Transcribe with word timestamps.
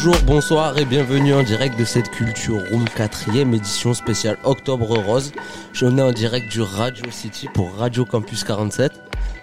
Bonjour, 0.00 0.22
bonsoir 0.26 0.78
et 0.78 0.84
bienvenue 0.84 1.34
en 1.34 1.42
direct 1.42 1.76
de 1.76 1.84
cette 1.84 2.08
Culture 2.12 2.62
Room 2.70 2.84
4ème 2.84 3.52
édition 3.52 3.94
spéciale 3.94 4.38
Octobre 4.44 4.96
Rose. 4.96 5.32
Je 5.72 5.86
suis 5.86 6.00
en 6.00 6.12
direct 6.12 6.48
du 6.52 6.62
Radio 6.62 7.10
City 7.10 7.48
pour 7.52 7.74
Radio 7.74 8.04
Campus 8.04 8.44
47 8.44 8.92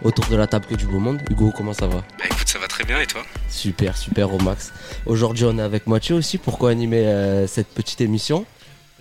autour 0.01 0.25
de 0.27 0.37
la 0.37 0.47
table 0.47 0.65
que 0.65 0.75
du 0.75 0.85
beau 0.85 0.99
monde. 0.99 1.19
Hugo, 1.29 1.51
comment 1.51 1.73
ça 1.73 1.87
va? 1.87 2.05
Bah 2.17 2.25
écoute, 2.31 2.47
ça 2.47 2.57
va 2.57 2.67
très 2.67 2.85
bien 2.85 3.01
et 3.01 3.05
toi? 3.05 3.23
Super, 3.49 3.97
super 3.97 4.33
au 4.33 4.37
max. 4.37 4.71
Aujourd'hui, 5.05 5.43
on 5.43 5.57
est 5.57 5.61
avec 5.61 5.87
Mathieu 5.87 6.15
aussi. 6.15 6.37
Pourquoi 6.37 6.69
animer 6.69 7.05
euh, 7.05 7.47
cette 7.47 7.67
petite 7.67 7.99
émission? 7.99 8.45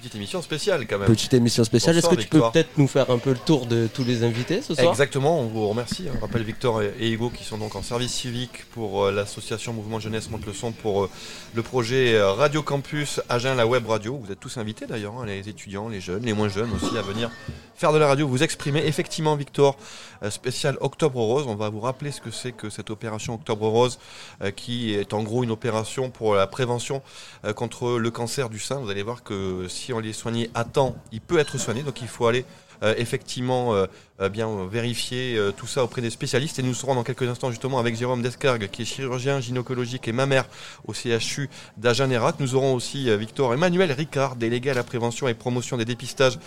Petite 0.04 0.16
émission 0.16 0.42
spéciale 0.42 0.86
quand 0.86 0.98
même. 0.98 1.08
Petite 1.08 1.32
émission 1.32 1.64
spéciale. 1.64 1.96
Est-ce 1.96 2.10
que 2.10 2.14
tu 2.16 2.28
peux 2.28 2.42
peut-être 2.52 2.76
nous 2.76 2.88
faire 2.88 3.08
un 3.10 3.16
peu 3.16 3.30
le 3.30 3.38
tour 3.38 3.64
de 3.64 3.86
tous 3.86 4.04
les 4.04 4.22
invités 4.22 4.60
ce 4.60 4.74
soir? 4.74 4.90
Exactement, 4.90 5.40
on 5.40 5.46
vous 5.46 5.66
remercie. 5.66 6.08
On 6.14 6.20
rappelle 6.20 6.42
Victor 6.42 6.82
et 6.82 6.92
et 7.00 7.10
Hugo 7.10 7.30
qui 7.30 7.42
sont 7.42 7.56
donc 7.56 7.74
en 7.74 7.82
service 7.82 8.12
civique 8.12 8.66
pour 8.72 9.04
euh, 9.04 9.12
l'association 9.12 9.72
Mouvement 9.72 10.00
Jeunesse 10.00 10.28
Monte 10.28 10.44
le 10.44 10.52
Son 10.52 10.72
pour 10.72 11.04
euh, 11.04 11.10
le 11.54 11.62
projet 11.62 12.16
euh, 12.16 12.32
Radio 12.32 12.62
Campus 12.62 13.22
Agen, 13.30 13.54
la 13.54 13.66
web 13.66 13.86
radio. 13.86 14.20
Vous 14.22 14.30
êtes 14.30 14.40
tous 14.40 14.58
invités 14.58 14.86
d'ailleurs, 14.86 15.14
hein, 15.18 15.24
les 15.24 15.48
étudiants, 15.48 15.88
les 15.88 16.02
jeunes, 16.02 16.22
les 16.22 16.34
moins 16.34 16.50
jeunes 16.50 16.70
aussi, 16.72 16.98
à 16.98 17.02
venir 17.02 17.30
faire 17.74 17.92
de 17.92 17.98
la 17.98 18.06
radio, 18.06 18.28
vous 18.28 18.42
exprimer. 18.42 18.86
Effectivement, 18.86 19.34
Victor, 19.34 19.76
spécial 20.30 20.76
Octobre 20.80 21.20
Rose. 21.20 21.46
On 21.48 21.56
va 21.56 21.70
vous 21.70 21.80
rappeler 21.80 22.12
ce 22.12 22.20
que 22.20 22.30
c'est 22.30 22.52
que 22.52 22.70
cette 22.70 22.88
opération 22.88 23.34
Octobre 23.34 23.66
Rose, 23.66 23.98
qui 24.54 24.94
est 24.94 25.12
en 25.12 25.24
gros 25.24 25.42
une 25.42 25.50
opération 25.50 26.08
pour 26.08 26.36
la 26.36 26.46
prévention 26.46 27.02
contre 27.56 27.98
le 27.98 28.10
cancer 28.12 28.48
du 28.48 28.60
sein. 28.60 28.76
Vous 28.76 28.90
allez 28.90 29.02
voir 29.02 29.24
que 29.24 29.66
si 29.68 29.92
on 29.94 30.00
les 30.00 30.12
soignait 30.12 30.50
à 30.54 30.64
temps, 30.64 30.96
il 31.12 31.20
peut 31.20 31.38
être 31.38 31.58
soigné. 31.58 31.82
Donc 31.82 32.02
il 32.02 32.08
faut 32.08 32.26
aller 32.26 32.44
euh, 32.82 32.94
effectivement 32.98 33.74
euh, 33.74 33.86
euh, 34.20 34.28
bien 34.28 34.48
euh, 34.48 34.68
vérifier 34.70 35.36
euh, 35.36 35.50
tout 35.50 35.66
ça 35.66 35.82
auprès 35.82 36.00
des 36.00 36.08
spécialistes. 36.08 36.60
Et 36.60 36.62
nous 36.62 36.72
serons 36.72 36.94
dans 36.94 37.02
quelques 37.02 37.24
instants 37.24 37.50
justement 37.50 37.80
avec 37.80 37.96
Jérôme 37.96 38.22
Descargues, 38.22 38.68
qui 38.68 38.82
est 38.82 38.84
chirurgien 38.84 39.40
gynécologique 39.40 40.06
et 40.06 40.12
mammaire 40.12 40.44
au 40.86 40.92
CHU 40.92 41.50
d'Agen-Nérac. 41.78 42.36
Nous 42.38 42.54
aurons 42.54 42.74
aussi 42.74 43.14
Victor 43.16 43.52
Emmanuel 43.52 43.90
Ricard, 43.90 44.36
délégué 44.36 44.70
à 44.70 44.74
la 44.74 44.84
prévention 44.84 45.26
et 45.26 45.34
promotion 45.34 45.76
des 45.76 45.84
dépistages 45.84 46.38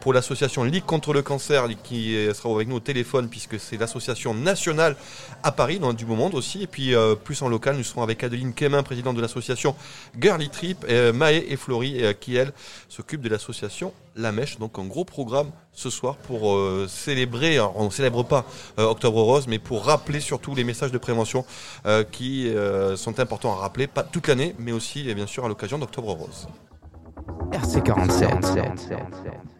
pour 0.00 0.14
l'association 0.14 0.64
Ligue 0.64 0.86
contre 0.86 1.12
le 1.12 1.20
cancer, 1.20 1.68
qui 1.82 2.14
sera 2.32 2.54
avec 2.54 2.68
nous 2.68 2.76
au 2.76 2.80
téléphone 2.80 3.28
puisque 3.28 3.60
c'est 3.60 3.76
l'association 3.76 4.32
nationale 4.32 4.96
à 5.42 5.52
Paris, 5.52 5.78
dans 5.78 5.92
du 5.92 6.06
beau 6.06 6.14
monde 6.14 6.34
aussi. 6.34 6.62
Et 6.62 6.66
puis 6.66 6.94
plus 7.24 7.42
en 7.42 7.48
local, 7.48 7.76
nous 7.76 7.84
serons 7.84 8.02
avec 8.02 8.24
Adeline 8.24 8.54
Quémin, 8.54 8.82
présidente 8.82 9.16
de 9.16 9.20
l'association 9.20 9.74
Girly 10.18 10.48
Trip, 10.48 10.86
et 10.88 11.12
Maë 11.12 11.44
et 11.48 11.56
Florie, 11.56 12.02
qui 12.20 12.36
elle 12.36 12.52
s'occupe 12.88 13.20
de 13.20 13.28
l'association 13.28 13.92
La 14.16 14.32
Mèche. 14.32 14.58
Donc 14.58 14.78
un 14.78 14.84
gros 14.84 15.04
programme 15.04 15.50
ce 15.72 15.90
soir 15.90 16.16
pour 16.16 16.54
euh, 16.54 16.86
célébrer, 17.10 17.58
on 17.58 17.86
ne 17.86 17.90
célèbre 17.90 18.22
pas 18.22 18.44
euh, 18.78 18.84
Octobre 18.84 19.20
Rose, 19.20 19.48
mais 19.48 19.58
pour 19.58 19.84
rappeler 19.84 20.20
surtout 20.20 20.54
les 20.54 20.62
messages 20.62 20.92
de 20.92 20.98
prévention 20.98 21.44
euh, 21.86 22.04
qui 22.04 22.48
euh, 22.48 22.96
sont 22.96 23.18
importants 23.18 23.52
à 23.52 23.56
rappeler, 23.56 23.88
pas 23.88 24.04
toute 24.04 24.28
l'année, 24.28 24.54
mais 24.60 24.70
aussi 24.70 25.12
bien 25.12 25.26
sûr 25.26 25.44
à 25.44 25.48
l'occasion 25.48 25.76
d'Octobre 25.76 26.12
Rose. 26.12 26.46
RC47. 27.50 29.59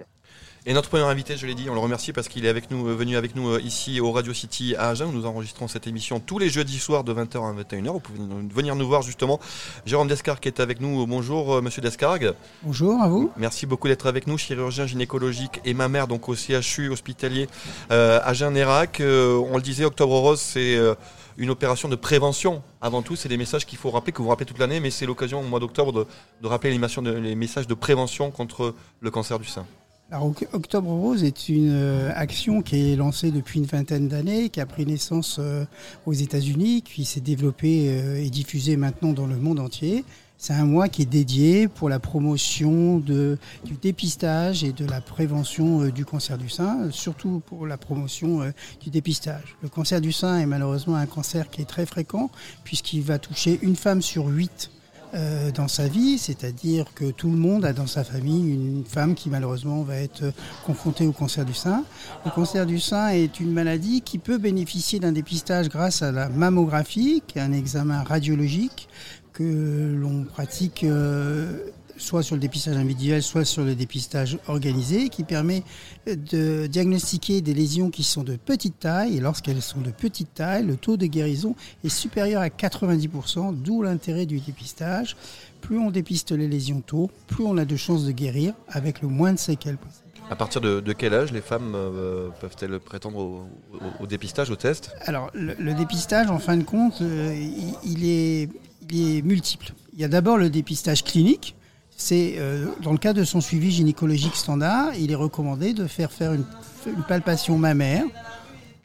Et 0.66 0.74
notre 0.74 0.90
premier 0.90 1.04
invité, 1.04 1.38
je 1.38 1.46
l'ai 1.46 1.54
dit, 1.54 1.70
on 1.70 1.74
le 1.74 1.80
remercie 1.80 2.12
parce 2.12 2.28
qu'il 2.28 2.44
est 2.44 2.48
avec 2.48 2.70
nous, 2.70 2.86
euh, 2.86 2.94
venu 2.94 3.16
avec 3.16 3.34
nous 3.34 3.48
euh, 3.48 3.60
ici 3.62 3.98
au 3.98 4.12
Radio 4.12 4.34
City 4.34 4.74
à 4.76 4.88
Agen. 4.90 5.06
où 5.06 5.12
Nous 5.12 5.24
enregistrons 5.24 5.68
cette 5.68 5.86
émission 5.86 6.20
tous 6.20 6.38
les 6.38 6.50
jeudis 6.50 6.78
soirs 6.78 7.02
de 7.02 7.14
20h 7.14 7.38
à 7.38 7.62
21h. 7.62 7.92
Vous 7.92 8.00
pouvez 8.00 8.18
venir 8.54 8.76
nous 8.76 8.86
voir 8.86 9.00
justement. 9.00 9.40
Jérôme 9.86 10.08
Descargues 10.08 10.40
qui 10.40 10.48
est 10.48 10.60
avec 10.60 10.80
nous. 10.80 11.06
Bonjour 11.06 11.54
euh, 11.54 11.62
Monsieur 11.62 11.80
Descargues. 11.80 12.34
Bonjour 12.62 13.00
à 13.00 13.08
vous. 13.08 13.30
Merci 13.38 13.64
beaucoup 13.64 13.88
d'être 13.88 14.06
avec 14.06 14.26
nous, 14.26 14.36
chirurgien 14.36 14.86
gynécologique 14.86 15.60
et 15.64 15.72
ma 15.72 15.88
mère 15.88 16.06
donc 16.06 16.28
au 16.28 16.34
CHU 16.34 16.90
hospitalier 16.90 17.48
euh, 17.90 18.20
Agen-Nérac. 18.22 19.00
Euh, 19.00 19.42
on 19.50 19.56
le 19.56 19.62
disait, 19.62 19.86
Octobre 19.86 20.18
Rose, 20.18 20.40
c'est 20.40 20.76
euh, 20.76 20.94
une 21.38 21.48
opération 21.48 21.88
de 21.88 21.96
prévention. 21.96 22.62
Avant 22.82 23.00
tout, 23.00 23.16
c'est 23.16 23.30
des 23.30 23.38
messages 23.38 23.64
qu'il 23.64 23.78
faut 23.78 23.90
rappeler, 23.90 24.12
que 24.12 24.20
vous 24.20 24.28
rappelez 24.28 24.46
toute 24.46 24.58
l'année, 24.58 24.80
mais 24.80 24.90
c'est 24.90 25.06
l'occasion 25.06 25.40
au 25.40 25.44
mois 25.44 25.60
d'octobre 25.60 25.92
de, 25.92 26.06
de 26.42 26.46
rappeler 26.46 26.70
les 26.70 27.34
messages 27.34 27.66
de 27.66 27.74
prévention 27.74 28.30
contre 28.30 28.74
le 29.00 29.10
cancer 29.10 29.38
du 29.38 29.46
sein. 29.46 29.64
Octobre 30.12 30.90
Rose 30.90 31.22
est 31.22 31.48
une 31.48 31.70
euh, 31.70 32.10
action 32.14 32.62
qui 32.62 32.92
est 32.92 32.96
lancée 32.96 33.30
depuis 33.30 33.60
une 33.60 33.66
vingtaine 33.66 34.08
d'années, 34.08 34.48
qui 34.48 34.60
a 34.60 34.66
pris 34.66 34.84
naissance 34.84 35.36
euh, 35.38 35.64
aux 36.04 36.12
États-Unis, 36.12 36.82
qui 36.82 37.04
s'est 37.04 37.20
développée 37.20 37.86
euh, 37.90 38.16
et 38.16 38.28
diffusée 38.28 38.76
maintenant 38.76 39.12
dans 39.12 39.28
le 39.28 39.36
monde 39.36 39.60
entier. 39.60 40.04
C'est 40.36 40.52
un 40.52 40.64
mois 40.64 40.88
qui 40.88 41.02
est 41.02 41.06
dédié 41.06 41.68
pour 41.68 41.88
la 41.88 42.00
promotion 42.00 42.98
du 42.98 43.36
dépistage 43.82 44.64
et 44.64 44.72
de 44.72 44.86
la 44.86 45.02
prévention 45.02 45.88
du 45.90 46.06
cancer 46.06 46.38
du 46.38 46.48
sein, 46.48 46.90
surtout 46.90 47.42
pour 47.44 47.66
la 47.66 47.76
promotion 47.76 48.50
du 48.80 48.88
dépistage. 48.88 49.54
Le 49.62 49.68
cancer 49.68 50.00
du 50.00 50.12
sein 50.12 50.38
est 50.38 50.46
malheureusement 50.46 50.96
un 50.96 51.04
cancer 51.04 51.50
qui 51.50 51.60
est 51.60 51.66
très 51.66 51.84
fréquent, 51.84 52.30
puisqu'il 52.64 53.02
va 53.02 53.18
toucher 53.18 53.58
une 53.60 53.76
femme 53.76 54.00
sur 54.00 54.28
huit 54.28 54.70
euh, 55.14 55.50
dans 55.50 55.68
sa 55.68 55.88
vie, 55.88 56.18
c'est-à-dire 56.18 56.86
que 56.94 57.10
tout 57.10 57.30
le 57.30 57.36
monde 57.36 57.64
a 57.64 57.72
dans 57.72 57.86
sa 57.86 58.04
famille 58.04 58.52
une 58.52 58.84
femme 58.84 59.14
qui 59.14 59.28
malheureusement 59.28 59.82
va 59.82 59.96
être 59.96 60.32
confrontée 60.64 61.06
au 61.06 61.12
cancer 61.12 61.44
du 61.44 61.54
sein. 61.54 61.84
Le 62.24 62.30
cancer 62.30 62.64
du 62.64 62.78
sein 62.78 63.08
est 63.08 63.40
une 63.40 63.52
maladie 63.52 64.02
qui 64.02 64.18
peut 64.18 64.38
bénéficier 64.38 65.00
d'un 65.00 65.12
dépistage 65.12 65.68
grâce 65.68 66.02
à 66.02 66.12
la 66.12 66.28
mammographie, 66.28 67.22
qui 67.26 67.38
est 67.38 67.42
un 67.42 67.52
examen 67.52 68.02
radiologique 68.04 68.88
que 69.32 69.96
l'on 69.96 70.24
pratique 70.24 70.84
euh, 70.84 71.70
soit 72.00 72.22
sur 72.22 72.34
le 72.34 72.40
dépistage 72.40 72.76
individuel, 72.76 73.22
soit 73.22 73.44
sur 73.44 73.62
le 73.64 73.74
dépistage 73.74 74.38
organisé, 74.48 75.08
qui 75.08 75.22
permet 75.24 75.62
de 76.06 76.66
diagnostiquer 76.66 77.40
des 77.40 77.54
lésions 77.54 77.90
qui 77.90 78.02
sont 78.02 78.22
de 78.24 78.36
petite 78.36 78.78
taille. 78.78 79.16
Et 79.16 79.20
lorsqu'elles 79.20 79.62
sont 79.62 79.80
de 79.80 79.90
petite 79.90 80.34
taille, 80.34 80.64
le 80.64 80.76
taux 80.76 80.96
de 80.96 81.06
guérison 81.06 81.54
est 81.84 81.88
supérieur 81.88 82.42
à 82.42 82.48
90%, 82.48 83.54
d'où 83.54 83.82
l'intérêt 83.82 84.26
du 84.26 84.40
dépistage. 84.40 85.16
Plus 85.60 85.78
on 85.78 85.90
dépiste 85.90 86.32
les 86.32 86.48
lésions 86.48 86.80
tôt, 86.80 87.10
plus 87.26 87.44
on 87.44 87.56
a 87.58 87.64
de 87.64 87.76
chances 87.76 88.04
de 88.04 88.12
guérir 88.12 88.54
avec 88.68 89.02
le 89.02 89.08
moins 89.08 89.32
de 89.32 89.38
séquelles 89.38 89.76
possible. 89.76 90.04
À 90.30 90.36
partir 90.36 90.60
de, 90.60 90.80
de 90.80 90.92
quel 90.92 91.12
âge 91.12 91.32
les 91.32 91.40
femmes 91.40 91.72
euh, 91.74 92.28
peuvent-elles 92.40 92.78
prétendre 92.80 93.18
au, 93.18 93.46
au- 93.74 94.04
au 94.04 94.06
dépistage, 94.06 94.48
au 94.50 94.56
test? 94.56 94.92
Alors, 95.02 95.28
le, 95.34 95.54
le 95.58 95.74
dépistage, 95.74 96.30
en 96.30 96.38
fin 96.38 96.56
de 96.56 96.62
compte, 96.62 97.02
euh, 97.02 97.34
il, 97.36 97.74
il 97.84 98.04
est, 98.08 98.48
il 98.90 99.16
est 99.18 99.22
multiple. 99.22 99.74
Il 99.94 100.00
y 100.00 100.04
a 100.04 100.08
d'abord 100.08 100.38
le 100.38 100.48
dépistage 100.48 101.02
clinique. 101.04 101.56
C'est 102.02 102.36
euh, 102.38 102.64
dans 102.82 102.92
le 102.92 102.98
cas 102.98 103.12
de 103.12 103.24
son 103.24 103.42
suivi 103.42 103.70
gynécologique 103.70 104.34
standard, 104.34 104.94
il 104.98 105.12
est 105.12 105.16
recommandé 105.16 105.74
de 105.74 105.86
faire 105.86 106.10
faire 106.10 106.32
une, 106.32 106.46
une 106.86 107.02
palpation 107.06 107.58
mammaire 107.58 108.04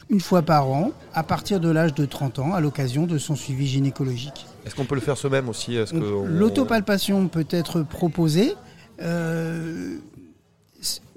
une 0.09 0.19
fois 0.19 0.41
par 0.41 0.67
an 0.67 0.91
à 1.13 1.23
partir 1.23 1.61
de 1.61 1.69
l'âge 1.69 1.93
de 1.93 2.05
30 2.05 2.39
ans 2.39 2.53
à 2.53 2.59
l'occasion 2.59 3.07
de 3.07 3.17
son 3.17 3.37
suivi 3.37 3.67
gynécologique. 3.67 4.45
Est-ce 4.65 4.75
qu'on 4.75 4.83
peut 4.83 4.95
le 4.95 5.01
faire 5.01 5.17
soi-même 5.17 5.47
aussi 5.47 5.77
on- 5.93 6.25
L'autopalpation 6.25 7.27
peut 7.29 7.47
être 7.49 7.83
proposée. 7.83 8.53
Euh, 9.01 9.95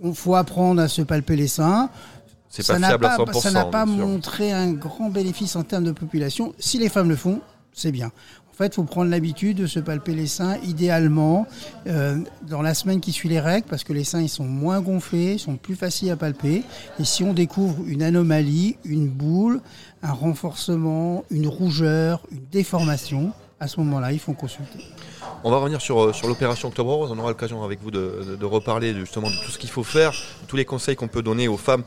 Il 0.03 0.15
faut 0.15 0.37
apprendre 0.37 0.81
à 0.81 0.87
se 0.87 1.03
palper 1.03 1.35
les 1.35 1.49
seins. 1.49 1.91
c'est 2.49 2.63
Ça 2.63 2.75
pas 2.75 2.79
n'a 2.79 2.89
fiable 2.89 3.07
à 3.07 3.17
pas, 3.17 3.25
100%. 3.33 3.41
ça 3.41 3.51
n'a 3.51 3.65
pas 3.65 3.85
montré 3.87 4.53
un 4.53 4.71
grand 4.73 5.11
bénéfice 5.11 5.57
en 5.57 5.65
termes 5.65 5.85
de 5.85 5.93
population. 5.93 6.55
Si 6.61 6.79
les 6.79 6.89
femmes 6.89 7.09
le 7.09 7.17
font, 7.17 7.41
c'est 7.73 7.93
bien. 7.93 8.11
Fait, 8.59 8.67
il 8.67 8.75
faut 8.75 8.83
prendre 8.83 9.09
l'habitude 9.09 9.59
de 9.59 9.69
se 9.69 9.79
palper 9.79 10.17
les 10.17 10.27
seins, 10.27 10.57
idéalement 10.65 11.47
euh, 11.87 12.19
dans 12.43 12.61
la 12.61 12.75
semaine 12.75 12.99
qui 12.99 13.13
suit 13.13 13.29
les 13.29 13.39
règles, 13.39 13.69
parce 13.71 13.85
que 13.85 13.93
les 13.93 14.03
seins 14.03 14.21
ils 14.21 14.29
sont 14.29 14.47
moins 14.49 14.81
gonflés, 14.81 15.35
ils 15.35 15.39
sont 15.39 15.55
plus 15.55 15.77
faciles 15.77 16.11
à 16.11 16.17
palper. 16.17 16.65
Et 16.99 17.05
si 17.05 17.23
on 17.23 17.35
découvre 17.35 17.85
une 17.87 18.03
anomalie, 18.03 18.77
une 18.85 19.07
boule, 19.07 19.61
un 20.03 20.11
renforcement, 20.11 21.25
une 21.31 21.47
rougeur, 21.47 22.21
une 22.33 22.41
déformation, 22.51 23.33
à 23.61 23.69
ce 23.69 23.79
moment-là, 23.79 24.11
il 24.11 24.19
faut 24.19 24.33
consulter. 24.33 24.81
On 25.45 25.53
va 25.53 25.59
revenir 25.59 25.81
sur, 25.81 26.01
euh, 26.01 26.13
l'opération 26.27 26.67
Octobre. 26.67 27.09
On 27.13 27.17
aura 27.17 27.29
l'occasion 27.29 27.63
avec 27.63 27.81
vous 27.81 27.93
de, 27.93 28.37
de- 28.41 28.45
reparler 28.45 28.93
justement 28.93 29.31
de 29.31 29.37
tout 29.45 29.53
ce 29.53 29.59
qu'il 29.59 29.71
faut 29.71 29.85
faire, 29.85 30.13
tous 30.49 30.57
les 30.57 30.65
conseils 30.65 30.97
qu'on 30.97 31.07
peut 31.07 31.23
donner 31.23 31.47
aux 31.47 31.57
femmes 31.59 31.85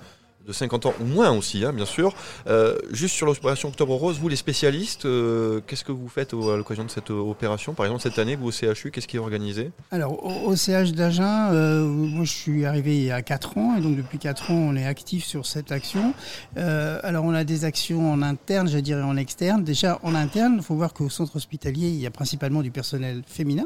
de 0.47 0.53
50 0.53 0.85
ans 0.87 0.93
ou 0.99 1.05
moins 1.05 1.31
aussi, 1.31 1.63
hein, 1.65 1.73
bien 1.73 1.85
sûr. 1.85 2.13
Euh, 2.47 2.77
juste 2.91 3.15
sur 3.15 3.25
l'opération 3.25 3.69
Octobre 3.69 3.95
Rose, 3.95 4.19
vous 4.19 4.29
les 4.29 4.35
spécialistes, 4.35 5.05
euh, 5.05 5.61
qu'est-ce 5.65 5.83
que 5.83 5.91
vous 5.91 6.07
faites 6.07 6.33
à 6.33 6.57
l'occasion 6.57 6.83
de 6.83 6.89
cette 6.89 7.11
euh, 7.11 7.19
opération? 7.19 7.73
Par 7.73 7.85
exemple, 7.85 8.01
cette 8.01 8.19
année, 8.19 8.35
vous 8.35 8.47
au 8.47 8.51
CHU, 8.51 8.91
qu'est-ce 8.91 9.07
qui 9.07 9.17
est 9.17 9.19
organisé? 9.19 9.71
Alors, 9.91 10.23
au, 10.25 10.55
CH 10.55 10.93
d'Agen, 10.93 11.51
moi 11.51 12.25
je 12.25 12.31
suis 12.31 12.65
arrivé 12.65 12.97
il 12.97 13.03
y 13.03 13.11
a 13.11 13.21
4 13.21 13.57
ans, 13.57 13.75
et 13.77 13.81
donc 13.81 13.95
depuis 13.95 14.17
4 14.17 14.51
ans, 14.51 14.55
on 14.55 14.75
est 14.75 14.85
actif 14.85 15.25
sur 15.25 15.45
cette 15.45 15.71
action. 15.71 16.13
Alors, 16.55 17.25
on 17.25 17.33
a 17.33 17.43
des 17.43 17.65
actions 17.65 18.11
en 18.11 18.21
interne, 18.21 18.69
je 18.69 18.77
dirais 18.77 19.01
en 19.01 19.17
externe. 19.17 19.63
Déjà, 19.63 19.99
en 20.03 20.15
interne, 20.15 20.55
il 20.57 20.63
faut 20.63 20.75
voir 20.75 20.93
qu'au 20.93 21.09
centre 21.09 21.35
hospitalier, 21.35 21.87
il 21.87 21.99
y 21.99 22.05
a 22.05 22.11
principalement 22.11 22.61
du 22.61 22.71
personnel 22.71 23.23
féminin. 23.25 23.65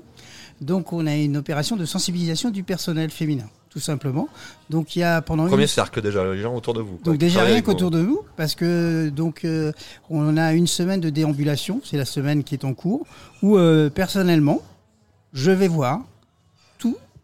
Donc, 0.61 0.93
on 0.93 1.05
a 1.07 1.15
une 1.15 1.37
opération 1.37 1.75
de 1.75 1.85
sensibilisation 1.85 2.49
du 2.49 2.63
personnel 2.63 3.09
féminin. 3.09 3.47
Tout 3.75 3.81
simplement. 3.81 4.29
Donc 4.69 4.95
il 4.95 4.99
y 4.99 5.03
a 5.03 5.21
pendant 5.21 5.47
Premier 5.47 5.63
une... 5.63 5.67
cercle 5.67 6.01
déjà, 6.01 6.23
les 6.33 6.41
gens 6.41 6.55
autour 6.55 6.73
de 6.73 6.79
vous. 6.79 6.97
Donc 7.03 7.17
déjà 7.17 7.43
rien 7.43 7.61
qu'autour 7.61 7.91
de 7.91 8.01
nous, 8.01 8.21
parce 8.37 8.55
que 8.55 9.09
donc 9.09 9.43
euh, 9.43 9.73
on 10.09 10.37
a 10.37 10.53
une 10.53 10.65
semaine 10.65 11.01
de 11.01 11.09
déambulation, 11.09 11.81
c'est 11.83 11.97
la 11.97 12.05
semaine 12.05 12.45
qui 12.45 12.55
est 12.55 12.63
en 12.63 12.73
cours, 12.73 13.05
où 13.43 13.57
euh, 13.57 13.89
personnellement, 13.89 14.61
je 15.33 15.51
vais 15.51 15.67
voir 15.67 15.99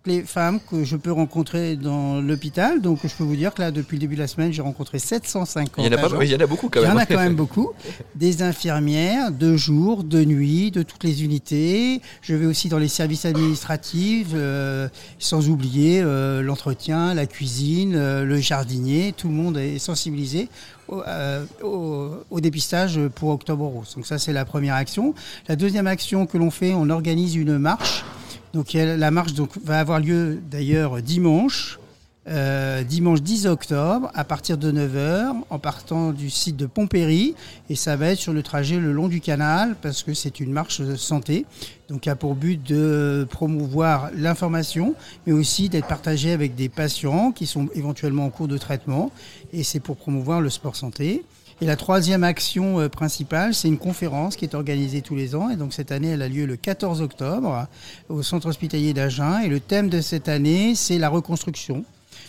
les 0.05 0.23
femmes 0.23 0.59
que 0.71 0.83
je 0.83 0.95
peux 0.95 1.11
rencontrer 1.11 1.75
dans 1.75 2.21
l'hôpital. 2.21 2.81
Donc 2.81 2.99
je 3.03 3.13
peux 3.13 3.23
vous 3.23 3.35
dire 3.35 3.53
que 3.53 3.61
là, 3.61 3.69
depuis 3.71 3.97
le 3.97 4.01
début 4.01 4.15
de 4.15 4.21
la 4.21 4.27
semaine, 4.27 4.51
j'ai 4.51 4.63
rencontré 4.63 4.97
750 4.97 5.73
Il 5.77 5.85
y 5.85 5.87
en 5.87 5.91
a, 5.91 5.97
pas, 5.97 6.07
agents. 6.07 6.17
oui, 6.17 6.25
il 6.27 6.31
y 6.31 6.35
en 6.35 6.39
a 6.39 6.47
beaucoup 6.47 6.69
quand 6.69 6.79
Il 6.79 6.85
y 6.85 6.87
même. 6.87 6.97
en 6.97 6.99
a 6.99 7.05
quand 7.05 7.17
même 7.17 7.35
beaucoup. 7.35 7.69
Des 8.15 8.41
infirmières, 8.41 9.31
de 9.31 9.55
jour, 9.55 10.03
de 10.03 10.23
nuit, 10.25 10.71
de 10.71 10.81
toutes 10.81 11.03
les 11.03 11.23
unités. 11.23 12.01
Je 12.23 12.33
vais 12.33 12.47
aussi 12.47 12.67
dans 12.67 12.79
les 12.79 12.87
services 12.87 13.25
administratifs, 13.25 14.29
euh, 14.33 14.87
sans 15.19 15.49
oublier 15.49 16.01
euh, 16.03 16.41
l'entretien, 16.41 17.13
la 17.13 17.27
cuisine, 17.27 17.93
euh, 17.95 18.25
le 18.25 18.37
jardinier. 18.37 19.13
Tout 19.15 19.27
le 19.27 19.35
monde 19.35 19.57
est 19.57 19.77
sensibilisé 19.77 20.49
au, 20.87 21.01
euh, 21.07 21.45
au- 21.63 22.09
au 22.31 22.39
dépistage 22.39 22.99
pour 23.15 23.29
Octobre 23.29 23.65
Rose. 23.65 23.93
Donc 23.95 24.07
ça, 24.07 24.17
c'est 24.17 24.33
la 24.33 24.45
première 24.45 24.73
action. 24.75 25.13
La 25.47 25.55
deuxième 25.55 25.85
action 25.85 26.25
que 26.25 26.39
l'on 26.39 26.49
fait, 26.49 26.73
on 26.73 26.89
organise 26.89 27.35
une 27.35 27.59
marche. 27.59 28.03
Donc 28.53 28.73
la 28.73 29.11
marche 29.11 29.31
va 29.63 29.79
avoir 29.79 29.99
lieu 29.99 30.41
d'ailleurs 30.49 31.01
dimanche. 31.01 31.79
Euh, 32.27 32.83
dimanche 32.83 33.23
10 33.23 33.47
octobre 33.47 34.11
à 34.13 34.23
partir 34.23 34.55
de 34.55 34.71
9h 34.71 35.37
en 35.49 35.57
partant 35.57 36.11
du 36.11 36.29
site 36.29 36.55
de 36.55 36.67
Pompéry 36.67 37.33
et 37.67 37.75
ça 37.75 37.95
va 37.95 38.09
être 38.09 38.19
sur 38.19 38.31
le 38.31 38.43
trajet 38.43 38.77
le 38.77 38.91
long 38.91 39.07
du 39.07 39.21
canal 39.21 39.75
parce 39.81 40.03
que 40.03 40.13
c'est 40.13 40.39
une 40.39 40.51
marche 40.51 40.83
santé 40.97 41.47
donc 41.89 42.07
a 42.07 42.15
pour 42.15 42.35
but 42.35 42.61
de 42.61 43.25
promouvoir 43.27 44.11
l'information 44.15 44.93
mais 45.25 45.33
aussi 45.33 45.67
d'être 45.67 45.87
partagé 45.87 46.31
avec 46.31 46.53
des 46.53 46.69
patients 46.69 47.31
qui 47.31 47.47
sont 47.47 47.69
éventuellement 47.73 48.25
en 48.25 48.29
cours 48.29 48.47
de 48.47 48.59
traitement 48.59 49.11
et 49.51 49.63
c'est 49.63 49.79
pour 49.79 49.97
promouvoir 49.97 50.41
le 50.41 50.51
sport 50.51 50.75
santé. 50.75 51.25
Et 51.61 51.67
la 51.67 51.75
troisième 51.75 52.23
action 52.23 52.79
euh, 52.79 52.89
principale, 52.89 53.53
c'est 53.53 53.67
une 53.67 53.77
conférence 53.77 54.35
qui 54.35 54.45
est 54.45 54.55
organisée 54.55 55.03
tous 55.03 55.15
les 55.15 55.35
ans. 55.35 55.51
Et 55.51 55.55
donc 55.55 55.73
cette 55.73 55.91
année, 55.91 56.07
elle 56.07 56.23
a 56.23 56.27
lieu 56.27 56.47
le 56.47 56.57
14 56.57 57.03
octobre 57.03 57.67
au 58.09 58.23
centre 58.23 58.47
hospitalier 58.47 58.93
d'Agen. 58.95 59.41
Et 59.41 59.47
le 59.47 59.59
thème 59.59 59.87
de 59.87 60.01
cette 60.01 60.27
année, 60.27 60.73
c'est 60.73 60.97
la 60.97 61.07
reconstruction. 61.07 61.85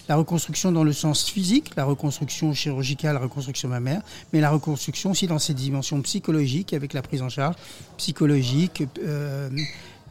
La 0.07 0.17
reconstruction 0.17 0.71
dans 0.71 0.85
le 0.85 0.93
sens 0.93 1.31
physique, 1.31 1.75
la 1.77 1.85
reconstruction 1.85 2.53
chirurgicale, 2.53 3.15
la 3.15 3.21
reconstruction 3.21 3.71
mammaire, 3.71 4.03
mais 4.35 4.41
la 4.41 4.51
reconstruction 4.51 5.13
aussi 5.13 5.27
dans 5.27 5.39
ses 5.39 5.55
dimensions 5.55 6.03
psychologiques 6.03 6.75
avec 6.75 6.93
la 6.93 7.01
prise 7.01 7.23
en 7.23 7.31
charge 7.31 7.57
psychologique, 7.97 8.83
euh, 9.03 9.49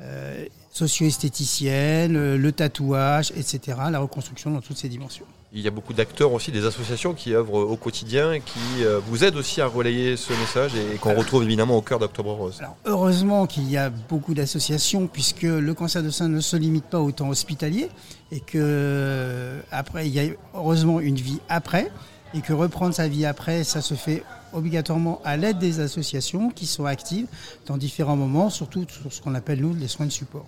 euh, 0.01 0.45
socio-esthéticienne, 0.71 2.35
le 2.35 2.51
tatouage, 2.51 3.31
etc. 3.37 3.77
La 3.91 3.99
reconstruction 3.99 4.49
dans 4.49 4.61
toutes 4.61 4.77
ses 4.77 4.89
dimensions. 4.89 5.25
Il 5.53 5.59
y 5.59 5.67
a 5.67 5.71
beaucoup 5.71 5.93
d'acteurs 5.93 6.31
aussi, 6.31 6.49
des 6.51 6.65
associations 6.65 7.13
qui 7.13 7.33
œuvrent 7.35 7.55
au 7.55 7.75
quotidien 7.75 8.39
qui 8.39 8.59
euh, 8.85 9.01
vous 9.05 9.25
aident 9.25 9.35
aussi 9.35 9.59
à 9.59 9.67
relayer 9.67 10.15
ce 10.15 10.31
message 10.31 10.71
et 10.75 10.95
qu'on 10.95 11.13
retrouve 11.13 11.43
évidemment 11.43 11.75
au 11.75 11.81
cœur 11.81 11.99
d'Octobre 11.99 12.31
Rose. 12.31 12.55
Alors, 12.59 12.77
heureusement 12.85 13.45
qu'il 13.47 13.69
y 13.69 13.75
a 13.75 13.89
beaucoup 13.89 14.33
d'associations 14.33 15.07
puisque 15.07 15.41
le 15.41 15.73
cancer 15.73 16.03
de 16.03 16.09
sein 16.09 16.29
ne 16.29 16.39
se 16.39 16.55
limite 16.55 16.85
pas 16.85 17.01
au 17.01 17.11
temps 17.11 17.27
hospitalier 17.27 17.89
et 18.31 18.39
que 18.39 18.57
euh, 18.57 19.59
après 19.71 20.07
il 20.07 20.13
y 20.13 20.21
a 20.21 20.23
heureusement 20.53 21.01
une 21.01 21.17
vie 21.17 21.39
après 21.49 21.91
et 22.33 22.39
que 22.39 22.53
reprendre 22.53 22.93
sa 22.95 23.09
vie 23.09 23.25
après 23.25 23.65
ça 23.65 23.81
se 23.81 23.93
fait 23.93 24.23
obligatoirement 24.53 25.21
à 25.25 25.35
l'aide 25.35 25.57
des 25.59 25.81
associations 25.81 26.49
qui 26.49 26.65
sont 26.65 26.85
actives 26.85 27.27
dans 27.65 27.75
différents 27.75 28.15
moments, 28.15 28.49
surtout 28.49 28.85
sur 28.87 29.11
ce 29.11 29.21
qu'on 29.21 29.35
appelle 29.35 29.59
nous 29.59 29.75
les 29.75 29.89
soins 29.89 30.05
de 30.05 30.11
support. 30.11 30.47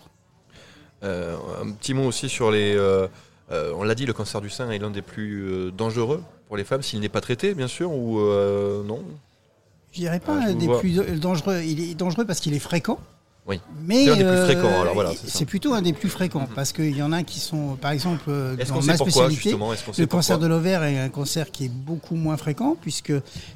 Euh, 1.03 1.35
un 1.61 1.71
petit 1.71 1.93
mot 1.93 2.05
aussi 2.05 2.29
sur 2.29 2.51
les. 2.51 2.73
euh, 2.77 3.09
euh, 3.53 3.71
on 3.77 3.83
l'a 3.83 3.95
dit, 3.95 4.05
le 4.05 4.13
cancer 4.13 4.41
du 4.41 4.49
sein 4.49 4.69
est 4.71 4.79
l'un 4.79 4.89
des 4.89 5.01
plus 5.01 5.43
euh, 5.43 5.71
dangereux 5.71 6.21
pour 6.47 6.57
les 6.57 6.63
femmes 6.63 6.81
s'il 6.81 6.99
n'est 6.99 7.09
pas 7.09 7.21
traité, 7.21 7.53
bien 7.53 7.67
sûr, 7.67 7.91
ou 7.91 8.19
euh, 8.19 8.83
non 8.83 9.01
Je 9.91 9.99
dirais 9.99 10.19
pas 10.19 10.39
Ah, 10.41 10.49
je 10.49 10.53
des 10.53 10.65
vois. 10.65 10.79
plus 10.79 10.91
dangereux. 11.19 11.61
Il 11.63 11.79
est 11.91 11.95
dangereux 11.95 12.25
parce 12.25 12.39
qu'il 12.39 12.53
est 12.53 12.59
fréquent. 12.59 12.99
Oui. 13.45 13.59
Mais 13.85 14.05
C'est 14.05 14.11
un 14.11 14.15
des 14.15 14.23
plus 14.23 14.37
fréquents, 14.37 14.81
alors 14.81 14.93
voilà, 14.93 15.11
c'est 15.25 15.45
plutôt 15.45 15.73
un 15.73 15.81
des 15.81 15.91
plus 15.91 16.07
fréquents 16.07 16.47
parce 16.55 16.71
qu'il 16.71 16.95
y 16.95 17.03
en 17.03 17.11
a 17.11 17.23
qui 17.23 17.41
sont, 17.41 17.75
par 17.75 17.91
exemple, 17.91 18.31
dans 18.69 18.81
ma 18.81 18.95
spécialité, 18.95 19.53
le 19.97 20.05
cancer 20.05 20.39
de 20.39 20.47
l'ovaire 20.47 20.83
est 20.83 20.97
un 20.97 21.09
cancer 21.09 21.51
qui 21.51 21.65
est 21.65 21.69
beaucoup 21.71 22.15
moins 22.15 22.37
fréquent 22.37 22.77
puisque 22.81 23.11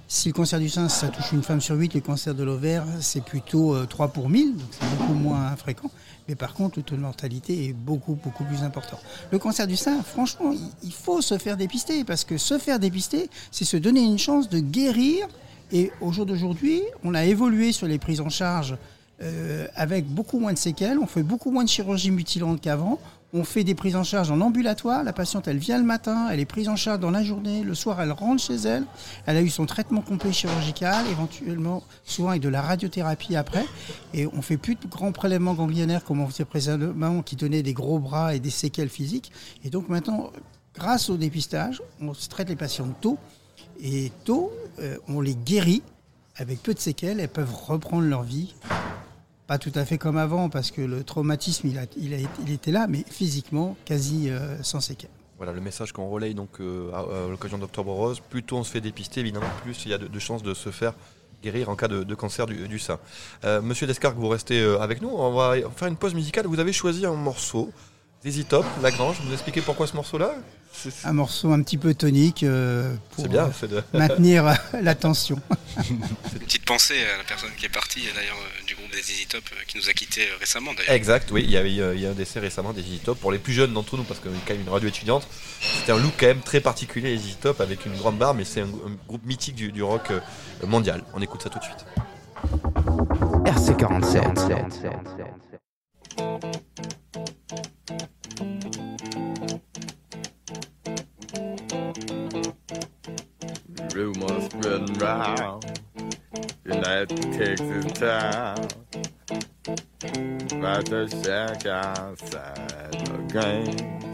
si 0.09 0.27
le 0.27 0.33
cancer 0.33 0.59
du 0.59 0.67
sein 0.67 0.89
ça 0.89 1.07
touche 1.07 1.31
une 1.31 1.41
femme 1.41 1.61
sur 1.61 1.75
huit, 1.75 1.93
le 1.93 2.01
cancer 2.01 2.35
de 2.35 2.43
l'ovaire 2.43 2.83
c'est 2.99 3.23
plutôt 3.23 3.75
euh, 3.75 3.85
3 3.85 4.09
pour 4.09 4.27
1000, 4.29 4.57
donc 4.57 4.67
c'est 4.71 4.97
beaucoup 4.97 5.13
moins 5.13 5.55
fréquent. 5.55 5.89
Mais 6.27 6.35
par 6.35 6.53
contre, 6.53 6.77
le 6.79 6.83
taux 6.83 6.95
de 6.95 7.01
mortalité 7.01 7.67
est 7.67 7.73
beaucoup, 7.73 8.15
beaucoup 8.21 8.43
plus 8.43 8.63
important. 8.63 8.99
Le 9.31 9.39
cancer 9.39 9.65
du 9.67 9.77
sein, 9.77 10.01
franchement, 10.03 10.51
il- 10.83 10.91
faut 10.91 11.21
se 11.21 11.37
faire 11.37 11.55
dépister 11.57 12.03
parce 12.03 12.23
que 12.25 12.37
se 12.37 12.57
faire 12.57 12.79
dépister, 12.79 13.29
c'est 13.51 13.63
se 13.65 13.77
donner 13.77 14.01
une 14.03 14.17
chance 14.19 14.49
de 14.49 14.59
guérir. 14.59 15.27
Et 15.71 15.91
au 16.01 16.11
jour 16.11 16.25
d'aujourd'hui, 16.25 16.81
on 17.03 17.13
a 17.13 17.23
évolué 17.25 17.71
sur 17.71 17.87
les 17.87 17.97
prises 17.99 18.21
en 18.21 18.29
charge 18.29 18.77
euh, 19.21 19.67
avec 19.75 20.05
beaucoup 20.05 20.39
moins 20.39 20.53
de 20.53 20.57
séquelles. 20.57 20.99
On 20.99 21.07
fait 21.07 21.23
beaucoup 21.23 21.49
moins 21.51 21.63
de 21.63 21.69
chirurgie 21.69 22.11
mutilante 22.11 22.61
qu'avant. 22.61 22.99
On 23.37 23.43
fait 23.43 23.63
des 23.63 23.75
prises 23.75 23.95
en 23.95 24.03
charge 24.03 24.31
en 24.31 24.41
ambulatoire. 24.41 25.03
La 25.03 25.13
patiente, 25.13 25.47
elle 25.47 25.59
vient 25.59 25.77
le 25.77 25.83
matin, 25.83 26.27
elle 26.31 26.39
est 26.39 26.45
prise 26.45 26.69
en 26.69 26.75
charge 26.75 26.99
dans 26.99 27.11
la 27.11 27.23
journée. 27.23 27.61
Le 27.61 27.75
soir, 27.75 28.01
elle 28.01 28.11
rentre 28.11 28.41
chez 28.41 28.55
elle. 28.55 28.83
Elle 29.27 29.37
a 29.37 29.43
eu 29.43 29.49
son 29.49 29.67
traitement 29.67 30.01
complet 30.01 30.31
chirurgical, 30.31 31.05
éventuellement, 31.11 31.83
souvent 32.03 32.29
avec 32.29 32.41
de 32.41 32.49
la 32.49 32.63
radiothérapie 32.63 33.35
après. 33.35 33.63
Et 34.15 34.25
on 34.25 34.41
fait 34.41 34.57
plus 34.57 34.73
de 34.73 34.87
grands 34.87 35.11
prélèvements 35.11 35.53
ganglionnaires 35.53 36.03
comme 36.03 36.19
on 36.19 36.27
faisait 36.27 36.45
précédemment, 36.45 37.21
qui 37.21 37.35
donnaient 37.35 37.61
des 37.61 37.73
gros 37.73 37.99
bras 37.99 38.33
et 38.33 38.39
des 38.39 38.49
séquelles 38.49 38.89
physiques. 38.89 39.31
Et 39.63 39.69
donc 39.69 39.87
maintenant, 39.87 40.31
grâce 40.73 41.11
au 41.11 41.17
dépistage, 41.17 41.83
on 42.01 42.13
traite 42.13 42.49
les 42.49 42.55
patients 42.55 42.89
tôt. 43.01 43.19
Et 43.79 44.11
tôt, 44.25 44.51
euh, 44.79 44.97
on 45.07 45.21
les 45.21 45.35
guérit 45.35 45.83
avec 46.37 46.63
peu 46.63 46.73
de 46.73 46.79
séquelles. 46.79 47.19
Elles 47.19 47.29
peuvent 47.29 47.53
reprendre 47.53 48.07
leur 48.07 48.23
vie 48.23 48.55
pas 49.47 49.57
tout 49.57 49.71
à 49.75 49.85
fait 49.85 49.97
comme 49.97 50.17
avant, 50.17 50.49
parce 50.49 50.71
que 50.71 50.81
le 50.81 51.03
traumatisme, 51.03 51.67
il, 51.67 51.79
a, 51.79 51.85
il, 51.97 52.13
a, 52.13 52.17
il 52.45 52.51
était 52.51 52.71
là, 52.71 52.85
mais 52.87 53.03
physiquement, 53.09 53.77
quasi 53.85 54.29
euh, 54.29 54.61
sans 54.61 54.81
séquelles. 54.81 55.09
Voilà 55.37 55.53
le 55.53 55.61
message 55.61 55.93
qu'on 55.93 56.09
relaye 56.09 56.33
donc 56.33 56.59
euh, 56.59 56.91
à, 56.93 56.99
à 56.99 57.29
l'occasion 57.29 57.57
d'Octobre 57.57 57.93
Rose. 57.93 58.21
Plus 58.29 58.43
tôt 58.43 58.57
on 58.57 58.63
se 58.63 58.71
fait 58.71 58.81
dépister, 58.81 59.21
évidemment, 59.21 59.47
plus 59.63 59.85
il 59.85 59.91
y 59.91 59.93
a 59.93 59.97
de, 59.97 60.19
chances 60.19 60.43
de 60.43 60.53
se 60.53 60.69
faire 60.69 60.93
guérir 61.43 61.69
en 61.69 61.75
cas 61.75 61.87
de, 61.87 62.15
cancer 62.15 62.45
du, 62.47 62.79
sein. 62.79 62.99
Euh, 63.45 63.61
Monsieur 63.61 63.87
Descartes, 63.87 64.17
vous 64.17 64.27
restez 64.27 64.61
avec 64.81 65.01
nous. 65.01 65.09
On 65.09 65.31
va 65.31 65.55
faire 65.75 65.87
une 65.87 65.95
pause 65.95 66.15
musicale. 66.15 66.47
Vous 66.47 66.59
avez 66.59 66.73
choisi 66.73 67.05
un 67.05 67.13
morceau, 67.13 67.71
ZZ 68.29 68.45
Top, 68.47 68.65
Lagrange. 68.81 69.17
Vous 69.25 69.33
expliquez 69.33 69.61
pourquoi 69.61 69.87
ce 69.87 69.95
morceau-là 69.95 70.33
Un 71.03 71.13
morceau 71.13 71.51
un 71.51 71.61
petit 71.61 71.77
peu 71.77 71.93
tonique 71.93 72.43
euh, 72.43 72.93
pour 73.11 73.23
c'est 73.23 73.29
bien. 73.29 73.45
euh, 73.45 73.49
c'est 73.59 73.69
de- 73.69 73.83
maintenir 73.97 74.47
euh, 74.47 74.53
la 74.81 74.95
tension. 74.95 75.39
Une 75.89 75.99
petite 76.39 76.65
pensée 76.65 76.95
à 77.13 77.17
la 77.17 77.23
personne 77.23 77.51
qui 77.57 77.65
est 77.65 77.69
partie, 77.69 78.01
d'ailleurs, 78.15 78.35
euh, 78.37 78.65
du 78.65 78.75
groupe 78.75 78.91
des 78.91 78.99
Easy 79.11 79.27
Top, 79.27 79.43
qui 79.67 79.77
nous 79.77 79.89
a 79.89 79.93
quittés 79.93 80.27
récemment, 80.39 80.73
d'ailleurs. 80.73 80.93
Exact, 80.93 81.29
oui, 81.31 81.43
il 81.43 81.51
y 81.51 81.57
a, 81.57 81.63
eu, 81.63 81.67
il 81.95 82.01
y 82.01 82.05
a 82.05 82.09
un 82.09 82.13
décès 82.13 82.39
récemment 82.39 82.73
des 82.73 82.81
ZZ 82.81 83.01
Top. 83.05 83.19
Pour 83.19 83.31
les 83.31 83.39
plus 83.39 83.53
jeunes 83.53 83.73
d'entre 83.73 83.95
nous, 83.97 84.03
parce 84.03 84.19
qu'on 84.19 84.29
est 84.29 84.45
quand 84.47 84.53
même 84.53 84.61
une 84.63 84.69
radio 84.69 84.89
étudiante, 84.89 85.27
c'était 85.79 85.91
un 85.91 85.97
look 85.99 86.13
quand 86.19 86.27
même 86.27 86.41
très 86.41 86.59
particulier, 86.61 87.11
les 87.15 87.17
ZZ 87.19 87.37
Top, 87.41 87.61
avec 87.61 87.85
une 87.85 87.95
grande 87.95 88.17
barre, 88.17 88.33
mais 88.33 88.45
c'est 88.45 88.61
un, 88.61 88.65
un 88.67 88.95
groupe 89.07 89.25
mythique 89.25 89.55
du, 89.55 89.71
du 89.71 89.83
rock 89.83 90.11
mondial. 90.65 91.03
On 91.13 91.21
écoute 91.21 91.41
ça 91.43 91.49
tout 91.49 91.59
de 91.59 91.63
suite. 91.63 91.85
RC47. 93.45 94.97
Rumors 103.95 104.45
spreading 104.45 104.93
round 104.99 105.81
United 106.63 107.17
Texas 107.33 107.91
town 107.93 108.67
about 110.51 110.85
the 110.85 111.09
shack 111.23 111.65
outside 111.65 112.91
the 112.91 113.17
game. 113.33 114.13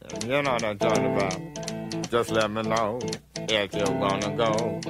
And 0.00 0.24
you 0.24 0.40
know 0.40 0.52
what 0.52 0.64
I'm 0.64 0.78
talking 0.78 1.14
about. 1.14 2.10
Just 2.10 2.30
let 2.30 2.50
me 2.50 2.62
know 2.62 2.98
if 3.36 3.74
you 3.74 3.84
wanna 3.96 4.34
go 4.34 4.80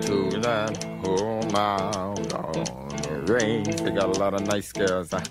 to 0.00 0.40
that 0.40 0.84
home 1.02 1.56
out 1.56 2.32
on 2.34 2.88
the 3.02 3.32
range. 3.32 3.80
They 3.80 3.90
got 3.90 4.16
a 4.16 4.20
lot 4.20 4.34
of 4.34 4.46
nice 4.46 4.70
girls. 4.70 5.10
Huh? 5.10 5.24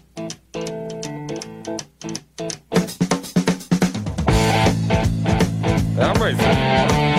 Surprise! 6.32 7.11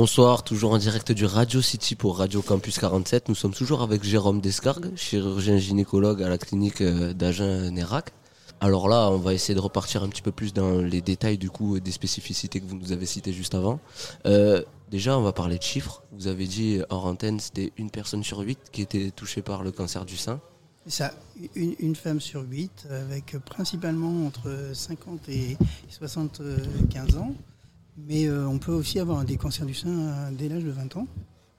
Bonsoir, 0.00 0.44
toujours 0.44 0.74
en 0.74 0.78
direct 0.78 1.10
du 1.10 1.24
Radio 1.24 1.60
City 1.60 1.96
pour 1.96 2.18
Radio 2.18 2.40
Campus 2.40 2.78
47. 2.78 3.28
Nous 3.28 3.34
sommes 3.34 3.52
toujours 3.52 3.82
avec 3.82 4.04
Jérôme 4.04 4.40
Descargues, 4.40 4.94
chirurgien 4.94 5.58
gynécologue 5.58 6.22
à 6.22 6.28
la 6.28 6.38
clinique 6.38 6.82
euh, 6.82 7.12
d'Agen-Nérac. 7.12 8.12
Alors 8.60 8.88
là, 8.88 9.10
on 9.10 9.16
va 9.16 9.34
essayer 9.34 9.56
de 9.56 9.60
repartir 9.60 10.04
un 10.04 10.08
petit 10.08 10.22
peu 10.22 10.30
plus 10.30 10.54
dans 10.54 10.78
les 10.78 11.00
détails 11.00 11.36
du 11.36 11.50
coup 11.50 11.80
des 11.80 11.90
spécificités 11.90 12.60
que 12.60 12.66
vous 12.66 12.76
nous 12.76 12.92
avez 12.92 13.06
citées 13.06 13.32
juste 13.32 13.56
avant. 13.56 13.80
Euh, 14.24 14.62
déjà, 14.88 15.18
on 15.18 15.22
va 15.22 15.32
parler 15.32 15.58
de 15.58 15.64
chiffres. 15.64 16.04
Vous 16.12 16.28
avez 16.28 16.46
dit 16.46 16.80
hors 16.90 17.06
antenne, 17.06 17.40
c'était 17.40 17.72
une 17.76 17.90
personne 17.90 18.22
sur 18.22 18.38
huit 18.38 18.60
qui 18.70 18.82
était 18.82 19.10
touchée 19.10 19.42
par 19.42 19.64
le 19.64 19.72
cancer 19.72 20.04
du 20.04 20.16
sein. 20.16 20.40
Ça, 20.86 21.12
une 21.56 21.96
femme 21.96 22.20
sur 22.20 22.42
huit, 22.42 22.86
avec 22.88 23.36
principalement 23.38 24.26
entre 24.26 24.70
50 24.72 25.28
et 25.28 25.56
75 25.90 27.16
ans. 27.16 27.34
Mais 28.06 28.26
euh, 28.26 28.46
on 28.46 28.58
peut 28.58 28.72
aussi 28.72 29.00
avoir 29.00 29.24
des 29.24 29.36
cancers 29.36 29.66
du 29.66 29.74
sein 29.74 29.88
euh, 29.88 30.30
dès 30.32 30.48
l'âge 30.48 30.64
de 30.64 30.70
20 30.70 30.96
ans. 30.96 31.06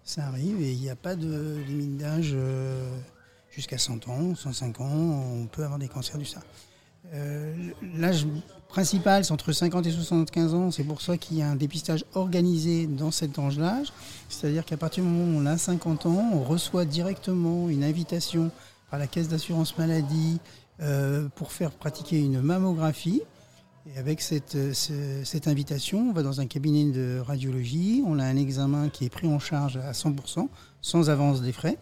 Ça 0.04 0.26
arrive 0.26 0.62
et 0.62 0.72
il 0.72 0.80
n'y 0.80 0.90
a 0.90 0.96
pas 0.96 1.16
de 1.16 1.58
limite 1.68 1.98
d'âge 1.98 2.32
euh, 2.34 2.90
jusqu'à 3.52 3.78
100 3.78 4.08
ans, 4.08 4.36
105 4.36 4.80
ans, 4.82 4.86
on 4.86 5.46
peut 5.48 5.64
avoir 5.64 5.80
des 5.80 5.88
cancers 5.88 6.18
du 6.18 6.26
sein. 6.26 6.42
L'âge 7.96 8.28
principal, 8.68 9.26
c'est 9.26 9.32
entre 9.32 9.52
50 9.52 9.86
et 9.88 9.92
75 9.92 10.54
ans. 10.54 10.70
C'est 10.70 10.84
pour 10.84 11.02
ça 11.02 11.18
qu'il 11.18 11.38
y 11.38 11.42
a 11.42 11.50
un 11.50 11.56
dépistage 11.56 12.06
organisé 12.14 12.86
dans 12.86 13.10
cet 13.10 13.40
âge 13.40 13.58
d'âge. 13.58 13.92
C'est-à-dire 14.30 14.64
qu'à 14.64 14.78
partir 14.78 15.04
du 15.04 15.10
moment 15.10 15.38
où 15.38 15.42
on 15.42 15.46
a 15.48 15.58
50 15.58 16.06
ans, 16.06 16.30
on 16.34 16.44
reçoit 16.44 16.86
directement 16.86 17.70
une 17.70 17.84
invitation 17.84 18.52
par 18.92 19.00
la 19.00 19.08
caisse 19.08 19.28
d'assurance 19.28 19.78
maladie 19.78 20.40
pour 21.36 21.52
faire 21.52 21.72
pratiquer 21.72 22.20
une 22.20 22.42
mammographie. 22.42 23.22
Et 23.94 23.98
avec 23.98 24.22
cette, 24.22 24.56
euh, 24.56 24.74
ce- 24.74 25.24
cette 25.24 25.48
invitation, 25.48 26.10
on 26.10 26.14
va 26.14 26.22
dans 26.22 26.42
un 26.42 26.46
cabinet 26.46 26.92
de 26.92 27.20
radiologie, 27.26 28.04
on 28.06 28.20
a 28.20 28.24
un 28.26 28.36
examen 28.38 28.90
qui 28.90 29.06
est 29.06 29.10
pris 29.10 29.28
en 29.28 29.40
charge 29.40 29.78
à 29.78 29.94
100%, 29.94 30.50
sans 30.82 31.10
avance 31.10 31.42
des 31.42 31.52
frais, 31.52 31.78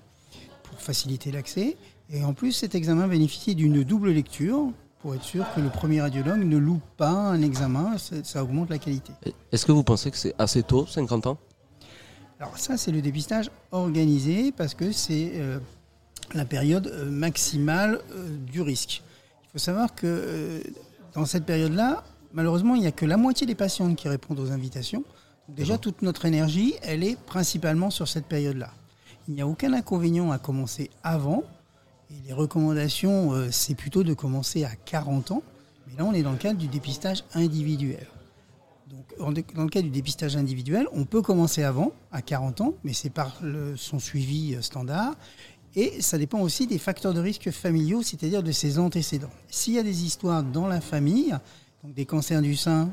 pour 0.64 0.80
faciliter 0.80 1.32
l'accès. 1.32 1.76
Et 2.10 2.24
en 2.24 2.34
plus, 2.34 2.54
cet 2.54 2.76
examen 2.76 3.08
bénéficie 3.08 3.56
d'une 3.56 3.84
double 3.84 4.12
lecture, 4.12 4.72
pour 5.02 5.16
être 5.16 5.24
sûr 5.24 5.46
que 5.54 5.60
le 5.60 5.70
premier 5.70 6.02
radiologue 6.02 6.44
ne 6.44 6.58
loupe 6.58 6.82
pas 6.96 7.10
un 7.12 7.42
examen, 7.42 7.98
ça, 7.98 8.16
ça 8.24 8.44
augmente 8.44 8.70
la 8.70 8.78
qualité. 8.78 9.12
Est-ce 9.52 9.66
que 9.66 9.72
vous 9.72 9.84
pensez 9.84 10.10
que 10.10 10.18
c'est 10.18 10.34
assez 10.40 10.64
tôt, 10.64 10.88
50 10.88 11.28
ans? 11.28 11.38
Alors 12.40 12.58
ça, 12.58 12.78
c'est 12.78 12.92
le 12.92 13.02
dépistage 13.02 13.52
organisé, 13.72 14.52
parce 14.54 14.74
que 14.76 14.92
c'est 14.92 15.32
euh, 15.36 15.60
la 16.34 16.46
période 16.46 16.88
euh, 16.88 17.10
maximale 17.12 18.00
euh, 18.12 18.30
du 18.52 18.62
risque. 18.62 19.04
Il 19.44 19.50
faut 19.54 19.60
savoir 19.60 19.94
que 19.94 20.08
euh, 20.08 20.60
dans 21.18 21.26
cette 21.26 21.46
période-là, 21.46 22.04
malheureusement, 22.32 22.76
il 22.76 22.82
n'y 22.82 22.88
a 22.88 22.92
que 22.92 23.06
la 23.06 23.18
moitié 23.18 23.48
des 23.48 23.56
patientes 23.56 23.96
qui 23.96 24.08
répondent 24.08 24.40
aux 24.40 24.52
invitations. 24.52 25.04
Donc 25.48 25.58
déjà, 25.58 25.78
toute 25.80 26.04
notre 26.04 26.26
énergie, 26.26 26.76
elle 26.84 27.04
est 27.04 27.18
principalement 27.20 27.90
sur 27.90 28.08
cette 28.08 28.26
période-là. 28.28 28.72
Il 29.28 29.34
n'y 29.34 29.42
a 29.42 29.48
aucun 29.48 29.74
inconvénient 29.74 30.32
à 30.32 30.38
commencer 30.38 30.92
avant. 31.04 31.44
Et 32.12 32.28
les 32.28 32.34
recommandations, 32.34 33.34
euh, 33.34 33.48
c'est 33.52 33.74
plutôt 33.76 34.04
de 34.04 34.14
commencer 34.14 34.64
à 34.64 34.76
40 34.76 35.32
ans. 35.32 35.44
Mais 35.88 35.96
là, 35.98 36.06
on 36.06 36.14
est 36.14 36.22
dans 36.22 36.32
le 36.34 36.38
cadre 36.38 36.60
du 36.60 36.68
dépistage 36.68 37.24
individuel. 37.34 38.06
Donc, 39.20 39.44
dans 39.56 39.64
le 39.64 39.70
cas 39.70 39.82
du 39.82 39.90
dépistage 39.90 40.38
individuel, 40.38 40.88
on 40.94 41.04
peut 41.04 41.22
commencer 41.24 41.64
avant, 41.64 41.92
à 42.12 42.22
40 42.22 42.62
ans, 42.62 42.74
mais 42.84 42.94
c'est 42.94 43.10
par 43.10 43.36
le- 43.42 43.76
son 43.76 43.98
suivi 44.00 44.54
euh, 44.56 44.62
standard. 44.62 45.16
Et 45.76 46.02
ça 46.02 46.18
dépend 46.18 46.40
aussi 46.40 46.66
des 46.68 46.78
facteurs 46.78 47.14
de 47.14 47.20
risque 47.20 47.52
familiaux, 47.52 48.02
c'est-à-dire 48.02 48.42
de 48.42 48.52
ses 48.52 48.80
antécédents. 48.80 49.30
S'il 49.50 49.74
y 49.74 49.80
a 49.80 49.84
des 49.84 50.04
histoires 50.04 50.44
dans 50.44 50.68
la 50.68 50.82
famille, 50.82 51.38
donc 51.84 51.94
des 51.94 52.06
cancers 52.06 52.42
du 52.42 52.56
sein, 52.56 52.90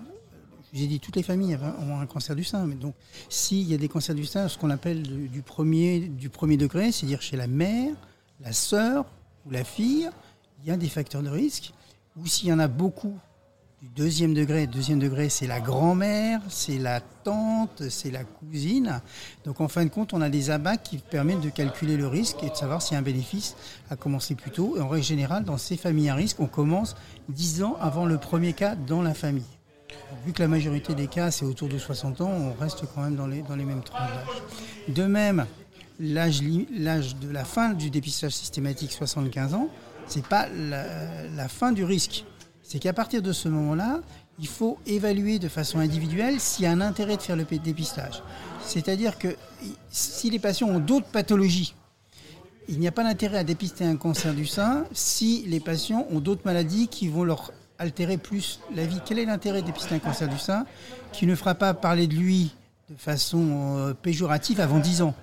j'ai 0.73 0.87
dit 0.87 0.99
toutes 0.99 1.17
les 1.17 1.23
familles 1.23 1.57
ont 1.81 2.01
un 2.01 2.07
cancer 2.07 2.35
du 2.35 2.43
sein, 2.43 2.67
mais 2.67 2.75
donc 2.75 2.95
s'il 3.29 3.63
y 3.63 3.75
a 3.75 3.79
des 3.79 3.89
cancers 3.89 4.15
du 4.15 4.27
sein, 4.27 4.49
ce 4.49 4.59
qu'on 4.59 4.71
appelle 4.71 5.03
du 5.03 5.41
premier, 5.41 6.01
du 6.01 6.29
premier 6.29 6.57
degré, 6.57 6.91
c'est-à-dire 6.91 7.23
chez 7.23 7.37
la 7.37 7.47
mère, 7.47 7.95
la 8.41 8.53
sœur 8.53 9.07
ou 9.47 9.51
la 9.51 9.63
fille, 9.63 10.11
il 10.63 10.69
y 10.69 10.73
a 10.73 10.77
des 10.77 10.89
facteurs 10.89 11.23
de 11.23 11.29
risque. 11.29 11.73
Ou 12.17 12.27
s'il 12.27 12.49
y 12.49 12.53
en 12.53 12.59
a 12.59 12.69
beaucoup 12.69 13.17
deuxième 13.97 14.35
degré. 14.35 14.67
Deuxième 14.67 14.99
degré, 14.99 15.29
c'est 15.29 15.47
la 15.47 15.61
grand-mère, 15.61 16.41
c'est 16.49 16.79
la 16.79 17.01
tante, 17.01 17.89
c'est 17.89 18.11
la 18.11 18.25
cousine. 18.25 19.01
Donc 19.45 19.61
en 19.61 19.69
fin 19.69 19.85
de 19.85 19.91
compte, 19.91 20.13
on 20.13 20.21
a 20.21 20.29
des 20.29 20.51
abats 20.51 20.77
qui 20.77 20.99
permettent 20.99 21.41
de 21.41 21.51
calculer 21.51 21.97
le 21.97 22.07
risque 22.07 22.43
et 22.43 22.51
de 22.51 22.55
savoir 22.55 22.81
a 22.91 22.97
un 22.97 23.03
bénéfice 23.03 23.57
à 23.91 23.97
commencer 23.97 24.35
plus 24.35 24.51
tôt. 24.51 24.77
Et 24.77 24.81
en 24.81 24.89
règle 24.89 25.05
générale, 25.05 25.45
dans 25.45 25.59
ces 25.59 25.77
familles 25.77 26.09
à 26.09 26.15
risque, 26.15 26.41
on 26.41 26.47
commence 26.47 26.97
10 27.29 27.63
ans 27.63 27.77
avant 27.81 28.07
le 28.07 28.19
premier 28.19 28.53
cas 28.53 28.75
dans 28.75 29.03
la 29.03 29.15
famille. 29.15 29.43
Vu 30.27 30.33
que 30.33 30.43
la 30.43 30.49
majorité 30.49 30.95
des 30.95 31.07
cas, 31.07 31.31
c'est 31.31 31.45
autour 31.45 31.69
de 31.69 31.79
60 31.79 32.21
ans, 32.21 32.31
on 32.31 32.53
reste 32.61 32.85
quand 32.95 33.03
même 33.03 33.17
dans 33.17 33.27
les, 33.27 33.65
mêmes 33.65 33.83
tranches 33.83 34.11
d'âge. 34.11 34.95
De 34.95 35.05
même, 35.05 35.47
l'âge 36.01 36.41
de 36.41 37.31
la 37.31 37.45
fin 37.45 37.75
du 37.75 37.91
dépistage 37.91 38.33
systématique, 38.33 38.93
75 38.93 39.55
ans, 39.55 39.69
c'est 40.07 40.27
pas 40.27 40.49
la 40.49 41.49
fin 41.49 41.73
du 41.73 41.85
risque. 41.85 42.25
C'est 42.65 42.79
qu'à 42.79 42.95
partir 42.95 43.23
de 43.23 43.33
ce 43.33 43.49
moment-là, 43.49 44.01
il 44.39 44.49
faut 44.49 44.79
évaluer 44.87 45.39
de 45.39 45.49
façon 45.49 45.79
individuelle 45.79 46.41
s'il 46.41 46.65
y 46.65 46.67
a 46.67 46.73
un 46.73 46.81
intérêt 46.81 47.17
de 47.17 47.23
faire 47.23 47.37
le 47.37 47.45
dépistage. 47.45 48.23
C'est-à-dire 48.65 49.19
que 49.19 49.37
si 49.91 50.31
les 50.31 50.39
patients 50.39 50.69
ont 50.69 50.81
d'autres 50.81 51.07
pathologies, 51.07 51.75
il 52.67 52.81
n'y 52.81 52.89
a 52.89 52.93
pas 52.93 53.05
d'intérêt 53.05 53.39
à 53.39 53.45
dépister 53.45 53.85
un 53.85 53.97
cancer 53.97 54.35
du 54.35 54.47
sein 54.47 54.87
si 54.93 55.45
les 55.47 55.61
patients 55.61 56.07
ont 56.11 56.21
d'autres 56.21 56.41
maladies 56.47 56.89
qui 56.89 57.09
vont 57.09 57.23
leur 57.23 57.53
altérer 57.79 58.17
plus 58.17 58.61
la 58.75 58.87
vie. 58.87 59.01
Quel 59.05 59.19
est 59.19 59.27
l'intérêt 59.27 59.61
de 59.61 59.67
dépister 59.67 59.95
un 59.95 59.99
cancer 59.99 60.29
du 60.29 60.39
sein 60.39 60.65
qui 61.13 61.27
ne 61.27 61.35
fera 61.35 61.55
pas 61.55 61.75
parler 61.75 62.07
de 62.07 62.15
lui 62.15 62.55
de 62.89 62.97
façon 62.97 63.77
euh, 63.77 63.95
péjorative 63.95 64.61
avant 64.61 64.79
10 64.79 65.03
ans? 65.03 65.15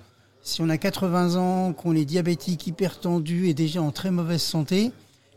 Si 0.42 0.60
on 0.62 0.68
a 0.68 0.78
80 0.78 1.36
ans, 1.36 1.72
qu'on 1.72 1.96
est 1.96 2.04
diabétique, 2.04 2.66
hypertendu 2.66 3.48
et 3.48 3.54
déjà 3.54 3.82
en 3.82 3.90
très 3.90 4.10
mauvaise 4.12 4.42
santé, 4.42 4.92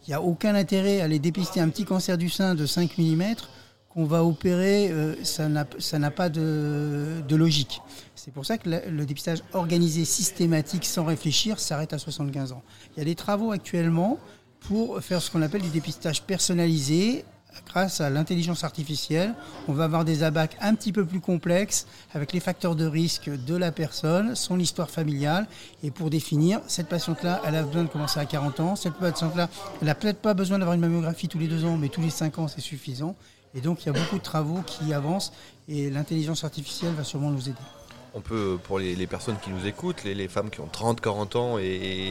il 0.07 0.11
n'y 0.11 0.13
a 0.15 0.21
aucun 0.21 0.55
intérêt 0.55 1.01
à 1.01 1.05
aller 1.05 1.19
dépister 1.19 1.59
un 1.59 1.69
petit 1.69 1.85
cancer 1.85 2.17
du 2.17 2.29
sein 2.29 2.55
de 2.55 2.65
5 2.65 2.97
mm 2.97 3.23
qu'on 3.89 4.05
va 4.05 4.23
opérer, 4.23 4.89
euh, 4.89 5.15
ça 5.23 5.47
n'a 5.47 6.11
pas 6.11 6.29
de, 6.29 7.21
de 7.27 7.35
logique. 7.35 7.81
C'est 8.13 8.31
pour 8.31 8.45
ça 8.45 8.57
que 8.57 8.69
le, 8.69 8.81
le 8.89 9.05
dépistage 9.05 9.39
organisé, 9.53 10.03
systématique, 10.03 10.85
sans 10.85 11.05
réfléchir, 11.05 11.59
s'arrête 11.59 11.93
à 11.93 11.97
75 11.97 12.51
ans. 12.51 12.61
Il 12.95 12.99
y 12.99 13.01
a 13.01 13.05
des 13.05 13.15
travaux 13.15 13.51
actuellement 13.51 14.19
pour 14.59 14.99
faire 15.01 15.21
ce 15.21 15.31
qu'on 15.31 15.41
appelle 15.41 15.61
du 15.61 15.69
dépistage 15.69 16.23
personnalisé. 16.23 17.23
Grâce 17.67 17.99
à 17.99 18.09
l'intelligence 18.09 18.63
artificielle, 18.63 19.33
on 19.67 19.73
va 19.73 19.85
avoir 19.85 20.05
des 20.05 20.23
abacs 20.23 20.55
un 20.61 20.75
petit 20.75 20.91
peu 20.91 21.05
plus 21.05 21.19
complexes 21.19 21.87
avec 22.13 22.31
les 22.31 22.39
facteurs 22.39 22.75
de 22.75 22.85
risque 22.85 23.29
de 23.29 23.55
la 23.55 23.71
personne, 23.71 24.35
son 24.35 24.59
histoire 24.59 24.89
familiale, 24.89 25.47
et 25.83 25.91
pour 25.91 26.09
définir, 26.09 26.61
cette 26.67 26.87
patiente-là, 26.87 27.41
elle 27.45 27.55
a 27.55 27.63
besoin 27.63 27.83
de 27.83 27.89
commencer 27.89 28.19
à 28.19 28.25
40 28.25 28.59
ans, 28.59 28.75
cette 28.75 28.93
patiente-là, 28.93 29.49
elle 29.81 29.87
n'a 29.87 29.95
peut-être 29.95 30.19
pas 30.19 30.33
besoin 30.33 30.59
d'avoir 30.59 30.75
une 30.75 30.81
mammographie 30.81 31.27
tous 31.27 31.39
les 31.39 31.47
deux 31.47 31.65
ans, 31.65 31.77
mais 31.77 31.89
tous 31.89 32.01
les 32.01 32.09
5 32.09 32.39
ans, 32.39 32.47
c'est 32.47 32.61
suffisant. 32.61 33.15
Et 33.53 33.61
donc, 33.61 33.83
il 33.83 33.85
y 33.87 33.89
a 33.89 33.93
beaucoup 33.93 34.17
de 34.17 34.23
travaux 34.23 34.61
qui 34.65 34.93
avancent, 34.93 35.31
et 35.67 35.89
l'intelligence 35.89 36.43
artificielle 36.43 36.93
va 36.93 37.03
sûrement 37.03 37.31
nous 37.31 37.49
aider. 37.49 37.57
On 38.17 38.21
peut, 38.21 38.57
pour 38.63 38.79
les, 38.79 38.95
les 38.95 39.07
personnes 39.07 39.35
qui 39.43 39.49
nous 39.49 39.67
écoutent, 39.67 40.05
les, 40.05 40.15
les 40.15 40.29
femmes 40.29 40.49
qui 40.49 40.61
ont 40.61 40.67
30, 40.71 41.01
40 41.01 41.35
ans 41.35 41.57
et, 41.59 41.63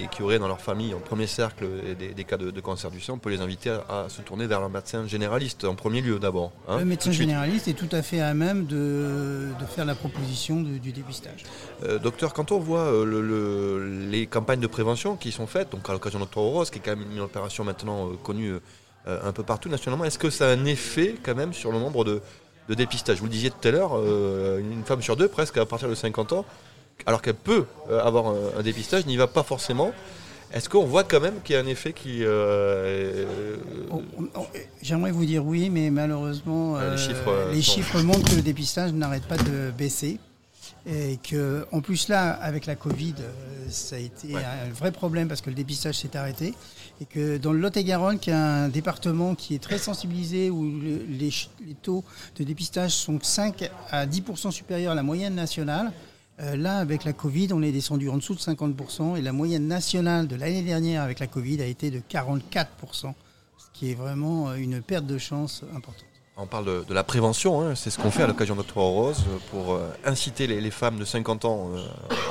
et 0.02 0.08
qui 0.14 0.22
auraient 0.22 0.38
dans 0.38 0.48
leur 0.48 0.60
famille, 0.60 0.92
en 0.92 0.98
premier 0.98 1.26
cercle, 1.26 1.66
des, 1.98 2.08
des 2.12 2.24
cas 2.24 2.36
de, 2.36 2.50
de 2.50 2.60
cancer 2.60 2.90
du 2.90 3.00
sein, 3.00 3.14
on 3.14 3.18
peut 3.18 3.30
les 3.30 3.40
inviter 3.40 3.70
à, 3.70 4.02
à 4.04 4.08
se 4.10 4.20
tourner 4.20 4.46
vers 4.46 4.62
un 4.62 4.68
médecin 4.68 5.06
généraliste 5.06 5.64
en 5.64 5.74
premier 5.74 6.02
lieu 6.02 6.18
d'abord. 6.18 6.52
hein, 6.68 6.78
le 6.80 6.84
médecin 6.84 7.08
de 7.08 7.14
généraliste 7.14 7.68
est 7.68 7.72
tout 7.72 7.88
à 7.90 8.02
fait 8.02 8.20
à 8.20 8.34
même 8.34 8.66
de, 8.66 9.48
de 9.58 9.64
faire 9.64 9.86
la 9.86 9.94
proposition 9.94 10.60
de- 10.60 10.76
du 10.76 10.92
dépistage. 10.92 11.44
Euh, 11.84 11.98
docteur, 11.98 12.34
quand 12.34 12.52
on 12.52 12.58
voit 12.58 12.80
euh, 12.80 13.06
le- 13.06 13.22
le- 13.22 14.08
les 14.10 14.26
campagnes 14.26 14.60
de 14.60 14.66
prévention 14.66 15.16
qui 15.16 15.32
sont 15.32 15.46
faites, 15.46 15.72
donc 15.72 15.88
à 15.88 15.94
l'occasion 15.94 16.18
d'Octobre 16.18 16.48
Rose, 16.50 16.68
qui 16.68 16.80
est 16.80 16.82
quand 16.82 16.96
même 16.96 17.10
une 17.12 17.20
opération 17.20 17.64
maintenant 17.64 18.08
euh, 18.08 18.16
connue 18.22 18.52
euh, 19.06 19.20
un 19.24 19.32
peu 19.32 19.42
partout 19.42 19.70
nationalement, 19.70 20.04
est-ce 20.04 20.18
que 20.18 20.28
ça 20.30 20.48
a 20.50 20.52
un 20.52 20.66
effet 20.66 21.14
quand 21.22 21.34
même 21.34 21.54
sur 21.54 21.72
le 21.72 21.78
nombre 21.78 22.04
de, 22.04 22.20
de 22.68 22.74
dépistages 22.74 23.18
Vous 23.18 23.26
le 23.26 23.30
disiez 23.30 23.50
tout 23.50 23.68
à 23.68 23.70
l'heure, 23.70 23.92
euh, 23.94 24.58
une 24.60 24.84
femme 24.84 25.02
sur 25.02 25.16
deux, 25.16 25.28
presque 25.28 25.56
à 25.58 25.66
partir 25.66 25.88
de 25.88 25.94
50 25.94 26.32
ans, 26.32 26.44
alors 27.06 27.20
qu'elle 27.22 27.34
peut 27.34 27.64
euh, 27.90 28.00
avoir 28.02 28.26
un, 28.28 28.36
un 28.58 28.62
dépistage, 28.62 29.06
n'y 29.06 29.16
va 29.16 29.26
pas 29.26 29.42
forcément. 29.42 29.92
Est-ce 30.52 30.68
qu'on 30.68 30.84
voit 30.84 31.02
quand 31.04 31.20
même 31.20 31.40
qu'il 31.42 31.56
y 31.56 31.58
a 31.58 31.60
un 31.62 31.66
effet 31.66 31.92
qui... 31.92 32.20
euh, 32.22 33.24
J'aimerais 34.82 35.10
vous 35.10 35.24
dire 35.24 35.44
oui, 35.44 35.70
mais 35.70 35.90
malheureusement, 35.90 36.78
les 36.78 36.96
chiffres, 36.98 37.28
euh, 37.28 37.52
les 37.52 37.62
sont- 37.62 37.72
chiffres 37.72 38.00
montrent 38.02 38.30
que 38.30 38.36
le 38.36 38.42
dépistage 38.42 38.92
n'arrête 38.92 39.24
pas 39.24 39.36
de 39.36 39.70
baisser. 39.76 40.18
Et 40.86 41.18
que, 41.28 41.66
en 41.72 41.80
plus 41.80 42.08
là, 42.08 42.30
avec 42.32 42.66
la 42.66 42.74
Covid, 42.76 43.14
ça 43.70 43.96
a 43.96 43.98
été 43.98 44.34
Ouais. 44.34 44.42
un 44.44 44.70
vrai 44.72 44.92
problème 44.92 45.28
parce 45.28 45.40
que 45.40 45.48
le 45.48 45.56
dépistage 45.56 45.94
s'est 45.96 46.14
arrêté. 46.14 46.52
Et 47.00 47.06
que 47.06 47.38
dans 47.38 47.52
le 47.52 47.58
Lot-et-Garonne, 47.58 48.18
qui 48.18 48.30
est 48.30 48.34
un 48.34 48.68
département 48.68 49.34
qui 49.34 49.54
est 49.54 49.58
très 49.58 49.78
sensibilisé, 49.78 50.50
où 50.50 50.64
les 50.80 51.30
taux 51.82 52.04
de 52.36 52.44
dépistage 52.44 52.92
sont 52.92 53.18
5 53.20 53.70
à 53.90 54.06
10% 54.06 54.50
supérieurs 54.52 54.92
à 54.92 54.94
la 54.94 55.02
moyenne 55.02 55.34
nationale, 55.34 55.92
euh, 56.40 56.56
là, 56.56 56.78
avec 56.78 57.04
la 57.04 57.12
Covid, 57.12 57.48
on 57.52 57.62
est 57.62 57.72
descendu 57.72 58.08
en 58.08 58.16
dessous 58.16 58.34
de 58.34 58.40
50%. 58.40 59.16
Et 59.16 59.22
la 59.22 59.32
moyenne 59.32 59.66
nationale 59.66 60.26
de 60.26 60.36
l'année 60.36 60.62
dernière 60.62 61.02
avec 61.02 61.20
la 61.20 61.26
Covid 61.26 61.62
a 61.62 61.66
été 61.66 61.90
de 61.90 62.00
44%, 62.00 62.66
ce 63.00 63.12
qui 63.72 63.90
est 63.90 63.94
vraiment 63.94 64.50
euh, 64.50 64.56
une 64.56 64.82
perte 64.82 65.06
de 65.06 65.18
chance 65.18 65.62
importante. 65.74 66.13
On 66.36 66.46
parle 66.46 66.84
de, 66.84 66.92
la 66.92 67.04
prévention, 67.04 67.62
hein, 67.62 67.76
c'est 67.76 67.90
ce 67.90 67.98
qu'on 67.98 68.10
fait 68.10 68.24
à 68.24 68.26
l'occasion 68.26 68.56
d'Octobre 68.56 68.82
Rose 68.82 69.22
euh, 69.28 69.38
pour 69.52 69.74
euh, 69.74 69.88
inciter 70.04 70.48
les, 70.48 70.70
femmes 70.72 70.98
de 70.98 71.04
50 71.04 71.44
ans 71.44 71.70
euh, 71.72 71.78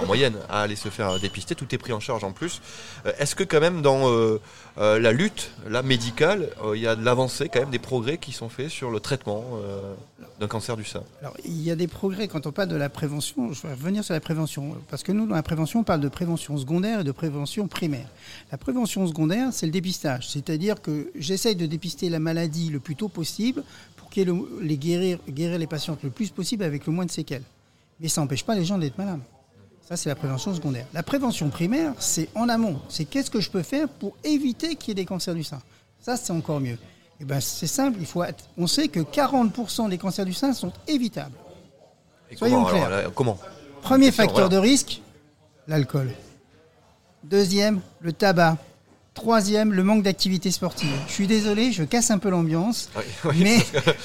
en 0.01 0.05
moyenne 0.05 0.35
à 0.49 0.63
aller 0.63 0.75
se 0.75 0.89
faire 0.89 1.21
dépister. 1.21 1.55
Tout 1.55 1.73
est 1.73 1.77
pris 1.77 1.93
en 1.93 2.01
charge 2.01 2.25
en 2.25 2.33
plus. 2.33 2.61
Est-ce 3.17 3.33
que 3.33 3.45
quand 3.45 3.61
même 3.61 3.81
dans 3.81 4.09
la 4.77 5.11
lutte, 5.13 5.51
la 5.69 5.83
médicale, 5.83 6.49
il 6.75 6.81
y 6.81 6.87
a 6.87 6.95
de 6.95 7.05
l'avancée, 7.05 7.47
quand 7.47 7.61
même 7.61 7.69
des 7.69 7.79
progrès 7.79 8.17
qui 8.17 8.33
sont 8.33 8.49
faits 8.49 8.69
sur 8.69 8.91
le 8.91 8.99
traitement 8.99 9.43
d'un 10.39 10.47
cancer 10.47 10.75
du 10.75 10.83
sein? 10.83 11.03
Alors, 11.21 11.35
il 11.45 11.61
y 11.61 11.71
a 11.71 11.75
des 11.75 11.87
progrès 11.87 12.27
quand 12.27 12.45
on 12.45 12.51
parle 12.51 12.69
de 12.69 12.75
la 12.75 12.89
prévention. 12.89 13.53
Je 13.53 13.61
vais 13.61 13.73
revenir 13.73 14.03
sur 14.03 14.13
la 14.13 14.19
prévention. 14.19 14.75
Parce 14.89 15.03
que 15.03 15.11
nous, 15.13 15.27
dans 15.27 15.35
la 15.35 15.43
prévention, 15.43 15.81
on 15.81 15.83
parle 15.83 16.01
de 16.01 16.09
prévention 16.09 16.57
secondaire 16.57 17.01
et 17.01 17.03
de 17.03 17.11
prévention 17.11 17.67
primaire. 17.67 18.07
La 18.51 18.57
prévention 18.57 19.07
secondaire, 19.07 19.49
c'est 19.51 19.65
le 19.65 19.71
dépistage. 19.71 20.29
C'est-à-dire 20.29 20.81
que 20.81 21.11
j'essaye 21.15 21.55
de 21.55 21.65
dépister 21.65 22.09
la 22.09 22.19
maladie 22.19 22.69
le 22.69 22.79
plus 22.79 22.95
tôt 22.95 23.09
possible 23.09 23.63
le- 24.21 24.59
les 24.61 24.77
guérir, 24.77 25.19
guérir 25.29 25.57
les 25.59 25.67
patientes 25.67 25.99
le 26.03 26.09
plus 26.09 26.29
possible 26.29 26.63
avec 26.63 26.85
le 26.85 26.93
moins 26.93 27.05
de 27.05 27.11
séquelles. 27.11 27.43
Mais 27.99 28.07
ça 28.07 28.21
n'empêche 28.21 28.43
pas 28.43 28.55
les 28.55 28.65
gens 28.65 28.77
d'être 28.77 28.97
malades. 28.97 29.19
Ça, 29.87 29.97
c'est 29.97 30.09
la 30.09 30.15
prévention 30.15 30.53
secondaire. 30.55 30.85
La 30.93 31.03
prévention 31.03 31.49
primaire, 31.49 31.93
c'est 31.99 32.29
en 32.35 32.47
amont. 32.49 32.79
C'est 32.89 33.05
qu'est-ce 33.05 33.29
que 33.29 33.41
je 33.41 33.49
peux 33.49 33.63
faire 33.63 33.89
pour 33.89 34.15
éviter 34.23 34.75
qu'il 34.75 34.89
y 34.89 34.91
ait 34.91 34.95
des 34.95 35.05
cancers 35.05 35.35
du 35.35 35.43
sein. 35.43 35.59
Ça, 35.99 36.15
c'est 36.17 36.31
encore 36.31 36.59
mieux. 36.59 36.77
Eh 37.19 37.25
ben, 37.25 37.39
c'est 37.41 37.67
simple. 37.67 37.97
Il 37.99 38.05
faut 38.05 38.23
être- 38.23 38.45
On 38.57 38.65
sait 38.67 38.87
que 38.87 39.01
40% 39.01 39.89
des 39.89 39.97
cancers 39.97 40.25
du 40.25 40.33
sein 40.33 40.53
sont 40.53 40.71
évitables. 40.87 41.35
Et 42.31 42.35
Soyons 42.35 42.65
alors, 42.65 42.69
clairs. 42.71 42.89
là, 42.89 43.03
comment 43.13 43.37
Premier 43.81 44.11
facteur 44.11 44.33
voilà. 44.47 44.49
de 44.49 44.57
risque, 44.57 45.01
l'alcool. 45.67 46.11
Deuxième, 47.23 47.81
le 48.01 48.13
tabac. 48.13 48.57
Troisième, 49.13 49.73
le 49.73 49.83
manque 49.83 50.01
d'activité 50.01 50.49
sportive. 50.49 50.89
Je 51.07 51.13
suis 51.13 51.27
désolé, 51.27 51.71
je 51.71 51.83
casse 51.83 52.09
un 52.09 52.17
peu 52.17 52.29
l'ambiance, 52.29 52.89
Oui, 52.95 53.03
oui, 53.25 53.35
mais 53.43 53.57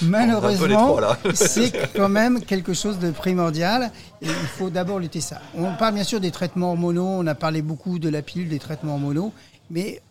malheureusement, 0.02 0.98
c'est 1.34 1.72
quand 1.96 2.10
même 2.10 2.42
quelque 2.42 2.74
chose 2.74 2.98
de 2.98 3.10
primordial 3.10 3.90
et 4.20 4.26
il 4.26 4.48
faut 4.58 4.68
d'abord 4.68 4.98
lutter 4.98 5.22
ça. 5.22 5.40
On 5.54 5.74
parle 5.76 5.94
bien 5.94 6.04
sûr 6.04 6.20
des 6.20 6.30
traitements 6.30 6.70
hormonaux, 6.72 7.06
on 7.06 7.26
a 7.26 7.34
parlé 7.34 7.62
beaucoup 7.62 7.98
de 7.98 8.10
la 8.10 8.20
pilule, 8.20 8.50
des 8.50 8.58
traitements 8.58 8.94
hormonaux, 8.94 9.32
mais 9.70 10.02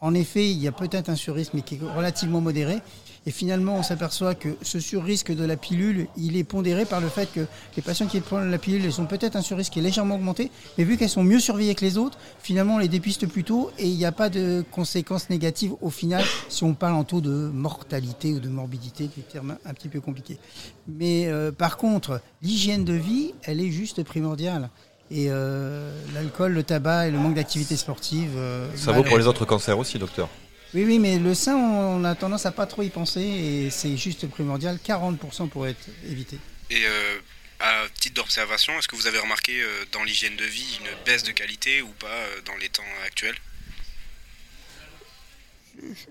en 0.00 0.14
effet, 0.14 0.48
il 0.48 0.58
y 0.58 0.68
a 0.68 0.72
peut-être 0.72 1.10
un 1.10 1.16
surrisque, 1.16 1.52
mais 1.52 1.62
qui 1.62 1.74
est 1.74 1.80
relativement 1.96 2.40
modéré. 2.40 2.78
Et 3.26 3.30
finalement, 3.30 3.76
on 3.76 3.82
s'aperçoit 3.82 4.34
que 4.34 4.48
ce 4.62 4.80
surrisque 4.80 5.32
de 5.34 5.44
la 5.44 5.56
pilule, 5.56 6.06
il 6.16 6.36
est 6.36 6.44
pondéré 6.44 6.84
par 6.84 7.00
le 7.00 7.08
fait 7.08 7.30
que 7.32 7.46
les 7.76 7.82
patients 7.82 8.06
qui 8.06 8.20
prennent 8.20 8.50
la 8.50 8.58
pilule, 8.58 8.84
elles 8.84 9.00
ont 9.00 9.06
peut-être 9.06 9.36
un 9.36 9.42
surrisque 9.42 9.72
qui 9.74 9.80
est 9.80 9.82
légèrement 9.82 10.14
augmenté, 10.14 10.50
mais 10.76 10.84
vu 10.84 10.96
qu'elles 10.96 11.08
sont 11.08 11.24
mieux 11.24 11.40
surveillées 11.40 11.74
que 11.74 11.84
les 11.84 11.98
autres, 11.98 12.18
finalement, 12.40 12.76
on 12.76 12.78
les 12.78 12.88
dépiste 12.88 13.26
plus 13.26 13.44
tôt 13.44 13.70
et 13.78 13.86
il 13.86 13.96
n'y 13.96 14.04
a 14.06 14.12
pas 14.12 14.28
de 14.30 14.64
conséquences 14.70 15.30
négatives 15.30 15.72
au 15.80 15.90
final 15.90 16.24
si 16.48 16.64
on 16.64 16.74
parle 16.74 16.94
en 16.94 17.04
taux 17.04 17.20
de 17.20 17.30
mortalité 17.52 18.32
ou 18.32 18.40
de 18.40 18.48
morbidité, 18.48 19.10
des 19.14 19.22
termes 19.22 19.56
un 19.64 19.74
petit 19.74 19.88
peu 19.88 20.00
compliqués. 20.00 20.38
Mais 20.86 21.26
euh, 21.26 21.52
par 21.52 21.76
contre, 21.76 22.20
l'hygiène 22.42 22.84
de 22.84 22.94
vie, 22.94 23.34
elle 23.42 23.60
est 23.60 23.70
juste 23.70 24.02
primordiale. 24.04 24.70
Et 25.10 25.26
euh, 25.30 25.90
l'alcool, 26.14 26.52
le 26.52 26.62
tabac 26.62 27.08
et 27.08 27.10
le 27.10 27.18
manque 27.18 27.34
d'activité 27.34 27.76
sportive. 27.76 28.30
euh, 28.36 28.68
Ça 28.76 28.92
vaut 28.92 29.02
pour 29.02 29.16
les 29.18 29.26
autres 29.26 29.44
cancers 29.46 29.78
aussi, 29.78 29.98
docteur. 29.98 30.28
Oui, 30.74 30.84
oui, 30.84 30.98
mais 30.98 31.18
le 31.18 31.34
sein, 31.34 31.56
on 31.56 32.04
a 32.04 32.14
tendance 32.14 32.46
à 32.46 32.52
pas 32.52 32.66
trop 32.66 32.82
y 32.82 32.90
penser 32.90 33.22
et 33.22 33.70
c'est 33.70 33.96
juste 33.96 34.28
primordial. 34.28 34.78
40% 34.84 35.48
pour 35.48 35.66
être 35.66 35.88
évité. 36.04 36.38
Et 36.70 36.84
euh, 36.84 37.18
à 37.60 37.86
titre 37.98 38.16
d'observation, 38.16 38.72
est-ce 38.78 38.86
que 38.86 38.96
vous 38.96 39.06
avez 39.06 39.18
remarqué 39.18 39.60
euh, 39.60 39.84
dans 39.92 40.04
l'hygiène 40.04 40.36
de 40.36 40.44
vie 40.44 40.78
une 40.80 41.04
baisse 41.04 41.24
de 41.24 41.32
qualité 41.32 41.82
ou 41.82 41.88
pas 41.88 42.06
euh, 42.06 42.40
dans 42.46 42.56
les 42.56 42.68
temps 42.68 42.82
actuels? 43.04 43.36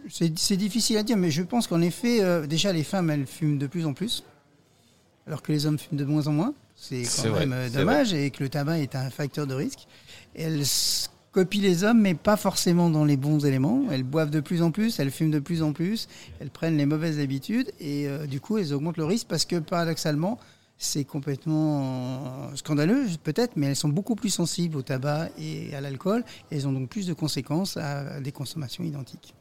C'est 0.09 0.57
difficile 0.57 0.97
à 0.97 1.03
dire, 1.03 1.17
mais 1.17 1.31
je 1.31 1.43
pense 1.43 1.67
qu'en 1.67 1.81
effet, 1.81 2.21
euh, 2.21 2.47
déjà 2.47 2.71
les 2.71 2.83
femmes, 2.83 3.09
elles 3.09 3.27
fument 3.27 3.57
de 3.57 3.67
plus 3.67 3.85
en 3.85 3.93
plus, 3.93 4.23
alors 5.25 5.41
que 5.41 5.51
les 5.51 5.65
hommes 5.65 5.77
fument 5.77 5.97
de 5.97 6.05
moins 6.05 6.27
en 6.27 6.31
moins. 6.31 6.53
C'est 6.75 7.03
quand 7.03 7.45
même 7.45 7.69
dommage 7.69 8.13
et 8.13 8.29
que 8.29 8.43
le 8.43 8.49
tabac 8.49 8.79
est 8.79 8.95
un 8.95 9.09
facteur 9.09 9.47
de 9.47 9.55
risque. 9.55 9.87
Elles 10.35 10.63
copient 11.37 11.61
les 11.61 11.83
hommes, 11.83 12.01
mais 12.01 12.15
pas 12.15 12.35
forcément 12.35 12.89
dans 12.89 13.05
les 13.05 13.15
bons 13.15 13.45
éléments. 13.45 13.83
Elles 13.91 14.01
boivent 14.01 14.31
de 14.31 14.39
plus 14.39 14.63
en 14.63 14.71
plus, 14.71 14.99
elles 14.99 15.11
fument 15.11 15.29
de 15.29 15.37
plus 15.37 15.61
en 15.61 15.71
plus, 15.71 16.07
elles 16.39 16.49
prennent 16.49 16.77
les 16.77 16.87
mauvaises 16.87 17.19
habitudes 17.19 17.71
et 17.79 18.07
euh, 18.07 18.25
du 18.25 18.41
coup, 18.41 18.57
elles 18.57 18.73
augmentent 18.73 18.97
le 18.97 19.05
risque 19.05 19.27
parce 19.27 19.45
que 19.45 19.57
paradoxalement, 19.57 20.39
c'est 20.79 21.03
complètement 21.03 22.49
scandaleux 22.55 23.05
peut-être, 23.23 23.51
mais 23.55 23.67
elles 23.67 23.75
sont 23.75 23.89
beaucoup 23.89 24.15
plus 24.15 24.31
sensibles 24.31 24.77
au 24.77 24.81
tabac 24.81 25.29
et 25.37 25.75
à 25.75 25.81
l'alcool 25.81 26.23
et 26.49 26.55
elles 26.55 26.67
ont 26.67 26.73
donc 26.73 26.89
plus 26.89 27.05
de 27.05 27.13
conséquences 27.13 27.77
à 27.77 28.19
des 28.19 28.31
consommations 28.31 28.83
identiques. 28.83 29.35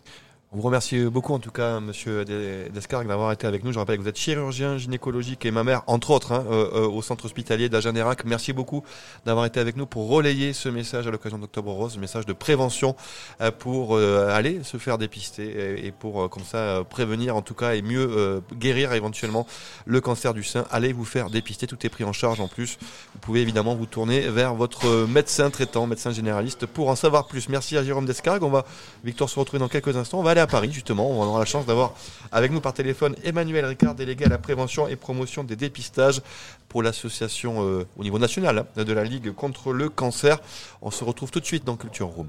On 0.52 0.58
vous 0.58 0.62
remercie 0.62 1.00
beaucoup 1.06 1.34
en 1.34 1.40
tout 1.40 1.50
cas, 1.50 1.80
Monsieur 1.80 2.24
Des- 2.24 2.68
Descargues, 2.70 3.08
d'avoir 3.08 3.32
été 3.32 3.48
avec 3.48 3.64
nous. 3.64 3.72
Je 3.72 3.80
rappelle 3.80 3.96
que 3.98 4.02
vous 4.02 4.08
êtes 4.08 4.16
chirurgien 4.16 4.78
gynécologique 4.78 5.44
et 5.44 5.50
ma 5.50 5.64
mère, 5.64 5.82
entre 5.88 6.12
autres, 6.12 6.30
hein, 6.30 6.44
euh, 6.48 6.70
euh, 6.72 6.88
au 6.88 7.02
centre 7.02 7.24
hospitalier 7.24 7.68
d'Agen-Nérac. 7.68 8.24
Merci 8.24 8.52
beaucoup 8.52 8.84
d'avoir 9.26 9.44
été 9.44 9.58
avec 9.58 9.76
nous 9.76 9.86
pour 9.86 10.08
relayer 10.08 10.52
ce 10.52 10.68
message 10.68 11.08
à 11.08 11.10
l'occasion 11.10 11.38
d'Octobre 11.38 11.72
Rose, 11.72 11.98
message 11.98 12.26
de 12.26 12.32
prévention 12.32 12.94
euh, 13.40 13.50
pour 13.50 13.96
euh, 13.96 14.28
aller 14.30 14.62
se 14.62 14.76
faire 14.78 14.98
dépister 14.98 15.44
et, 15.80 15.86
et 15.88 15.92
pour 15.92 16.22
euh, 16.22 16.28
comme 16.28 16.44
ça 16.44 16.84
prévenir 16.88 17.34
en 17.34 17.42
tout 17.42 17.54
cas 17.54 17.74
et 17.74 17.82
mieux 17.82 18.40
guérir 18.54 18.92
éventuellement 18.92 19.48
le 19.84 20.00
cancer 20.00 20.32
du 20.32 20.44
sein. 20.44 20.64
Allez 20.70 20.92
vous 20.92 21.04
faire 21.04 21.28
dépister, 21.28 21.66
tout 21.66 21.84
est 21.84 21.90
pris 21.90 22.04
en 22.04 22.12
charge 22.12 22.40
en 22.40 22.46
plus. 22.46 22.78
Vous 23.14 23.18
pouvez 23.20 23.40
évidemment 23.42 23.74
vous 23.74 23.86
tourner 23.86 24.20
vers 24.20 24.54
votre 24.54 25.06
médecin 25.06 25.50
traitant, 25.50 25.88
médecin 25.88 26.12
généraliste 26.12 26.66
pour 26.66 26.88
en 26.88 26.96
savoir 26.96 27.26
plus. 27.26 27.48
Merci 27.48 27.76
à 27.76 27.82
Jérôme 27.82 28.06
Descargues. 28.06 28.44
On 28.44 28.48
va 28.50 28.64
Victor 29.04 29.28
se 29.28 29.38
retrouver 29.40 29.58
dans 29.58 29.68
quelques 29.68 29.96
instants. 29.96 30.22
À 30.40 30.46
Paris 30.46 30.70
justement. 30.72 31.10
On 31.10 31.24
aura 31.24 31.38
la 31.38 31.44
chance 31.44 31.66
d'avoir 31.66 31.94
avec 32.32 32.50
nous 32.52 32.60
par 32.60 32.74
téléphone 32.74 33.14
Emmanuel 33.24 33.64
Ricard, 33.64 33.94
délégué 33.94 34.26
à 34.26 34.28
la 34.28 34.38
prévention 34.38 34.88
et 34.88 34.96
promotion 34.96 35.44
des 35.44 35.56
dépistages 35.56 36.20
pour 36.68 36.82
l'association 36.82 37.66
euh, 37.66 37.86
au 37.96 38.02
niveau 38.02 38.18
national 38.18 38.66
hein, 38.76 38.84
de 38.84 38.92
la 38.92 39.04
Ligue 39.04 39.32
contre 39.32 39.72
le 39.72 39.88
cancer. 39.88 40.38
On 40.82 40.90
se 40.90 41.04
retrouve 41.04 41.30
tout 41.30 41.40
de 41.40 41.46
suite 41.46 41.64
dans 41.64 41.76
Culture 41.76 42.08
Room. 42.08 42.28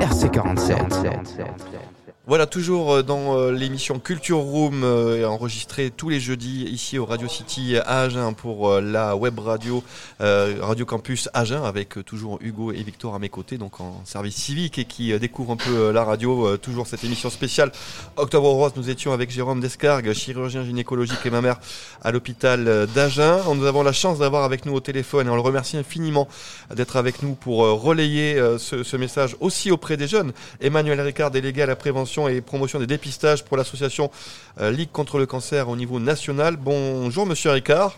RC47. 0.00 1.85
Voilà, 2.28 2.46
toujours 2.46 2.92
euh, 2.92 3.02
dans 3.04 3.38
euh, 3.38 3.52
l'émission 3.52 4.00
Culture 4.00 4.38
Room, 4.38 4.82
euh, 4.82 5.24
enregistrée 5.28 5.92
tous 5.96 6.08
les 6.08 6.18
jeudis 6.18 6.64
ici 6.64 6.98
au 6.98 7.06
Radio 7.06 7.28
City 7.28 7.76
à 7.76 8.00
Agen 8.00 8.34
pour 8.34 8.80
la 8.80 9.14
web 9.14 9.38
radio 9.38 9.84
Radio 10.18 10.84
Campus 10.84 11.28
Agen 11.34 11.62
avec 11.62 12.04
toujours 12.04 12.40
Hugo 12.42 12.72
et 12.72 12.82
Victor 12.82 13.14
à 13.14 13.20
mes 13.20 13.28
côtés, 13.28 13.58
donc 13.58 13.80
en 13.80 14.00
service 14.04 14.34
civique 14.34 14.78
et 14.78 14.84
qui 14.86 15.16
découvrent 15.20 15.52
un 15.52 15.56
peu 15.56 15.92
la 15.92 16.02
radio. 16.02 16.56
toujours 16.56 16.86
cette 16.86 17.04
émission 17.04 17.30
spéciale 17.30 17.70
Octobre 18.16 18.50
Rose. 18.50 18.72
Nous 18.76 18.90
étions 18.90 19.12
avec 19.12 19.30
Jérôme 19.30 19.60
Descargues, 19.60 20.12
chirurgien 20.12 20.64
gynécologique 20.64 21.24
et 21.24 21.30
mammaire 21.30 21.58
à 22.02 22.10
l'hôpital 22.10 22.88
d'Agen. 22.94 23.54
Nous 23.54 23.66
avons 23.66 23.82
la 23.82 23.92
chance 23.92 24.18
d'avoir 24.18 24.42
avec 24.42 24.66
nous 24.66 24.72
au 24.72 24.80
téléphone 24.80 25.28
et 25.28 25.30
on 25.30 25.36
le 25.36 25.40
remercie 25.40 25.76
infiniment 25.76 26.26
d'être 26.74 26.96
avec 26.96 27.22
nous 27.22 27.34
pour 27.34 27.58
relayer 27.58 28.36
ce, 28.58 28.82
ce 28.82 28.96
message 28.96 29.36
aussi 29.40 29.70
auprès 29.70 29.96
des 29.96 30.08
jeunes. 30.08 30.32
Emmanuel 30.60 31.00
Ricard, 31.00 31.30
délégué 31.30 31.62
à 31.62 31.66
la 31.66 31.76
prévention 31.76 32.15
et 32.28 32.40
promotion 32.40 32.78
des 32.78 32.86
dépistages 32.86 33.44
pour 33.44 33.56
l'association 33.56 34.10
euh, 34.60 34.70
Ligue 34.70 34.90
contre 34.90 35.18
le 35.18 35.26
cancer 35.26 35.68
au 35.68 35.76
niveau 35.76 36.00
national. 36.00 36.56
Bonjour 36.56 37.26
Monsieur 37.26 37.50
Ricard, 37.50 37.96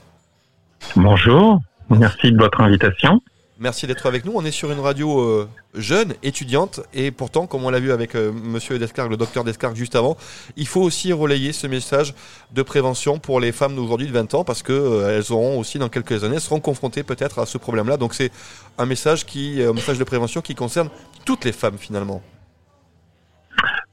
Bonjour, 0.96 1.61
merci 1.90 2.33
de 2.33 2.38
votre 2.38 2.61
invitation. 2.61 3.20
merci 3.59 3.87
d'être 3.87 4.07
avec 4.07 4.24
nous. 4.24 4.33
On 4.35 4.44
est 4.44 4.50
sur 4.50 4.70
une 4.70 4.81
radio 4.81 5.20
euh, 5.20 5.48
jeune, 5.74 6.14
étudiante, 6.22 6.81
et 6.94 7.11
pourtant, 7.11 7.46
comme 7.46 7.64
on 7.64 7.70
l'a 7.70 7.81
vu 7.81 7.92
avec 7.92 8.14
euh, 8.14 8.33
Monsieur 8.33 8.78
Descargues, 8.78 9.11
le 9.11 9.16
docteur 9.16 9.44
Descargues 9.44 9.76
juste 9.76 9.96
avant, 9.96 10.16
il 10.57 10.66
faut 10.66 10.81
aussi 10.81 11.12
relayer 11.12 11.52
ce 11.52 11.66
message 11.66 12.14
de 12.52 12.62
prévention 12.62 13.18
pour 13.18 13.40
les 13.40 13.52
femmes 13.52 13.74
d'aujourd'hui 13.76 14.07
de 14.07 14.12
20 14.12 14.35
ans, 14.35 14.44
parce 14.44 14.62
que 14.62 14.72
euh, 14.72 15.18
elles 15.18 15.33
auront 15.33 15.59
aussi 15.59 15.78
dans 15.78 15.88
quelques 15.88 16.24
années 16.24 16.38
seront 16.40 16.61
confrontées 16.61 17.02
peut-être 17.02 17.38
à 17.38 17.46
ce 17.46 17.59
problème-là. 17.59 17.96
Donc 17.96 18.14
c'est 18.14 18.31
un 18.78 18.87
message 18.87 19.26
qui, 19.26 19.62
un 19.62 19.72
message 19.72 19.98
de 19.98 20.04
prévention 20.04 20.40
qui 20.40 20.54
concerne 20.54 20.88
toutes 21.24 21.44
les 21.44 21.52
femmes 21.52 21.78
finalement. 21.78 22.22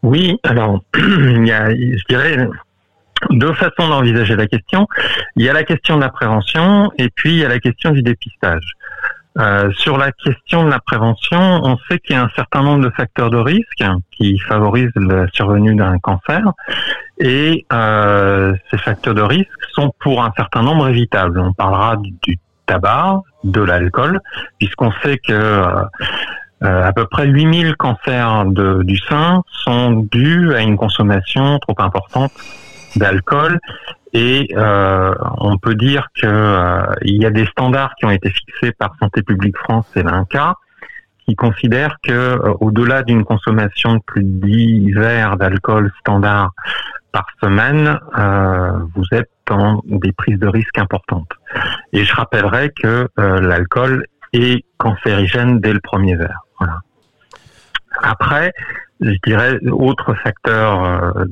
Oui, 0.05 0.39
alors, 0.43 0.81
il 0.95 1.47
y 1.47 1.51
a, 1.51 1.71
je 1.71 2.03
dirais, 2.07 2.47
deux 3.31 3.53
façons 3.53 3.89
d'envisager 3.89 4.35
la 4.35 4.45
question. 4.45 4.87
Il 5.35 5.43
y 5.43 5.49
a 5.49 5.53
la 5.53 5.63
question 5.63 5.95
de 5.95 6.01
la 6.01 6.09
prévention 6.09 6.91
et 6.99 7.09
puis 7.09 7.31
il 7.31 7.37
y 7.37 7.43
a 7.43 7.49
la 7.49 7.57
question 7.57 7.89
du 7.89 8.03
dépistage. 8.03 8.73
Euh, 9.39 9.71
sur 9.71 9.97
la 9.97 10.11
question 10.11 10.63
de 10.63 10.69
la 10.69 10.79
prévention, 10.79 11.39
on 11.39 11.77
sait 11.89 11.97
qu'il 11.97 12.15
y 12.15 12.19
a 12.19 12.21
un 12.21 12.29
certain 12.35 12.61
nombre 12.61 12.83
de 12.83 12.91
facteurs 12.91 13.31
de 13.31 13.37
risque 13.37 13.83
qui 14.11 14.37
favorisent 14.37 14.91
la 14.95 15.27
survenue 15.33 15.73
d'un 15.73 15.97
cancer 15.97 16.53
et 17.17 17.65
euh, 17.73 18.53
ces 18.69 18.77
facteurs 18.77 19.15
de 19.15 19.23
risque 19.23 19.49
sont 19.73 19.91
pour 19.99 20.23
un 20.23 20.31
certain 20.37 20.61
nombre 20.61 20.87
évitables. 20.87 21.39
On 21.39 21.51
parlera 21.51 21.97
du, 21.97 22.37
tabac, 22.67 23.23
de 23.43 23.61
l'alcool, 23.61 24.21
puisqu'on 24.59 24.91
sait 25.03 25.17
que 25.17 25.33
euh, 25.33 25.83
à 26.61 26.91
peu 26.93 27.05
près 27.05 27.27
8000 27.27 27.75
cancers 27.75 28.45
du 28.45 28.97
sein 28.97 29.43
sont 29.49 30.07
dus 30.11 30.53
à 30.55 30.61
une 30.61 30.77
consommation 30.77 31.59
trop 31.59 31.75
importante 31.79 32.31
d'alcool 32.95 33.59
et 34.13 34.47
euh, 34.55 35.13
on 35.37 35.57
peut 35.57 35.75
dire 35.75 36.07
que 36.15 36.25
euh, 36.25 36.85
y 37.03 37.25
a 37.25 37.31
des 37.31 37.45
standards 37.47 37.93
qui 37.95 38.05
ont 38.05 38.11
été 38.11 38.29
fixés 38.29 38.71
par 38.71 38.95
Santé 39.01 39.21
publique 39.21 39.57
France 39.57 39.85
et 39.95 40.03
l'INCA 40.03 40.55
qui 41.27 41.35
considèrent 41.35 41.97
que 42.03 42.13
euh, 42.13 42.53
au-delà 42.59 43.03
d'une 43.03 43.23
consommation 43.23 43.95
de 43.95 44.01
plus 44.05 44.23
de 44.23 44.45
10 44.47 44.93
verres 44.93 45.37
d'alcool 45.37 45.91
standard 45.99 46.51
par 47.11 47.25
semaine, 47.41 47.99
euh, 48.17 48.71
vous 48.95 49.05
êtes 49.11 49.29
dans 49.47 49.81
des 49.85 50.11
prises 50.11 50.39
de 50.39 50.47
risque 50.47 50.77
importantes. 50.77 51.31
Et 51.93 52.03
je 52.03 52.15
rappellerai 52.15 52.71
que 52.81 53.07
euh, 53.19 53.41
l'alcool 53.41 54.05
est 54.33 54.65
cancérigène 54.77 55.59
dès 55.59 55.73
le 55.73 55.79
premier 55.79 56.15
verre. 56.15 56.44
Après, 58.01 58.51
je 59.01 59.15
dirais 59.25 59.57
autre 59.71 60.13
facteur 60.15 60.83
euh, 60.83 61.25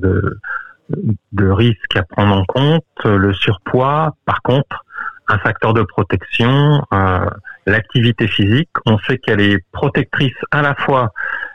de, 1.31 1.49
risque 1.49 1.95
à 1.95 2.03
prendre 2.03 2.35
en 2.35 2.45
compte, 2.45 2.85
le 3.05 3.33
surpoids. 3.33 4.15
Par 4.25 4.41
contre, 4.41 4.83
un 5.27 5.37
facteur 5.39 5.73
de 5.73 5.81
protection, 5.81 6.83
euh, 6.93 7.25
l'activité 7.65 8.27
physique. 8.27 8.69
On 8.85 8.97
sait 8.99 9.17
qu'elle 9.17 9.41
est 9.41 9.63
protectrice 9.71 10.35
à 10.51 10.61
la 10.61 10.75
fois 10.75 11.11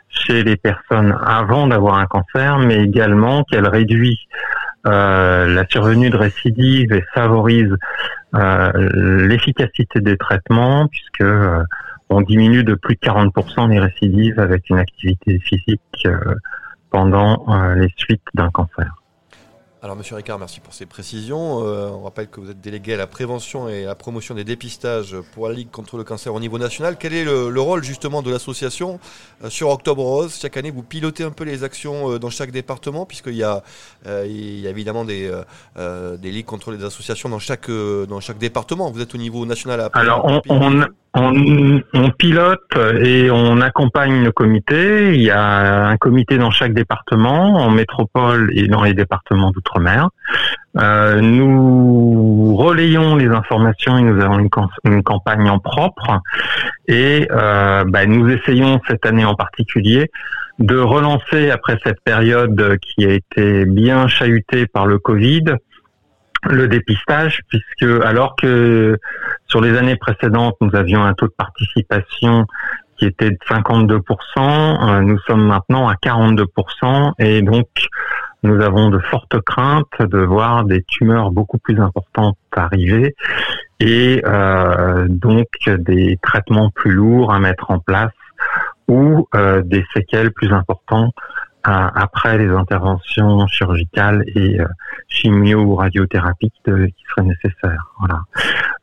chez 0.09 0.43
les 0.43 0.57
personnes 0.57 1.17
avant 1.25 1.67
d'avoir 1.67 1.99
un 1.99 2.07
cancer, 2.07 2.59
mais 2.59 2.83
également 2.83 3.45
qu'elle 3.45 3.69
réduit 3.69 4.19
euh, 4.87 5.47
la 5.55 5.67
survenue 5.69 6.09
de 6.09 6.17
récidives 6.17 6.93
et 6.93 7.05
favorise 7.12 7.75
euh, 8.35 9.27
l'efficacité 9.27 10.01
des 10.01 10.17
traitements, 10.17 10.87
puisque 10.88 11.21
euh, 11.21 11.62
on 12.11 12.23
diminue 12.23 12.64
de 12.64 12.75
plus 12.75 12.94
de 12.94 13.01
40% 13.01 13.68
les 13.71 13.79
récidives 13.79 14.38
avec 14.38 14.71
une 14.71 14.79
activité 14.79 15.38
physique 15.40 15.81
euh, 16.07 16.35
pendant 16.90 17.44
euh, 17.49 17.75
les 17.75 17.92
suites 17.97 18.23
d'un 18.35 18.51
cancer. 18.51 18.97
Alors, 19.88 19.96
Monsieur 19.96 20.16
Ricard, 20.16 20.38
merci 20.38 20.61
pour 20.61 20.74
ces 20.74 20.85
précisions. 20.85 21.66
Euh, 21.66 21.88
on 21.88 22.03
rappelle 22.03 22.29
que 22.29 22.40
vous 22.40 22.51
êtes 22.51 22.61
délégué 22.61 22.92
à 22.92 22.98
la 22.98 23.07
prévention 23.07 23.70
et 23.70 23.85
à 23.85 23.87
la 23.87 23.94
promotion 23.94 24.35
des 24.35 24.44
dépistages 24.44 25.16
pour 25.33 25.48
la 25.48 25.55
Ligue 25.55 25.70
contre 25.70 25.96
le 25.96 26.05
cancer 26.05 26.35
au 26.35 26.40
niveau 26.40 26.59
national. 26.59 26.98
Quel 27.01 27.14
est 27.14 27.24
le, 27.24 27.48
le 27.48 27.61
rôle 27.62 27.83
justement 27.83 28.20
de 28.20 28.31
l'association 28.31 29.01
euh, 29.42 29.48
sur 29.48 29.70
Octobre 29.70 30.03
Rose? 30.03 30.38
Chaque 30.38 30.59
année, 30.59 30.70
vous 30.70 30.83
pilotez 30.83 31.24
un 31.24 31.31
peu 31.31 31.44
les 31.44 31.64
actions 31.64 32.12
euh, 32.12 32.18
dans 32.18 32.29
chaque 32.29 32.51
département, 32.51 33.07
puisqu'il 33.07 33.37
y, 33.37 33.42
a, 33.42 33.62
évidemment 34.05 35.07
des, 35.07 35.33
des 36.18 36.31
ligues 36.31 36.44
contre 36.44 36.70
les 36.70 36.85
associations 36.85 37.31
dans 37.31 37.38
chaque, 37.38 37.70
dans 37.70 38.20
chaque 38.20 38.37
département. 38.37 38.90
Vous 38.90 39.01
êtes 39.01 39.14
au 39.14 39.18
niveau 39.18 39.46
national 39.46 39.88
Alors, 39.94 40.42
on, 41.14 42.11
pilote 42.18 42.77
et 43.01 43.31
on 43.31 43.61
accompagne 43.61 44.22
le 44.22 44.33
comité. 44.33 45.14
Il 45.14 45.22
y 45.22 45.31
a 45.31 45.87
un 45.87 45.96
comité 45.96 46.38
dans 46.38 46.51
chaque 46.51 46.74
département, 46.74 47.57
en 47.57 47.70
métropole 47.70 48.51
et 48.55 48.68
dans 48.68 48.83
les 48.83 48.94
départements 48.94 49.51
Euh, 50.77 51.21
nous 51.21 52.55
relayons 52.57 53.17
les 53.17 53.29
informations 53.29 53.99
et 53.99 54.03
nous 54.03 54.21
avons 54.21 54.38
une 54.85 55.03
campagne 55.03 55.49
en 55.49 55.59
propre. 55.59 56.21
Et 56.87 57.27
euh, 57.31 57.85
bah, 57.87 58.07
nous 58.07 58.29
essayons 58.29 58.81
cette 58.88 59.05
année 59.07 59.25
en 59.25 59.35
particulier 59.35 60.11
de 60.59 60.77
relancer 60.77 61.51
après 61.51 61.79
cette 61.85 62.01
période 62.03 62.79
qui 62.81 63.05
a 63.07 63.11
été 63.11 63.64
bien 63.64 64.09
chahutée 64.09 64.67
par 64.67 64.87
le 64.87 64.99
Covid 64.99 65.45
le 66.45 66.69
dépistage 66.69 67.41
puisque 67.49 68.05
alors 68.05 68.37
que 68.37 68.97
sur 69.47 69.61
les 69.61 69.77
années 69.77 69.97
précédentes 69.97 70.57
nous 70.61 70.75
avions 70.75 71.03
un 71.03 71.14
taux 71.14 71.27
de 71.27 71.35
participation 71.37 72.47
qui 72.99 73.07
était 73.07 73.31
de 73.31 73.38
52%, 73.49 74.01
euh, 74.38 75.01
nous 75.03 75.19
sommes 75.21 75.47
maintenant 75.47 75.88
à 75.88 75.95
42% 75.95 77.12
et 77.19 77.43
donc 77.43 77.69
nous 78.42 78.61
avons 78.62 78.90
de 78.90 78.98
fortes 78.98 79.40
craintes 79.40 80.01
de 80.01 80.18
voir 80.18 80.64
des 80.64 80.83
tumeurs 80.83 81.31
beaucoup 81.31 81.59
plus 81.59 81.81
importantes 81.81 82.37
arriver 82.59 83.14
et 83.81 84.22
euh, 84.27 85.07
donc 85.09 85.48
des 85.66 86.18
traitements 86.22 86.70
plus 86.70 86.92
lourds 86.92 87.33
à 87.33 87.38
mettre 87.38 87.70
en 87.70 87.79
place 87.79 88.12
ou 88.88 89.29
euh, 89.35 89.62
des 89.62 89.85
séquelles 89.94 90.33
plus 90.33 90.53
importantes 90.53 91.14
après 91.68 92.38
les 92.38 92.48
interventions 92.48 93.46
chirurgicales 93.46 94.24
et 94.35 94.61
euh, 94.61 94.66
chimio 95.09 95.61
ou 95.61 95.74
radiothérapie 95.74 96.50
qui, 96.50 96.62
seraient 96.70 97.26
nécessaires. 97.26 97.92
Voilà. 97.98 98.22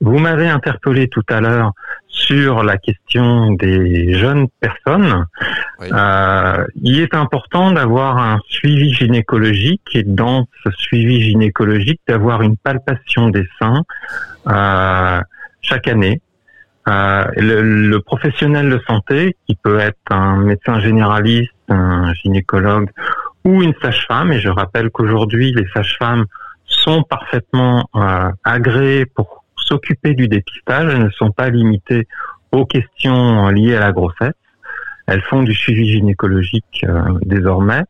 Vous 0.01 0.19
m'avez 0.19 0.47
interpellé 0.47 1.07
tout 1.07 1.23
à 1.29 1.41
l'heure 1.41 1.71
sur 2.07 2.63
la 2.63 2.77
question 2.77 3.51
des 3.51 4.13
jeunes 4.13 4.47
personnes. 4.59 5.25
Oui. 5.79 5.87
Euh, 5.91 6.65
il 6.81 6.99
est 6.99 7.13
important 7.13 7.71
d'avoir 7.71 8.17
un 8.17 8.39
suivi 8.47 8.93
gynécologique 8.93 9.89
et 9.93 10.03
dans 10.03 10.47
ce 10.63 10.71
suivi 10.71 11.21
gynécologique 11.21 12.01
d'avoir 12.07 12.41
une 12.41 12.57
palpation 12.57 13.29
des 13.29 13.47
seins 13.59 13.83
euh, 14.47 15.21
chaque 15.61 15.87
année. 15.87 16.21
Euh, 16.87 17.25
le, 17.35 17.61
le 17.89 17.99
professionnel 17.99 18.69
de 18.69 18.79
santé, 18.87 19.35
qui 19.47 19.55
peut 19.55 19.79
être 19.79 19.97
un 20.11 20.37
médecin 20.37 20.79
généraliste, 20.79 21.51
un 21.67 22.13
gynécologue 22.13 22.89
ou 23.43 23.63
une 23.63 23.73
sage-femme, 23.81 24.31
et 24.31 24.39
je 24.39 24.49
rappelle 24.49 24.91
qu'aujourd'hui 24.91 25.51
les 25.51 25.67
sages-femmes 25.73 26.25
sont 26.65 27.01
parfaitement 27.01 27.89
euh, 27.95 28.31
agréées 28.43 29.07
pour 29.07 29.43
s'occuper 29.55 30.13
du 30.13 30.27
dépistage, 30.27 30.93
elles 30.93 31.03
ne 31.03 31.09
sont 31.09 31.31
pas 31.31 31.49
limitées 31.49 32.07
aux 32.51 32.67
questions 32.67 33.47
liées 33.47 33.75
à 33.75 33.79
la 33.79 33.91
grossesse. 33.91 34.33
Elles 35.07 35.21
font 35.21 35.41
du 35.41 35.55
suivi 35.55 35.91
gynécologique 35.91 36.85
euh, 36.87 37.01
désormais, 37.23 37.81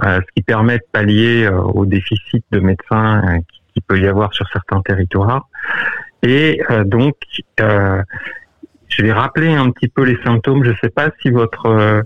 ce 0.00 0.20
qui 0.36 0.42
permet 0.42 0.78
de 0.78 0.84
pallier 0.92 1.48
au 1.48 1.84
déficit 1.84 2.44
de 2.52 2.60
médecins 2.60 3.40
qui, 3.50 3.58
qui 3.74 3.80
peut 3.80 3.98
y 3.98 4.06
avoir 4.06 4.32
sur 4.32 4.48
certains 4.48 4.80
territoires. 4.82 5.48
Et 6.22 6.60
euh, 6.70 6.84
donc, 6.84 7.14
euh, 7.60 8.02
je 8.88 9.02
vais 9.02 9.12
rappeler 9.12 9.54
un 9.54 9.70
petit 9.70 9.88
peu 9.88 10.04
les 10.04 10.18
symptômes. 10.24 10.64
Je 10.64 10.70
ne 10.70 10.76
sais 10.82 10.90
pas 10.90 11.10
si 11.22 11.30
votre, 11.30 11.66
euh, 11.66 12.02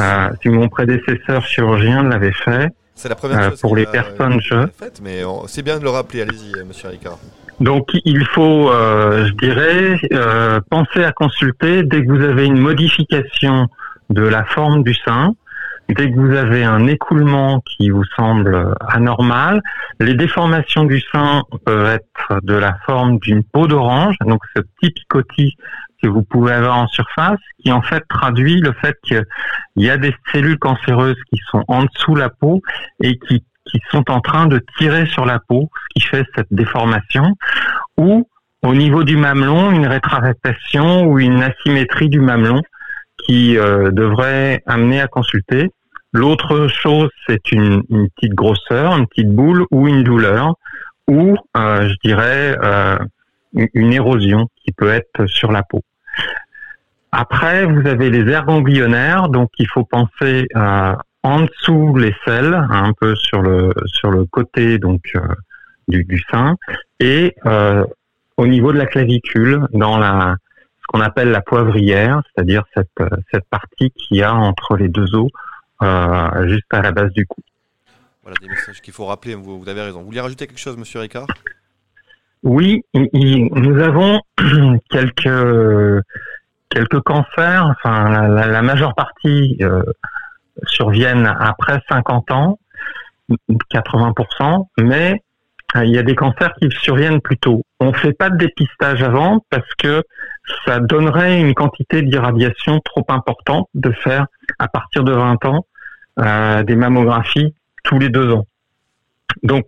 euh, 0.00 0.28
si 0.42 0.48
mon 0.48 0.68
prédécesseur 0.68 1.44
chirurgien 1.46 2.02
l'avait 2.02 2.32
fait. 2.32 2.68
C'est 2.94 3.08
la 3.08 3.14
première 3.14 3.38
Euh, 3.40 3.50
chose 3.50 3.60
pour 3.60 3.76
les 3.76 3.86
a, 3.86 3.90
personnes 3.90 4.40
jeunes. 4.40 4.70
faite, 4.78 5.00
mais 5.02 5.22
c'est 5.46 5.62
bien 5.62 5.78
de 5.78 5.84
le 5.84 5.90
rappeler. 5.90 6.22
Allez-y, 6.22 6.52
Monsieur 6.64 6.88
Ricard. 6.88 7.18
Donc, 7.60 7.90
il 8.04 8.24
faut, 8.26 8.70
euh, 8.70 9.26
je 9.26 9.32
dirais, 9.34 9.96
euh, 10.12 10.60
penser 10.70 11.04
à 11.04 11.12
consulter 11.12 11.84
dès 11.84 12.04
que 12.04 12.10
vous 12.10 12.22
avez 12.22 12.46
une 12.46 12.58
modification 12.58 13.68
de 14.10 14.22
la 14.22 14.44
forme 14.44 14.82
du 14.82 14.94
sein, 14.94 15.34
dès 15.88 16.10
que 16.10 16.16
vous 16.16 16.34
avez 16.34 16.64
un 16.64 16.86
écoulement 16.86 17.60
qui 17.60 17.90
vous 17.90 18.04
semble 18.16 18.74
anormal. 18.88 19.60
Les 20.00 20.14
déformations 20.14 20.84
du 20.84 21.00
sein 21.12 21.42
peuvent 21.64 21.86
être 21.86 22.40
de 22.42 22.54
la 22.54 22.76
forme 22.86 23.18
d'une 23.18 23.44
peau 23.44 23.66
d'orange, 23.66 24.16
donc 24.26 24.40
ce 24.54 24.62
petit 24.62 24.90
picotis 24.92 25.56
que 26.02 26.08
vous 26.08 26.22
pouvez 26.22 26.52
avoir 26.52 26.78
en 26.78 26.86
surface, 26.88 27.40
qui 27.62 27.72
en 27.72 27.82
fait 27.82 28.02
traduit 28.08 28.60
le 28.60 28.72
fait 28.72 28.96
qu'il 29.04 29.24
y 29.76 29.90
a 29.90 29.96
des 29.96 30.14
cellules 30.32 30.58
cancéreuses 30.58 31.20
qui 31.30 31.40
sont 31.50 31.64
en 31.68 31.84
dessous 31.84 32.14
la 32.14 32.28
peau 32.28 32.60
et 33.00 33.18
qui 33.18 33.44
qui 33.66 33.80
sont 33.90 34.10
en 34.10 34.20
train 34.20 34.46
de 34.46 34.62
tirer 34.78 35.06
sur 35.06 35.24
la 35.24 35.38
peau, 35.38 35.70
ce 35.72 35.94
qui 35.94 36.06
fait 36.06 36.24
cette 36.36 36.48
déformation, 36.50 37.34
ou 37.96 38.28
au 38.62 38.74
niveau 38.74 39.04
du 39.04 39.16
mamelon, 39.16 39.70
une 39.70 39.86
rétractation 39.86 41.04
ou 41.04 41.18
une 41.18 41.42
asymétrie 41.42 42.08
du 42.08 42.20
mamelon 42.20 42.62
qui 43.24 43.56
euh, 43.56 43.90
devrait 43.90 44.62
amener 44.66 45.00
à 45.00 45.08
consulter. 45.08 45.70
L'autre 46.12 46.68
chose, 46.68 47.10
c'est 47.26 47.50
une, 47.50 47.82
petite 48.14 48.34
grosseur, 48.34 48.96
une 48.96 49.06
petite 49.06 49.30
boule 49.30 49.66
ou 49.70 49.88
une 49.88 50.04
douleur, 50.04 50.54
ou 51.08 51.36
euh, 51.56 51.88
je 51.88 51.94
dirais 52.04 52.56
euh, 52.62 52.98
une- 53.52 53.92
érosion 53.92 54.48
qui 54.56 54.72
peut 54.72 54.90
être 54.90 55.26
sur 55.26 55.50
la 55.50 55.62
peau. 55.62 55.82
Après, 57.10 57.64
vous 57.64 57.86
avez 57.86 58.10
les 58.10 58.30
aires 58.30 58.44
ganglionnaires, 58.44 59.28
donc 59.28 59.50
il 59.58 59.68
faut 59.68 59.84
penser 59.84 60.48
en 60.54 61.40
dessous 61.42 61.96
les 61.96 62.14
selles, 62.24 62.54
un 62.54 62.92
peu 63.00 63.14
sur 63.14 63.40
le 63.40 63.72
sur 63.86 64.10
le 64.10 64.24
côté 64.24 64.78
donc 64.78 65.16
du, 65.86 66.24
sein, 66.32 66.56
et 66.98 67.36
au 68.36 68.46
niveau 68.48 68.72
de 68.72 68.78
la 68.78 68.86
clavicule, 68.86 69.60
dans 69.72 69.96
la 69.96 70.34
ce 70.84 70.92
qu'on 70.92 71.00
appelle 71.00 71.30
la 71.30 71.40
poivrière, 71.40 72.20
c'est-à-dire 72.34 72.62
cette 72.74 72.88
euh, 73.00 73.08
cette 73.32 73.48
partie 73.48 73.90
qu'il 73.92 74.18
y 74.18 74.22
a 74.22 74.34
entre 74.34 74.76
les 74.76 74.88
deux 74.88 75.14
os, 75.14 75.30
euh, 75.82 76.48
juste 76.48 76.66
à 76.72 76.82
la 76.82 76.92
base 76.92 77.10
du 77.12 77.26
cou. 77.26 77.40
Voilà 78.22 78.36
des 78.40 78.48
messages 78.48 78.80
qu'il 78.82 78.92
faut 78.92 79.06
rappeler. 79.06 79.34
Vous, 79.34 79.58
vous 79.60 79.68
avez 79.68 79.82
raison. 79.82 80.00
Vous 80.00 80.06
voulez 80.06 80.20
rajouter 80.20 80.46
quelque 80.46 80.58
chose, 80.60 80.76
Monsieur 80.76 81.00
Ricard? 81.00 81.26
Oui, 82.42 82.82
il- 82.92 83.08
il- 83.14 83.52
nous 83.54 83.82
avons 83.82 84.20
quelques 84.90 86.02
quelques 86.70 87.00
cancers. 87.00 87.66
Enfin, 87.66 88.10
la, 88.10 88.28
la- 88.28 88.46
la 88.46 88.62
majeure 88.62 88.94
partie 88.94 89.56
euh, 89.62 89.82
surviennent 90.66 91.26
après 91.26 91.80
50 91.88 92.30
ans, 92.30 92.58
80%, 93.72 94.66
mais 94.78 95.22
il 95.82 95.90
y 95.90 95.98
a 95.98 96.02
des 96.02 96.14
cancers 96.14 96.54
qui 96.60 96.68
surviennent 96.70 97.20
plus 97.20 97.38
tôt. 97.38 97.62
On 97.80 97.92
fait 97.92 98.12
pas 98.12 98.30
de 98.30 98.36
dépistage 98.36 99.02
avant 99.02 99.44
parce 99.50 99.74
que 99.76 100.02
ça 100.64 100.78
donnerait 100.78 101.40
une 101.40 101.54
quantité 101.54 102.02
d'irradiation 102.02 102.80
trop 102.80 103.04
importante 103.08 103.68
de 103.74 103.90
faire 103.90 104.26
à 104.58 104.68
partir 104.68 105.02
de 105.02 105.12
20 105.12 105.44
ans 105.46 105.66
euh, 106.20 106.62
des 106.62 106.76
mammographies 106.76 107.54
tous 107.82 107.98
les 107.98 108.08
deux 108.08 108.32
ans. 108.32 108.46
Donc, 109.42 109.66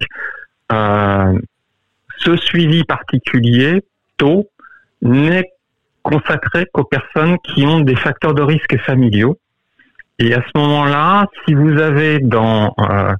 euh, 0.73 1.38
ce 2.19 2.37
suivi 2.37 2.85
particulier 2.85 3.83
tôt 4.16 4.49
n'est 5.03 5.51
consacré 6.03 6.66
qu'aux 6.73 6.85
personnes 6.85 7.37
qui 7.38 7.66
ont 7.66 7.81
des 7.81 7.97
facteurs 7.97 8.35
de 8.35 8.42
risque 8.42 8.79
familiaux. 8.79 9.38
Et 10.19 10.35
à 10.35 10.42
ce 10.42 10.59
moment-là, 10.59 11.27
si 11.45 11.55
vous 11.55 11.79
avez 11.79 12.21
dans 12.21 12.73
euh, 12.79 13.12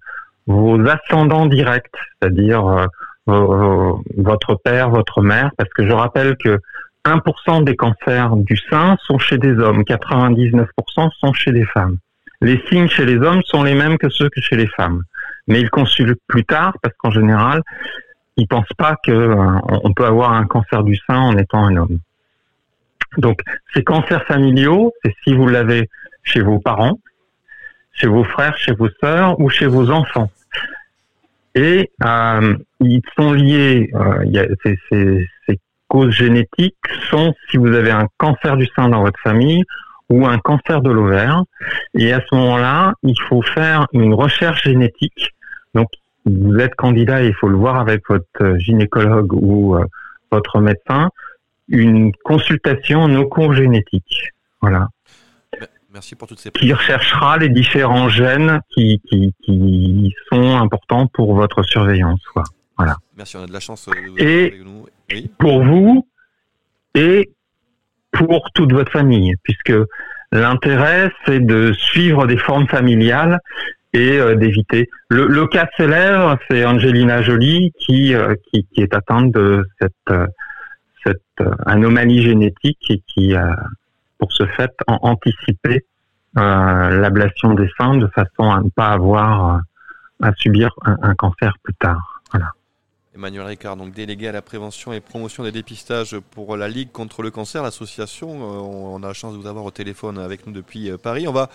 vos 0.47 0.79
ascendants 0.87 1.47
directs, 1.47 1.91
c'est-à-dire 2.21 2.89
euh, 3.29 3.93
votre 4.17 4.55
père, 4.55 4.91
votre 4.91 5.23
mère, 5.23 5.51
parce 5.57 5.71
que 5.71 5.87
je 5.87 5.93
rappelle 5.93 6.37
que 6.37 6.61
1% 7.05 7.65
des 7.65 7.77
cancers 7.77 8.37
du 8.37 8.57
sein 8.57 8.97
sont 9.05 9.19
chez 9.19 9.39
des 9.39 9.57
hommes, 9.59 9.83
99% 9.83 10.67
sont 11.19 11.33
chez 11.33 11.53
des 11.53 11.65
femmes. 11.65 11.99
Les 12.41 12.63
signes 12.69 12.89
chez 12.89 13.07
les 13.07 13.17
hommes 13.17 13.43
sont 13.45 13.63
les 13.63 13.75
mêmes 13.75 13.99
que 13.99 14.09
ceux 14.11 14.29
que 14.29 14.41
chez 14.41 14.57
les 14.57 14.67
femmes, 14.67 15.03
mais 15.47 15.61
ils 15.61 15.71
consultent 15.71 16.21
plus 16.27 16.45
tard 16.45 16.75
parce 16.83 16.95
qu'en 16.99 17.11
général, 17.11 17.63
ils 18.37 18.47
pensent 18.47 18.67
pas 18.77 18.97
que 19.03 19.13
euh, 19.13 19.91
peut 19.95 20.05
avoir 20.05 20.33
un 20.33 20.45
cancer 20.47 20.83
du 20.83 20.97
sein 21.07 21.19
en 21.19 21.37
étant 21.37 21.65
un 21.65 21.77
homme. 21.77 21.99
Donc, 23.19 23.41
ces 23.73 23.83
cancers 23.83 24.25
familiaux, 24.25 24.93
c'est 25.03 25.15
si 25.25 25.35
vous 25.35 25.47
l'avez 25.47 25.89
chez 26.23 26.43
vos 26.43 26.59
parents, 26.59 26.99
chez 27.97 28.07
vos 28.07 28.25
frères, 28.25 28.57
chez 28.59 28.73
vos 28.73 28.89
sœurs 29.01 29.39
ou 29.41 29.49
chez 29.49 29.67
vos 29.67 29.91
enfants. 29.91 30.31
Et 31.55 31.91
euh, 32.05 32.55
ils 32.81 33.03
sont 33.19 33.33
liés, 33.33 33.91
euh, 33.95 34.55
ces, 34.63 34.79
ces, 34.91 35.27
ces, 35.47 35.59
causes 35.89 36.13
génétiques 36.13 36.75
sont 37.11 37.33
si 37.49 37.57
vous 37.57 37.73
avez 37.73 37.93
un 37.93 38.09
cancer 38.19 38.57
du 38.57 38.67
sein 38.75 38.89
dans 38.89 39.03
votre 39.03 39.21
famille 39.21 39.63
ou 40.11 40.27
un 40.27 40.39
cancer 40.39 40.83
de 40.83 40.91
l'ovaire. 40.91 41.45
Et 41.95 42.13
à 42.13 42.21
ce 42.29 42.35
moment-là, 42.35 42.93
il 43.03 43.15
faut 43.29 43.41
faire 43.43 43.87
une 43.93 44.13
recherche 44.13 44.65
génétique. 44.65 45.35
Donc, 45.75 45.89
vous 46.27 46.59
êtes 46.59 46.75
candidat 46.75 47.23
il 47.23 47.35
faut 47.35 47.49
le 47.49 47.57
voir 47.57 47.79
avec 47.79 48.03
votre 48.09 48.59
gynécologue 48.59 49.33
ou 49.33 49.77
euh, 49.77 49.85
votre 50.31 50.61
médecin, 50.61 51.11
une 51.69 52.13
consultation 52.25 53.09
no 53.09 53.29
génétique. 53.53 54.33
Voilà. 54.61 54.89
Merci 55.97 56.15
pour 56.15 56.29
toutes 56.29 56.41
ces 56.41 56.51
Qui 56.51 56.75
recherchera 56.75 57.39
les 57.39 57.49
différents 57.49 58.11
gènes 58.11 58.61
qui, 58.75 59.01
qui, 59.09 59.33
qui 59.43 60.15
sont 60.31 60.55
importants 60.55 61.07
pour 61.07 61.35
votre 61.35 61.63
surveillance. 61.63 62.21
Voilà. 62.77 62.99
Merci, 63.17 63.39
on 63.39 63.45
a 63.45 63.47
de 63.47 63.53
la 63.55 63.61
chance. 63.61 63.89
De 63.89 64.23
et 64.23 64.41
avec 64.49 64.63
nous. 64.63 64.85
Oui. 65.11 65.31
pour 65.39 65.65
vous 65.65 66.07
et 66.95 67.31
pour 68.13 68.51
toute 68.53 68.75
votre 68.75 68.93
famille, 68.93 69.37
puisque 69.43 69.73
l'intérêt, 70.33 71.11
c'est 71.25 71.41
de 71.41 71.73
suivre 71.73 72.27
des 72.27 72.37
formes 72.37 72.69
familiales 72.69 73.41
et 73.95 74.19
euh, 74.19 74.35
d'éviter. 74.35 74.91
Le, 75.09 75.27
le, 75.27 75.47
cas 75.47 75.67
célèbre, 75.79 76.37
c'est 76.51 76.67
Angelina 76.67 77.23
Jolie 77.23 77.73
qui, 77.79 78.15
euh, 78.15 78.35
qui, 78.53 78.67
qui, 78.71 78.83
est 78.83 78.93
atteinte 78.93 79.33
de 79.33 79.65
cette, 79.81 79.93
euh, 80.11 80.27
cette 81.07 81.49
anomalie 81.65 82.21
génétique 82.21 82.85
et 82.91 83.01
qui 83.09 83.35
pour 84.18 84.33
ce 84.33 84.46
fait 84.46 84.72
anticiper 84.87 85.85
euh, 86.38 87.00
l'ablation 87.00 87.55
des 87.55 87.68
seins 87.79 87.96
de 87.96 88.07
façon 88.09 88.50
à 88.50 88.61
ne 88.61 88.68
pas 88.68 88.88
avoir 88.88 89.61
à 90.22 90.33
subir 90.35 90.70
un, 90.83 91.14
cancer 91.14 91.55
plus 91.62 91.74
tard. 91.74 92.22
Emmanuel 93.14 93.46
Ricard, 93.46 93.76
donc 93.76 93.92
délégué 93.92 94.29
à 94.29 94.33
la 94.33 94.42
prévention 94.42 94.92
et 94.92 95.00
promotion 95.00 95.42
des 95.42 95.52
dépistages 95.52 96.18
pour 96.33 96.57
la 96.57 96.68
Ligue 96.68 96.92
contre 96.92 97.22
le 97.22 97.31
cancer, 97.31 97.62
l'association. 97.62 98.29
On 98.29 99.02
a 99.02 99.07
la 99.07 99.12
chance 99.14 99.33
de 99.33 99.38
vous 99.38 99.46
avoir 99.46 99.64
au 99.64 99.70
téléphone 99.70 100.18
avec 100.18 100.46
nous 100.46 100.52
depuis 100.52 100.90
Paris. 101.02 101.26
On 101.26 101.33
va 101.33 101.48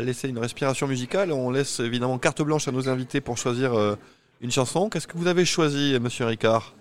laisser 0.00 0.28
une 0.28 0.38
respiration 0.38 0.86
musicale. 0.86 1.32
On 1.32 1.50
laisse 1.50 1.80
évidemment 1.80 2.18
carte 2.18 2.42
blanche 2.42 2.68
à 2.68 2.72
nos 2.72 2.88
invités 2.88 3.20
pour 3.20 3.38
choisir 3.38 3.72
une 4.40 4.52
chanson. 4.52 4.88
Qu'est-ce 4.88 5.08
que 5.08 5.18
vous 5.18 5.26
avez 5.26 5.44
choisi, 5.44 5.98
Monsieur 6.00 6.26
Ricard? 6.26 6.74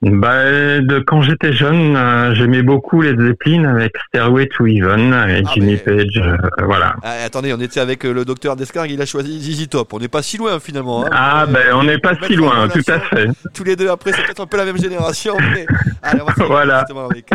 Bah, 0.00 0.80
de 0.80 1.00
quand 1.00 1.22
j'étais 1.22 1.52
jeune, 1.52 1.96
euh, 1.96 2.32
j'aimais 2.32 2.62
beaucoup 2.62 3.02
les 3.02 3.16
Zeppelin 3.16 3.64
avec 3.64 3.96
Stairway 4.06 4.46
to 4.46 4.66
Heaven 4.66 5.12
et 5.12 5.42
ah, 5.44 5.50
Jimmy 5.52 5.76
Page, 5.76 6.18
euh, 6.18 6.36
voilà. 6.62 6.94
Ah, 7.02 7.24
attendez, 7.24 7.52
on 7.52 7.60
était 7.60 7.80
avec 7.80 8.04
euh, 8.04 8.12
le 8.12 8.24
docteur 8.24 8.54
Descargues, 8.54 8.92
il 8.92 9.02
a 9.02 9.06
choisi 9.06 9.40
ZZ 9.40 9.68
Top. 9.68 9.92
On 9.92 9.98
n'est 9.98 10.06
pas 10.06 10.22
si 10.22 10.36
loin 10.36 10.60
finalement. 10.60 11.04
Hein. 11.04 11.10
Ah 11.10 11.46
ben, 11.46 11.74
on 11.74 11.82
n'est 11.82 11.98
pas 11.98 12.14
si 12.24 12.36
loin, 12.36 12.68
tout 12.68 12.78
à 12.86 13.00
fait. 13.00 13.28
Tous 13.52 13.64
les 13.64 13.74
deux 13.74 13.88
après, 13.88 14.12
c'est 14.12 14.22
peut-être 14.22 14.40
un 14.40 14.46
peu 14.46 14.56
la 14.56 14.66
même 14.66 14.78
génération, 14.78 15.36
mais 15.52 15.66
allez, 16.02 16.22
on 16.22 16.26
va 16.26 16.46
voilà. 16.46 16.84
avec 17.10 17.26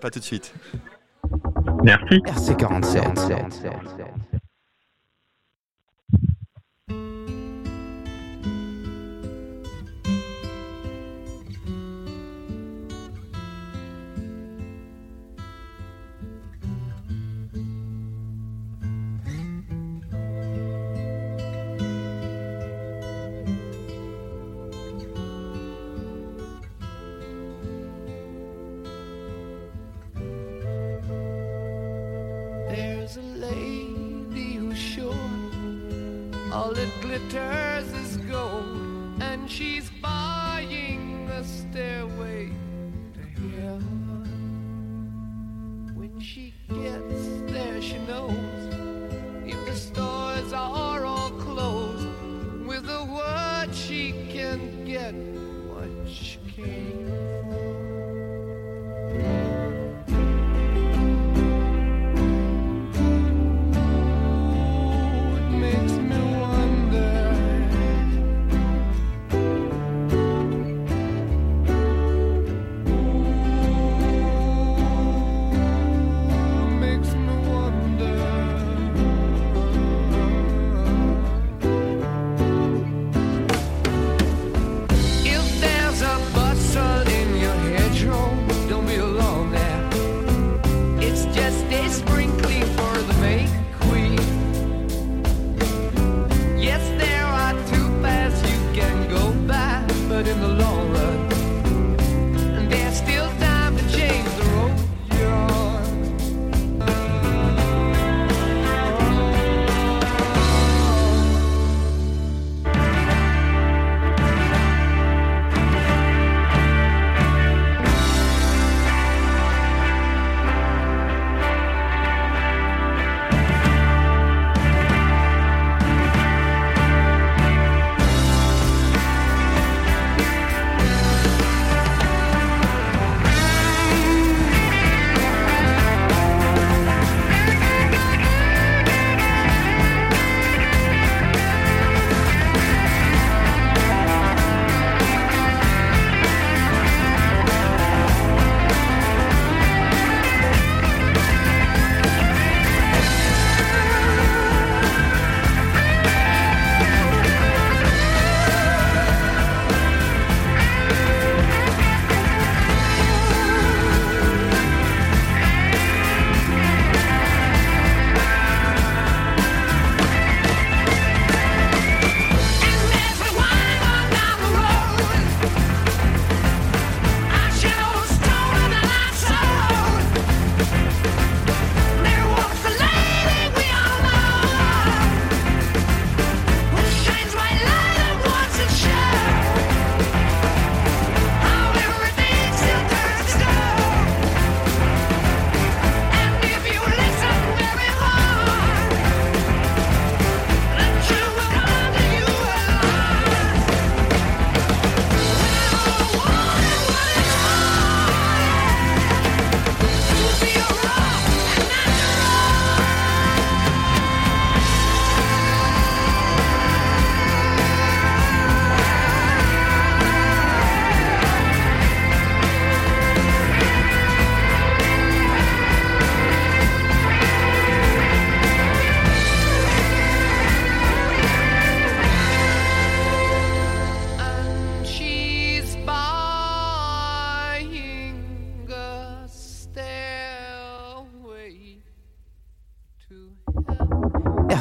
pas 0.00 0.10
tout 0.10 0.18
de 0.18 0.24
suite. 0.24 0.52
Merci. 1.84 2.16
RC47. 2.16 4.17
All 36.68 36.76
it 36.76 37.00
glitters 37.00 37.90
is 37.94 38.18
gold, 38.28 39.22
and 39.22 39.50
she's 39.50 39.88
buying 40.02 41.26
the 41.26 41.42
stairway 41.42 42.52
to 43.14 43.20
heaven. 43.56 44.20
When 45.94 46.20
she 46.20 46.52
gets 46.68 47.40
there, 47.50 47.80
she 47.80 47.96
knows 48.00 48.57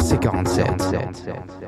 RC47. 0.08 1.68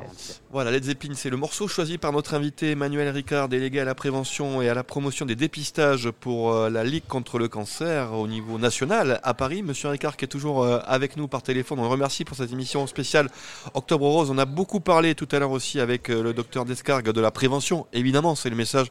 Voilà, 0.52 0.72
Led 0.72 0.82
Zeppelin, 0.82 1.12
c'est 1.14 1.30
le 1.30 1.36
morceau 1.36 1.68
choisi 1.68 1.96
par 1.96 2.10
notre 2.10 2.34
invité 2.34 2.72
Emmanuel 2.72 3.08
Ricard, 3.10 3.48
délégué 3.48 3.80
à 3.80 3.84
la 3.84 3.94
prévention 3.94 4.60
et 4.62 4.68
à 4.68 4.74
la 4.74 4.82
promotion 4.82 5.26
des 5.26 5.36
dépistages 5.36 6.10
pour 6.10 6.52
euh, 6.52 6.70
la 6.70 6.82
Ligue 6.82 7.04
contre 7.06 7.38
le 7.38 7.48
cancer 7.48 8.14
au 8.14 8.26
niveau 8.26 8.58
national 8.58 9.20
à 9.22 9.34
Paris. 9.34 9.62
Monsieur 9.62 9.90
Ricard 9.90 10.16
qui 10.16 10.24
est 10.24 10.28
toujours 10.28 10.64
euh, 10.64 10.80
avec 10.86 11.16
nous 11.16 11.28
par 11.28 11.42
téléphone, 11.42 11.78
on 11.78 11.82
le 11.82 11.88
remercie 11.88 12.24
pour 12.24 12.36
cette 12.36 12.50
émission 12.50 12.86
spéciale 12.86 13.28
Octobre 13.74 14.08
Rose. 14.08 14.30
On 14.30 14.38
a 14.38 14.44
beaucoup 14.44 14.80
parlé 14.80 15.14
tout 15.14 15.28
à 15.30 15.38
l'heure 15.38 15.52
aussi 15.52 15.78
avec 15.78 16.10
euh, 16.10 16.22
le 16.22 16.32
docteur 16.32 16.64
Descargues 16.64 17.10
de 17.10 17.20
la 17.20 17.30
prévention. 17.30 17.86
Évidemment, 17.92 18.34
c'est 18.34 18.50
le 18.50 18.56
message 18.56 18.88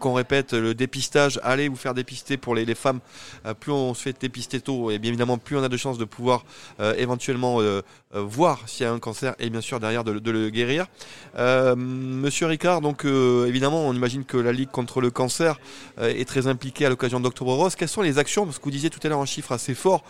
qu'on 0.00 0.14
répète, 0.14 0.54
le 0.54 0.74
dépistage, 0.74 1.38
allez 1.42 1.68
vous 1.68 1.76
faire 1.76 1.92
dépister 1.92 2.36
pour 2.36 2.54
les, 2.54 2.74
femmes. 2.74 3.00
Plus 3.60 3.72
on 3.72 3.92
se 3.92 4.02
fait 4.02 4.18
dépister 4.18 4.60
tôt, 4.60 4.90
et 4.90 4.98
bien 4.98 5.10
évidemment, 5.10 5.36
plus 5.36 5.58
on 5.58 5.62
a 5.62 5.68
de 5.68 5.76
chances 5.76 5.98
de 5.98 6.06
pouvoir 6.06 6.44
éventuellement 6.96 7.60
voir 8.12 8.60
si 8.66 8.83
un 8.86 8.98
cancer 8.98 9.34
et 9.38 9.50
bien 9.50 9.60
sûr 9.60 9.80
derrière 9.80 10.04
de, 10.04 10.12
le- 10.12 10.50
guérir. 10.50 10.86
Euh, 11.38 11.74
Monsieur 11.76 12.46
Ricard, 12.46 12.80
donc 12.80 13.04
euh, 13.04 13.46
évidemment, 13.46 13.86
on 13.86 13.92
imagine 13.92 14.24
que 14.24 14.36
la 14.36 14.52
Ligue 14.52 14.70
contre 14.70 15.00
le 15.00 15.10
cancer 15.10 15.58
euh, 15.98 16.08
est 16.08 16.26
très 16.26 16.46
impliquée 16.46 16.86
à 16.86 16.88
l'occasion 16.88 17.20
d'Octobre 17.20 17.54
Rose. 17.54 17.74
Quelles 17.74 17.88
sont 17.88 18.02
les 18.02 18.18
actions? 18.18 18.44
Parce 18.44 18.58
que 18.58 18.64
vous 18.64 18.70
disiez 18.70 18.90
tout 18.90 19.00
à 19.02 19.08
l'heure 19.08 19.20
un 19.20 19.26
chiffre 19.26 19.52
assez 19.52 19.74
fort, 19.74 20.04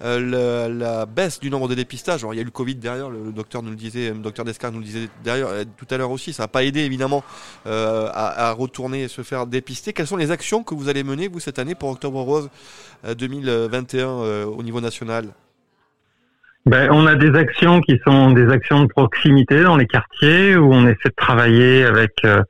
la, 0.00 1.06
baisse 1.06 1.40
du 1.40 1.50
nombre 1.50 1.68
de 1.68 1.74
dépistages. 1.74 2.22
Alors 2.22 2.34
il 2.34 2.36
y 2.36 2.40
a 2.40 2.42
eu 2.42 2.46
le 2.46 2.50
Covid 2.50 2.76
derrière, 2.76 3.10
le, 3.10 3.32
docteur 3.32 3.62
nous 3.62 3.70
le 3.70 3.76
disait, 3.76 4.10
le 4.10 4.18
docteur 4.18 4.44
Descartes 4.44 4.74
nous 4.74 4.80
le 4.80 4.86
disait 4.86 5.08
derrière 5.24 5.48
tout 5.76 5.86
à 5.90 5.96
l'heure 5.96 6.10
aussi. 6.10 6.32
Ça 6.32 6.44
n'a 6.44 6.48
pas 6.48 6.64
aidé 6.64 6.80
évidemment 6.80 7.22
à, 7.64 8.52
retourner 8.52 9.02
et 9.02 9.08
se 9.08 9.22
faire 9.22 9.46
dépister. 9.46 9.92
Quelles 9.92 10.06
sont 10.06 10.16
les 10.16 10.30
actions 10.30 10.62
que 10.62 10.74
vous 10.74 10.88
allez 10.88 11.04
mener 11.04 11.28
vous 11.28 11.40
cette 11.40 11.58
année 11.58 11.74
pour 11.74 11.90
Octobre 11.90 12.20
Rose 12.22 12.50
euh, 13.04 13.14
2021 13.14 14.08
euh, 14.08 14.44
au 14.44 14.62
niveau 14.62 14.80
national? 14.80 15.32
Ben, 16.66 16.90
on 16.92 17.06
a 17.06 17.14
des 17.14 17.36
actions 17.38 17.80
qui 17.80 17.98
sont 18.06 18.32
des 18.32 18.48
actions 18.50 18.82
de 18.82 18.88
proximité 18.88 19.62
dans 19.62 19.76
les 19.76 19.86
quartiers 19.86 20.56
où 20.56 20.72
on 20.72 20.86
essaie 20.86 21.08
de 21.08 21.14
travailler 21.16 21.84
avec 21.84 22.12
euh, 22.24 22.42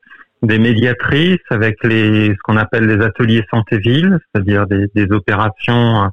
des 0.42 0.58
médiatrices, 0.58 1.38
avec 1.50 1.76
les 1.84 2.30
ce 2.30 2.38
qu'on 2.42 2.56
appelle 2.56 2.86
les 2.86 3.04
ateliers 3.04 3.44
santé 3.50 3.78
ville, 3.78 4.18
c'est-à-dire 4.34 4.66
des, 4.66 5.12
opérations, 5.12 6.04
euh, 6.04 6.08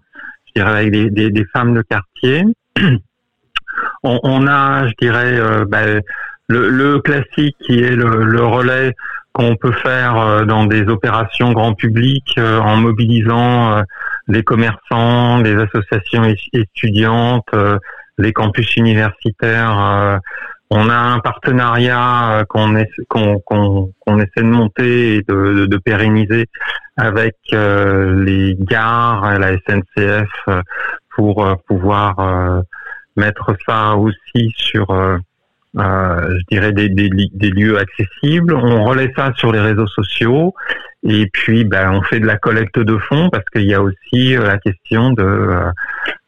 je 0.45 0.61
dirais 0.61 0.79
avec 0.79 0.91
des, 0.91 1.45
femmes 1.51 1.73
de 1.73 1.81
quartier. 1.81 2.43
On, 4.03 4.47
a, 4.47 4.87
je 4.87 4.93
dirais, 4.99 5.39
euh, 5.39 5.65
ben, 5.65 6.01
le, 6.47 6.99
classique 6.99 7.55
qui 7.59 7.79
est 7.79 7.95
le 7.95 8.45
relais 8.45 8.93
qu'on 9.37 9.55
peut 9.55 9.71
faire 9.71 10.17
euh, 10.17 10.45
dans 10.45 10.65
des 10.65 10.87
opérations 10.87 11.51
grand 11.51 11.75
public 11.75 12.23
euh, 12.39 12.59
en 12.59 12.75
mobilisant 12.77 13.77
euh, 13.77 13.81
les 14.27 14.41
commerçants, 14.43 15.37
les 15.41 15.55
associations 15.55 16.23
étudiantes, 16.53 17.45
euh, 17.53 17.77
les 18.17 18.33
campus 18.33 18.75
universitaires. 18.77 19.79
euh, 19.79 20.17
on 20.71 20.89
a 20.89 20.95
un 20.97 21.19
partenariat 21.19 22.39
euh, 22.39 22.43
qu'on 22.49 22.75
essa- 22.75 23.03
qu'on 23.07 23.39
qu'on 23.39 23.93
qu'on 23.99 24.17
essaie 24.19 24.41
de 24.41 24.53
monter 24.61 25.15
et 25.17 25.21
de, 25.21 25.53
de, 25.59 25.65
de 25.67 25.77
pérenniser 25.77 26.47
avec 26.97 27.35
euh, 27.53 28.23
les 28.25 28.55
gares, 28.59 29.37
la 29.39 29.53
SNCF, 29.53 30.29
euh, 30.49 30.61
pour 31.15 31.45
euh, 31.45 31.53
pouvoir 31.67 32.19
euh, 32.19 32.61
mettre 33.15 33.55
ça 33.67 33.95
aussi 33.95 34.51
sur, 34.57 34.89
euh, 34.89 35.17
euh, 35.17 35.19
je 35.77 36.41
dirais, 36.49 36.71
des, 36.71 36.89
des, 36.89 37.09
des 37.09 37.49
lieux 37.49 37.77
accessibles. 37.77 38.53
On 38.53 38.83
relaie 38.85 39.11
ça 39.15 39.31
sur 39.35 39.51
les 39.51 39.59
réseaux 39.59 39.87
sociaux. 39.87 40.53
Et 41.03 41.29
puis, 41.31 41.63
ben, 41.63 41.91
on 41.91 42.01
fait 42.01 42.19
de 42.19 42.25
la 42.25 42.37
collecte 42.37 42.79
de 42.79 42.97
fonds 42.97 43.29
parce 43.29 43.45
qu'il 43.53 43.65
y 43.65 43.73
a 43.73 43.81
aussi 43.81 44.35
euh, 44.35 44.45
la 44.45 44.57
question 44.57 45.11
de 45.11 45.23
euh, 45.23 45.71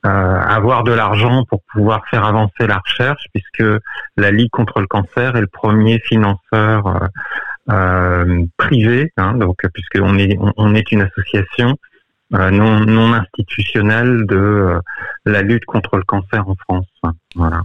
euh, 0.05 0.09
avoir 0.09 0.83
de 0.83 0.93
l'argent 0.93 1.43
pour 1.49 1.61
pouvoir 1.73 2.03
faire 2.09 2.23
avancer 2.23 2.67
la 2.67 2.77
recherche, 2.77 3.25
puisque 3.33 3.81
la 4.15 4.31
Ligue 4.31 4.51
contre 4.51 4.79
le 4.79 4.87
cancer 4.87 5.35
est 5.35 5.41
le 5.41 5.47
premier 5.47 5.99
financeur 5.99 6.87
euh, 6.87 6.99
euh, 7.71 8.45
privé, 8.57 9.11
hein, 9.17 9.33
donc 9.33 9.57
puisqu'on 9.73 10.17
est 10.17 10.37
on, 10.39 10.73
est 10.73 10.91
une 10.91 11.01
association 11.01 11.69
euh, 11.71 11.88
non 12.31 12.81
non 12.81 13.13
institutionnelle 13.13 14.25
de 14.25 14.35
euh, 14.35 14.79
la 15.25 15.41
lutte 15.41 15.65
contre 15.65 15.97
le 15.97 16.03
cancer 16.03 16.47
en 16.47 16.55
France. 16.55 16.87
Voilà. 17.35 17.63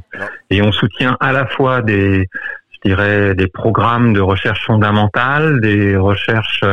Et 0.51 0.62
on 0.62 0.73
soutient 0.73 1.17
à 1.21 1.33
la 1.33 1.47
fois 1.47 1.83
des 1.83 2.29
je 2.73 2.91
dirais 2.91 3.35
des 3.35 3.47
programmes 3.47 4.12
de 4.12 4.21
recherche 4.21 4.65
fondamentale, 4.67 5.61
des 5.61 5.97
recherches 5.97 6.65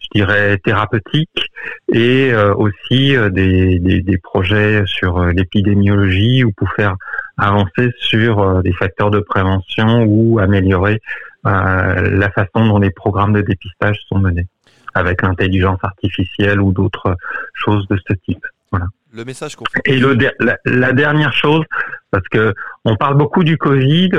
je 0.00 0.08
dirais 0.14 0.58
thérapeutiques 0.58 1.50
et 1.92 2.32
euh, 2.32 2.54
aussi 2.54 3.16
euh, 3.16 3.30
des, 3.30 3.78
des, 3.78 4.02
des 4.02 4.18
projets 4.18 4.82
sur 4.86 5.18
euh, 5.18 5.32
l'épidémiologie 5.32 6.44
ou 6.44 6.52
pour 6.52 6.70
faire 6.72 6.96
avancer 7.38 7.92
sur 7.98 8.40
euh, 8.40 8.62
des 8.62 8.72
facteurs 8.72 9.10
de 9.10 9.20
prévention 9.20 10.04
ou 10.04 10.38
améliorer 10.38 11.00
euh, 11.46 12.18
la 12.18 12.30
façon 12.30 12.66
dont 12.66 12.78
les 12.78 12.90
programmes 12.90 13.32
de 13.32 13.42
dépistage 13.42 13.98
sont 14.08 14.18
menés 14.18 14.46
avec 14.94 15.22
l'intelligence 15.22 15.80
artificielle 15.82 16.60
ou 16.60 16.72
d'autres 16.72 17.16
choses 17.54 17.86
de 17.88 17.98
ce 18.08 18.14
type. 18.24 18.44
Voilà. 18.70 18.86
Le 19.14 19.24
message 19.24 19.56
qu'on 19.56 19.64
Et 19.84 19.98
le, 19.98 20.16
la, 20.40 20.56
la 20.64 20.92
dernière 20.92 21.34
chose, 21.34 21.64
parce 22.10 22.26
que 22.28 22.54
on 22.86 22.96
parle 22.96 23.16
beaucoup 23.18 23.44
du 23.44 23.58
Covid, 23.58 24.10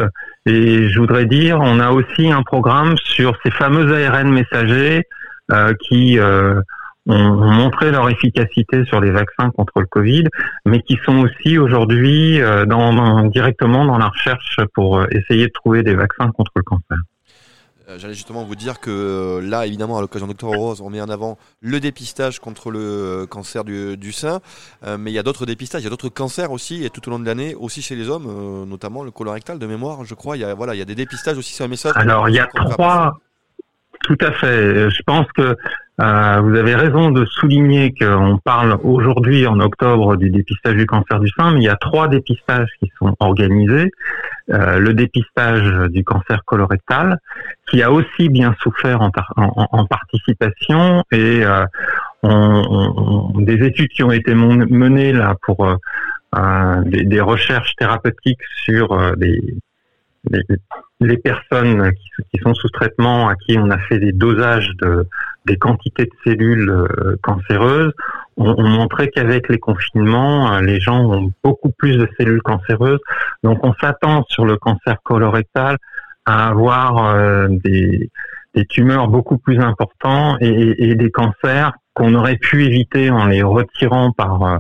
et 0.46 0.90
je 0.90 1.00
voudrais 1.00 1.26
dire, 1.26 1.60
on 1.60 1.80
a 1.80 1.90
aussi 1.92 2.32
un 2.32 2.44
programme 2.44 2.96
sur 2.98 3.36
ces 3.44 3.50
fameux 3.52 3.92
ARN 4.06 4.30
messagers 4.32 5.04
euh, 5.52 5.74
qui 5.88 6.20
euh, 6.20 6.62
ont, 7.08 7.16
ont 7.16 7.52
montré 7.52 7.92
leur 7.92 8.08
efficacité 8.10 8.86
sur 8.86 9.02
les 9.02 9.10
vaccins 9.12 9.50
contre 9.50 9.80
le 9.80 9.88
Covid, 9.88 10.26
mais 10.68 10.82
qui 10.82 11.00
sont 11.04 11.18
aussi 11.24 11.58
aujourd'hui 11.58 12.40
euh, 12.40 12.66
dans, 12.66 12.94
dans- 12.94 13.24
directement 13.24 13.86
dans 13.86 13.98
la 13.98 14.10
recherche 14.10 14.60
pour 14.76 15.00
euh, 15.00 15.08
essayer 15.12 15.48
de 15.48 15.52
trouver 15.54 15.82
des 15.82 15.96
vaccins 15.96 16.30
contre 16.32 16.52
le 16.56 16.64
cancer. 16.64 16.98
Euh, 17.94 18.00
J'allais 18.00 18.14
justement 18.14 18.44
vous 18.44 18.56
dire 18.56 18.80
que 18.80 18.90
euh, 18.92 19.42
là, 19.42 19.66
évidemment, 19.66 19.98
à 19.98 20.02
l'occasion 20.02 20.28
d'Octobre 20.28 20.56
Rose, 20.56 20.82
on 20.82 20.90
met 20.90 21.02
en 21.02 21.10
avant 21.10 21.38
le 21.62 21.80
dépistage 21.80 22.40
contre 22.40 22.72
le 22.72 22.80
euh, 22.80 23.26
cancer 23.26 23.64
du, 23.64 23.98
du 23.98 24.12
sein, 24.12 24.42
Euh, 24.86 24.98
mais 24.98 25.12
il 25.12 25.14
y 25.14 25.20
a 25.20 25.24
d'autres 25.24 25.46
dépistages, 25.46 25.82
il 25.82 25.86
y 25.86 25.88
a 25.88 25.90
d'autres 25.90 26.10
cancers 26.10 26.52
aussi, 26.52 26.84
et 26.84 26.90
tout 26.90 27.08
au 27.08 27.12
long 27.12 27.20
de 27.20 27.26
l'année, 27.26 27.56
aussi 27.56 27.82
chez 27.82 27.96
les 27.96 28.10
hommes, 28.10 28.28
euh, 28.28 28.66
notamment 28.66 29.04
le 29.04 29.12
colorectal 29.12 29.60
de 29.60 29.66
mémoire, 29.68 30.04
je 30.04 30.14
crois. 30.16 30.36
Il 30.38 30.42
y 30.42 30.44
a, 30.44 30.54
voilà, 30.54 30.76
il 30.76 30.80
y 30.80 30.82
a 30.82 30.86
des 30.86 30.96
dépistages 30.96 31.38
aussi, 31.38 31.54
c'est 31.54 31.64
un 31.64 31.68
message. 31.70 31.94
Alors, 31.96 32.28
il 32.30 32.36
y 32.36 32.40
a 32.40 32.48
trois. 32.48 33.18
Tout 34.02 34.18
à 34.20 34.32
fait. 34.34 34.90
Je 34.90 35.02
pense 35.04 35.28
que 35.34 35.56
euh, 36.02 36.40
vous 36.42 36.56
avez 36.56 36.74
raison 36.76 37.12
de 37.12 37.24
souligner 37.26 37.94
qu'on 37.94 38.40
parle 38.44 38.78
aujourd'hui 38.84 39.46
en 39.46 39.60
octobre 39.60 40.16
du 40.18 40.30
dépistage 40.32 40.76
du 40.76 40.86
cancer 40.88 41.20
du 41.20 41.30
sein, 41.38 41.52
mais 41.52 41.60
il 41.62 41.64
y 41.66 41.70
a 41.70 41.76
trois 41.76 42.08
dépistages 42.08 42.70
qui 42.80 42.92
sont 42.98 43.16
organisés. 43.20 43.92
Euh, 44.52 44.78
le 44.80 44.94
dépistage 44.94 45.90
du 45.92 46.04
cancer 46.04 46.44
colorectal, 46.46 47.20
qui 47.70 47.82
a 47.84 47.92
aussi 47.92 48.28
bien 48.30 48.56
souffert 48.62 49.02
en, 49.02 49.12
par- 49.12 49.32
en- 49.38 49.68
en 49.72 49.86
participation, 49.86 51.04
et 51.12 51.46
euh, 51.46 51.64
on- 52.24 53.32
on- 53.36 53.40
des 53.42 53.64
études 53.66 53.90
qui 53.90 54.04
ont 54.04 54.12
été 54.12 54.34
menées 54.34 55.14
là 55.14 55.36
pour 55.44 55.66
euh, 55.66 55.76
euh, 56.36 56.82
des, 56.86 57.04
des 57.04 57.22
recherches 57.22 57.76
thérapeutiques 57.78 58.42
sur 58.66 58.92
euh, 58.94 59.16
des, 59.16 59.40
les, 61.00 61.18
personnes 61.18 61.92
qui 62.32 62.40
sont 62.40 62.54
sous 62.54 62.70
traitement, 62.70 63.30
à 63.30 63.36
qui 63.36 63.58
on 63.58 63.70
a 63.70 63.78
fait 63.78 64.00
des 64.00 64.12
dosages 64.14 64.72
de 64.82 65.08
des 65.46 65.58
quantités 65.58 66.06
de 66.06 66.12
cellules 66.24 66.70
euh, 66.70 67.16
cancéreuses, 67.22 67.92
ont, 68.38 68.56
ont 68.58 68.68
montré 68.70 69.10
qu'avec 69.10 69.50
les 69.50 69.60
confinements, 69.60 70.54
euh, 70.54 70.62
les 70.62 70.80
gens 70.80 71.00
ont 71.12 71.32
beaucoup 71.44 71.72
plus 71.72 71.98
de 71.98 72.08
cellules 72.18 72.42
cancéreuses. 72.42 73.00
Donc 73.44 73.60
on 73.66 73.74
s'attend 73.82 74.26
sur 74.30 74.46
le 74.46 74.58
cancer 74.58 74.98
colorectal 75.04 75.78
à 76.26 76.48
avoir 76.50 77.16
euh, 77.16 77.48
des, 77.50 78.10
des 78.56 78.66
tumeurs 78.66 79.08
beaucoup 79.08 79.38
plus 79.38 79.60
importants 79.60 80.38
et, 80.40 80.92
et- 80.92 80.96
des 80.96 81.12
cancers 81.12 81.74
qu'on 81.94 82.14
aurait 82.16 82.38
pu 82.38 82.66
éviter 82.66 83.10
en 83.12 83.26
les 83.26 83.44
retirant 83.44 84.12
par 84.12 84.44
euh, 84.44 84.58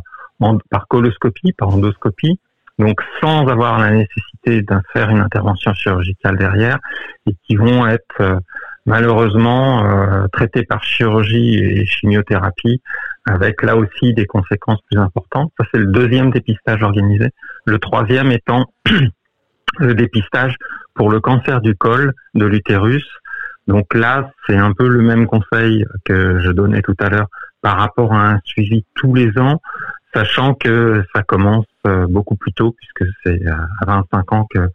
par 0.70 0.88
coloscopie, 0.88 1.54
par 1.54 1.70
endoscopie 1.70 2.40
donc 2.80 3.02
sans 3.22 3.48
avoir 3.48 3.78
la 3.80 3.92
nécessité 3.92 4.62
d'en 4.64 4.82
faire 4.92 5.10
une 5.10 5.20
intervention 5.20 5.74
chirurgicale 5.76 6.38
derrière, 6.38 6.80
et 7.28 7.36
qui 7.46 7.56
vont 7.56 7.86
être 7.88 8.20
euh, 8.20 8.40
malheureusement 8.86 9.86
euh, 9.86 10.28
traités 10.32 10.64
par 10.64 10.84
chirurgie 10.84 11.56
et 11.56 11.86
chimiothérapie, 11.86 12.82
avec 13.26 13.62
là 13.64 13.78
aussi 13.78 14.14
des 14.14 14.26
conséquences 14.26 14.82
plus 14.90 15.00
importantes. 15.00 15.52
Ça, 15.60 15.66
c'est 15.74 15.80
le 15.80 15.88
deuxième 15.88 16.32
dépistage 16.32 16.84
organisé. 16.84 17.30
Le 17.66 17.80
troisième 17.80 18.32
étant 18.32 18.66
le 19.80 19.96
dépistage 19.96 20.56
pour 20.94 21.10
le 21.10 21.20
cancer 21.20 21.62
du 21.62 21.76
col, 21.76 22.14
de 22.34 22.46
l'utérus. 22.46 23.08
Donc 23.68 23.94
là, 23.94 24.30
c'est 24.46 24.58
un 24.58 24.74
peu 24.74 24.88
le 24.88 25.02
même 25.02 25.26
conseil 25.26 25.86
que 26.04 26.40
je 26.40 26.52
donnais 26.52 26.82
tout 26.82 26.96
à 27.00 27.10
l'heure 27.10 27.28
par 27.62 27.78
rapport 27.78 28.14
à 28.14 28.32
un 28.32 28.40
suivi 28.44 28.86
tous 28.94 29.14
les 29.14 29.38
ans, 29.40 29.62
sachant 30.14 30.54
que 30.54 31.04
ça 31.16 31.24
commence 31.24 31.66
euh, 31.88 32.06
beaucoup 32.08 32.36
plus 32.36 32.52
tôt, 32.52 32.76
puisque 32.78 33.10
c'est 33.24 33.48
à 33.48 33.68
à 33.82 33.86
25 33.86 34.34
ans 34.34 34.48
que 34.54 34.68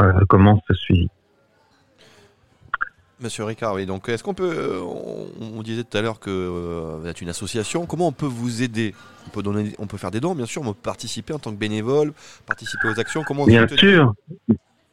euh, 0.00 0.24
commence 0.28 0.60
ce 0.68 0.74
suivi. 0.74 1.10
Monsieur 3.22 3.44
Ricard, 3.44 3.74
oui. 3.74 3.84
Donc, 3.86 4.08
est-ce 4.08 4.22
qu'on 4.24 4.34
peut. 4.34 4.50
euh, 4.50 4.80
On, 4.80 5.58
on 5.58 5.62
disait 5.62 5.84
tout 5.84 5.96
à 5.96 6.00
l'heure 6.00 6.20
que 6.20 6.30
euh, 6.30 6.98
vous 7.00 7.06
êtes 7.06 7.20
une 7.20 7.28
association. 7.28 7.84
Comment 7.86 8.08
on 8.08 8.12
peut 8.12 8.26
vous 8.26 8.62
aider? 8.62 8.94
On 9.26 9.30
peut, 9.30 9.42
donner, 9.42 9.74
on 9.78 9.86
peut 9.86 9.98
faire 9.98 10.10
des 10.10 10.20
dons, 10.20 10.34
bien 10.34 10.46
sûr, 10.46 10.62
mais 10.62 10.70
on 10.70 10.72
peut 10.72 10.80
participer 10.82 11.34
en 11.34 11.38
tant 11.38 11.50
que 11.50 11.58
bénévole, 11.58 12.12
participer 12.46 12.88
aux 12.88 12.98
actions. 12.98 13.22
Comment 13.22 13.44
Bien 13.44 13.66
sûr, 13.68 14.14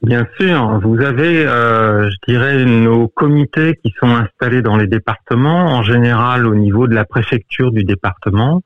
bien 0.02 0.28
sûr. 0.38 0.80
Vous 0.84 1.00
avez, 1.00 1.46
euh, 1.46 2.10
je 2.10 2.32
dirais, 2.34 2.66
nos 2.66 3.08
comités 3.08 3.80
qui 3.82 3.94
sont 4.00 4.10
installés 4.10 4.62
dans 4.62 4.76
les 4.76 4.88
départements, 4.88 5.66
en 5.78 5.82
général 5.84 6.46
au 6.46 6.56
niveau 6.56 6.88
de 6.88 6.94
la 6.96 7.06
préfecture 7.06 7.72
du 7.72 7.86
département. 7.86 8.62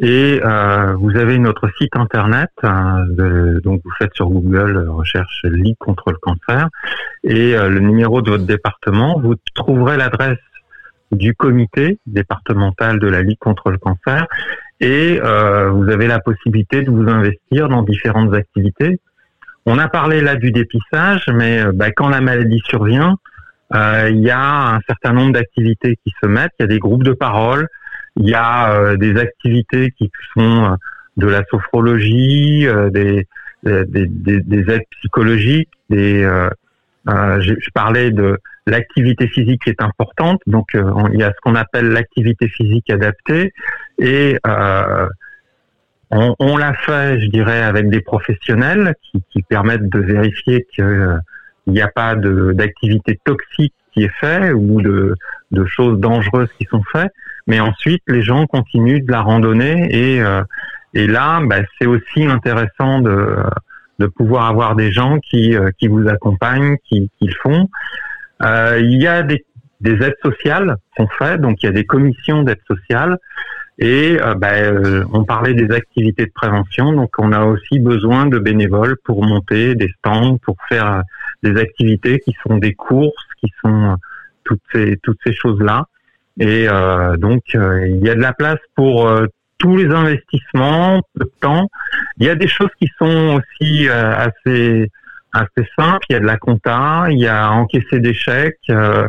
Et 0.00 0.40
euh, 0.44 0.94
vous 0.98 1.16
avez 1.16 1.38
notre 1.38 1.68
site 1.78 1.94
internet, 1.94 2.50
hein, 2.64 3.06
donc 3.62 3.80
vous 3.84 3.90
faites 3.96 4.12
sur 4.14 4.28
Google 4.28 4.76
euh, 4.76 4.90
recherche 4.90 5.42
Ligue 5.44 5.76
contre 5.78 6.10
le 6.10 6.16
cancer 6.16 6.68
et 7.22 7.54
euh, 7.54 7.68
le 7.68 7.78
numéro 7.78 8.20
de 8.20 8.30
votre 8.30 8.44
département. 8.44 9.20
Vous 9.20 9.36
trouverez 9.54 9.96
l'adresse 9.96 10.38
du 11.12 11.34
comité 11.34 11.98
départemental 12.06 12.98
de 12.98 13.06
la 13.06 13.22
Ligue 13.22 13.38
contre 13.38 13.70
le 13.70 13.78
cancer 13.78 14.26
et 14.80 15.20
vous 15.20 15.88
avez 15.88 16.08
la 16.08 16.18
possibilité 16.18 16.82
de 16.82 16.90
vous 16.90 17.08
investir 17.08 17.68
dans 17.68 17.82
différentes 17.82 18.34
activités. 18.34 18.98
On 19.64 19.78
a 19.78 19.88
parlé 19.88 20.20
là 20.20 20.34
du 20.34 20.50
dépistage, 20.50 21.28
mais 21.32 21.64
bah, 21.72 21.92
quand 21.92 22.08
la 22.08 22.20
maladie 22.20 22.60
survient, 22.66 23.16
il 23.72 24.18
y 24.18 24.30
a 24.30 24.74
un 24.74 24.80
certain 24.88 25.12
nombre 25.12 25.32
d'activités 25.32 25.96
qui 26.04 26.12
se 26.20 26.26
mettent. 26.26 26.50
Il 26.58 26.64
y 26.64 26.64
a 26.64 26.68
des 26.68 26.80
groupes 26.80 27.04
de 27.04 27.12
parole, 27.12 27.68
il 28.16 28.28
y 28.28 28.34
a 28.34 28.72
euh, 28.72 28.96
des 28.96 29.16
activités 29.18 29.90
qui 29.92 30.10
sont 30.34 30.64
euh, 30.72 30.76
de 31.16 31.26
la 31.26 31.42
sophrologie, 31.50 32.66
euh, 32.66 32.90
des, 32.90 33.26
des, 33.64 34.06
des- 34.06 34.40
des 34.40 34.72
aides 34.72 34.86
psychologiques, 34.98 35.70
des, 35.90 36.22
je, 37.06 37.54
je 37.58 37.70
parlais 37.72 38.10
de 38.10 38.38
l'activité 38.66 39.26
physique 39.28 39.62
qui 39.64 39.70
est 39.70 39.82
importante. 39.82 40.40
Donc, 40.46 40.68
on- 40.74 41.08
il 41.12 41.20
y 41.20 41.22
a 41.22 41.30
ce 41.30 41.40
qu'on 41.42 41.54
appelle 41.54 41.88
l'activité 41.88 42.48
physique 42.48 42.90
adaptée. 42.90 43.52
Et 43.98 44.38
on, 46.10 46.34
on 46.38 46.56
l'a 46.56 46.74
fait, 46.74 47.20
je 47.20 47.26
dirais, 47.28 47.62
avec 47.62 47.88
des 47.88 48.00
professionnels 48.00 48.94
qui, 49.02 49.22
qui 49.30 49.42
permettent 49.42 49.88
de 49.88 49.98
vérifier 49.98 50.66
qu'il 50.74 51.20
n'y 51.66 51.80
a 51.80 51.88
pas 51.88 52.14
d'activité 52.16 53.18
toxique 53.24 53.74
qui 53.92 54.04
est 54.04 54.12
faite 54.20 54.52
ou 54.54 54.82
de, 54.82 55.14
de 55.50 55.64
choses 55.66 55.98
dangereuses 55.98 56.50
qui 56.58 56.66
sont 56.66 56.82
faites. 56.92 57.12
Mais 57.46 57.60
ensuite, 57.60 58.02
les 58.08 58.22
gens 58.22 58.46
continuent 58.46 59.04
de 59.04 59.10
la 59.10 59.20
randonnée 59.20 59.88
et, 59.90 60.22
euh, 60.22 60.42
et 60.94 61.06
là, 61.06 61.40
bah, 61.44 61.58
c'est 61.78 61.86
aussi 61.86 62.24
intéressant 62.24 63.00
de, 63.00 63.36
de 63.98 64.06
pouvoir 64.06 64.46
avoir 64.46 64.76
des 64.76 64.92
gens 64.92 65.18
qui, 65.18 65.56
euh, 65.56 65.70
qui 65.78 65.88
vous 65.88 66.08
accompagnent, 66.08 66.76
qui, 66.88 67.10
qui 67.18 67.26
le 67.26 67.34
font. 67.42 67.68
Euh, 68.42 68.80
il 68.80 69.00
y 69.00 69.06
a 69.06 69.22
des, 69.22 69.44
des 69.80 70.02
aides 70.02 70.16
sociales 70.22 70.76
qu'on 70.96 71.08
fait, 71.08 71.38
donc 71.38 71.62
il 71.62 71.66
y 71.66 71.68
a 71.68 71.72
des 71.72 71.84
commissions 71.84 72.42
d'aide 72.42 72.60
sociale. 72.66 73.18
Et 73.78 74.18
euh, 74.20 74.34
bah, 74.34 74.52
euh, 74.52 75.04
on 75.12 75.24
parlait 75.24 75.54
des 75.54 75.74
activités 75.74 76.26
de 76.26 76.32
prévention, 76.32 76.92
donc 76.92 77.10
on 77.18 77.32
a 77.32 77.44
aussi 77.44 77.80
besoin 77.80 78.26
de 78.26 78.38
bénévoles 78.38 78.96
pour 79.04 79.24
monter 79.24 79.74
des 79.74 79.88
stands, 79.98 80.38
pour 80.38 80.56
faire 80.68 80.92
euh, 80.92 81.00
des 81.42 81.60
activités 81.60 82.20
qui 82.20 82.36
sont 82.46 82.58
des 82.58 82.74
courses, 82.74 83.26
qui 83.40 83.52
sont 83.60 83.96
toutes 84.44 84.62
ces 84.72 84.96
toutes 85.02 85.18
ces 85.26 85.32
choses-là. 85.32 85.86
Et 86.40 86.66
euh, 86.68 87.16
donc 87.16 87.42
euh, 87.54 87.86
il 87.86 88.04
y 88.04 88.10
a 88.10 88.14
de 88.14 88.20
la 88.20 88.32
place 88.32 88.58
pour 88.74 89.08
euh, 89.08 89.26
tous 89.58 89.76
les 89.76 89.86
investissements, 89.86 91.00
peu 91.14 91.24
de 91.24 91.32
temps. 91.40 91.68
Il 92.18 92.26
y 92.26 92.30
a 92.30 92.34
des 92.34 92.48
choses 92.48 92.70
qui 92.78 92.88
sont 92.98 93.40
aussi 93.40 93.88
euh, 93.88 94.14
assez 94.16 94.90
assez 95.32 95.68
simples. 95.78 96.04
Il 96.08 96.14
y 96.14 96.16
a 96.16 96.20
de 96.20 96.26
la 96.26 96.36
compta, 96.36 97.06
il 97.10 97.18
y 97.18 97.26
a 97.26 97.50
encaisser 97.52 98.00
des 98.00 98.14
chèques. 98.14 98.58
euh, 98.70 99.06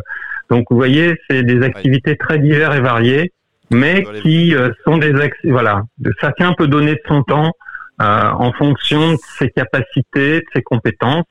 donc 0.50 0.66
vous 0.70 0.76
voyez, 0.76 1.16
c'est 1.28 1.42
des 1.42 1.62
activités 1.64 2.16
très 2.16 2.38
diverses 2.38 2.76
et 2.76 2.80
variées, 2.80 3.32
mais 3.70 4.04
qui 4.22 4.54
euh, 4.54 4.70
sont 4.84 4.98
des 4.98 5.12
voilà. 5.44 5.82
Chacun 6.20 6.52
peut 6.52 6.68
donner 6.68 6.94
de 6.94 7.00
son 7.08 7.22
temps 7.24 7.52
euh, 8.00 8.30
en 8.30 8.52
fonction 8.52 9.12
de 9.12 9.18
ses 9.38 9.50
capacités, 9.50 10.40
de 10.40 10.44
ses 10.54 10.62
compétences. 10.62 11.24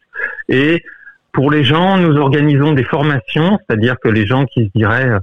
Et 0.49 0.83
pour 1.31 1.51
les 1.51 1.63
gens, 1.63 1.97
nous 1.97 2.17
organisons 2.17 2.73
des 2.73 2.83
formations, 2.83 3.57
c'est-à-dire 3.59 3.95
que 4.01 4.09
les 4.09 4.25
gens 4.25 4.45
qui 4.45 4.65
se 4.65 4.69
diraient 4.75 5.09
euh, 5.09 5.19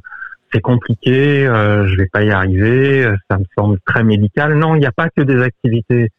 c'est 0.53 0.61
compliqué, 0.61 1.47
euh, 1.47 1.87
je 1.87 1.97
vais 1.97 2.07
pas 2.07 2.23
y 2.23 2.31
arriver, 2.31 3.05
euh, 3.05 3.17
ça 3.31 3.39
me 3.39 3.45
semble 3.57 3.79
très 3.87 4.05
médical. 4.05 4.55
Non, 4.55 4.75
il 4.75 4.81
n'y 4.81 4.87
a 4.87 4.93
pas 4.93 5.09
que 5.09 5.23
des 5.23 5.41
activités 5.43 6.11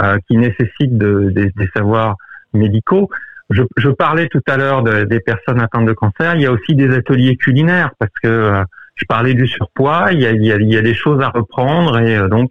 euh, 0.00 0.16
qui 0.26 0.38
nécessitent 0.38 0.96
de- 0.96 1.30
des- 1.30 1.50
des 1.50 1.68
savoirs 1.76 2.16
médicaux. 2.54 3.10
Je, 3.50 3.62
je 3.76 3.90
parlais 3.90 4.28
tout 4.28 4.40
à 4.48 4.56
l'heure 4.56 4.82
de- 4.82 5.04
des 5.04 5.20
personnes 5.20 5.60
atteintes 5.60 5.84
de 5.86 5.92
cancer. 5.92 6.34
Il 6.36 6.40
y 6.40 6.46
a 6.46 6.52
aussi 6.52 6.74
des 6.74 6.94
ateliers 6.94 7.36
culinaires 7.36 7.90
parce 7.98 8.12
que 8.22 8.28
euh, 8.28 8.64
je 8.94 9.04
parlais 9.04 9.34
du 9.34 9.46
surpoids. 9.46 10.12
Il 10.12 10.20
y 10.20 10.26
a, 10.26 10.30
il 10.32 10.44
y 10.44 10.50
a- 10.52 10.56
il 10.56 10.72
y 10.72 10.78
a 10.78 10.82
des 10.82 10.94
choses 10.94 11.20
à 11.22 11.28
reprendre 11.28 11.98
et 11.98 12.16
euh, 12.16 12.28
donc 12.28 12.50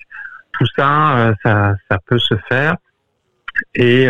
tout 0.54 0.66
ça, 0.76 1.18
euh, 1.18 1.34
ça, 1.44 1.74
ça 1.90 1.98
peut 2.06 2.20
se 2.20 2.36
faire. 2.48 2.76
Et, 3.74 4.08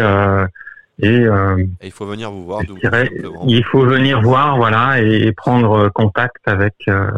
et 1.02 1.20
euh, 1.26 1.58
Et 1.82 1.88
il 1.88 1.92
faut 1.92 2.06
venir 2.06 2.32
vous 2.32 2.44
voir. 2.46 2.62
dirais, 2.64 3.10
il 3.48 3.64
faut 3.66 3.86
venir 3.86 4.22
voir, 4.22 4.58
voilà, 4.58 5.02
et, 5.02 5.28
et 5.28 5.32
prendre 5.32 5.90
contact 5.90 6.38
avec 6.46 6.76
euh, 6.88 7.12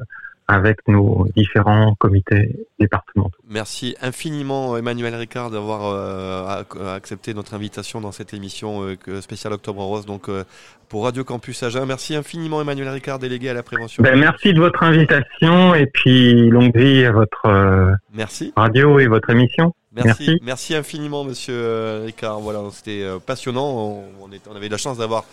avec 0.45 0.79
nos 0.89 1.25
différents 1.37 1.95
comités 1.95 2.53
départementaux. 2.77 3.37
Merci 3.49 3.95
infiniment 4.01 4.75
Emmanuel 4.75 5.15
Ricard 5.15 5.49
d'avoir 5.51 5.81
euh, 5.85 6.61
ac- 6.63 6.85
accepté 6.95 7.33
notre 7.33 7.53
invitation 7.53 8.01
dans 8.01 8.11
cette 8.11 8.33
émission 8.33 8.81
euh, 8.83 9.21
spéciale 9.21 9.53
Octobre 9.53 9.81
Rose 9.83 10.05
donc 10.05 10.27
euh, 10.27 10.43
pour 10.89 11.05
Radio 11.05 11.23
Campus 11.23 11.63
Agen. 11.63 11.85
Merci 11.87 12.13
infiniment 12.15 12.61
Emmanuel 12.61 12.89
Ricard, 12.89 13.19
délégué 13.19 13.49
à 13.49 13.53
la 13.53 13.63
prévention. 13.63 14.03
Ben, 14.03 14.19
merci 14.19 14.53
de 14.53 14.59
votre 14.59 14.83
invitation 14.83 15.73
et 15.75 15.85
puis 15.87 16.49
longue 16.49 16.75
vie 16.75 17.05
à 17.05 17.13
votre 17.13 17.45
euh, 17.45 17.91
Merci. 18.13 18.51
radio 18.57 18.99
et 18.99 19.07
votre 19.07 19.29
émission. 19.29 19.73
Merci, 19.95 20.39
merci, 20.41 20.73
infiniment, 20.75 21.23
Monsieur 21.23 21.53
euh, 21.55 22.03
Ricard. 22.05 22.39
Voilà, 22.39 22.61
c'était 22.73 23.03
euh, 23.03 23.19
passionnant. 23.19 24.03
On, 24.21 24.31
est- 24.31 24.41
on 24.51 24.55
avait 24.55 24.69
la 24.69 24.77
chance 24.77 24.97
d'avoir 24.97 25.23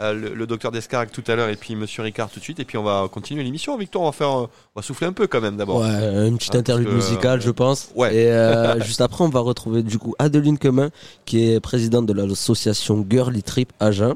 euh, 0.00 0.12
le, 0.12 0.34
le 0.34 0.46
docteur 0.46 0.70
Descartes 0.72 1.10
tout 1.10 1.24
à 1.26 1.34
l'heure 1.36 1.48
et 1.48 1.56
puis 1.56 1.74
Monsieur 1.74 2.02
Ricard 2.02 2.28
tout 2.30 2.38
de 2.38 2.44
suite. 2.44 2.60
Et 2.60 2.64
puis 2.64 2.76
on 2.76 2.82
va 2.82 3.08
continuer 3.10 3.42
l'émission. 3.42 3.76
Victor, 3.78 4.02
on 4.02 4.06
va 4.06 4.12
faire, 4.12 4.30
on 4.30 4.48
va 4.76 4.82
souffler 4.82 5.06
un 5.06 5.12
peu 5.12 5.26
quand 5.26 5.40
même 5.40 5.56
d'abord. 5.56 5.80
Ouais, 5.80 6.26
une 6.28 6.36
petite 6.36 6.54
Hein, 6.54 6.58
interlude 6.58 6.88
que, 6.88 6.92
musicale, 6.92 7.38
euh, 7.38 7.42
je 7.42 7.50
pense. 7.50 7.90
Ouais. 7.94 8.14
Et 8.14 8.30
euh, 8.30 8.78
juste 8.84 9.00
après, 9.00 9.24
on 9.24 9.28
va 9.30 9.40
retrouver 9.40 9.82
du 9.82 9.98
coup 9.98 10.14
Adeline 10.18 10.58
Quemin, 10.58 10.90
qui 11.24 11.50
est 11.52 11.60
présidente 11.60 12.04
de 12.06 12.12
l'association 12.12 13.06
Girly 13.08 13.42
Trip 13.42 13.72
Agen, 13.80 14.14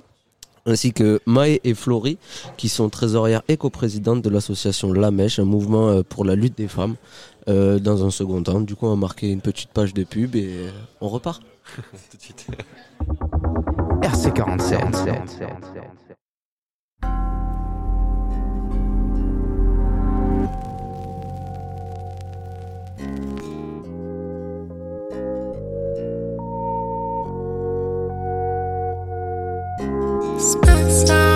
ainsi 0.66 0.92
que 0.94 1.20
Maë 1.26 1.61
et 1.64 1.74
Florie, 1.74 2.16
qui 2.57 2.68
sont 2.70 2.88
trésorières 2.88 3.42
et 3.48 3.57
coprésidentes 3.59 4.22
de 4.22 4.30
l'association 4.30 4.92
La 4.94 5.11
Mèche, 5.11 5.38
un 5.38 5.44
mouvement 5.44 6.02
pour 6.02 6.24
la 6.24 6.34
lutte 6.36 6.57
des 6.57 6.68
femmes. 6.68 6.96
Euh, 7.49 7.78
dans 7.78 8.05
un 8.05 8.11
second 8.11 8.42
temps, 8.42 8.61
du 8.61 8.74
coup, 8.74 8.86
on 8.86 8.90
va 8.90 8.97
marquer 8.97 9.30
une 9.30 9.40
petite 9.40 9.70
page 9.70 9.95
de 9.95 10.05
pub 10.05 10.34
et 10.36 10.47
euh, 10.47 10.70
on 11.01 11.09
repart. 11.09 11.42
tout 12.11 12.16
de 12.16 12.22
suite. 12.22 12.47
RC47. 14.03 14.74
Wow, 30.62 31.34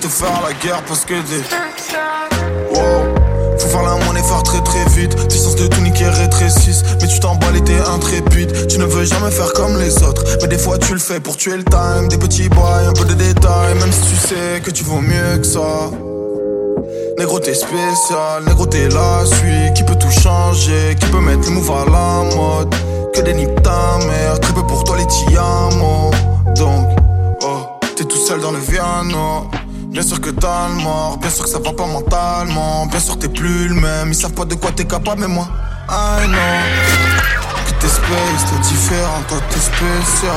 tous 0.00 0.08
te 0.08 0.12
faire 0.12 0.42
la 0.46 0.52
guerre 0.54 0.82
parce 0.86 1.04
que 1.04 1.14
des. 1.14 1.42
Faut 3.58 3.68
faire 3.68 3.82
la 3.82 4.04
monnaie, 4.04 4.22
faire 4.22 4.42
très 4.42 4.60
très 4.60 4.84
vite. 4.90 5.16
Tes 5.28 5.36
chances 5.36 5.56
de 5.56 5.66
tout 5.66 5.80
niquer 5.80 6.08
rétrécissent. 6.08 6.82
Mais 7.00 7.08
tu 7.08 7.18
t'emballes 7.20 7.56
et 7.56 7.64
t'es 7.64 7.78
intrépide. 7.78 8.66
Tu 8.66 8.78
ne 8.78 8.84
veux 8.84 9.04
jamais 9.04 9.30
faire 9.30 9.52
comme 9.52 9.78
les 9.78 10.02
autres. 10.02 10.24
Mais 10.42 10.48
des 10.48 10.58
fois 10.58 10.78
tu 10.78 10.92
le 10.92 10.98
fais 10.98 11.20
pour 11.20 11.36
tuer 11.36 11.56
le 11.56 11.64
time. 11.64 12.08
Des 12.08 12.18
petits 12.18 12.48
bails, 12.48 12.86
un 12.86 12.92
peu 12.92 13.04
de 13.04 13.14
détails. 13.14 13.74
Même 13.80 13.92
si 13.92 14.00
tu 14.10 14.16
sais 14.16 14.60
que 14.62 14.70
tu 14.70 14.84
vaux 14.84 15.00
mieux 15.00 15.38
que 15.38 15.46
ça. 15.46 15.90
Négro 17.18 17.40
t'es 17.40 17.54
spécial, 17.54 18.44
négro 18.46 18.66
t'es 18.66 18.90
la 18.90 19.24
suite 19.24 19.72
Qui 19.74 19.84
peut 19.84 19.96
tout 19.96 20.10
changer, 20.10 20.94
qui 21.00 21.06
peut 21.06 21.20
mettre 21.20 21.48
les 21.48 21.54
moves 21.54 21.70
à 21.70 21.90
la 21.90 22.36
mode? 22.36 22.74
Que 23.14 23.22
des 23.22 23.32
niques 23.32 23.62
ta 23.62 23.96
mère, 24.06 24.38
très 24.38 24.52
peu 24.52 24.62
pour 24.66 24.84
toi 24.84 24.98
les 24.98 25.06
tiamos 25.06 26.10
Donc, 26.56 26.86
oh, 27.42 27.78
t'es 27.96 28.04
tout 28.04 28.18
seul 28.18 28.40
dans 28.40 28.52
le 28.52 28.58
piano 28.58 29.48
Bien 29.96 30.04
sûr 30.06 30.20
que 30.20 30.28
t'as 30.28 30.68
le 30.68 30.74
mort, 30.74 31.16
bien 31.16 31.30
sûr 31.30 31.44
que 31.44 31.50
ça 31.50 31.58
va 31.58 31.72
pas 31.72 31.86
mentalement 31.86 32.84
Bien 32.84 33.00
sûr 33.00 33.18
t'es 33.18 33.30
plus 33.30 33.68
le 33.68 33.76
même, 33.76 34.10
ils 34.10 34.14
savent 34.14 34.34
pas 34.34 34.44
de 34.44 34.54
quoi 34.54 34.70
t'es 34.70 34.84
capable 34.84 35.22
mais 35.22 35.26
moi 35.26 35.48
I 35.88 36.26
know 36.26 36.36
que 37.66 37.72
t'es 37.80 37.88
space, 37.88 38.44
t'es 38.50 38.58
différent, 38.68 39.22
toi 39.26 39.38
t'es 39.48 39.58
spécial. 39.58 40.34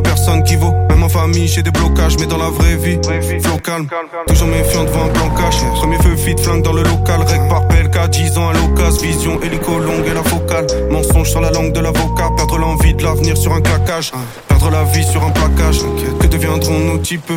Personne 0.00 0.42
qui 0.44 0.56
vaut. 0.56 0.74
Même 0.88 1.02
en 1.02 1.08
famille, 1.08 1.48
j'ai 1.48 1.62
des 1.62 1.70
blocages, 1.70 2.16
mais 2.18 2.26
dans 2.26 2.38
la 2.38 2.50
vraie 2.50 2.76
vie, 2.76 2.98
flow 3.42 3.58
calme. 3.58 3.86
Toujours 4.26 4.48
méfiant 4.48 4.84
devant 4.84 5.04
un 5.04 5.08
plan 5.08 5.30
cash. 5.30 5.56
Premier 5.74 5.96
feu 5.98 6.16
fit, 6.16 6.36
flingue 6.40 6.62
dans 6.62 6.72
le 6.72 6.82
local. 6.82 7.20
Rec 7.22 7.40
par 7.48 7.66
PLK, 7.68 8.10
10 8.10 8.38
ans 8.38 8.48
à 8.48 8.52
l'occasion. 8.52 9.02
Vision, 9.02 9.42
hélico 9.42 9.78
longue 9.78 10.06
et 10.06 10.14
la 10.14 10.22
focale. 10.22 10.66
Mensonge 10.90 11.30
sur 11.30 11.40
la 11.40 11.50
langue 11.50 11.72
de 11.72 11.80
l'avocat. 11.80 12.30
Perdre 12.36 12.58
l'envie 12.58 12.94
de 12.94 13.02
l'avenir 13.02 13.36
sur 13.36 13.52
un 13.52 13.60
claquage. 13.60 14.12
Perdre 14.48 14.70
la 14.70 14.84
vie 14.84 15.04
sur 15.04 15.22
un 15.24 15.30
plaquage. 15.30 15.80
Que 16.20 16.26
deviendront 16.26 16.78
nos 16.78 16.98
types 16.98 17.32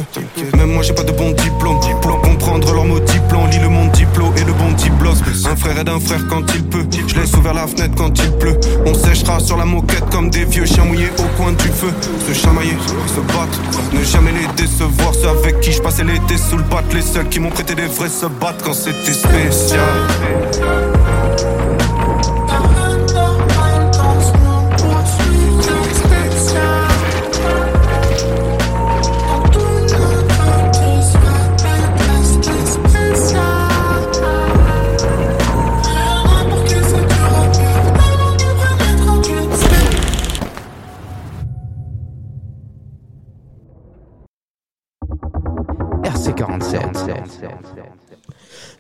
Même 0.56 0.72
moi, 0.72 0.84
j'ai 0.84 0.94
pas 0.94 1.04
de 1.04 1.12
bon 1.12 1.32
diplôme. 1.32 1.80
Pour 2.02 2.22
comprendre 2.22 2.74
leurs 2.74 2.86
mots 2.86 3.00
diplôme, 3.00 3.50
lit 3.50 3.60
le 3.60 3.70
monde 3.70 3.92
diplôme 3.92 4.34
Un 5.46 5.56
frère 5.56 5.80
aide 5.80 5.90
un 5.90 6.00
frère 6.00 6.22
quand 6.30 6.44
il 6.56 6.64
peut. 6.64 6.86
Je 7.08 7.16
laisse 7.16 7.34
ouvert 7.34 7.54
la 7.54 7.68
fenêtre 7.68 7.96
quand 7.96 8.12
il 8.20 8.32
pleut. 8.34 8.60
On 8.86 8.94
séchera 8.94 9.40
sur 9.40 9.56
la 9.56 9.66
moquette 9.66 10.04
comme 10.12 10.30
des 10.30 10.44
vieux 10.46 10.66
chiens 10.66 10.84
mouillés 10.84 11.10
au 11.20 11.42
coin 11.42 11.54
du 11.54 11.68
feu. 11.70 11.94
Se 12.28 12.34
chamailler, 12.34 12.76
se 13.08 13.22
battre. 13.22 13.62
Ne 13.94 14.04
jamais 14.04 14.32
les 14.32 14.48
décevoir. 14.62 15.14
Ceux 15.14 15.30
avec 15.30 15.62
qui 15.62 15.72
je 15.72 15.82
passais 15.82 16.04
l'été 16.04 16.38
sous 16.38 16.58
le 16.58 16.64
bat. 16.64 16.84
Les 16.94 17.02
seuls 17.02 17.30
qui 17.30 17.40
m'ont 17.40 17.50
prêté 17.50 17.76
des 17.76 17.88
vrais 17.88 18.10
se 18.10 18.26
battent 18.26 18.62
quand 18.64 18.74
c'était 18.74 19.14
spécial. 19.14 19.80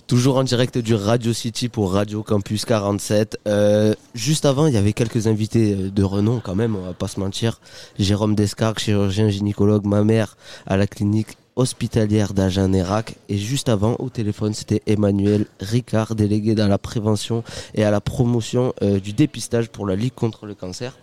Toujours 0.07 0.37
en 0.37 0.45
direct 0.45 0.77
du 0.77 0.95
Radio 0.95 1.33
City 1.33 1.67
pour 1.67 1.91
Radio 1.91 2.23
Campus 2.23 2.63
47. 2.63 3.39
Euh, 3.45 3.93
juste 4.15 4.45
avant, 4.45 4.65
il 4.67 4.73
y 4.73 4.77
avait 4.77 4.93
quelques 4.93 5.27
invités 5.27 5.73
euh, 5.73 5.91
de 5.91 6.01
renom 6.01 6.39
quand 6.39 6.55
même, 6.55 6.77
on 6.77 6.81
va 6.81 6.93
pas 6.93 7.09
se 7.09 7.19
mentir. 7.19 7.59
Jérôme 7.99 8.33
Descartes, 8.33 8.79
chirurgien 8.79 9.27
gynécologue, 9.27 9.85
ma 9.85 10.05
mère 10.05 10.37
à 10.65 10.77
la 10.77 10.87
clinique 10.87 11.35
hospitalière 11.57 12.33
d'Agen-Nérac. 12.33 13.15
Et 13.27 13.37
juste 13.37 13.67
avant, 13.67 13.97
au 13.99 14.07
téléphone, 14.07 14.53
c'était 14.53 14.81
Emmanuel 14.87 15.45
Ricard, 15.59 16.15
délégué 16.15 16.55
dans 16.55 16.69
la 16.69 16.77
prévention 16.77 17.43
et 17.75 17.83
à 17.83 17.91
la 17.91 17.99
promotion 17.99 18.73
euh, 18.83 19.01
du 19.01 19.11
dépistage 19.11 19.67
pour 19.67 19.85
la 19.85 19.97
Ligue 19.97 20.15
contre 20.15 20.45
le 20.45 20.55
cancer. 20.55 20.97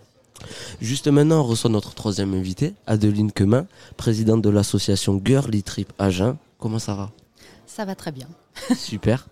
Juste 0.81 1.07
maintenant, 1.09 1.41
on 1.41 1.43
reçoit 1.43 1.69
notre 1.69 1.93
troisième 1.93 2.33
invité, 2.33 2.73
Adeline 2.87 3.31
Quemin, 3.31 3.67
présidente 3.97 4.41
de 4.41 4.49
l'association 4.49 5.21
Girly 5.23 5.61
Trip 5.61 5.93
Agen. 5.99 6.37
Comment 6.57 6.79
ça 6.79 6.95
va? 6.95 7.11
Ça 7.67 7.85
va 7.85 7.93
très 7.93 8.11
bien. 8.11 8.27
Super. 8.75 9.27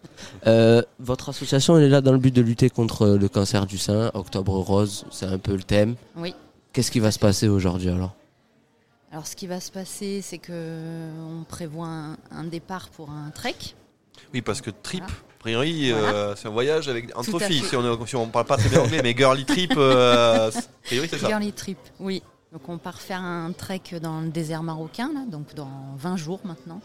Euh, 0.47 0.82
votre 0.99 1.30
association, 1.30 1.78
elle 1.78 1.84
est 1.86 1.89
là 1.89 2.01
dans 2.01 2.11
le 2.11 2.17
but 2.17 2.34
de 2.34 2.41
lutter 2.41 2.69
contre 2.69 3.07
le 3.07 3.30
cancer 3.30 3.65
du 3.65 3.78
sein. 3.78 4.11
Octobre 4.13 4.53
rose, 4.59 5.05
c'est 5.11 5.26
un 5.26 5.38
peu 5.38 5.53
le 5.55 5.63
thème. 5.63 5.95
Oui. 6.15 6.36
Qu'est-ce 6.74 6.91
qui 6.91 6.99
va 6.99 7.11
se 7.11 7.19
passer 7.19 7.47
aujourd'hui 7.47 7.89
alors? 7.89 8.15
Alors, 9.11 9.28
ce 9.28 9.36
qui 9.36 9.45
va 9.47 9.59
se 9.59 9.71
passer, 9.71 10.21
c'est 10.24 10.39
que 10.39 11.09
on 11.39 11.43
prévoit 11.43 11.88
un, 11.88 12.17
un 12.32 12.43
départ 12.45 12.89
pour 12.89 13.11
un 13.11 13.30
trek. 13.30 13.55
Oui, 14.34 14.41
parce 14.41 14.61
que 14.61 14.71
trip, 14.71 15.01
Voilà. 15.03 15.13
a 15.13 15.39
priori, 15.39 15.91
euh, 15.91 16.36
c'est 16.36 16.47
un 16.47 16.51
voyage 16.51 16.89
avec, 16.89 17.15
entre 17.15 17.39
filles, 17.39 17.63
si 17.63 17.76
on, 17.76 18.05
si 18.07 18.15
on 18.15 18.28
parle 18.28 18.45
pas 18.45 18.57
très 18.57 18.69
bien 18.69 18.82
anglais, 18.82 19.01
mais 19.03 19.13
girly 19.15 19.45
trip, 19.45 19.74
euh, 19.78 20.49
a 20.55 20.61
priori, 20.84 21.07
c'est 21.09 21.19
ça. 21.19 21.28
Girly 21.28 21.53
Trip, 21.53 21.78
oui. 21.99 22.24
Donc, 22.51 22.67
on 22.69 22.78
part 22.80 22.99
faire 23.01 23.21
un 23.21 23.51
trek 23.51 23.82
dans 24.01 24.21
le 24.21 24.30
désert 24.30 24.63
marocain, 24.63 25.11
là, 25.13 25.21
donc 25.28 25.53
dans 25.55 25.69
20 25.97 26.17
jours 26.17 26.39
maintenant. 26.43 26.82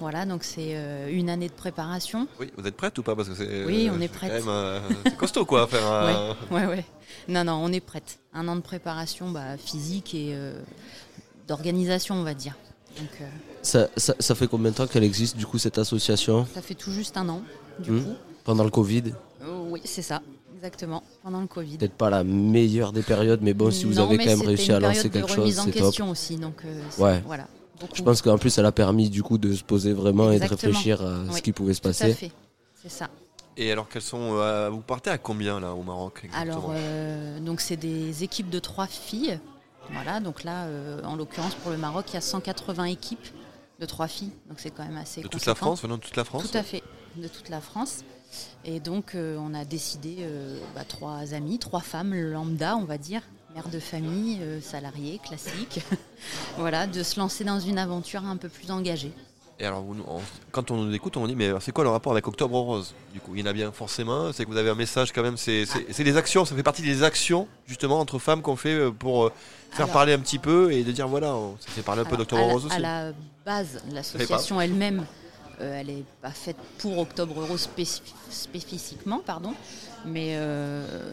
Voilà, 0.00 0.26
donc 0.26 0.44
c'est 0.44 0.74
euh, 0.76 1.08
une 1.12 1.30
année 1.30 1.48
de 1.48 1.52
préparation. 1.54 2.26
Oui, 2.40 2.50
vous 2.56 2.66
êtes 2.66 2.76
prête 2.76 2.96
ou 2.98 3.02
pas? 3.02 3.14
Parce 3.14 3.28
que 3.28 3.34
c'est 3.34 3.64
Oui, 3.64 3.88
on 3.92 3.96
est 4.00 4.02
c'est 4.02 4.08
prête. 4.08 4.30
quand 4.32 4.38
même, 4.38 4.48
euh, 4.48 4.80
c'est 5.04 5.16
costaud 5.16 5.44
quoi, 5.44 5.66
faire 5.66 5.84
un- 5.86 6.34
Ouais, 6.50 6.58
ouais, 6.60 6.66
ouais. 6.66 6.84
Non, 7.28 7.44
non, 7.44 7.54
on 7.62 7.72
est 7.72 7.80
prête. 7.80 8.18
Un 8.32 8.48
an 8.48 8.56
de 8.56 8.60
préparation 8.62 9.30
bah, 9.30 9.56
physique 9.58 10.14
et 10.14 10.30
euh, 10.34 10.60
d'organisation, 11.48 12.14
on 12.16 12.22
va 12.22 12.34
dire. 12.34 12.56
Donc, 12.98 13.08
euh, 13.20 13.24
ça, 13.62 13.88
ça, 13.96 14.14
ça 14.18 14.34
fait 14.34 14.46
combien 14.48 14.70
de 14.70 14.76
temps 14.76 14.86
qu'elle 14.86 15.04
existe 15.04 15.36
du 15.36 15.46
coup 15.46 15.58
cette 15.58 15.78
association? 15.78 16.46
Ça 16.52 16.62
fait 16.62 16.74
tout 16.74 16.90
juste 16.90 17.16
un 17.16 17.28
an, 17.28 17.42
du 17.78 17.90
Hmm. 17.92 18.04
coup. 18.04 18.14
Pendant 18.44 18.64
le 18.64 18.70
Covid? 18.70 19.04
Euh, 19.42 19.58
oui, 19.70 19.80
c'est 19.84 20.02
ça, 20.02 20.20
exactement, 20.56 21.02
pendant 21.22 21.40
le 21.40 21.46
Covid. 21.46 21.78
Peut-être 21.78 21.94
pas 21.94 22.10
la 22.10 22.24
meilleure 22.24 22.92
des 22.92 23.02
périodes, 23.02 23.40
mais 23.40 23.54
bon, 23.54 23.70
si 23.70 23.84
vous 23.84 23.94
Non, 23.94 24.08
avez 24.08 24.18
quand 24.18 24.24
même 24.26 24.42
réussi 24.42 24.72
à 24.72 24.80
lancer 24.80 25.10
quelque 25.10 25.28
chose, 25.28 25.38
remise 25.38 25.58
en 25.60 25.64
c'est 25.64 25.70
top. 25.72 25.82
question 25.82 26.10
aussi, 26.10 26.36
donc 26.38 26.56
euh, 26.64 26.82
Ouais. 26.98 27.22
voilà. 27.24 27.46
Beaucoup. 27.80 27.94
Je 27.94 28.02
pense 28.02 28.22
qu'en 28.22 28.38
plus, 28.38 28.56
elle 28.58 28.66
a 28.66 28.72
permis 28.72 29.10
du 29.10 29.22
coup 29.22 29.38
de 29.38 29.52
se 29.52 29.62
poser 29.64 29.92
vraiment 29.92 30.30
et 30.32 30.38
de 30.38 30.44
réfléchir 30.46 31.02
à 31.02 31.32
ce 31.32 31.42
qui 31.42 31.52
pouvait 31.52 31.74
se 31.74 31.80
Tout 31.80 31.88
à 31.88 31.90
passer. 31.90 32.14
fait, 32.14 32.32
c'est 32.82 32.90
ça. 32.90 33.08
Et 33.56 33.70
alors, 33.70 33.88
quels 33.88 34.02
sont. 34.02 34.36
euh, 34.36 34.70
vous 34.70 34.80
partez 34.80 35.10
à 35.10 35.18
combien 35.18 35.60
là 35.60 35.74
au 35.74 35.82
Maroc 35.82 36.22
exactement 36.24 36.52
Alors, 36.52 36.72
euh, 36.74 37.38
donc 37.40 37.60
c'est 37.60 37.76
des 37.76 38.24
équipes 38.24 38.48
de 38.50 38.58
trois 38.58 38.86
filles. 38.86 39.38
Voilà, 39.92 40.20
donc 40.20 40.44
là, 40.44 40.64
euh, 40.64 41.02
en 41.04 41.16
l'occurrence 41.16 41.54
pour 41.56 41.70
le 41.70 41.76
Maroc, 41.76 42.06
il 42.10 42.14
y 42.14 42.16
a 42.16 42.20
180 42.22 42.84
équipes 42.84 43.26
de 43.80 43.84
trois 43.84 44.06
filles, 44.06 44.30
donc 44.48 44.58
c'est 44.60 44.70
quand 44.70 44.84
même 44.84 44.96
assez. 44.96 45.20
De 45.22 45.28
toute 45.28 45.44
la. 45.44 45.54
France, 45.54 45.82
venant 45.82 45.96
de 45.96 46.02
toute 46.02 46.16
la 46.16 46.24
France 46.24 46.50
Tout 46.50 46.56
à 46.56 46.62
fait, 46.62 46.82
de 47.16 47.28
toute 47.28 47.48
la 47.50 47.60
France. 47.60 48.04
Et 48.64 48.80
donc, 48.80 49.14
euh, 49.14 49.36
on 49.38 49.52
a 49.52 49.66
décidé, 49.66 50.18
euh, 50.20 50.56
bah, 50.74 50.84
trois 50.84 51.34
amis, 51.34 51.58
trois 51.58 51.80
femmes 51.80 52.14
lambda, 52.14 52.76
on 52.76 52.84
va 52.84 52.96
dire, 52.96 53.20
mères 53.54 53.68
de 53.68 53.78
famille, 53.80 54.38
euh, 54.40 54.60
salariées, 54.60 55.20
classiques, 55.24 55.80
voilà, 56.56 56.86
de 56.86 57.02
se 57.02 57.18
lancer 57.20 57.44
dans 57.44 57.60
une 57.60 57.78
aventure 57.78 58.24
un 58.24 58.36
peu 58.36 58.48
plus 58.48 58.70
engagée. 58.70 59.12
Et 59.60 59.66
alors, 59.66 59.84
on- 59.84 60.20
quand 60.50 60.70
on 60.70 60.78
nous 60.84 60.94
écoute, 60.94 61.16
on 61.16 61.26
dit, 61.26 61.36
mais 61.36 61.50
c'est 61.60 61.70
quoi 61.72 61.84
le 61.84 61.90
rapport 61.90 62.12
avec 62.12 62.26
Octobre 62.26 62.58
Rose 62.58 62.94
Du 63.12 63.20
coup, 63.20 63.34
il 63.36 63.40
y 63.40 63.42
en 63.44 63.46
a 63.46 63.52
bien 63.52 63.70
forcément. 63.70 64.32
C'est 64.32 64.44
que 64.44 64.50
vous 64.50 64.56
avez 64.56 64.70
un 64.70 64.74
message 64.74 65.12
quand 65.12 65.22
même. 65.22 65.36
C'est 65.36 65.66
des 66.02 66.16
actions, 66.16 66.44
ça 66.44 66.56
fait 66.56 66.62
partie 66.64 66.82
des 66.82 67.02
actions 67.04 67.46
justement 67.66 68.00
entre 68.00 68.18
femmes 68.18 68.42
qu'on 68.42 68.56
fait 68.56 68.70
euh, 68.74 68.90
pour 68.90 69.26
euh, 69.26 69.32
faire 69.70 69.84
Alors- 69.84 69.92
parler 69.92 70.14
un 70.14 70.18
petit 70.18 70.38
peu 70.38 70.72
et 70.72 70.82
de 70.82 70.90
dire 70.90 71.06
voilà, 71.06 71.34
on- 71.34 71.56
ça 71.60 71.68
fait 71.68 71.82
parler 71.82 72.00
un 72.00 72.06
peu 72.06 72.16
d'Octobre 72.16 72.42
Rose 72.44 72.64
aussi. 72.66 72.74
À 72.74 72.78
la 72.80 73.12
base, 73.44 73.82
l'association 73.92 74.60
elle-même, 74.60 75.04
euh, 75.60 75.78
elle 75.80 75.88
n'est 75.88 76.04
pas 76.22 76.32
faite 76.32 76.56
pour 76.78 76.98
Octobre 76.98 77.44
Rose 77.46 77.68
spécif- 77.68 78.00
spécifiquement, 78.30 79.20
pardon, 79.24 79.54
mais 80.06 80.30
euh, 80.36 81.12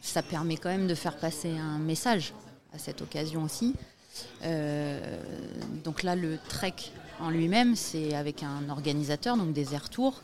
ça 0.00 0.22
permet 0.22 0.56
quand 0.56 0.68
même 0.70 0.86
de 0.86 0.94
faire 0.94 1.16
passer 1.16 1.56
un 1.56 1.78
message 1.78 2.32
à 2.74 2.78
cette 2.78 3.02
occasion 3.02 3.42
aussi. 3.44 3.74
Euh, 4.44 5.20
donc 5.84 6.02
là, 6.02 6.16
le 6.16 6.38
trek 6.48 6.74
en 7.20 7.30
lui-même, 7.30 7.76
c'est 7.76 8.14
avec 8.14 8.42
un 8.42 8.68
organisateur, 8.70 9.36
donc 9.36 9.52
des 9.52 9.74
Air 9.74 9.88
Tours, 9.90 10.22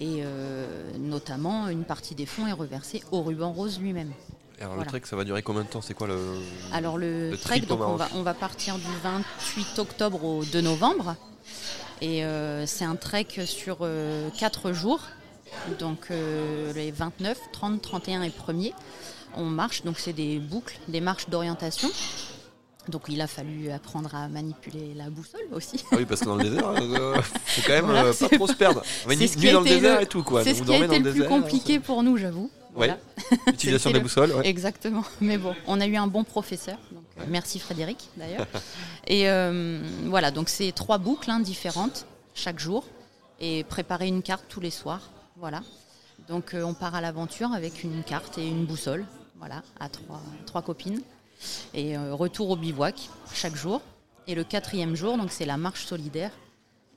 et 0.00 0.20
euh, 0.22 0.66
notamment 0.98 1.68
une 1.68 1.84
partie 1.84 2.14
des 2.14 2.26
fonds 2.26 2.46
est 2.46 2.52
reversée 2.52 3.02
au 3.12 3.22
ruban 3.22 3.52
rose 3.52 3.78
lui-même. 3.80 4.12
Alors, 4.60 4.74
Voilà. 4.74 4.84
le 4.84 4.88
trek, 4.88 5.02
ça 5.04 5.16
va 5.16 5.24
durer 5.24 5.42
combien 5.42 5.62
de 5.62 5.68
temps? 5.68 5.82
C'est 5.82 5.94
quoi 5.94 6.06
le. 6.06 6.18
Alors 6.72 6.96
le, 6.98 7.30
Le 7.30 7.36
trek, 7.38 7.60
donc 7.60 7.80
on 7.80 7.96
va, 7.96 8.08
on 8.14 8.22
va 8.22 8.34
partir 8.34 8.76
du 8.76 8.86
28 9.02 9.78
octobre 9.78 10.24
au 10.24 10.44
2 10.44 10.60
novembre. 10.60 11.16
Et 12.00 12.24
euh, 12.24 12.66
c'est 12.66 12.84
un 12.84 12.96
trek 12.96 13.26
sur 13.46 13.78
4 14.38 14.72
jours. 14.72 15.00
Donc 15.78 16.06
euh, 16.10 16.72
les 16.72 16.90
29, 16.90 17.38
30, 17.52 17.82
31 17.82 18.22
et 18.22 18.28
1er, 18.30 18.72
on 19.36 19.44
marche. 19.44 19.82
Donc 19.84 19.98
c'est 19.98 20.12
des 20.12 20.38
boucles, 20.38 20.78
des 20.88 21.00
marches 21.00 21.28
d'orientation. 21.28 21.90
Donc 22.88 23.02
il 23.08 23.20
a 23.22 23.26
fallu 23.26 23.70
apprendre 23.70 24.14
à 24.14 24.28
manipuler 24.28 24.92
la 24.94 25.08
boussole 25.08 25.40
aussi. 25.52 25.82
Ah 25.90 25.96
oui, 25.96 26.04
parce 26.04 26.20
que 26.20 26.26
dans 26.26 26.36
le 26.36 26.44
désert, 26.44 26.68
euh, 26.68 27.14
faut 27.22 27.62
quand 27.66 27.72
même 27.72 27.84
Voilà, 27.86 28.04
euh, 28.04 28.12
pas 28.12 28.28
trop 28.28 28.46
se 28.46 28.52
perdre. 28.52 28.82
Qui 29.08 29.38
nuit 29.38 29.52
dans 29.52 29.60
le 29.60 29.66
désert 29.66 30.00
et 30.00 30.06
tout, 30.06 30.22
quoi. 30.22 30.44
C'est 30.44 30.54
ce 30.54 30.62
qui 30.62 30.72
a 30.72 30.76
été 30.84 30.98
le 30.98 31.02
plus 31.04 31.12
désert, 31.12 31.28
compliqué 31.28 31.80
pour 31.80 32.02
nous, 32.02 32.18
j'avoue. 32.18 32.50
Ouais. 32.74 32.88
Voilà. 32.88 32.98
L'utilisation 33.46 33.90
C'était 33.90 33.92
de 33.92 33.98
la 33.98 34.02
boussole, 34.02 34.32
ouais. 34.32 34.46
Exactement. 34.48 35.04
Mais 35.20 35.38
bon, 35.38 35.54
on 35.66 35.80
a 35.80 35.86
eu 35.86 35.96
un 35.96 36.08
bon 36.08 36.24
professeur. 36.24 36.76
donc, 36.92 37.04
euh, 37.18 37.24
Merci 37.28 37.58
Frédéric 37.58 38.08
d'ailleurs. 38.16 38.46
et 39.06 39.30
euh, 39.30 39.80
voilà, 40.06 40.30
donc 40.30 40.48
c'est 40.48 40.72
trois 40.72 40.98
boucles 40.98 41.30
hein, 41.30 41.40
différentes 41.40 42.06
chaque 42.34 42.58
jour 42.58 42.84
et 43.40 43.64
préparer 43.64 44.08
une 44.08 44.22
carte 44.22 44.44
tous 44.48 44.60
les 44.60 44.70
soirs. 44.70 45.10
Voilà. 45.36 45.62
Donc 46.28 46.54
euh, 46.54 46.62
on 46.62 46.74
part 46.74 46.94
à 46.94 47.00
l'aventure 47.00 47.52
avec 47.52 47.82
une 47.82 48.02
carte 48.04 48.38
et 48.38 48.46
une 48.46 48.66
boussole. 48.66 49.04
Voilà, 49.36 49.62
à 49.80 49.88
trois, 49.88 50.62
copines. 50.62 51.02
Et 51.74 51.96
euh, 51.96 52.14
retour 52.14 52.50
au 52.50 52.56
bivouac 52.56 53.08
chaque 53.32 53.56
jour. 53.56 53.82
Et 54.26 54.34
le 54.34 54.44
quatrième 54.44 54.94
jour, 54.94 55.18
donc 55.18 55.30
c'est 55.32 55.44
la 55.44 55.56
marche 55.56 55.84
solidaire. 55.84 56.30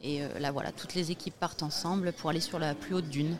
Et 0.01 0.23
euh, 0.23 0.39
là 0.39 0.51
voilà, 0.51 0.71
toutes 0.71 0.93
les 0.93 1.11
équipes 1.11 1.33
partent 1.39 1.63
ensemble 1.63 2.13
pour 2.13 2.29
aller 2.29 2.39
sur 2.39 2.59
la 2.59 2.75
plus 2.75 2.93
haute 2.93 3.09
dune. 3.09 3.38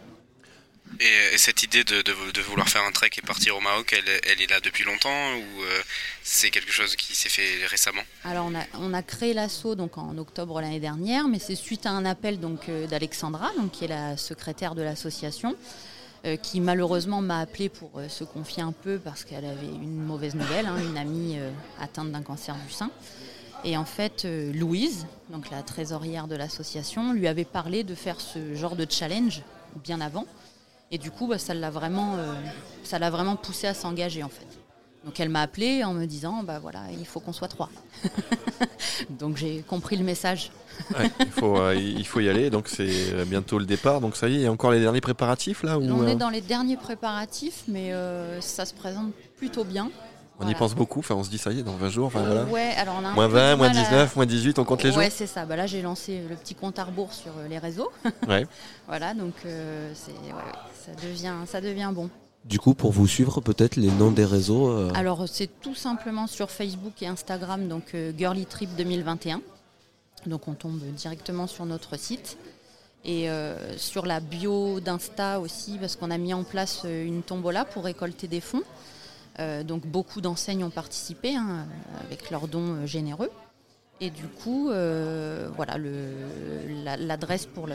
Et, 1.00 1.36
et 1.36 1.38
cette 1.38 1.64
idée 1.64 1.84
de, 1.84 2.42
vouloir 2.42 2.68
faire 2.68 2.84
un 2.84 2.92
trek 2.92 3.12
et 3.18 3.22
partir 3.22 3.56
au 3.56 3.62
Maroc, 3.62 3.94
elle, 3.94 4.42
est 4.42 4.50
là 4.50 4.60
depuis 4.60 4.84
longtemps 4.84 5.36
ou 5.36 5.64
euh, 5.64 5.82
c'est 6.24 6.50
quelque 6.50 6.72
chose 6.72 6.96
qui 6.96 7.16
s'est 7.16 7.30
fait 7.30 7.66
récemment? 7.68 8.02
Alors 8.24 8.46
on 8.46 8.56
a, 8.56 8.64
on 8.74 8.94
a 8.94 9.04
créé 9.04 9.34
l'assaut 9.34 9.76
donc 9.76 9.98
en 9.98 10.18
octobre 10.18 10.60
l'année 10.62 10.80
dernière, 10.80 11.28
mais 11.28 11.40
c'est 11.40 11.56
suite 11.56 11.86
à 11.86 11.92
un 11.92 12.06
appel 12.06 12.40
donc 12.40 12.70
euh, 12.70 12.88
d'Alexandra, 12.88 13.52
donc 13.58 13.72
qui 13.72 13.86
est 13.86 13.90
la 13.90 14.18
secrétaire 14.18 14.76
de 14.76 14.82
l'association, 14.82 15.56
euh, 16.26 16.36
qui 16.36 16.62
malheureusement 16.62 17.22
m'a 17.22 17.40
appelé 17.40 17.70
pour 17.70 17.92
euh, 17.98 18.10
se 18.10 18.24
confier 18.24 18.64
un 18.64 18.72
peu 18.72 18.98
parce 18.98 19.24
qu'elle 19.24 19.46
avait 19.46 19.68
une 19.68 20.04
mauvaise 20.04 20.36
nouvelle, 20.36 20.66
hein, 20.66 20.78
une 20.80 20.98
amie 20.98 21.38
euh, 21.38 21.52
atteinte 21.80 22.12
d'un 22.12 22.24
cancer 22.24 22.56
du 22.56 22.74
sein. 22.74 22.90
Et 23.64 23.78
en 23.78 23.86
fait, 23.86 24.26
euh, 24.26 24.52
Louise, 24.54 25.08
donc 25.30 25.50
la 25.50 25.62
trésorière 25.64 26.28
de 26.28 26.36
l'association, 26.36 27.14
lui 27.14 27.28
avait 27.28 27.46
parlé 27.46 27.84
de 27.84 27.96
faire 27.96 28.20
ce 28.22 28.56
genre 28.56 28.76
de 28.76 28.86
challenge 28.90 29.42
bien 29.84 30.02
avant. 30.02 30.26
Et 30.92 30.98
du 30.98 31.12
coup, 31.12 31.28
bah, 31.28 31.38
ça 31.38 31.54
l'a 31.54 31.70
vraiment, 31.70 32.16
euh, 32.16 32.34
ça 32.84 33.00
l'a 33.00 33.10
vraiment 33.10 33.36
poussé 33.36 33.68
à 33.68 33.74
s'engager 33.74 34.24
en 34.24 34.30
fait. 34.30 34.48
Donc 35.06 35.20
elle 35.20 35.30
m'a 35.30 35.42
appelé 35.42 35.84
en 35.84 35.94
me 35.94 36.06
disant, 36.06 36.44
bah 36.44 36.60
voilà, 36.60 36.82
il 36.98 37.06
faut 37.06 37.20
qu'on 37.20 37.32
soit 37.34 37.48
trois. 37.48 37.70
Donc 39.10 39.38
j'ai 39.38 39.64
compris 39.68 39.96
le 39.96 40.04
message. 40.04 40.52
Ouais, 40.98 41.10
il, 41.22 41.28
faut, 41.32 41.58
euh, 41.58 41.76
il 41.76 42.06
faut 42.06 42.20
y 42.20 42.30
aller, 42.30 42.50
donc 42.52 42.68
c'est 42.68 43.14
euh, 43.14 43.26
bientôt 43.26 43.58
le 43.58 43.66
départ. 43.66 44.00
Donc 44.00 44.16
ça 44.16 44.28
y 44.28 44.34
est, 44.34 44.36
il 44.36 44.42
y 44.42 44.46
a 44.46 44.52
encore 44.52 44.72
les 44.72 44.80
derniers 44.80 45.02
préparatifs 45.02 45.64
là 45.64 45.80
on 45.80 46.06
est 46.06 46.16
dans 46.16 46.30
les 46.30 46.42
derniers 46.42 46.78
préparatifs, 46.78 47.64
mais 47.68 47.94
euh, 47.94 48.40
ça 48.42 48.66
se 48.66 48.76
présente 48.76 49.12
plutôt 49.38 49.64
bien. 49.64 49.90
On 50.40 50.48
y 50.48 50.54
pense 50.54 50.76
beaucoup, 50.76 51.00
enfin 51.00 51.16
on 51.16 51.24
se 51.24 51.32
dit 51.32 51.40
ça 51.40 51.52
y 51.52 51.60
est, 51.60 51.64
dans 51.64 51.78
20 51.78 51.90
jours, 51.90 52.08
enfin 52.08 52.22
voilà. 52.22 52.44
Ouais, 52.44 52.76
alors 52.78 52.96
on 53.02 53.06
a 53.06 53.08
un 53.10 53.14
moins 53.14 53.28
peu 53.28 53.34
20, 53.34 53.52
du 53.54 53.58
moins 53.58 53.68
mal 53.70 53.78
à- 53.78 53.84
19, 53.84 54.16
moins 54.16 54.26
18, 54.28 54.60
on 54.60 54.66
compte 54.66 54.84
les 54.84 54.90
jours 54.92 55.00
Ouais, 55.00 55.10
c'est 55.10 55.26
ça. 55.26 55.46
Bah 55.48 55.56
là, 55.56 55.66
j'ai 55.66 55.82
lancé 55.82 56.22
le 56.30 56.36
petit 56.36 56.54
compte 56.54 56.78
à 56.78 56.84
rebours 56.84 57.12
sur 57.12 57.32
les 57.50 57.58
réseaux. 57.58 57.90
Ouais. 58.28 58.46
voilà, 58.88 59.16
donc 59.16 59.34
euh, 59.48 59.92
c'est, 59.96 60.12
ouais, 60.12 60.52
ça, 60.88 61.08
devient, 61.08 61.36
ça 61.46 61.62
devient 61.62 61.92
bon. 61.94 62.10
Du 62.46 62.60
coup, 62.60 62.74
pour 62.74 62.92
vous 62.92 63.08
suivre, 63.08 63.42
peut-être 63.42 63.76
les 63.76 63.92
noms 63.92 64.12
des 64.12 64.24
réseaux. 64.24 64.70
euh, 64.70 64.90
Alors, 64.96 65.28
c'est 65.28 65.50
tout 65.60 65.76
simplement 65.76 66.28
sur 66.28 66.50
Facebook 66.50 67.02
et 67.02 67.08
Instagram, 67.08 67.68
donc 67.68 67.94
euh, 67.94 68.14
Girly 68.18 68.46
Trip 68.46 68.70
2021. 68.78 69.42
Donc, 70.26 70.48
on 70.48 70.54
tombe 70.54 70.80
directement 70.96 71.48
sur 71.48 71.66
notre 71.66 71.98
site. 72.00 72.38
Et 73.04 73.30
euh, 73.30 73.78
sur 73.78 74.06
la 74.06 74.20
bio 74.20 74.80
d'Insta 74.80 75.40
aussi, 75.40 75.78
parce 75.78 75.96
qu'on 75.96 76.10
a 76.12 76.18
mis 76.18 76.34
en 76.34 76.44
place 76.44 76.84
euh, 76.86 77.06
une 77.06 77.22
tombola 77.22 77.66
pour 77.66 77.84
récolter 77.84 78.28
des 78.28 78.42
fonds. 78.42 78.64
Donc, 79.66 79.86
beaucoup 79.86 80.20
d'enseignes 80.20 80.64
ont 80.64 80.72
participé 80.72 81.36
hein, 81.36 81.68
avec 82.04 82.32
leurs 82.32 82.48
dons 82.48 82.88
généreux. 82.88 83.30
Et 84.00 84.12
du 84.12 84.28
coup, 84.28 84.70
euh, 84.70 85.50
voilà, 85.56 85.78
le- 85.78 86.84
la- 86.84 86.98
l'adresse 86.98 87.48
pour 87.48 87.66
le- 87.66 87.74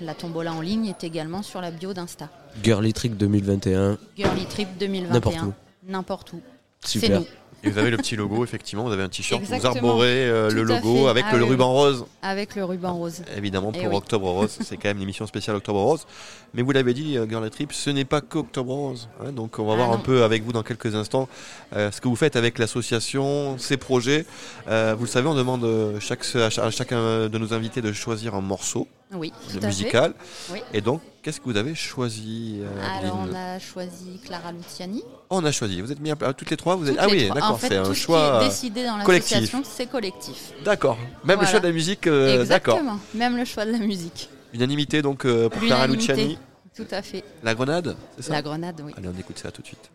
la 0.00 0.14
tombola 0.14 0.52
en 0.52 0.60
ligne 0.60 0.86
est 0.86 1.02
également 1.02 1.42
sur 1.42 1.60
la 1.60 1.70
bio 1.72 1.92
d'Insta. 1.92 2.28
Girly 2.62 2.92
Trick 2.92 3.16
2021. 3.16 3.98
Girly 4.16 4.46
Trip 4.46 4.68
2021. 4.78 5.12
N'importe 5.14 5.42
où. 5.42 5.52
N'importe 5.90 6.32
où. 6.34 6.40
C'est 6.84 7.08
nous. 7.08 7.24
Et 7.64 7.70
vous 7.70 7.78
avez 7.78 7.90
le 7.90 7.96
petit 7.96 8.14
logo, 8.14 8.44
effectivement, 8.44 8.84
vous 8.84 8.92
avez 8.92 9.02
un 9.02 9.08
t-shirt, 9.08 9.42
vous 9.42 9.66
arborez 9.66 10.26
euh, 10.28 10.48
le 10.50 10.62
logo 10.62 11.04
fait. 11.04 11.08
avec 11.08 11.24
Ah 11.28 11.36
le 11.36 11.42
oui, 11.42 11.50
ruban 11.50 11.72
rose. 11.72 12.06
Avec 12.22 12.54
le 12.54 12.64
ruban 12.64 12.94
rose. 12.94 13.22
Évidemment, 13.36 13.72
Eh 13.74 13.80
pour 13.82 13.90
oui. 13.90 13.96
Octobre 13.96 14.30
Rose, 14.30 14.56
c'est 14.60 14.76
quand 14.76 14.88
même 14.88 14.98
l'émission 14.98 15.26
spéciale 15.26 15.56
Octobre 15.56 15.80
Rose. 15.82 16.06
Mais 16.54 16.62
vous 16.62 16.70
l'avez 16.70 16.94
dit, 16.94 17.16
euh, 17.18 17.26
Girl 17.28 17.48
Trip, 17.50 17.72
ce 17.72 17.90
n'est 17.90 18.04
pas 18.04 18.20
qu'Octobre 18.20 18.72
Rose. 18.72 19.08
hein. 19.20 19.32
donc 19.32 19.58
on 19.58 19.66
va 19.66 19.72
Ah 19.72 19.76
voir 19.76 19.92
un 19.92 19.98
peu 19.98 20.22
avec 20.22 20.44
vous 20.44 20.52
dans 20.52 20.62
quelques 20.62 20.94
instants 20.94 21.28
euh, 21.76 21.90
ce 21.90 22.00
que 22.00 22.06
vous 22.08 22.16
faites 22.16 22.36
avec 22.36 22.58
l'association, 22.58 23.58
ses 23.58 23.76
projets. 23.76 24.24
Euh, 24.68 24.94
vous 24.96 25.04
le 25.04 25.10
savez, 25.10 25.26
on 25.28 25.34
demande 25.34 25.66
chaque, 26.00 26.24
à 26.36 26.50
cha- 26.50 26.64
à 26.64 26.70
chacun 26.70 27.28
de 27.28 27.38
nos 27.38 27.52
invités 27.52 27.82
de 27.82 27.92
choisir 27.92 28.34
un 28.34 28.40
morceau 28.40 28.86
Oui, 29.12 29.32
de 29.48 29.52
tout 29.52 29.58
à 29.58 29.60
fait. 29.62 29.66
musical. 29.66 30.14
Oui. 30.52 30.60
Et 30.72 30.80
donc, 30.80 31.00
qu'est-ce 31.22 31.40
que 31.40 31.44
vous 31.44 31.56
avez 31.56 31.74
choisi 31.74 32.60
euh, 32.62 32.98
Alors, 33.02 33.18
on 33.30 33.34
a 33.34 33.58
choisi 33.58 34.20
Clara 34.24 34.52
Luciani. 34.52 35.02
On 35.30 35.44
a 35.44 35.52
choisi. 35.52 35.80
Vous 35.82 35.92
êtes 35.92 36.00
mis 36.00 36.10
à, 36.10 36.16
toutes 36.32 36.48
les 36.50 36.56
trois 36.56 36.76
vous 36.76 36.88
êtes... 36.88 36.96
Toutes 36.96 37.04
Ah 37.04 37.08
oui. 37.10 37.28
D'accord, 37.40 37.54
En 37.54 37.58
fait, 37.58 37.68
c'est 37.68 37.76
un 37.76 37.82
tout 37.84 37.94
choix 37.94 38.18
ce 38.18 38.24
qui 38.26 38.36
euh, 38.36 38.40
est 38.40 38.48
décidé 38.48 38.84
dans 38.84 39.04
collectif. 39.04 39.32
l'association, 39.36 39.62
c'est 39.64 39.86
collectif. 39.86 40.52
D'accord. 40.64 40.96
Même 40.96 41.08
le 41.24 41.34
Voilà. 41.36 41.50
choix 41.50 41.60
de 41.60 41.66
la 41.66 41.72
musique, 41.72 42.06
euh, 42.06 42.44
d'accord. 42.44 42.74
Exactement. 42.76 43.00
Même 43.14 43.36
le 43.36 43.44
choix 43.44 43.64
de 43.64 43.72
la 43.72 43.78
musique. 43.78 44.28
Unanimité 44.54 45.02
donc 45.02 45.24
euh, 45.24 45.48
pour 45.48 45.60
Clara 45.62 45.86
L'unanimité. 45.86 46.14
Luciani. 46.14 46.38
Tout 46.76 46.86
à 46.90 47.02
fait. 47.02 47.24
La 47.42 47.54
Grenade, 47.54 47.96
c'est 48.16 48.22
ça? 48.26 48.32
La 48.34 48.42
Grenade, 48.42 48.80
oui. 48.84 48.92
Allez, 48.96 49.08
on 49.14 49.18
écoute 49.18 49.38
ça 49.38 49.50
tout 49.50 49.62
de 49.62 49.66
suite. 49.66 49.90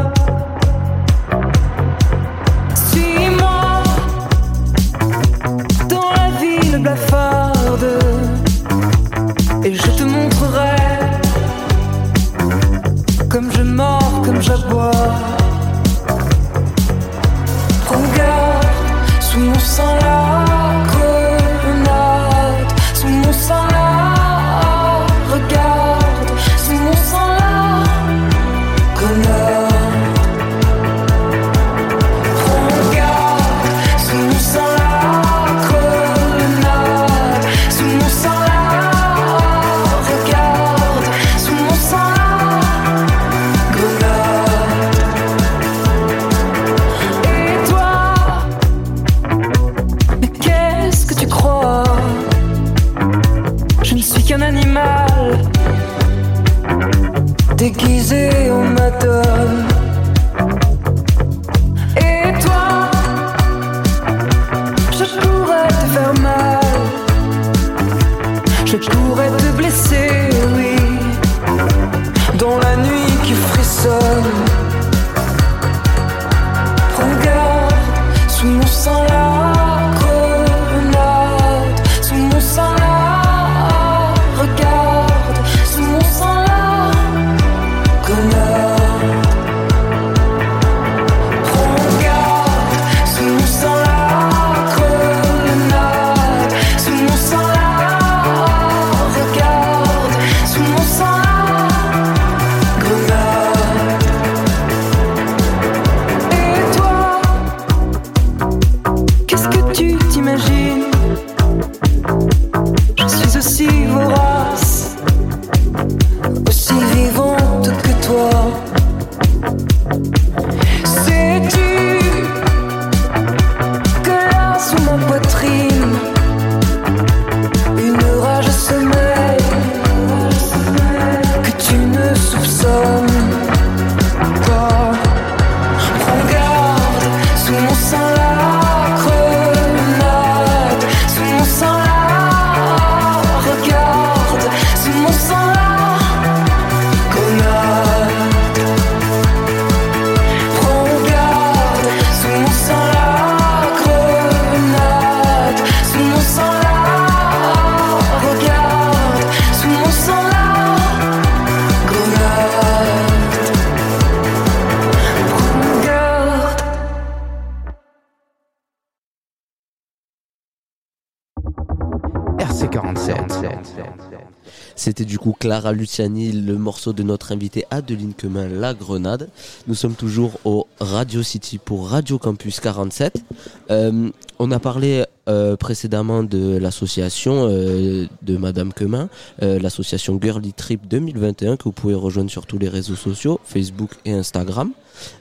Clara 175.50 175.74
Luciani, 175.74 176.32
le 176.32 176.60
morceau 176.60 176.94
de 176.94 177.02
notre 177.02 177.32
invité 177.32 177.66
Adeline 177.72 178.14
Quemin, 178.14 178.48
La 178.48 178.76
Grenade. 178.76 179.30
Nous 179.66 179.74
sommes 179.74 179.96
toujours 179.96 180.34
au 180.46 180.68
Radio 180.80 181.24
City 181.24 181.58
pour 181.58 181.90
Radio 181.90 182.20
Campus 182.20 182.60
47. 182.60 183.24
Euh, 183.72 184.12
on 184.38 184.52
a 184.52 184.60
parlé 184.60 185.06
euh, 185.28 185.56
précédemment 185.56 186.22
de 186.22 186.58
l'association 186.58 187.48
euh, 187.50 188.06
de 188.22 188.38
Madame 188.38 188.72
Quemin, 188.72 189.10
l'association 189.42 190.20
Girly 190.22 190.54
Trip 190.54 190.88
2021 190.88 191.58
que 191.58 191.64
vous 191.64 191.72
pouvez 191.72 191.96
rejoindre 191.96 192.30
sur 192.30 192.46
tous 192.46 192.60
les 192.60 192.70
réseaux 192.70 192.96
sociaux, 192.96 193.40
Facebook 193.44 193.96
et 194.06 194.14
Instagram. 194.14 194.72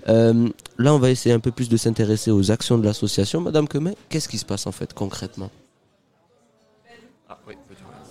Là, 0.07 0.93
on 0.95 0.99
va 0.99 1.09
essayer 1.09 1.35
un 1.35 1.41
peu 1.41 1.53
plus 1.53 1.70
de 1.70 1.79
s'intéresser 1.79 2.31
aux 2.31 2.51
actions 2.51 2.76
de 2.76 2.85
l'association. 2.85 3.41
Madame 3.41 3.66
Quemin, 3.66 3.93
qu'est-ce 4.11 4.29
qui 4.29 4.37
se 4.37 4.45
passe 4.45 4.66
en 4.66 4.72
fait 4.72 4.93
concrètement? 4.93 5.49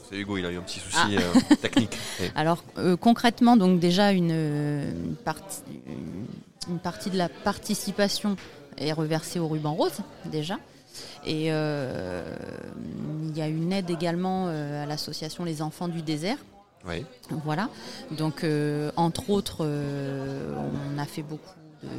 C'est 0.10 0.16
Hugo, 0.18 0.38
il 0.38 0.46
a 0.46 0.52
eu 0.52 0.58
un 0.58 0.62
petit 0.62 0.80
souci 0.80 0.98
Ah. 0.98 1.08
euh, 1.12 1.56
technique. 1.62 1.98
Alors 2.36 2.64
euh, 2.78 2.96
concrètement, 2.96 3.58
donc 3.58 3.80
déjà 3.80 4.12
une, 4.12 4.32
une 4.32 5.16
partie, 5.24 5.62
une, 5.88 6.26
une 6.74 6.80
partie 6.80 7.10
de 7.10 7.18
la 7.18 7.30
participation 7.30 8.36
est 8.78 8.92
reversée 8.94 9.40
au 9.40 9.48
ruban 9.48 9.74
rose 9.74 10.00
déjà. 10.26 10.58
Et 11.26 11.52
euh, 11.52 12.24
il 13.24 13.38
y 13.38 13.42
a 13.42 13.48
une 13.48 13.72
aide 13.74 13.90
également 13.90 14.48
à 14.48 14.86
l'association 14.86 15.44
Les 15.44 15.62
Enfants 15.62 15.88
du 15.88 16.02
désert. 16.02 16.38
Oui. 16.88 17.06
Voilà. 17.44 17.70
Donc, 18.12 18.46
entre 18.96 19.30
autres, 19.30 19.66
on 19.66 20.98
a 20.98 21.06
fait 21.06 21.24
beaucoup 21.24 21.54
de, 21.84 21.90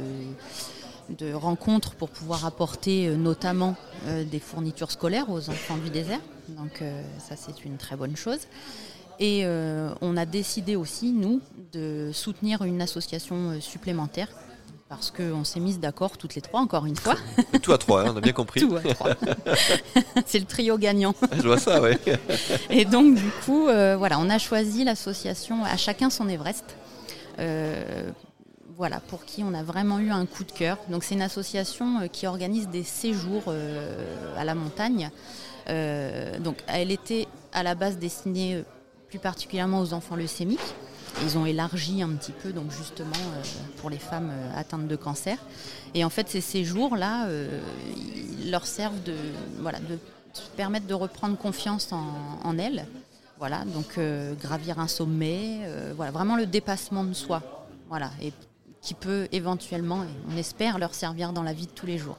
de 1.17 1.33
rencontres 1.33 1.95
pour 1.95 2.09
pouvoir 2.09 2.45
apporter 2.45 3.07
euh, 3.07 3.15
notamment 3.15 3.75
euh, 4.07 4.23
des 4.23 4.39
fournitures 4.39 4.91
scolaires 4.91 5.29
aux 5.29 5.49
enfants 5.49 5.77
du 5.77 5.89
désert. 5.89 6.21
Donc, 6.49 6.81
euh, 6.81 7.01
ça, 7.17 7.35
c'est 7.35 7.65
une 7.65 7.77
très 7.77 7.95
bonne 7.95 8.15
chose. 8.15 8.39
Et 9.21 9.45
on 9.99 10.15
a 10.15 10.25
décidé 10.25 10.77
aussi, 10.77 11.11
nous, 11.11 11.41
de 11.73 12.09
soutenir 12.13 12.63
une 12.63 12.81
association 12.81 13.59
supplémentaire. 13.59 14.29
Parce 14.89 15.11
qu'on 15.11 15.43
s'est 15.43 15.59
mis 15.59 15.77
d'accord 15.77 16.17
toutes 16.17 16.33
les 16.33 16.41
trois, 16.41 16.61
encore 16.61 16.87
une 16.87 16.95
fois. 16.95 17.15
Tout 17.61 17.71
à 17.71 17.77
trois, 17.77 18.01
hein, 18.01 18.11
on 18.11 18.17
a 18.17 18.21
bien 18.21 18.33
compris. 18.33 18.61
Tout 18.61 18.75
à 18.75 18.81
trois. 18.81 19.11
C'est 20.25 20.39
le 20.39 20.45
trio 20.45 20.79
gagnant. 20.79 21.13
Je 21.31 21.43
vois 21.43 21.59
ça, 21.59 21.79
ouais. 21.79 21.99
Et 22.71 22.85
donc, 22.85 23.13
du 23.13 23.29
coup, 23.45 23.67
euh, 23.67 23.95
voilà, 23.95 24.17
on 24.19 24.31
a 24.31 24.39
choisi 24.39 24.83
l'association 24.83 25.63
À 25.63 25.77
chacun 25.77 26.09
son 26.09 26.27
Everest. 26.27 26.75
Euh, 27.37 28.09
voilà, 28.79 29.01
pour 29.01 29.25
qui 29.25 29.43
on 29.43 29.53
a 29.53 29.61
vraiment 29.61 29.99
eu 29.99 30.09
un 30.09 30.25
coup 30.25 30.45
de 30.45 30.53
cœur. 30.53 30.77
Donc, 30.87 31.03
c'est 31.03 31.13
une 31.13 31.21
association 31.21 31.99
euh, 31.99 32.07
qui 32.07 32.25
organise 32.25 32.69
des 32.69 32.83
séjours 32.83 33.43
euh, 33.49 34.37
à 34.37 34.45
la 34.45 34.55
montagne. 34.55 35.11
Euh, 35.67 36.39
donc, 36.39 36.63
elle 36.65 36.89
était 36.89 37.27
à 37.51 37.61
la 37.61 37.75
base 37.75 37.97
destinée 37.97 38.63
plus 39.09 39.19
particulièrement 39.19 39.81
aux 39.81 39.91
enfants 39.91 40.15
leucémiques. 40.15 40.73
Ils 41.23 41.37
ont 41.37 41.45
élargi 41.45 42.01
un 42.01 42.11
petit 42.11 42.31
peu, 42.31 42.53
donc 42.53 42.71
justement 42.71 43.11
pour 43.77 43.89
les 43.89 43.97
femmes 43.97 44.31
atteintes 44.55 44.87
de 44.87 44.95
cancer. 44.95 45.37
Et 45.93 46.05
en 46.05 46.09
fait, 46.09 46.29
ces 46.29 46.39
séjours-là, 46.39 47.27
ils 48.39 48.51
leur 48.51 48.67
servent 48.67 49.01
de, 49.03 49.15
voilà, 49.59 49.79
de 49.79 49.97
permettre 50.55 50.85
de 50.85 50.93
reprendre 50.93 51.35
confiance 51.35 51.91
en, 51.91 52.13
en 52.43 52.57
elles. 52.59 52.85
Voilà, 53.39 53.65
donc 53.65 53.99
gravir 54.39 54.79
un 54.79 54.87
sommet, 54.87 55.61
voilà, 55.95 56.11
vraiment 56.11 56.35
le 56.35 56.45
dépassement 56.45 57.03
de 57.03 57.13
soi. 57.13 57.41
Voilà, 57.89 58.11
et 58.21 58.31
qui 58.81 58.93
peut 58.93 59.27
éventuellement, 59.31 60.03
et 60.03 60.07
on 60.33 60.37
espère, 60.37 60.79
leur 60.79 60.93
servir 60.93 61.33
dans 61.33 61.43
la 61.43 61.53
vie 61.53 61.65
de 61.67 61.71
tous 61.71 61.85
les 61.85 61.97
jours. 61.97 62.17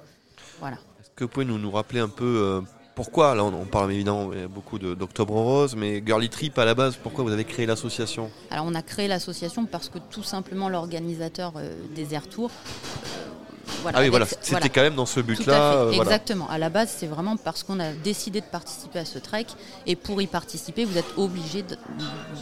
Voilà. 0.59 0.77
Est-ce 1.01 1.11
que 1.15 1.25
vous 1.25 1.31
pouvez 1.31 1.47
nous, 1.47 1.59
nous 1.59 1.71
rappeler 1.71 2.01
un 2.01 2.09
peu 2.09 2.25
euh, 2.25 2.61
pourquoi 2.95 3.35
Là, 3.35 3.45
on, 3.45 3.55
on 3.55 3.65
parle 3.65 3.93
évidemment 3.93 4.31
beaucoup 4.49 4.79
d'Octobre 4.79 5.35
Rose, 5.35 5.75
mais 5.75 6.03
Girly 6.05 6.29
Trip 6.29 6.59
à 6.59 6.65
la 6.65 6.75
base, 6.75 6.97
pourquoi 6.97 7.25
vous 7.25 7.33
avez 7.33 7.45
créé 7.45 7.65
l'association? 7.65 8.31
Alors 8.51 8.67
on 8.69 8.75
a 8.75 8.83
créé 8.83 9.09
l'association 9.09 9.65
parce 9.65 9.89
que 9.89 9.99
tout 9.99 10.23
simplement 10.23 10.69
l'organisateur 10.69 11.55
euh, 11.57 11.75
des 11.95 12.15
Air 12.15 12.29
Tours. 12.29 12.51
Voilà, 13.83 13.99
Ah 13.99 14.03
oui, 14.03 14.09
voilà, 14.09 14.27
c'était 14.27 14.69
quand 14.69 14.83
même 14.83 14.95
dans 14.95 15.07
ce 15.07 15.21
but-là, 15.21 15.73
euh, 15.75 15.85
voilà. 15.87 16.03
Exactement. 16.03 16.49
À 16.49 16.59
la 16.59 16.69
base, 16.71 16.95
c'est 16.97 17.07
vraiment 17.07 17.37
parce 17.37 17.63
qu'on 17.63 17.81
a 17.81 17.93
décidé 17.93 18.41
de 18.41 18.47
participer 18.47 18.99
à 19.01 19.05
ce 19.05 19.19
trek 19.19 19.47
et 19.87 19.97
pour 19.97 20.21
y 20.23 20.27
participer, 20.27 20.85
vous 20.85 20.99
êtes 20.99 21.17
obligé 21.17 21.63
de, 21.63 21.77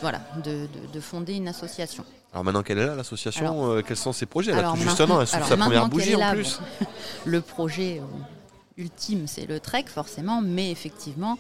voilà, 0.00 0.20
de, 0.44 0.50
de- 0.66 0.92
de 0.92 1.00
fonder 1.00 1.34
une 1.34 1.48
association. 1.48 2.04
Alors 2.32 2.44
maintenant 2.44 2.62
qu'elle 2.62 2.78
est 2.78 2.86
là, 2.86 2.94
l'association, 2.94 3.72
euh, 3.72 3.82
quels 3.82 3.96
sont 3.96 4.12
ses 4.12 4.26
projets 4.26 4.52
Alors 4.52 4.76
justement, 4.76 5.20
elle 5.20 5.26
souffle 5.26 5.36
alors 5.44 5.48
sa 5.48 5.56
première 5.56 5.88
bougie 5.88 6.14
en 6.16 6.32
plus. 6.32 6.58
bon, 6.80 6.86
le 7.24 7.40
projet 7.40 8.00
euh, 8.02 8.82
ultime, 8.82 9.26
c'est 9.26 9.46
le 9.46 9.60
trek, 9.60 9.86
forcément, 9.88 10.40
mais 10.42 10.70
effectivement, 10.70 11.38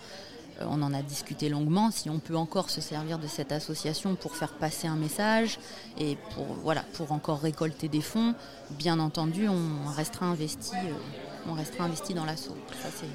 on 0.60 0.82
en 0.82 0.92
a 0.94 1.02
discuté 1.02 1.48
longuement. 1.48 1.90
Si 1.90 2.10
on 2.10 2.18
peut 2.18 2.36
encore 2.36 2.70
se 2.70 2.80
servir 2.80 3.18
de 3.18 3.26
cette 3.26 3.52
association 3.52 4.14
pour 4.16 4.34
faire 4.36 4.52
passer 4.52 4.86
un 4.88 4.96
message 4.96 5.58
et 5.98 6.16
pour, 6.34 6.46
voilà, 6.62 6.82
pour 6.94 7.12
encore 7.12 7.40
récolter 7.40 7.88
des 7.88 8.00
fonds, 8.00 8.34
bien 8.70 8.98
entendu, 8.98 9.48
on 9.48 9.88
restera 9.90 10.26
investi, 10.26 10.72
euh, 10.74 11.48
on 11.48 11.54
restera 11.54 11.84
investi 11.84 12.14
dans 12.14 12.24
l'assaut. 12.24 12.56
Ça, 12.82 12.88
c'est 12.94 13.06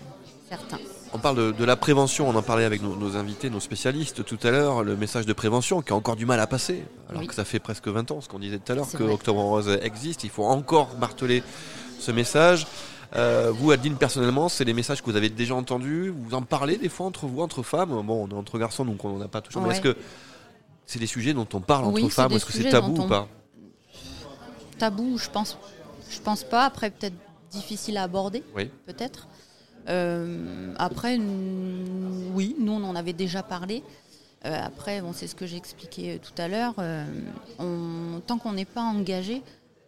certain. 0.50 0.78
On 1.14 1.20
parle 1.20 1.38
de, 1.38 1.52
de 1.52 1.64
la 1.66 1.76
prévention, 1.76 2.28
on 2.28 2.36
en 2.36 2.42
parlait 2.42 2.64
avec 2.66 2.82
nos, 2.82 2.96
nos 2.96 3.16
invités, 3.18 3.50
nos 3.50 3.60
spécialistes 3.60 4.24
tout 4.26 4.40
à 4.44 4.50
l'heure, 4.52 4.84
le 4.84 4.96
message 4.96 5.26
de 5.28 5.34
prévention 5.34 5.82
qui 5.82 5.94
a 5.94 5.96
encore 5.96 6.16
du 6.16 6.26
mal 6.26 6.40
à 6.40 6.48
passer, 6.48 6.86
alors 7.10 7.22
Oui. 7.22 7.28
que 7.28 7.36
ça 7.36 7.46
fait 7.46 7.60
presque 7.60 7.88
20 7.88 8.10
ans, 8.12 8.22
ce 8.22 8.28
qu'on 8.30 8.40
disait 8.40 8.58
tout 8.58 8.72
à 8.72 8.76
l'heure, 8.76 8.90
que 8.90 9.04
vrai. 9.04 9.14
Octobre 9.14 9.42
Rose 9.42 9.78
existe, 9.84 10.24
il 10.24 10.30
faut 10.32 10.46
encore 10.46 10.98
marteler 11.00 11.44
ce 12.00 12.12
message. 12.12 12.66
Euh, 13.16 13.52
vous, 13.54 13.72
Adeline, 13.72 13.96
personnellement, 13.98 14.50
c'est 14.50 14.66
des 14.66 14.74
messages 14.74 15.02
que 15.02 15.10
vous 15.12 15.16
avez 15.16 15.30
déjà 15.30 15.54
entendus, 15.56 16.10
vous 16.10 16.34
en 16.34 16.42
parlez 16.42 16.78
des 16.78 16.90
fois 16.90 17.06
entre 17.06 17.28
vous, 17.28 17.42
entre 17.42 17.62
femmes, 17.62 17.90
bon, 17.90 18.26
on 18.26 18.30
est 18.30 18.34
entre 18.34 18.58
garçons, 18.58 18.86
donc 18.86 19.06
on 19.06 19.18
n'en 19.18 19.22
a 19.22 19.28
pas 19.28 19.42
toujours, 19.42 19.62
mais 19.62 19.70
est-ce 19.74 19.82
que 19.82 19.96
c'est 20.86 21.00
des 21.00 21.06
sujets 21.08 21.34
dont 21.34 21.48
on 21.54 21.60
parle 21.62 21.86
entre 21.86 22.10
femmes, 22.10 22.32
est-ce 22.32 22.46
que 22.46 22.54
c'est 22.54 22.70
tabou 22.70 23.02
ou 23.04 23.08
pas 23.08 23.28
Tabou, 24.80 25.18
je 25.18 25.30
pense, 25.30 25.58
je 26.10 26.20
pense 26.20 26.44
pas. 26.44 26.66
Après, 26.66 26.90
peut-être 26.90 27.16
difficile 27.52 27.98
à 27.98 28.04
aborder, 28.04 28.44
Oui. 28.56 28.70
peut-être. 28.88 29.28
Euh, 29.90 30.74
après, 30.78 31.18
oui, 32.34 32.56
nous 32.60 32.72
on 32.72 32.84
en 32.84 32.96
avait 32.96 33.14
déjà 33.14 33.44
parlé. 33.44 33.84
Euh, 34.46 34.58
après, 34.62 35.02
bon, 35.02 35.14
c'est 35.14 35.28
ce 35.28 35.36
que 35.36 35.46
j'ai 35.46 35.58
expliqué 35.58 36.20
tout 36.22 36.34
à 36.42 36.48
l'heure. 36.48 36.74
on- 37.60 38.20
tant 38.26 38.38
qu'on 38.40 38.54
n'est 38.54 38.66
pas 38.66 38.82
engagé, 38.82 39.42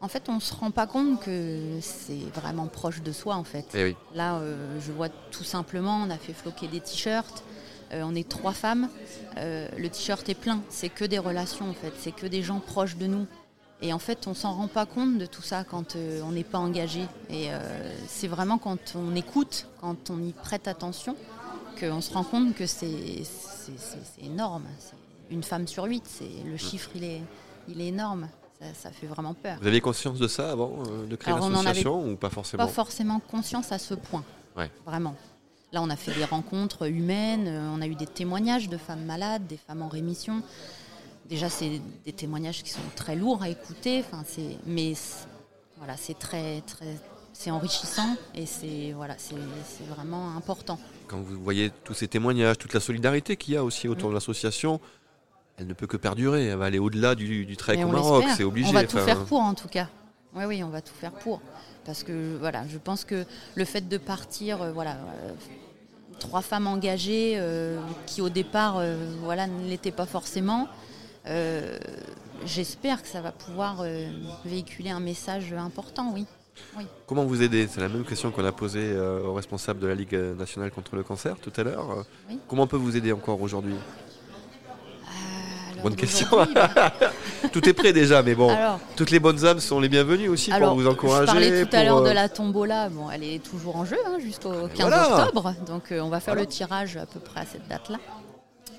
en 0.05 0.07
fait, 0.07 0.29
on 0.29 0.39
se 0.39 0.53
rend 0.53 0.69
pas 0.69 0.85
compte 0.85 1.19
que 1.19 1.79
c'est 1.81 2.29
vraiment 2.35 2.67
proche 2.67 3.01
de 3.01 3.11
soi, 3.11 3.35
en 3.35 3.43
fait. 3.43 3.65
Eh 3.73 3.83
oui. 3.85 3.95
Là, 4.13 4.35
euh, 4.35 4.79
je 4.79 4.91
vois 4.91 5.09
tout 5.09 5.43
simplement, 5.43 5.97
on 6.05 6.11
a 6.11 6.17
fait 6.19 6.33
floquer 6.33 6.67
des 6.67 6.79
t-shirts. 6.79 7.43
euh, 7.91 8.03
on 8.05 8.13
est 8.13 8.29
trois 8.29 8.53
femmes. 8.53 8.87
euh, 9.37 9.67
le 9.75 9.89
t-shirt 9.89 10.29
est 10.29 10.35
plein. 10.35 10.61
C'est 10.69 10.89
que 10.89 11.05
des 11.05 11.17
relations, 11.17 11.67
en 11.67 11.73
fait. 11.73 11.91
C'est 11.97 12.11
que 12.11 12.27
des 12.27 12.43
gens 12.43 12.59
proches 12.59 12.97
de 12.97 13.07
nous. 13.07 13.25
Et 13.81 13.93
en 13.93 13.99
fait, 13.99 14.27
on 14.27 14.35
s'en 14.35 14.53
rend 14.53 14.67
pas 14.67 14.85
compte 14.85 15.17
de 15.17 15.25
tout 15.25 15.41
ça 15.41 15.63
quand 15.63 15.95
on 16.23 16.31
n'est 16.31 16.43
pas 16.43 16.59
engagé. 16.59 17.01
Et 17.29 17.49
c'est 18.07 18.27
vraiment 18.29 18.57
quand 18.57 18.95
on 18.95 19.15
écoute, 19.15 19.67
quand 19.81 20.09
on 20.11 20.23
y 20.23 20.31
prête 20.31 20.67
attention, 20.67 21.15
qu'on 21.79 21.99
se 21.99 22.13
rend 22.13 22.23
compte 22.23 22.55
que 22.55 22.67
c'est 22.67 23.23
énorme. 24.21 24.65
Une 25.29 25.43
femme 25.43 25.67
sur 25.67 25.83
huit. 25.85 26.03
C'est 26.07 26.29
le 26.49 26.55
chiffre, 26.57 26.89
il 26.95 27.03
est, 27.03 27.21
il 27.67 27.81
est 27.81 27.87
énorme. 27.87 28.29
Ça, 28.59 28.65
ça 28.73 28.91
fait 28.91 29.07
vraiment 29.07 29.33
peur. 29.33 29.57
Vous 29.61 29.67
aviez 29.67 29.81
conscience 29.81 30.17
de 30.17 30.27
ça 30.27 30.51
avant 30.51 30.83
euh, 30.89 31.05
de 31.05 31.15
créer 31.15 31.33
l'association 31.33 32.09
ou 32.09 32.15
pas 32.15 32.29
forcément 32.29 32.65
Pas 32.65 32.71
forcément 32.71 33.19
conscience 33.19 33.71
à 33.71 33.79
ce 33.79 33.93
point. 33.93 34.23
Ouais. 34.55 34.71
Vraiment. 34.85 35.15
Là, 35.73 35.81
on 35.81 35.89
a 35.89 35.97
fait 35.97 36.13
des 36.13 36.23
rencontres 36.23 36.87
humaines, 36.87 37.47
euh, 37.47 37.69
on 37.75 37.81
a 37.81 37.87
eu 37.87 37.95
des 37.95 38.07
témoignages 38.07 38.69
de 38.69 38.77
femmes 38.77 39.03
malades, 39.03 39.45
des 39.47 39.57
femmes 39.57 39.81
en 39.81 39.89
rémission. 39.89 40.41
Déjà, 41.27 41.49
c'est 41.49 41.81
des 42.05 42.13
témoignages 42.13 42.63
qui 42.63 42.69
sont 42.69 42.79
très 42.95 43.15
lourds 43.15 43.41
à 43.43 43.49
écouter, 43.49 43.99
enfin, 44.05 44.23
c'est, 44.25 44.57
mais 44.65 44.93
c'est- 44.93 45.27
voilà, 45.77 45.97
c'est 45.97 46.17
très, 46.17 46.61
très, 46.61 46.97
c'est 47.33 47.51
enrichissant 47.51 48.15
et 48.33 48.45
c'est 48.45 48.93
voilà, 48.93 49.15
c'est, 49.17 49.35
vraiment 49.89 50.35
important. 50.37 50.79
Quand 51.07 51.19
vous 51.19 51.37
voyez 51.43 51.71
tous 51.83 51.93
ces 51.93 52.07
témoignages, 52.07 52.57
toute 52.57 52.73
la 52.73 52.79
solidarité 52.79 53.35
qu'il 53.35 53.55
y 53.55 53.57
a 53.57 53.63
aussi 53.63 53.87
autour 53.87 54.09
de 54.09 54.13
l'association, 54.13 54.79
elle 55.57 55.67
ne 55.67 55.73
peut 55.73 55.87
que 55.87 55.97
perdurer. 55.97 56.47
Elle 56.47 56.57
va 56.57 56.65
aller 56.65 56.79
au-delà 56.79 57.15
du, 57.15 57.45
du 57.45 57.57
trek 57.57 57.83
au 57.83 57.87
Maroc, 57.87 58.25
c'est 58.35 58.43
obligé. 58.43 58.69
On 58.69 58.73
va 58.73 58.83
tout 58.83 58.97
enfin, 58.97 59.05
faire 59.05 59.25
pour 59.25 59.39
en 59.39 59.53
tout 59.53 59.67
cas. 59.67 59.87
Oui, 60.35 60.43
oui, 60.45 60.63
on 60.63 60.69
va 60.69 60.81
tout 60.81 60.93
faire 60.93 61.11
pour. 61.13 61.41
Parce 61.85 62.03
que 62.03 62.37
voilà, 62.39 62.63
je 62.67 62.77
pense 62.77 63.05
que 63.05 63.25
le 63.53 63.65
fait 63.65 63.87
de 63.87 63.97
partir, 63.97 64.61
euh, 64.61 64.71
voilà, 64.71 64.91
euh, 64.93 65.31
trois 66.19 66.41
femmes 66.41 66.67
engagées 66.67 67.35
euh, 67.37 67.79
qui 68.05 68.21
au 68.21 68.29
départ, 68.29 68.81
voilà, 69.21 69.47
ne 69.47 69.67
l'étaient 69.67 69.91
pas 69.91 70.05
forcément. 70.05 70.67
J'espère 72.45 73.01
que 73.01 73.07
ça 73.07 73.21
va 73.21 73.31
pouvoir 73.31 73.83
véhiculer 74.43 74.89
un 74.89 74.99
message 74.99 75.53
important, 75.53 76.11
oui. 76.13 76.25
oui. 76.77 76.85
Comment 77.07 77.23
vous 77.23 77.41
aider 77.41 77.67
C'est 77.67 77.79
la 77.81 77.89
même 77.89 78.03
question 78.03 78.29
qu'on 78.31 78.45
a 78.45 78.51
posée 78.51 78.91
euh, 78.91 79.21
au 79.23 79.33
responsable 79.33 79.79
de 79.79 79.87
la 79.87 79.95
Ligue 79.95 80.15
nationale 80.15 80.69
contre 80.71 80.95
le 80.95 81.03
cancer 81.03 81.37
tout 81.37 81.53
à 81.55 81.63
l'heure. 81.63 82.05
Oui. 82.29 82.39
Comment 82.47 82.63
on 82.63 82.67
peut 82.67 82.77
vous 82.77 82.97
aider 82.97 83.11
encore 83.11 83.41
aujourd'hui? 83.41 83.75
Bonne 85.85 85.95
question. 85.95 86.27
bah, 86.55 86.93
Tout 87.53 87.69
est 87.69 87.73
prêt 87.73 87.93
déjà, 87.93 88.23
mais 88.23 88.33
bon, 88.33 88.49
Alors- 88.49 88.79
toutes 88.95 89.11
les 89.11 89.19
bonnes 89.19 89.45
âmes 89.45 89.59
sont 89.59 89.79
les 89.79 89.87
bienvenues 89.87 90.29
aussi 90.29 90.51
Alors, 90.51 90.69
pour 90.69 90.79
vous 90.79 90.87
encourager. 90.87 91.27
Je 91.27 91.31
parlais 91.31 91.65
tout 91.65 91.75
à 91.75 91.83
l'heure 91.83 92.01
de 92.01 92.09
euh, 92.09 92.13
la 92.13 92.27
tombola. 92.27 92.89
Bon, 92.89 93.11
elle 93.11 93.23
est 93.23 93.37
toujours 93.37 93.75
en 93.75 93.85
jeu 93.85 93.97
hein, 94.07 94.17
jusqu'au 94.19 94.49
15 94.49 94.69
voilà. 94.79 95.25
octobre. 95.25 95.53
Donc, 95.67 95.91
euh, 95.91 95.99
on 95.99 96.09
va 96.09 96.19
faire 96.19 96.33
Voilà. 96.33 96.41
le 96.41 96.47
tirage 96.47 96.97
à 96.97 97.05
peu 97.05 97.19
près 97.19 97.41
à 97.41 97.45
cette 97.45 97.67
date-là. 97.67 97.97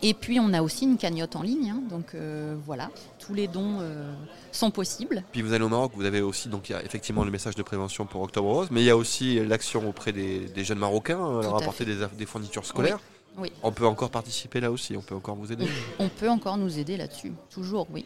Et 0.03 0.15
puis, 0.15 0.41
on 0.41 0.53
a 0.53 0.63
aussi 0.63 0.85
une 0.85 0.97
cagnotte 0.99 1.37
en 1.37 1.43
ligne. 1.43 1.71
hein. 1.71 1.81
donc, 1.89 2.07
euh, 2.17 2.57
voilà, 2.67 2.91
tous 3.21 3.35
les 3.35 3.47
dons 3.47 3.79
euh, 3.81 4.13
sont 4.51 4.73
possibles. 4.73 5.23
Puis 5.31 5.43
vous 5.43 5.53
allez 5.53 5.65
au 5.65 5.69
Maroc, 5.69 5.93
vous 5.95 6.05
avez 6.05 6.21
aussi 6.21 6.49
donc 6.49 6.69
il 6.69 6.73
y 6.73 6.75
a 6.75 6.83
effectivement 6.85 7.23
le 7.25 7.31
message 7.31 7.55
de 7.55 7.63
prévention 7.63 8.05
pour 8.05 8.21
Octobre 8.23 8.51
Rose, 8.53 8.69
mais 8.73 8.83
il 8.83 8.87
y 8.87 8.91
a 8.91 8.97
aussi 8.97 9.39
l'action 9.47 9.89
auprès 9.89 10.11
des, 10.11 10.41
des 10.41 10.65
jeunes 10.65 10.79
Marocains, 10.81 11.41
leur 11.41 11.57
apporter 11.57 11.85
des, 11.85 12.27
fournitures 12.27 12.67
scolaires. 12.67 12.99
Oui. 13.01 13.16
On 13.63 13.73
peut 13.73 13.87
encore 13.87 14.11
participer 14.11 14.61
là 14.61 14.71
aussi, 14.71 14.97
on 14.97 15.03
peut 15.03 15.15
encore 15.15 15.37
vous 15.37 15.53
aider. 15.53 15.67
On 15.99 16.09
peut 16.09 16.29
encore 16.29 16.57
nous 16.57 16.79
aider 16.79 16.97
là-dessus. 16.97 17.33
Toujours, 17.51 17.87
oui, 17.93 18.05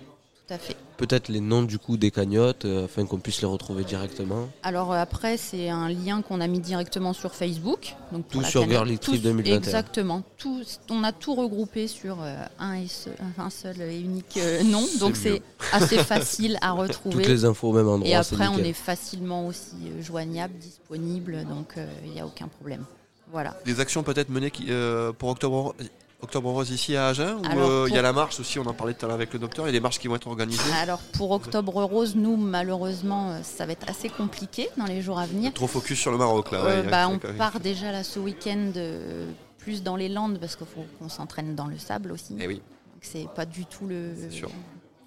tout 0.49 0.55
à 0.55 0.59
fait. 0.59 0.77
Peut-être 0.97 1.29
les 1.29 1.41
noms 1.41 1.63
du 1.63 1.79
coup 1.79 1.97
des 1.97 2.11
cagnottes 2.11 2.67
euh, 2.67 2.85
afin 2.85 3.07
qu'on 3.07 3.19
puisse 3.19 3.41
les 3.41 3.47
retrouver 3.47 3.85
directement. 3.85 4.49
Alors 4.63 4.93
euh, 4.93 4.97
après, 4.97 5.37
c'est 5.39 5.71
un 5.71 5.89
lien 5.89 6.21
qu'on 6.21 6.41
a 6.43 6.47
mis 6.47 6.59
directement 6.61 7.13
sur 7.15 7.35
Facebook. 7.35 7.95
Donc 8.13 8.29
Tout 8.29 8.43
sur 8.43 8.61
cagnotte. 8.63 8.77
Girly 8.77 8.99
Trip 8.99 9.17
Tout- 9.17 9.23
2021. 9.23 9.57
Exactement. 9.57 10.23
Tout, 10.37 10.63
on 10.91 11.03
a 11.05 11.13
tout 11.13 11.35
regroupé 11.35 11.87
sur 11.89 12.21
euh, 12.21 12.35
un, 12.59 12.75
et 12.75 12.89
seul, 12.89 13.15
un 13.39 13.49
seul 13.51 13.81
et 13.81 13.99
unique 14.01 14.37
euh, 14.37 14.63
nom. 14.65 14.85
Donc 14.99 15.17
c'est 15.17 15.41
assez 15.73 15.99
facile 15.99 16.59
à 16.61 16.73
retrouver. 16.73 17.23
Toutes 17.23 17.29
les 17.29 17.45
infos 17.47 17.69
au 17.69 17.73
même 17.73 17.89
endroit. 17.89 18.09
Et 18.09 18.15
après, 18.15 18.49
on 18.49 18.59
est 18.59 18.73
facilement 18.75 19.47
aussi 19.47 19.77
joignable, 20.03 20.55
disponible. 20.59 21.47
Donc 21.49 21.75
euh, 21.79 21.87
il 22.05 22.11
n'y 22.13 22.21
a 22.21 22.27
aucun 22.27 22.49
problème. 22.49 22.85
Voilà. 23.33 23.57
Des 23.65 23.81
actions 23.81 24.03
peut-être 24.03 24.29
menées 24.29 24.51
qui- 24.51 24.67
euh, 24.71 25.13
pour 25.13 25.29
Octobre, 25.31 25.75
Octobre 26.23 26.51
Rose 26.51 26.71
ici 26.71 26.97
à 26.97 27.09
Agen 27.09 27.39
euh, 27.57 27.87
il 27.89 27.95
y 27.95 27.99
a 27.99 28.03
la 28.03 28.13
marche 28.13 28.41
aussi, 28.41 28.59
on 28.59 28.67
en 28.67 28.75
parlait 28.75 28.93
tout 28.95 29.05
à 29.07 29.09
l'heure 29.09 29.15
avec 29.15 29.33
le 29.33 29.39
docteur, 29.39 29.65
il 29.67 29.69
y 29.69 29.71
a 29.71 29.73
des 29.73 29.81
marches 29.81 29.99
qui 29.99 30.09
vont 30.09 30.17
être 30.17 30.27
organisées. 30.27 30.71
Alors 30.81 30.99
pour 31.15 31.31
Octobre 31.31 31.83
Rose, 31.85 32.15
nous, 32.17 32.37
malheureusement, 32.37 33.31
euh, 33.31 33.41
ça 33.43 33.65
va 33.67 33.73
être 33.73 33.89
assez 33.89 34.09
compliqué 34.11 34.69
dans 34.77 34.85
les 34.85 35.01
jours 35.01 35.19
à 35.19 35.27
venir. 35.27 35.53
Trop 35.55 35.67
focus 35.67 35.99
sur 35.99 36.11
le 36.11 36.19
Maroc 36.19 36.51
là. 36.53 36.59
Euh, 36.59 36.83
ouais, 36.83 36.91
bah, 36.91 37.09
on 37.09 37.19
part 37.37 37.61
déjà 37.61 37.91
là 37.93 38.05
ce 38.05 38.19
week-end 38.19 38.73
euh, 38.77 39.31
plus 39.59 39.83
dans 39.83 39.97
les 39.97 40.09
Landes 40.09 40.39
parce 40.39 40.57
qu'il 40.57 40.67
faut 40.67 40.85
qu'on 40.99 41.09
s'entraîne 41.09 41.55
dans 41.55 41.67
le 41.67 41.79
sable 41.79 42.13
aussi. 42.13 42.37
Eh 42.39 42.47
oui. 42.47 42.61
C'est 43.01 43.29
pas 43.35 43.47
du 43.47 43.65
tout 43.65 43.87
le. 43.87 44.13
sûr. 44.31 44.51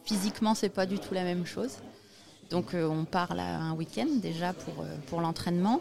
Physiquement, 0.06 0.56
c'est 0.56 0.70
pas 0.70 0.86
du 0.88 0.98
tout 0.98 1.14
la 1.14 1.24
même 1.24 1.46
chose. 1.46 1.74
Donc 2.50 2.74
on 2.74 3.06
part 3.06 3.36
là 3.36 3.58
un 3.60 3.74
week-end 3.74 4.08
déjà 4.22 4.54
pour, 4.54 4.84
pour 5.08 5.22
l'entraînement. 5.22 5.80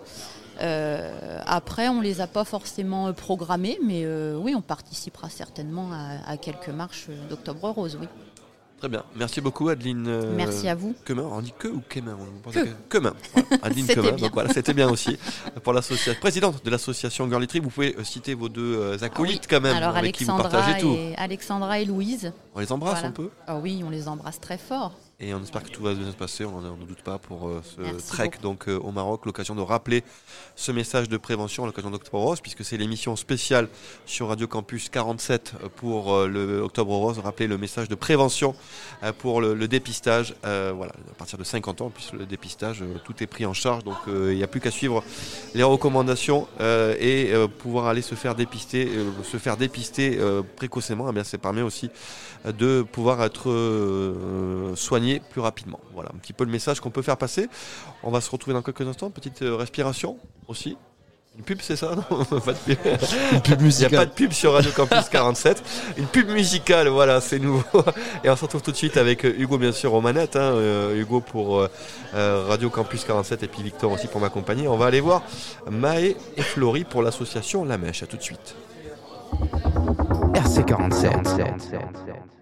Euh, 0.61 1.39
après, 1.47 1.89
on 1.89 2.01
les 2.01 2.21
a 2.21 2.27
pas 2.27 2.45
forcément 2.45 3.09
euh, 3.09 3.13
programmés, 3.13 3.79
mais 3.85 4.03
euh, 4.05 4.37
oui, 4.37 4.55
on 4.55 4.63
participera 4.63 5.29
certainement 5.29 5.91
à, 5.93 6.31
à 6.31 6.37
quelques 6.37 6.69
marches 6.69 7.07
d'Octobre 7.31 7.71
Rose, 7.71 7.99
oui. 8.01 8.07
Très 8.79 8.89
bien, 8.89 9.05
merci 9.15 9.41
beaucoup 9.41 9.69
Adeline. 9.69 10.07
euh, 10.09 10.35
Merci 10.37 10.69
à 10.69 10.75
vous. 10.75 10.93
Quemin, 11.05 11.23
on 11.23 11.41
dit 11.41 11.55
que 11.57 11.69
ou 11.69 11.81
Quemin 11.89 12.17
on 12.21 12.41
pense 12.43 12.53
Que. 12.53 12.65
que- 12.65 12.69
Quemin. 12.89 13.15
Voilà, 13.33 13.49
Adeline 13.63 13.87
C'était 13.87 13.95
Quemin, 14.01 14.13
bien. 14.17 14.25
donc 14.27 14.35
voilà, 14.35 14.53
c'était 14.53 14.75
bien 14.75 14.91
aussi. 14.91 15.17
Pour 15.63 15.73
l'association, 15.73 16.21
présidente 16.21 16.65
de 16.65 16.69
l'association 16.71 17.29
Girly 17.29 17.47
Trip, 17.47 17.63
vous 17.63 17.71
pouvez 17.71 17.95
citer 18.03 18.35
vos 18.35 18.49
deux 18.49 18.75
euh, 18.77 18.99
acolytes 19.01 19.47
quand 19.49 19.61
même, 19.61 19.75
Ah 19.77 19.87
Alors 19.87 19.97
avec 19.97 20.17
qui 20.17 20.25
vous 20.25 20.33
Alexandra 20.33 20.59
partagez 20.59 20.81
tout. 20.81 20.95
et, 20.95 21.15
Alexandra 21.17 21.79
et 21.79 21.85
Louise. 21.85 22.33
On 22.57 22.59
les 22.61 22.73
embrasse 22.73 22.95
Voilà. 22.95 23.09
un 23.09 23.13
peu 23.13 23.31
Ah 23.47 23.57
oui, 23.59 23.83
on 23.87 23.91
les 23.91 24.09
embrasse 24.09 24.41
très 24.41 24.59
fort. 24.59 24.93
Et 25.25 25.33
on 25.35 25.41
espère 25.41 25.63
que 25.63 25.69
tout 25.69 25.85
va 25.85 25.95
bien 25.95 26.11
se 26.11 26.17
passer, 26.17 26.45
on 26.45 26.61
n'en 26.63 26.75
doute 26.77 27.03
pas 27.03 27.17
pour 27.17 27.47
euh, 27.47 27.63
ce 27.63 27.81
Merci 27.81 28.09
trek 28.09 28.31
beaucoup. 28.31 28.43
donc, 28.43 28.69
euh, 28.69 28.77
au 28.77 28.91
Maroc. 28.91 29.25
L'occasion 29.25 29.55
de 29.55 29.61
rappeler 29.61 30.03
ce 30.57 30.73
message 30.73 31.09
de 31.09 31.17
prévention 31.17 31.63
à 31.63 31.67
l'occasion 31.67 31.93
d'Octobre 31.93 32.19
Rose, 32.19 32.41
puisque 32.41 32.65
c'est 32.65 32.77
l'émission 32.77 33.15
spéciale 33.15 33.69
sur 34.05 34.29
Radio 34.29 34.49
Campus 34.49 34.89
47 34.89 35.55
pour 35.77 36.13
euh, 36.13 36.27
le 36.27 36.61
Octobre 36.61 36.97
Rose. 36.97 37.21
Rappeler 37.21 37.47
le 37.47 37.57
message 37.57 37.89
de 37.89 37.95
prévention 37.95 38.57
pour 39.19 39.41
le, 39.41 39.55
le 39.55 39.69
dépistage. 39.69 40.35
voilà, 40.43 40.93
à 41.11 41.15
partir 41.17 41.39
de 41.39 41.45
50 41.45 41.83
ans, 41.83 41.91
puisque 41.91 42.15
le 42.15 42.27
dépistage, 42.27 42.83
tout 43.05 43.23
est 43.23 43.29
pris 43.29 43.47
en 43.47 43.55
charge. 43.55 43.85
Donc 43.85 43.97
il 44.09 44.35
n'y 44.35 44.43
a 44.43 44.49
plus 44.49 44.61
qu'à 44.61 44.73
suivre 44.73 45.05
les 45.55 45.63
recommandations 45.63 46.49
et 46.61 47.33
pouvoir 47.59 47.87
aller 47.87 48.03
se 48.03 48.15
faire 48.15 48.35
dépister, 48.35 48.91
se 49.23 49.37
faire 49.37 49.57
dépister 49.57 50.19
précocement. 50.57 51.07
Eh 51.11 51.13
bien, 51.13 51.25
ça 51.25 51.39
permet 51.39 51.63
aussi 51.63 51.91
de 52.45 52.83
pouvoir 52.83 53.23
être 53.23 53.51
euh, 53.51 54.75
plus 55.21 55.41
rapidement. 55.41 55.81
Voilà 55.95 56.11
un 56.15 56.19
petit 56.19 56.33
peu 56.33 56.45
le 56.45 56.51
message 56.51 56.81
qu'on 56.81 56.91
peut 56.91 57.03
faire 57.03 57.17
passer. 57.17 57.49
On 58.03 58.11
va 58.11 58.21
se 58.21 58.31
retrouver 58.31 58.55
dans 58.55 58.63
quelques 58.63 58.87
instants. 58.87 59.11
Petite 59.11 59.43
euh, 59.43 59.57
respiration 59.57 60.19
aussi. 60.49 60.77
Une 61.39 61.45
pub, 61.45 61.61
c'est 61.63 61.77
ça 61.77 61.95
Non, 61.97 62.25
pas 62.41 62.53
de 62.53 62.59
pub. 62.59 62.77
Une 63.33 63.41
pub 63.41 63.47
Il 63.47 63.49
n'y 63.49 63.55
a 63.55 63.57
musicale. 63.65 63.91
pas 64.01 64.05
de 64.05 64.11
pub 64.11 64.33
sur 64.33 64.53
Radio 64.53 64.71
Campus 64.71 65.05
47. 65.11 65.63
Une 65.97 66.05
pub 66.07 66.29
musicale, 66.29 66.89
voilà, 66.89 67.23
c'est 67.23 67.39
nouveau. 67.39 67.65
Et 68.23 68.29
on 68.29 68.37
se 68.37 68.43
retrouve 68.43 68.61
tout 68.61 68.71
de 68.71 68.77
suite 68.77 68.99
avec 68.99 69.25
euh, 69.25 69.35
Hugo, 69.39 69.57
bien 69.57 69.73
sûr, 69.73 69.95
aux 69.95 70.03
manettes. 70.03 70.37
hein. 70.37 70.41
Euh, 70.53 71.01
Hugo 71.01 71.23
pour 71.23 71.61
euh, 71.61 71.69
Radio 72.47 72.69
Campus 72.69 73.05
47 73.05 73.45
et 73.45 73.49
puis 73.49 73.63
Victor 73.63 73.91
aussi 73.93 74.09
pour 74.09 74.21
m'accompagner. 74.21 74.69
On 74.69 74.77
va 74.77 74.85
aller 74.85 75.01
voir 75.01 75.23
Maë 75.71 76.17
et 76.37 76.43
Florie 76.43 76.85
pour 76.85 77.03
l'association 77.03 77.65
La 77.65 77.79
Mèche. 77.79 78.03
À 78.03 78.07
tout 78.07 78.19
de 78.19 78.23
suite. 78.23 78.55
RC47. 80.35 82.42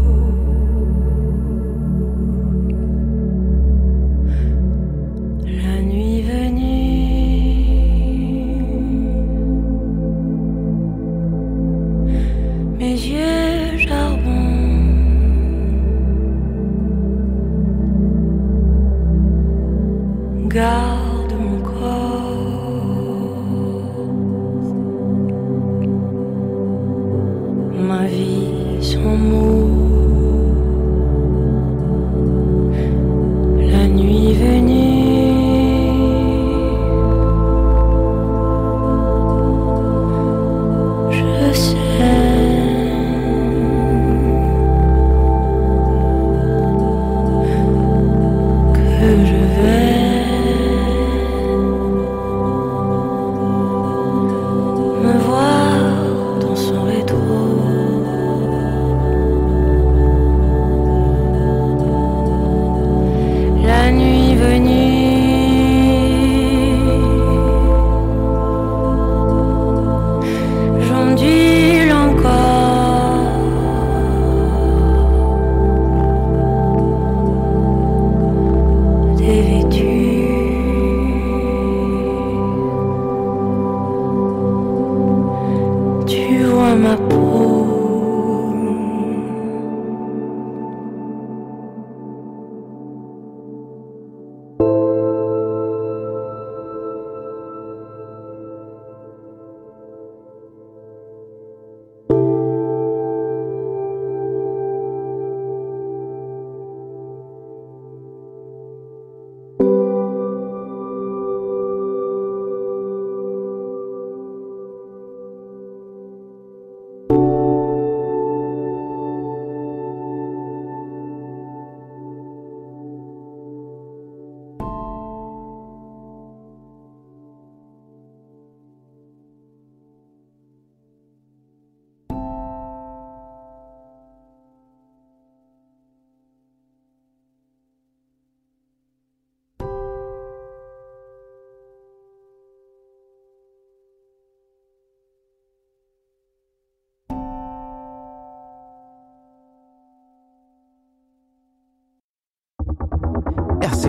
God. 20.51 21.00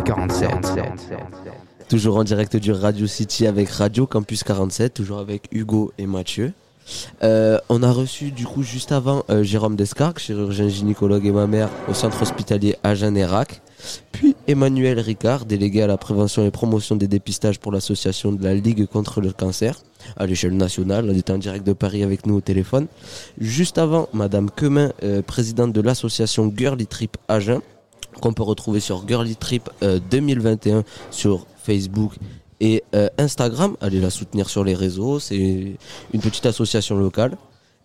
RC47. 0.02 0.82
Toujours 1.88 2.16
en 2.16 2.24
direct 2.24 2.56
du 2.56 2.72
Radio 2.72 3.06
City 3.06 3.46
avec 3.46 3.68
Radio 3.70 4.06
Campus 4.06 4.42
47, 4.42 4.94
toujours 4.94 5.18
avec 5.18 5.48
Hugo 5.52 5.92
et 5.98 6.06
Mathieu. 6.06 6.52
Euh, 7.22 7.58
on 7.68 7.82
a 7.84 7.92
reçu 7.92 8.32
du 8.32 8.44
coup 8.44 8.64
juste 8.64 8.90
avant 8.90 9.24
euh, 9.30 9.44
Jérôme 9.44 9.76
Descartes, 9.76 10.18
chirurgien 10.18 10.68
gynécologue 10.68 11.24
et 11.26 11.30
ma 11.30 11.46
mère 11.46 11.68
au 11.88 11.94
centre 11.94 12.20
hospitalier 12.22 12.76
Agen-Erac, 12.82 13.62
puis 14.10 14.34
Emmanuel 14.48 14.98
Ricard, 14.98 15.44
délégué 15.44 15.82
à 15.82 15.86
la 15.86 15.96
prévention 15.96 16.44
et 16.44 16.50
promotion 16.50 16.96
des 16.96 17.06
dépistages 17.06 17.60
pour 17.60 17.70
l'association 17.70 18.32
de 18.32 18.42
la 18.42 18.54
Ligue 18.54 18.86
contre 18.86 19.20
le 19.20 19.32
cancer 19.32 19.78
à 20.16 20.26
l'échelle 20.26 20.56
nationale. 20.56 21.06
Elle 21.08 21.18
était 21.18 21.32
en 21.32 21.38
direct 21.38 21.64
de 21.64 21.72
Paris 21.74 22.02
avec 22.02 22.26
nous 22.26 22.34
au 22.34 22.40
téléphone. 22.40 22.88
Juste 23.38 23.78
avant, 23.78 24.08
Madame 24.12 24.50
Quemin, 24.50 24.92
euh, 25.04 25.22
présidente 25.22 25.72
de 25.72 25.80
l'association 25.80 26.52
Girly 26.56 26.86
Trip 26.88 27.16
Agen, 27.28 27.60
qu'on 28.22 28.32
peut 28.32 28.42
retrouver 28.42 28.80
sur 28.80 29.06
Girly 29.06 29.36
Trip 29.36 29.68
euh, 29.82 30.00
2021 30.10 30.84
sur 31.10 31.46
Facebook 31.62 32.14
et 32.60 32.82
euh, 32.94 33.08
Instagram. 33.18 33.76
Allez 33.80 34.00
la 34.00 34.10
soutenir 34.10 34.48
sur 34.48 34.64
les 34.64 34.74
réseaux. 34.74 35.18
C'est 35.18 35.36
une 36.14 36.20
petite 36.20 36.46
association 36.46 36.96
locale. 36.96 37.36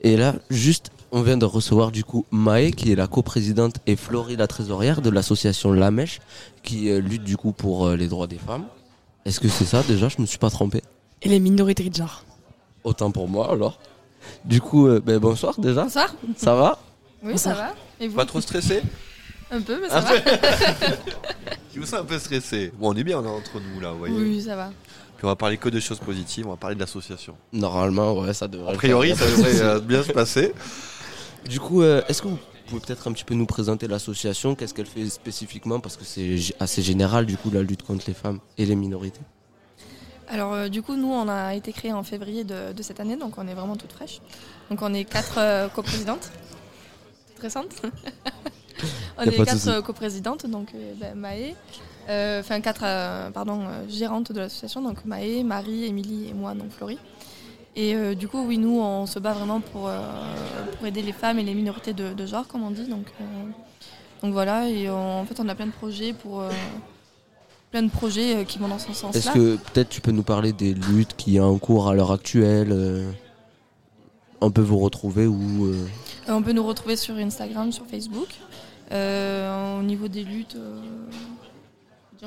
Et 0.02 0.16
là, 0.16 0.36
juste, 0.50 0.92
on 1.12 1.22
vient 1.22 1.38
de 1.38 1.46
recevoir 1.46 1.92
du 1.92 2.04
coup 2.04 2.26
Maë, 2.32 2.72
qui 2.72 2.92
est 2.92 2.96
la 2.96 3.08
coprésidente, 3.08 3.78
et 3.88 3.96
Florie, 3.96 4.36
la 4.36 4.48
trésorière 4.48 5.02
de 5.02 5.10
l'association 5.10 5.72
La 5.72 5.92
Mèche, 5.92 6.20
qui 6.64 6.90
euh, 6.90 7.00
lutte 7.00 7.24
du 7.24 7.38
coup 7.38 7.52
pour 7.52 7.88
euh, 7.88 7.96
les 7.96 8.08
droits 8.08 8.28
des 8.28 8.38
femmes. 8.38 8.66
Est-ce 9.26 9.40
que 9.40 9.48
c'est 9.48 9.66
ça 9.66 9.84
déjà? 9.84 10.10
Je 10.10 10.22
me 10.22 10.26
suis 10.26 10.38
pas 10.38 10.50
trompé. 10.50 10.82
Et 11.22 11.30
les 11.30 11.40
minorités 11.40 11.90
de 11.90 11.96
genre. 11.96 12.24
Autant 12.84 13.12
pour 13.12 13.28
moi 13.28 13.52
alors. 13.52 13.80
Du 14.46 14.62
coup, 14.62 14.88
euh, 14.88 15.02
ben, 15.04 15.18
bonsoir 15.18 15.60
déjà. 15.60 15.84
Bonsoir. 15.84 16.14
Ça 16.36 16.56
va? 16.56 16.80
Oui, 17.24 17.38
ça 17.38 17.54
va. 17.54 17.74
Et 18.00 18.08
vous? 18.08 18.16
Pas 18.16 18.26
trop 18.26 18.42
stressé? 18.42 18.82
Un 19.52 19.62
peu, 19.62 19.80
mais 19.82 19.90
ça 19.90 19.98
Un 19.98 20.02
va. 20.02 20.14
Je 21.74 21.80
vous 21.80 21.86
sens 21.86 22.02
un 22.02 22.06
peu 22.06 22.20
stressé. 22.20 22.72
Bon, 22.78 22.94
on 22.94 22.98
est 22.98 23.04
bien 23.04 23.20
on 23.20 23.26
est 23.26 23.30
entre 23.30 23.60
nous 23.60 23.80
là, 23.80 23.92
vous 23.92 24.00
voyez. 24.00 24.16
Oui, 24.16 24.42
ça 24.42 24.56
va. 24.56 24.72
Puis 25.16 25.26
on 25.26 25.30
va 25.30 25.36
parler 25.36 25.58
que 25.58 25.70
de 25.70 25.80
choses 25.80 26.00
positives, 26.00 26.46
on 26.48 26.52
va 26.52 26.58
parler 26.58 26.76
de 26.76 26.80
l'association. 26.82 27.36
Normalement, 27.54 28.14
ouais, 28.20 28.34
ça 28.34 28.48
devrait. 28.48 28.74
A 28.74 28.76
priori, 28.76 29.16
ça 29.16 29.26
devrait 29.26 29.62
euh, 29.62 29.80
bien 29.80 30.04
se 30.04 30.12
passer. 30.12 30.54
Du 31.48 31.62
coup, 31.62 31.82
euh, 31.82 32.02
est-ce 32.10 32.22
que 32.22 32.28
vous 32.28 32.40
pouvez 32.68 32.82
peut-être 32.82 33.08
un 33.08 33.14
petit 33.14 33.24
peu 33.24 33.34
nous 33.34 33.46
présenter 33.46 33.88
l'association? 33.88 34.54
Qu'est-ce 34.54 34.74
qu'elle 34.74 34.88
fait 34.88 35.08
spécifiquement? 35.08 35.80
Parce 35.80 35.96
que 35.96 36.04
c'est 36.04 36.36
assez 36.60 36.82
général, 36.82 37.26
du 37.26 37.38
coup, 37.38 37.50
la 37.52 37.62
lutte 37.62 37.84
contre 37.84 38.04
les 38.08 38.14
femmes 38.14 38.40
et 38.58 38.66
les 38.66 38.76
minorités. 38.76 39.22
Alors, 40.28 40.54
euh, 40.54 40.68
du 40.68 40.82
coup, 40.82 40.96
nous, 40.98 41.08
on 41.08 41.30
a 41.30 41.56
été 41.56 41.72
créé 41.72 41.94
en 41.94 42.04
février 42.04 42.44
de, 42.44 42.74
de 42.74 42.84
cette 42.84 43.00
année, 43.00 43.16
donc 43.16 43.38
on 43.38 43.48
est 43.48 43.54
vraiment 43.54 43.78
toute 43.78 43.94
fraîche. 43.94 44.20
Donc, 44.70 44.82
on 44.82 44.94
est 44.94 45.06
quatre 45.06 45.38
euh, 45.38 45.70
coprésidentes. 45.70 46.32
Toute 47.30 47.44
récente. 47.44 47.82
on 49.18 49.24
est 49.24 49.46
quatre 49.46 49.68
euh, 49.68 49.82
coprésidentes, 49.82 50.46
donc 50.46 50.70
euh, 50.76 50.94
ben, 51.00 51.16
Maë. 51.16 51.56
euh, 52.10 52.40
Enfin, 52.40 52.62
quatre, 52.62 52.84
pardon, 53.32 53.62
gérantes 53.90 54.32
de 54.32 54.40
l'association, 54.40 54.82
donc 54.82 55.04
Maë, 55.06 55.44
Marie, 55.44 55.86
Émilie 55.86 56.30
et 56.30 56.34
moi, 56.34 56.54
donc 56.54 56.72
Florie. 56.72 57.00
Et 57.76 57.94
euh, 57.96 58.16
du 58.16 58.28
coup, 58.28 58.44
oui, 58.46 58.58
nous, 58.58 58.80
on 58.80 59.06
se 59.06 59.20
bat 59.20 59.34
vraiment 59.34 59.60
pour, 59.62 59.88
euh, 59.88 60.00
pour 60.78 60.88
aider 60.88 61.02
les 61.04 61.12
femmes 61.14 61.38
et 61.40 61.44
les 61.44 61.54
minorités 61.54 61.94
de, 61.94 62.14
de 62.14 62.26
genre, 62.26 62.48
comme 62.48 62.64
on 62.64 62.72
dit. 62.72 62.88
Donc, 62.88 63.06
euh, 63.22 63.24
donc 64.24 64.34
voilà, 64.34 64.68
et 64.68 64.90
on- 64.90 65.20
en 65.22 65.26
fait, 65.26 65.40
on 65.40 65.48
a 65.48 65.54
plein 65.56 65.68
de 65.68 65.72
projets 65.72 66.14
pour. 66.14 66.44
plein 67.70 67.84
de 67.84 67.90
projets 67.92 68.46
qui 68.48 68.58
vont 68.60 68.68
dans 68.70 68.80
ce 68.80 68.94
sens-là. 68.94 69.20
Est-ce 69.20 69.32
que 69.32 69.58
peut-être 69.58 69.90
tu 69.90 70.02
peux 70.02 70.12
nous 70.12 70.24
parler 70.24 70.54
des 70.54 70.74
luttes 70.74 71.16
qui 71.18 71.34
y 71.34 71.38
a 71.40 71.46
en 71.46 71.58
cours 71.60 71.88
à 71.90 71.94
l'heure 71.94 72.12
actuelle 72.14 72.74
On 74.42 74.50
peut 74.52 74.62
vous 74.62 74.80
retrouver 74.80 75.28
ou 75.28 75.66
Euh, 75.68 75.86
On 76.30 76.42
peut 76.42 76.54
nous 76.54 76.66
retrouver 76.66 76.96
sur 76.96 77.16
Instagram, 77.16 77.72
sur 77.72 77.86
Facebook. 77.86 78.28
Euh, 78.92 79.80
au 79.80 79.84
niveau 79.84 80.08
des 80.08 80.24
luttes, 80.24 80.56
euh, 80.56 80.80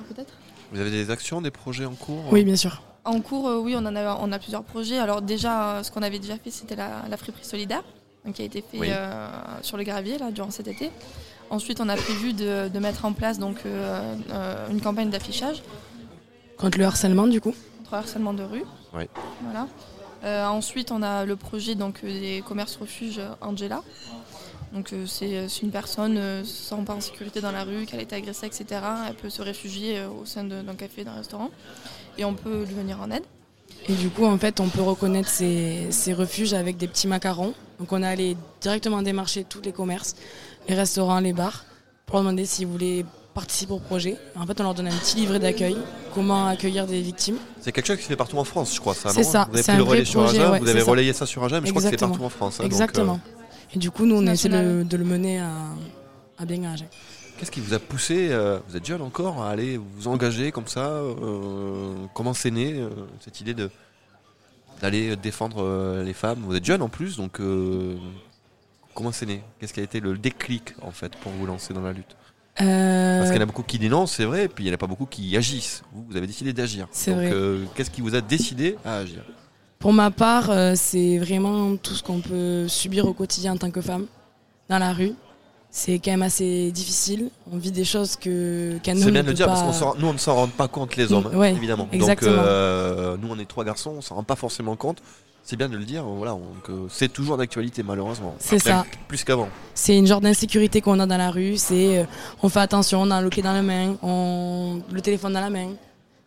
peut-être? 0.08 0.34
Vous 0.72 0.80
avez 0.80 0.90
des 0.90 1.10
actions, 1.10 1.40
des 1.40 1.50
projets 1.50 1.84
en 1.86 1.94
cours 1.94 2.24
Oui, 2.30 2.44
bien 2.44 2.56
sûr. 2.56 2.82
En 3.04 3.20
cours, 3.20 3.48
euh, 3.48 3.58
oui, 3.58 3.74
on, 3.76 3.84
en 3.86 3.96
a, 3.96 4.16
on 4.20 4.30
a 4.30 4.38
plusieurs 4.38 4.62
projets. 4.62 4.98
Alors 4.98 5.22
déjà, 5.22 5.76
euh, 5.78 5.82
ce 5.82 5.90
qu'on 5.90 6.02
avait 6.02 6.18
déjà 6.18 6.36
fait, 6.36 6.50
c'était 6.50 6.76
la, 6.76 7.02
la 7.08 7.16
friperie 7.16 7.44
solidaire, 7.44 7.82
qui 8.34 8.42
a 8.42 8.44
été 8.44 8.60
fait 8.60 8.78
Oui. 8.78 8.88
euh, 8.90 9.28
sur 9.62 9.76
le 9.78 9.84
gravier 9.84 10.18
là, 10.18 10.30
durant 10.30 10.50
cet 10.50 10.68
été. 10.68 10.90
Ensuite, 11.48 11.80
on 11.80 11.88
a 11.88 11.96
prévu 11.96 12.32
de, 12.34 12.68
de 12.68 12.78
mettre 12.78 13.04
en 13.06 13.12
place 13.12 13.38
donc, 13.38 13.56
euh, 13.66 14.14
euh, 14.30 14.68
une 14.70 14.80
campagne 14.80 15.10
d'affichage 15.10 15.62
Contre 16.58 16.78
le 16.78 16.84
harcèlement, 16.84 17.26
du 17.26 17.40
coup. 17.40 17.54
contre 17.78 17.92
le 17.92 17.98
harcèlement 17.98 18.34
de 18.34 18.42
rue. 18.42 18.64
Oui. 18.92 19.04
Voilà. 19.42 19.66
Euh, 20.22 20.44
ensuite, 20.46 20.92
on 20.92 21.02
a 21.02 21.24
le 21.24 21.34
projet 21.34 21.74
donc, 21.74 22.00
euh, 22.04 22.20
des 22.20 22.42
commerces 22.46 22.76
refuges 22.76 23.18
euh, 23.18 23.30
Angela. 23.40 23.82
Donc, 24.72 24.92
euh, 24.92 25.04
c'est 25.06 25.48
c'est 25.48 25.62
une 25.62 25.70
personne 25.70 26.16
euh, 26.16 26.44
se 26.44 26.68
sent 26.68 26.82
pas 26.86 26.94
en 26.94 27.00
sécurité 27.00 27.40
dans 27.40 27.50
la 27.50 27.64
rue, 27.64 27.86
qu'elle 27.86 27.98
a 27.98 28.02
été 28.02 28.14
agressée, 28.14 28.46
etc. 28.46 28.64
Elle 29.08 29.14
peut 29.14 29.30
se 29.30 29.42
réfugier 29.42 29.98
euh, 29.98 30.08
au 30.08 30.24
sein 30.24 30.44
d'un 30.44 30.74
café, 30.76 31.02
d'un 31.04 31.14
restaurant. 31.14 31.50
Et 32.18 32.24
on 32.24 32.34
peut 32.34 32.64
lui 32.64 32.74
venir 32.74 33.00
en 33.00 33.10
aide. 33.10 33.24
Et 33.88 33.94
du 33.94 34.10
coup, 34.10 34.24
en 34.26 34.38
fait, 34.38 34.60
on 34.60 34.68
peut 34.68 34.82
reconnaître 34.82 35.28
ces, 35.28 35.86
ces 35.90 36.12
refuges 36.12 36.52
avec 36.54 36.76
des 36.76 36.86
petits 36.86 37.08
macarons. 37.08 37.54
Donc, 37.80 37.92
on 37.92 38.02
est 38.02 38.06
allé 38.06 38.36
directement 38.60 39.02
démarcher 39.02 39.44
tous 39.44 39.60
les 39.62 39.72
commerces, 39.72 40.14
les 40.68 40.74
restaurants, 40.76 41.18
les 41.20 41.32
bars, 41.32 41.64
pour 42.06 42.16
leur 42.16 42.24
demander 42.24 42.44
s'ils 42.46 42.66
voulaient 42.68 43.04
participer 43.34 43.72
au 43.72 43.78
projet. 43.78 44.16
En 44.36 44.46
fait, 44.46 44.60
on 44.60 44.64
leur 44.64 44.74
donne 44.74 44.88
un 44.88 44.96
petit 44.96 45.16
livret 45.16 45.38
d'accueil, 45.38 45.76
comment 46.14 46.46
accueillir 46.46 46.86
des 46.86 47.00
victimes. 47.00 47.38
C'est 47.60 47.72
quelque 47.72 47.86
chose 47.86 47.96
qui 47.96 48.02
se 48.04 48.08
fait 48.08 48.16
partout 48.16 48.36
en 48.38 48.44
France, 48.44 48.74
je 48.74 48.80
crois, 48.80 48.94
ça, 48.94 49.10
C'est 49.10 49.22
ça, 49.24 49.48
Vous 49.50 49.56
avez 49.70 49.98
le 50.00 50.04
sur 50.04 50.22
projet, 50.24 50.38
Agen, 50.40 50.50
ouais, 50.52 50.58
vous 50.58 50.64
c'est 50.66 50.70
avez 50.72 50.80
ça. 50.80 50.90
relayé 50.90 51.12
ça 51.12 51.26
sur 51.26 51.42
Agen, 51.44 51.60
mais 51.60 51.66
je 51.68 51.72
crois 51.72 51.80
que 51.82 51.88
c'est 51.88 51.94
Exactement. 51.94 52.10
partout 52.10 52.24
en 52.24 52.28
France. 52.28 52.54
hein, 52.60 52.64
donc, 52.64 52.72
euh, 52.72 52.74
Exactement. 52.74 53.20
Et 53.74 53.78
du 53.78 53.90
coup, 53.90 54.04
nous, 54.06 54.16
on 54.16 54.26
C'est 54.26 54.32
essaie 54.32 54.48
de, 54.48 54.96
le 54.96 55.04
mener 55.04 55.38
à, 55.40 55.50
à 56.38 56.44
bien 56.44 56.62
à 56.64 56.72
Agen. 56.72 56.86
Qu'est-ce 57.38 57.50
qui 57.50 57.60
vous 57.60 57.72
a 57.72 57.78
poussé, 57.78 58.28
euh, 58.30 58.58
vous 58.68 58.76
êtes 58.76 58.84
jeune 58.84 59.00
encore, 59.00 59.42
à 59.42 59.50
aller 59.50 59.78
vous 59.78 60.08
engager 60.08 60.52
comme 60.52 60.66
ça 60.66 60.88
euh, 60.88 61.94
Comment 62.12 62.34
c'est 62.34 62.50
né 62.50 62.74
euh, 62.74 62.90
cette 63.20 63.40
idée 63.40 63.54
de 63.54 63.70
d'aller 64.82 65.16
défendre 65.16 65.62
euh, 65.62 66.02
les 66.04 66.12
femmes? 66.12 66.40
Vous 66.44 66.54
êtes 66.54 66.64
jeune 66.64 66.82
en 66.82 66.88
plus, 66.88 67.16
donc 67.16 67.40
euh, 67.40 67.96
comment 68.94 69.12
c'est 69.12 69.24
né? 69.26 69.42
Qu'est-ce 69.58 69.72
qui 69.72 69.80
a 69.80 69.82
été 69.82 70.00
le 70.00 70.18
déclic 70.18 70.74
en 70.82 70.90
fait 70.90 71.16
pour 71.16 71.32
vous 71.32 71.46
lancer 71.46 71.72
dans 71.72 71.80
la 71.82 71.92
lutte? 71.92 72.14
Euh, 72.60 73.18
Parce 73.18 73.30
qu'il 73.30 73.38
y 73.38 73.40
en 73.40 73.44
a 73.44 73.46
beaucoup 73.46 73.62
qui 73.62 73.78
dénoncent, 73.78 74.12
c'est 74.16 74.24
vrai, 74.26 74.44
et 74.44 74.48
puis 74.48 74.64
il 74.64 74.66
n'y 74.66 74.72
en 74.72 74.74
a 74.74 74.78
pas 74.78 74.86
beaucoup 74.86 75.06
qui 75.06 75.34
agissent. 75.36 75.82
Vous, 75.92 76.04
vous 76.10 76.16
avez 76.16 76.26
décidé 76.26 76.52
d'agir. 76.52 76.88
C'est 76.90 77.12
Donc, 77.12 77.20
vrai. 77.20 77.30
euh, 77.32 77.64
Qu'est-ce 77.74 77.90
qui 77.90 78.02
vous 78.02 78.14
a 78.14 78.20
décidé 78.20 78.76
à 78.84 78.96
agir? 78.98 79.22
Pour 79.80 79.94
ma 79.94 80.10
part, 80.10 80.50
euh, 80.50 80.74
c'est 80.76 81.16
vraiment 81.16 81.74
tout 81.76 81.94
ce 81.94 82.02
qu'on 82.02 82.20
peut 82.20 82.68
subir 82.68 83.06
au 83.06 83.14
quotidien 83.14 83.54
en 83.54 83.56
tant 83.56 83.70
que 83.70 83.80
femme, 83.80 84.04
dans 84.68 84.78
la 84.78 84.92
rue. 84.92 85.14
C'est 85.70 85.98
quand 86.00 86.10
même 86.10 86.22
assez 86.22 86.70
difficile. 86.70 87.30
On 87.50 87.56
vit 87.56 87.70
des 87.72 87.84
choses 87.84 88.14
que 88.16 88.76
qu'un 88.82 88.92
homme 88.92 88.98
C'est 89.04 89.10
bien 89.10 89.22
ne 89.22 89.26
de 89.26 89.30
le 89.30 89.34
dire 89.34 89.46
parce 89.46 89.62
qu'on 89.80 89.94
nous 89.98 90.06
on 90.08 90.12
ne 90.12 90.18
s'en 90.18 90.34
rend 90.34 90.48
pas 90.48 90.68
compte 90.68 90.96
les 90.96 91.10
hommes, 91.12 91.30
Mm, 91.32 91.36
ouais, 91.38 91.52
évidemment. 91.52 91.88
exactement. 91.92 92.32
Donc 92.36 92.44
euh, 92.44 93.16
nous 93.22 93.28
on 93.30 93.38
est 93.38 93.46
trois 93.48 93.64
garçons, 93.64 93.94
on 93.96 94.00
s'en 94.02 94.16
rend 94.16 94.22
pas 94.22 94.36
forcément 94.36 94.76
compte. 94.76 94.98
C'est 95.44 95.56
bien 95.56 95.70
de 95.70 95.76
le 95.78 95.84
dire, 95.84 96.04
voilà, 96.04 96.36
c'est 96.90 97.10
toujours 97.10 97.38
d'actualité 97.38 97.82
malheureusement. 97.82 98.34
C'est 98.38 98.58
ça. 98.58 98.84
Plus 99.08 99.24
qu'avant. 99.24 99.48
C'est 99.74 99.96
une 99.96 100.06
genre 100.06 100.20
d'insécurité 100.20 100.82
qu'on 100.82 101.00
a 101.00 101.06
dans 101.06 101.16
la 101.16 101.30
rue. 101.30 101.56
C'est 101.56 102.00
euh, 102.00 102.04
on 102.42 102.50
fait 102.50 102.60
attention, 102.60 103.00
on 103.00 103.10
a 103.10 103.22
le 103.22 103.30
clé 103.30 103.42
dans 103.42 103.54
la 103.54 103.62
main, 103.62 103.94
on 104.02 104.80
le 104.92 105.00
téléphone 105.00 105.32
dans 105.32 105.40
la 105.40 105.50
main. 105.50 105.68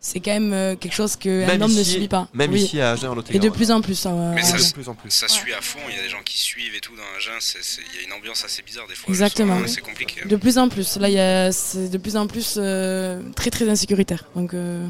C'est 0.06 0.20
quand 0.20 0.32
même 0.32 0.52
euh, 0.52 0.76
quelque 0.76 0.92
chose 0.92 1.16
qu'un 1.16 1.60
homme 1.62 1.72
ne 1.74 1.82
subit 1.82 2.08
pas. 2.08 2.28
même 2.34 2.52
Oui. 2.52 2.60
ici 2.62 2.78
à 2.80 2.90
Agen, 2.92 3.08
en 3.08 3.12
Et 3.12 3.14
de 3.14 3.20
Lot-et-Garonne. 3.22 3.52
plus 3.56 3.70
en 3.70 3.80
plus. 3.80 4.04
hein, 4.06 4.32
Mais 4.34 4.42
ça, 4.42 4.56
Agen. 4.56 4.72
plus 4.74 4.88
en 4.90 4.94
plus. 4.94 5.10
ça 5.10 5.28
suit 5.28 5.54
à 5.54 5.62
fond, 5.62 5.78
il 5.88 5.96
y 5.96 5.98
a 5.98 6.02
des 6.02 6.10
gens 6.10 6.22
qui 6.24 6.36
suivent 6.38 6.74
et 6.76 6.80
tout 6.80 6.92
dans 6.94 7.02
Agen, 7.16 7.32
il 7.40 8.00
y 8.00 8.04
a 8.04 8.06
une 8.06 8.12
ambiance 8.12 8.44
assez 8.44 8.60
bizarre 8.62 8.86
des 8.86 8.94
fois. 8.94 9.08
Exactement. 9.08 9.58
C'est 9.66 9.80
compliqué. 9.80 10.20
hein. 10.22 10.28
De 10.28 10.36
plus 10.36 10.58
en 10.58 10.68
plus. 10.68 10.96
Là, 10.98 11.08
il 11.08 11.14
y 11.14 11.18
a- 11.18 11.50
c'est 11.52 11.88
de 11.88 11.98
plus 11.98 12.16
en 12.18 12.26
plus 12.26 12.56
euh, 12.58 13.22
très 13.34 13.48
très 13.50 13.66
insécuritaire. 13.68 14.24
Donc, 14.36 14.52
euh, 14.52 14.86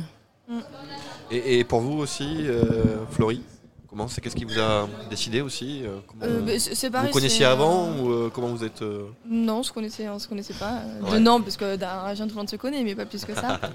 Et, 1.30 1.58
et 1.60 1.64
pour 1.64 1.80
vous 1.80 1.98
aussi, 1.98 2.26
euh, 2.48 2.64
Florie 3.12 3.42
Comment 3.88 4.08
c'est 4.08 4.20
Qu'est-ce 4.20 4.34
qui 4.34 4.44
vous 4.44 4.58
a 4.58 4.88
décidé 5.08 5.40
aussi 5.40 5.84
comment- 6.08 6.24
Euh, 6.24 6.40
bah, 6.40 6.90
pareil, 6.90 7.06
Vous 7.06 7.12
connaissiez 7.12 7.44
avant 7.44 7.86
euh, 7.90 8.00
ou 8.02 8.10
euh, 8.12 8.30
comment 8.34 8.48
vous 8.48 8.64
êtes 8.64 8.82
euh, 8.82 9.04
Non, 9.30 9.58
on 9.58 9.62
se 9.62 9.70
connaissait, 9.72 10.08
on 10.08 10.18
se 10.18 10.26
connaissait 10.26 10.54
pas. 10.54 10.82
Ouais. 11.00 11.12
De 11.12 11.18
nom, 11.20 11.40
parce 11.40 11.56
que 11.56 11.76
dans 11.76 12.04
Agen, 12.04 12.24
tout 12.26 12.30
le 12.34 12.38
monde 12.40 12.50
se 12.50 12.56
connaît, 12.56 12.82
mais 12.82 12.96
pas 12.96 13.06
plus 13.06 13.24
que 13.24 13.32
ça. 13.34 13.60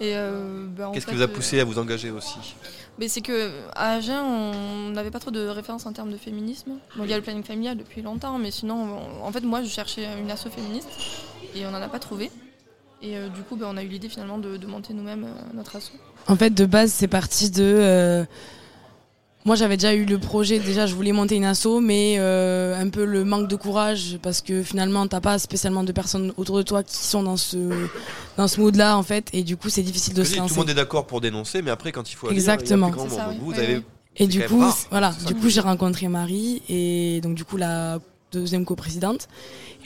Et 0.00 0.12
euh, 0.14 0.66
bah, 0.68 0.90
Qu'est-ce 0.92 1.06
qui 1.06 1.14
vous 1.14 1.22
a 1.22 1.24
euh, 1.24 1.28
poussé 1.28 1.60
à 1.60 1.64
vous 1.64 1.78
engager 1.78 2.10
aussi 2.10 2.36
Mais 2.98 3.08
c'est 3.08 3.20
que 3.22 3.50
à 3.74 3.94
Agen, 3.94 4.20
on 4.22 4.90
n'avait 4.90 5.10
pas 5.10 5.18
trop 5.20 5.30
de 5.30 5.46
références 5.46 5.86
en 5.86 5.92
termes 5.92 6.10
de 6.12 6.16
féminisme. 6.18 6.72
Bon, 6.96 7.04
il 7.04 7.10
y 7.10 7.12
a 7.12 7.16
le 7.16 7.22
planning 7.22 7.42
familial 7.44 7.76
depuis 7.78 8.02
longtemps, 8.02 8.38
mais 8.38 8.50
sinon, 8.50 8.74
on- 9.22 9.24
en 9.26 9.32
fait, 9.32 9.40
moi, 9.40 9.62
je 9.62 9.68
cherchais 9.68 10.06
une 10.20 10.30
asso 10.30 10.48
féministe 10.54 10.88
et 11.54 11.64
on 11.66 11.70
n'en 11.70 11.80
a 11.80 11.88
pas 11.88 11.98
trouvé. 11.98 12.30
Et 13.02 13.16
euh, 13.16 13.28
du 13.28 13.42
coup, 13.42 13.56
ben, 13.56 13.68
on 13.70 13.76
a 13.76 13.82
eu 13.82 13.88
l'idée 13.88 14.08
finalement 14.08 14.38
de, 14.38 14.56
de 14.56 14.66
monter 14.66 14.92
nous-mêmes 14.94 15.24
euh, 15.24 15.54
notre 15.54 15.76
asso. 15.76 15.92
En 16.28 16.36
fait, 16.36 16.50
de 16.50 16.66
base, 16.66 16.92
c'est 16.92 17.08
parti 17.08 17.50
de. 17.50 17.62
euh, 17.62 18.24
Moi, 19.46 19.54
j'avais 19.56 19.76
déjà 19.76 19.94
eu 19.94 20.04
le 20.04 20.18
projet. 20.18 20.58
Déjà, 20.58 20.86
je 20.86 20.94
voulais 20.94 21.12
monter 21.12 21.36
une 21.36 21.44
asso, 21.44 21.78
mais 21.80 22.16
euh, 22.18 22.78
un 22.78 22.88
peu 22.90 23.04
le 23.04 23.24
manque 23.24 23.48
de 23.48 23.56
courage 23.56 24.18
parce 24.20 24.42
que 24.42 24.62
finalement, 24.64 25.06
t'as 25.06 25.20
pas 25.20 25.38
spécialement 25.38 25.84
de 25.84 25.92
personnes 25.92 26.32
autour 26.36 26.56
de 26.58 26.62
toi 26.62 26.82
qui 26.82 26.96
sont 26.96 27.22
dans 27.22 27.36
ce 27.36 27.56
dans 28.36 28.48
ce 28.48 28.60
mood-là, 28.60 28.98
en 28.98 29.02
fait, 29.04 29.28
et 29.32 29.42
du 29.44 29.56
coup, 29.56 29.70
c'est 29.70 29.82
difficile 29.84 30.12
de 30.14 30.24
se 30.24 30.30
dis, 30.30 30.34
Tout 30.34 30.40
lancer. 30.42 30.54
le 30.54 30.60
monde 30.60 30.70
est 30.70 30.74
d'accord 30.74 31.06
pour 31.06 31.20
dénoncer, 31.22 31.62
mais 31.62 31.70
après, 31.70 31.92
quand 31.92 32.10
il 32.10 32.16
faut 32.16 32.26
agir, 32.26 32.36
Exactement. 32.36 32.88
il 32.88 32.90
y 32.90 32.92
a 32.92 32.96
plus 32.96 33.06
grand 33.06 33.08
C'est 33.08 33.16
ça, 33.16 33.28
oui. 33.30 33.36
Vous 33.40 33.52
Ouais, 33.52 33.58
avez. 33.58 33.74
Et 33.74 33.82
C'est 34.18 34.26
du 34.26 34.42
coup, 34.44 34.64
voilà, 34.90 35.14
du 35.26 35.34
coup, 35.34 35.48
j'ai 35.48 35.60
rencontré 35.60 36.08
Marie 36.08 36.62
et 36.68 37.20
donc 37.22 37.34
du 37.34 37.44
coup 37.44 37.56
la 37.58 37.98
deuxième 38.32 38.64
coprésidente 38.64 39.28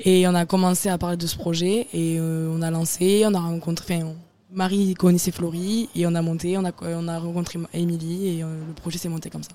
et 0.04 0.26
on 0.28 0.34
a 0.34 0.46
commencé 0.46 0.88
à 0.88 0.96
parler 0.98 1.16
de 1.16 1.26
ce 1.26 1.36
projet 1.36 1.86
et 1.92 2.16
euh, 2.18 2.48
on 2.56 2.62
a 2.62 2.70
lancé, 2.70 3.24
on 3.26 3.34
a 3.34 3.40
rencontré, 3.40 3.96
enfin, 3.96 4.06
on- 4.06 4.16
Marie 4.52 4.94
connaissait 4.94 5.30
Florie 5.30 5.88
et 5.94 6.06
on 6.06 6.14
a 6.14 6.22
monté, 6.22 6.56
on 6.58 6.64
a 6.64 6.72
on 6.82 7.08
a 7.08 7.18
rencontré 7.18 7.58
Émilie 7.72 8.38
et 8.38 8.42
euh, 8.42 8.66
le 8.66 8.72
projet 8.74 8.98
s'est 8.98 9.08
monté 9.08 9.30
comme 9.30 9.42
ça. 9.42 9.50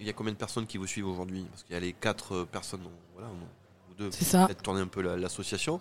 Il 0.00 0.06
y 0.06 0.10
a 0.10 0.12
combien 0.12 0.32
de 0.32 0.38
personnes 0.38 0.66
qui 0.66 0.78
vous 0.78 0.86
suivent 0.86 1.08
aujourd'hui? 1.08 1.44
Parce 1.50 1.64
qu'il 1.64 1.74
y 1.74 1.76
a 1.76 1.80
les 1.80 1.92
quatre 1.92 2.34
euh, 2.34 2.44
personnes, 2.50 2.80
voilà, 3.14 3.28
vous 3.28 3.94
deux, 4.04 4.10
C'est 4.12 4.24
ça. 4.24 4.46
peut-être 4.46 4.62
tourner 4.62 4.80
un 4.80 4.86
peu 4.86 5.02
la- 5.02 5.16
l'association. 5.16 5.80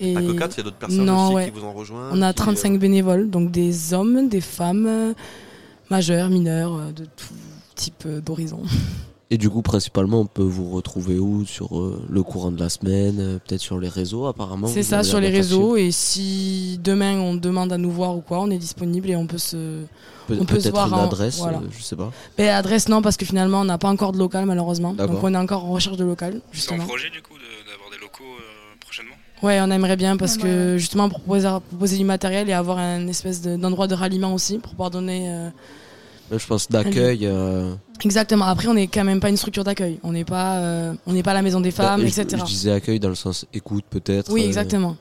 Et 0.00 0.14
Pas 0.14 0.22
que 0.22 0.32
quatre, 0.32 0.54
il 0.56 0.58
y 0.58 0.60
a 0.62 0.64
d'autres 0.64 0.78
personnes 0.78 1.04
Non, 1.04 1.26
aussi 1.26 1.34
ouais. 1.36 1.44
qui 1.44 1.50
vous 1.50 1.64
ont 1.64 1.72
rejoint. 1.74 2.08
On 2.12 2.22
a 2.22 2.32
qui, 2.32 2.40
euh, 2.40 2.44
35 2.44 2.78
bénévoles, 2.78 3.28
donc 3.30 3.50
des 3.50 3.92
hommes, 3.92 4.28
des 4.28 4.40
femmes, 4.40 5.14
majeurs, 5.90 6.30
mineurs, 6.30 6.92
de 6.92 7.04
tout 7.04 7.34
type 7.74 8.08
d'horizon. 8.08 8.62
Et 9.32 9.38
du 9.38 9.48
coup, 9.48 9.62
principalement, 9.62 10.20
on 10.20 10.26
peut 10.26 10.42
vous 10.42 10.68
retrouver 10.70 11.18
où? 11.18 11.46
Sur 11.46 11.78
euh, 11.80 12.04
le 12.10 12.22
courant 12.22 12.50
de 12.52 12.60
la 12.60 12.68
semaine, 12.68 13.16
euh, 13.18 13.38
peut-être 13.38 13.62
sur 13.62 13.78
les 13.80 13.88
réseaux, 13.88 14.26
apparemment 14.26 14.66
C'est 14.66 14.82
ça 14.82 15.02
sur 15.02 15.20
les 15.20 15.30
réseaux 15.30 15.74
et 15.74 15.90
si 15.90 16.78
demain 16.84 17.18
on 17.18 17.34
demande 17.34 17.72
à 17.72 17.78
nous 17.78 17.90
voir 17.90 18.14
ou 18.14 18.20
quoi, 18.20 18.40
on 18.40 18.50
est 18.50 18.58
disponible 18.58 19.08
et 19.08 19.16
on 19.16 19.26
peut 19.26 19.38
se 19.38 19.84
Peut- 20.26 20.36
on 20.38 20.44
peut 20.44 20.56
se 20.60 20.64
peut-être 20.64 20.74
voir 20.74 20.88
une 20.88 20.94
en- 20.94 21.04
adresse, 21.04 21.38
voilà. 21.38 21.58
euh, 21.60 21.68
je 21.74 21.82
sais 21.82 21.96
pas. 21.96 22.12
Mais 22.36 22.50
adresse 22.50 22.90
non 22.90 23.00
parce 23.00 23.16
que 23.16 23.24
finalement 23.24 23.62
on 23.62 23.64
n'a 23.64 23.78
pas 23.78 23.88
encore 23.88 24.12
de 24.12 24.18
local 24.18 24.44
malheureusement. 24.44 24.92
Donc 24.92 25.22
on 25.24 25.32
est 25.32 25.36
encore 25.38 25.64
en 25.64 25.70
recherche 25.72 25.96
de 25.96 26.04
local 26.04 26.34
C'est 26.34 26.38
en 26.50 26.52
justement. 26.52 26.84
projet 26.84 27.08
du 27.08 27.22
coup 27.22 27.32
de- 27.38 27.70
d'avoir 27.70 27.90
des 27.90 27.96
locaux 28.02 28.22
euh, 28.38 28.76
prochainement? 28.80 29.14
Ouais, 29.42 29.60
on 29.62 29.70
aimerait 29.70 29.96
bien 29.96 30.18
parce 30.18 30.36
Ouais, 30.36 30.42
que 30.42 30.76
justement 30.76 31.08
pour 31.08 31.20
proposer, 31.20 31.48
proposer 31.70 31.96
du 31.96 32.04
matériel 32.04 32.50
et 32.50 32.52
avoir 32.52 32.76
un 32.76 33.08
espèce 33.08 33.40
de- 33.40 33.56
d'endroit 33.56 33.86
de 33.86 33.94
ralliement 33.94 34.34
aussi 34.34 34.58
pour 34.58 34.72
pouvoir 34.72 34.90
donner. 34.90 35.26
Euh, 36.32 36.38
je 36.38 36.46
pense 36.46 36.68
d'accueil. 36.68 37.26
euh, 37.26 37.74
Exactement. 38.04 38.46
Après, 38.46 38.68
on 38.68 38.74
n'est 38.74 38.86
quand 38.88 39.04
même 39.04 39.20
pas 39.20 39.28
une 39.28 39.36
structure 39.36 39.64
d'accueil. 39.64 39.98
On 40.02 40.12
n'est 40.12 40.24
pas, 40.24 40.56
euh, 40.58 40.94
on 41.06 41.12
n'est 41.12 41.22
pas 41.22 41.34
la 41.34 41.42
maison 41.42 41.60
des 41.60 41.70
femmes, 41.70 42.00
bah, 42.02 42.06
je- 42.08 42.20
etc. 42.20 42.42
Je, 42.44 42.50
disais 42.50 42.72
accueil 42.72 42.98
dans 43.00 43.08
le 43.08 43.14
sens 43.14 43.46
écoute, 43.54 43.84
peut-être. 43.88 44.32
Oui, 44.32 44.42
exactement. 44.42 44.96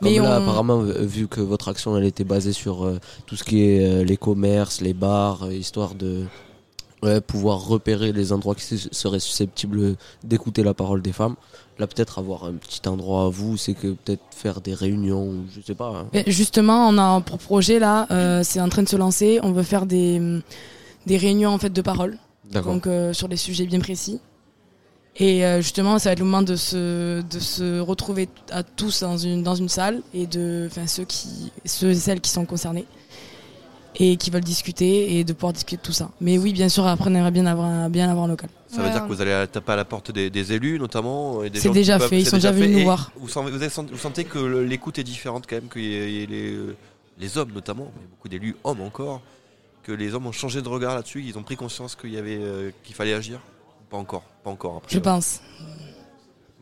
Comme 0.00 0.10
Mais 0.10 0.18
là, 0.18 0.38
on- 0.38 0.42
apparemment, 0.42 0.78
vu 0.80 1.28
que 1.28 1.40
votre 1.40 1.68
action 1.68 1.96
elle 1.96 2.04
était 2.04 2.24
basée 2.24 2.52
sur 2.52 2.84
euh, 2.84 2.98
tout 3.26 3.36
ce 3.36 3.44
qui 3.44 3.62
est 3.62 4.04
les 4.04 4.16
commerces, 4.16 4.80
les 4.80 4.94
bars, 4.94 5.50
histoire 5.52 5.94
de 5.94 6.24
pouvoir 7.26 7.66
repérer 7.66 8.12
les 8.12 8.32
endroits 8.32 8.54
qui 8.54 8.78
seraient 8.92 9.18
susceptibles 9.18 9.96
d'écouter 10.22 10.62
la 10.62 10.72
parole 10.72 11.02
des 11.02 11.12
femmes. 11.12 11.34
Là, 11.78 11.86
peut-être 11.86 12.18
avoir 12.18 12.44
un 12.44 12.52
petit 12.52 12.86
endroit 12.86 13.24
à 13.24 13.28
vous, 13.28 13.56
c'est 13.56 13.74
que 13.74 13.88
peut-être 13.88 14.22
faire 14.30 14.60
des 14.60 14.74
réunions, 14.74 15.44
je 15.54 15.60
sais 15.62 15.74
pas. 15.74 16.06
hein. 16.14 16.22
Justement, 16.26 16.86
on 16.88 16.98
a 16.98 17.20
pour 17.22 17.38
projet 17.38 17.78
là, 17.78 18.06
euh, 18.10 18.42
c'est 18.44 18.60
en 18.60 18.68
train 18.68 18.82
de 18.82 18.88
se 18.88 18.96
lancer. 18.96 19.40
On 19.42 19.52
veut 19.52 19.62
faire 19.62 19.86
des, 19.86 20.20
des 21.06 21.16
réunions 21.16 21.50
en 21.50 21.58
fait 21.58 21.70
de 21.72 21.82
parole, 21.82 22.18
donc 22.72 22.86
euh, 22.86 23.12
sur 23.12 23.28
des 23.28 23.36
sujets 23.38 23.64
bien 23.66 23.80
précis. 23.80 24.20
Et 25.16 25.44
euh, 25.44 25.60
justement, 25.60 25.98
ça 25.98 26.08
va 26.08 26.12
être 26.12 26.20
le 26.20 26.24
moment 26.24 26.42
de 26.42 26.56
se, 26.56 27.20
de 27.22 27.38
se 27.38 27.80
retrouver 27.80 28.28
à 28.50 28.62
tous 28.62 29.00
dans 29.02 29.16
une, 29.18 29.42
dans 29.42 29.54
une 29.54 29.68
salle 29.68 30.00
et 30.14 30.26
de, 30.26 30.68
enfin 30.70 30.86
ceux 30.86 31.04
qui, 31.04 31.52
ceux 31.66 31.90
et 31.90 31.94
celles 31.94 32.20
qui 32.20 32.30
sont 32.30 32.46
concernés 32.46 32.86
et 33.96 34.16
qui 34.16 34.30
veulent 34.30 34.42
discuter 34.44 35.18
et 35.18 35.24
de 35.24 35.32
pouvoir 35.32 35.52
discuter 35.52 35.76
de 35.76 35.82
tout 35.82 35.92
ça. 35.92 36.10
Mais 36.20 36.38
oui, 36.38 36.52
bien 36.52 36.68
sûr, 36.68 36.86
après 36.86 37.10
on 37.10 37.14
aimerait 37.14 37.30
bien 37.30 37.46
avoir 37.46 37.66
un, 37.68 37.90
bien 37.90 38.08
avoir 38.10 38.24
un 38.26 38.28
local. 38.28 38.48
Ça 38.68 38.82
veut 38.82 38.90
dire 38.90 39.02
que 39.02 39.08
vous 39.08 39.20
allez 39.20 39.46
taper 39.52 39.72
à 39.72 39.76
la 39.76 39.84
porte 39.84 40.10
des, 40.12 40.30
des 40.30 40.52
élus 40.54 40.78
notamment 40.78 41.42
et 41.44 41.50
des 41.50 41.60
C'est 41.60 41.68
déjà 41.70 41.98
peuvent- 41.98 42.08
fait, 42.08 42.20
ils 42.20 42.26
sont 42.26 42.36
déjà 42.36 42.52
venus 42.52 42.76
nous 42.78 42.84
voir. 42.84 43.12
Vous, 43.16 43.28
sentez, 43.28 43.50
vous 43.52 44.28
que 44.28 44.38
l'écoute 44.62 44.98
est 44.98 45.04
différente 45.04 45.44
quand 45.48 45.56
même, 45.56 45.68
il 45.76 45.82
y 45.82 46.22
ait 46.22 46.26
les, 46.26 46.56
les 47.18 47.38
hommes 47.38 47.52
notamment, 47.52 47.92
mais 47.96 48.06
beaucoup 48.10 48.28
d'élus 48.28 48.56
hommes 48.64 48.80
encore, 48.80 49.20
que 49.82 49.92
les 49.92 50.14
hommes 50.14 50.26
ont 50.26 50.32
changé 50.32 50.62
de 50.62 50.68
regard 50.68 50.94
là-dessus, 50.94 51.22
ils 51.26 51.36
ont 51.36 51.42
pris 51.42 51.56
conscience 51.56 51.94
qu'il 51.96 52.12
y 52.12 52.16
avait 52.16 52.38
euh, 52.40 52.70
qu'il 52.84 52.94
fallait 52.94 53.12
agir. 53.14 53.40
Pas 53.90 53.98
encore, 53.98 54.22
pas 54.42 54.48
encore. 54.50 54.76
Après, 54.78 54.94
Je 54.94 54.98
euh, 54.98 55.02
pense. 55.02 55.40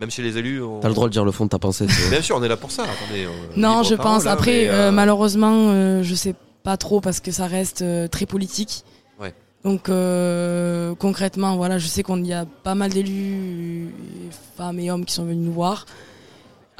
Même 0.01 0.11
chez 0.11 0.23
les 0.23 0.37
élus. 0.39 0.63
on- 0.63 0.81
T'as 0.81 0.89
le 0.89 0.95
droit 0.95 1.07
de 1.07 1.13
dire 1.13 1.25
le 1.25 1.31
fond 1.31 1.45
de 1.45 1.51
ta 1.51 1.59
pensée. 1.59 1.87
Bien 2.11 2.23
sûr, 2.23 2.37
on 2.37 2.43
est 2.43 2.49
là 2.49 2.57
pour 2.57 2.71
ça. 2.73 2.85
Attendez, 2.85 3.25
euh, 3.27 3.29
Non, 3.57 3.83
je 3.83 3.95
parole, 3.95 4.15
pense. 4.15 4.27
hein, 4.27 4.31
Après, 4.33 4.67
euh, 4.69 4.73
euh, 4.89 4.91
malheureusement, 4.91 5.67
euh, 5.69 6.03
je 6.03 6.15
sais 6.15 6.33
pas 6.33 6.39
trop 6.77 7.01
parce 7.01 7.21
que 7.21 7.31
ça 7.33 7.47
reste 7.47 7.83
euh, 7.83 8.09
très 8.09 8.27
politique. 8.27 8.85
Ouais. 9.19 9.35
Donc 9.65 9.89
euh, 9.89 10.95
concrètement, 10.95 11.57
voilà, 11.57 11.79
je 11.79 11.87
sais 11.87 12.03
qu'on 12.03 12.23
y 12.23 12.33
a 12.33 12.45
pas 12.47 12.75
mal 12.75 12.91
d'élus, 12.91 13.93
femmes 14.57 14.79
et 14.81 14.91
hommes 14.91 15.05
qui 15.05 15.15
sont 15.15 15.25
venus 15.25 15.45
nous 15.47 15.53
voir. 15.53 15.87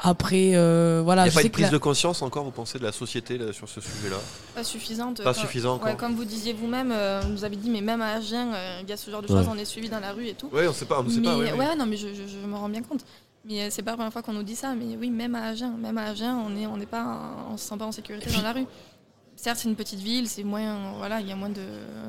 Après, 0.03 0.53
euh, 0.55 1.01
voilà, 1.03 1.21
Il 1.21 1.25
n'y 1.25 1.27
a 1.27 1.31
je 1.31 1.35
pas 1.35 1.41
sais 1.41 1.45
une 1.47 1.51
prise 1.51 1.65
la- 1.65 1.71
de 1.71 1.77
conscience 1.77 2.23
encore, 2.23 2.43
vous 2.43 2.49
pensez, 2.49 2.79
de 2.79 2.83
la 2.83 2.91
société 2.91 3.37
là, 3.37 3.53
sur 3.53 3.69
ce 3.69 3.79
sujet-là? 3.81 4.15
Pas 4.55 4.63
suffisante. 4.63 5.17
Pas 5.23 5.31
Comme- 5.35 5.43
suffisant 5.43 5.75
encore. 5.75 5.87
ouais, 5.89 5.95
comme 5.95 6.15
vous 6.15 6.25
disiez 6.25 6.53
vous-même, 6.53 6.91
euh, 6.91 7.21
vous 7.29 7.43
avez 7.43 7.55
dit, 7.55 7.69
mais 7.69 7.81
même 7.81 8.01
à 8.01 8.13
Agen, 8.13 8.51
euh, 8.51 8.79
il 8.81 8.89
y 8.89 8.93
a 8.93 8.97
ce 8.97 9.11
genre 9.11 9.21
de 9.21 9.27
choses, 9.27 9.45
Ouais. 9.45 9.51
on 9.53 9.57
est 9.59 9.65
suivi 9.65 9.89
dans 9.89 9.99
la 9.99 10.11
rue 10.13 10.25
et 10.25 10.33
tout. 10.33 10.49
Ouais, 10.51 10.67
on 10.67 10.73
sait 10.73 10.85
pas, 10.85 11.03
on 11.05 11.07
sait 11.09 11.21
pas, 11.21 11.37
ouais, 11.37 11.51
ouais. 11.53 11.75
non, 11.75 11.85
mais 11.85 11.97
je, 11.97 12.07
je- 12.15 12.27
je 12.27 12.47
me 12.47 12.55
rends 12.55 12.67
bien 12.69 12.81
compte. 12.81 13.05
Mais 13.45 13.61
euh, 13.61 13.67
c'est 13.69 13.83
pas 13.83 13.91
la 13.91 13.97
première 13.97 14.11
fois 14.13 14.23
qu'on 14.23 14.33
nous 14.33 14.41
dit 14.41 14.55
ça. 14.55 14.73
Mais 14.73 14.97
oui, 14.99 15.11
même 15.11 15.35
à 15.35 15.49
Agen, 15.49 15.71
même 15.79 15.99
à 15.99 16.05
Agen, 16.05 16.35
on 16.47 16.55
est, 16.59 16.65
on 16.65 16.77
n'est 16.77 16.87
pas, 16.87 17.19
on 17.51 17.57
se 17.57 17.67
sent 17.69 17.77
pas 17.77 17.85
en 17.85 17.91
sécurité 17.91 18.31
dans 18.31 18.41
la 18.41 18.53
rue. 18.53 18.65
Certes, 19.41 19.57
c'est 19.61 19.69
une 19.69 19.75
petite 19.75 19.99
ville, 20.01 20.27
c'est 20.29 20.43
moins, 20.43 20.93
voilà, 20.97 21.19
il 21.19 21.27
y 21.27 21.31
a 21.31 21.35
moins 21.35 21.49
de, 21.49 21.55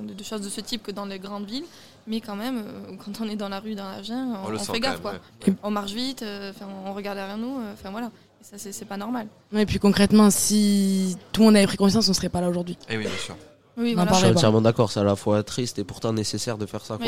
de- 0.06 0.12
de 0.12 0.22
choses 0.24 0.42
de 0.42 0.50
ce 0.50 0.60
type 0.60 0.82
que 0.82 0.90
dans 0.90 1.06
les 1.06 1.18
grandes 1.18 1.46
villes. 1.46 1.64
Mais 2.06 2.20
quand 2.20 2.36
même, 2.36 2.58
euh, 2.58 2.96
quand 3.02 3.24
on 3.24 3.28
est 3.28 3.36
dans 3.36 3.48
la 3.48 3.58
rue, 3.60 3.74
dans 3.74 3.86
Agen, 3.86 4.34
on, 4.42 4.48
On 4.48 4.50
le 4.50 4.58
on 4.58 4.62
sent 4.62 4.72
fait 4.72 4.80
gaffe, 4.80 4.92
même, 4.94 5.00
quoi. 5.02 5.12
ouais. 5.46 5.54
On 5.62 5.70
marche 5.70 5.92
vite, 5.92 6.22
euh, 6.22 6.52
on 6.86 6.92
regarde 6.92 7.16
derrière 7.16 7.38
nous, 7.38 7.58
euh, 7.60 7.72
enfin 7.72 7.90
voilà. 7.90 8.10
Et 8.42 8.58
ça, 8.58 8.70
c'est 8.72 8.84
pas 8.84 8.96
normal. 8.98 9.28
Et 9.54 9.64
puis 9.64 9.78
concrètement, 9.78 10.28
si 10.30 11.16
tout 11.32 11.40
le 11.40 11.46
monde 11.46 11.56
avait 11.56 11.66
pris 11.66 11.76
conscience, 11.78 12.06
on 12.08 12.12
serait 12.12 12.28
pas 12.28 12.40
là 12.42 12.48
aujourd'hui. 12.50 12.76
Eh 12.90 12.96
oui, 12.98 13.04
bien 13.04 13.16
sûr. 13.24 13.36
Oui, 13.78 13.94
voilà. 13.94 14.12
Je 14.12 14.16
suis 14.18 14.26
entièrement 14.26 14.60
d'accord, 14.60 14.90
c'est 14.92 15.00
à 15.00 15.04
la 15.04 15.16
fois 15.16 15.42
triste 15.42 15.78
et 15.78 15.84
pourtant 15.84 16.12
nécessaire 16.12 16.58
de 16.58 16.66
faire 16.66 16.84
ça. 16.84 16.98
Quoi. 16.98 17.06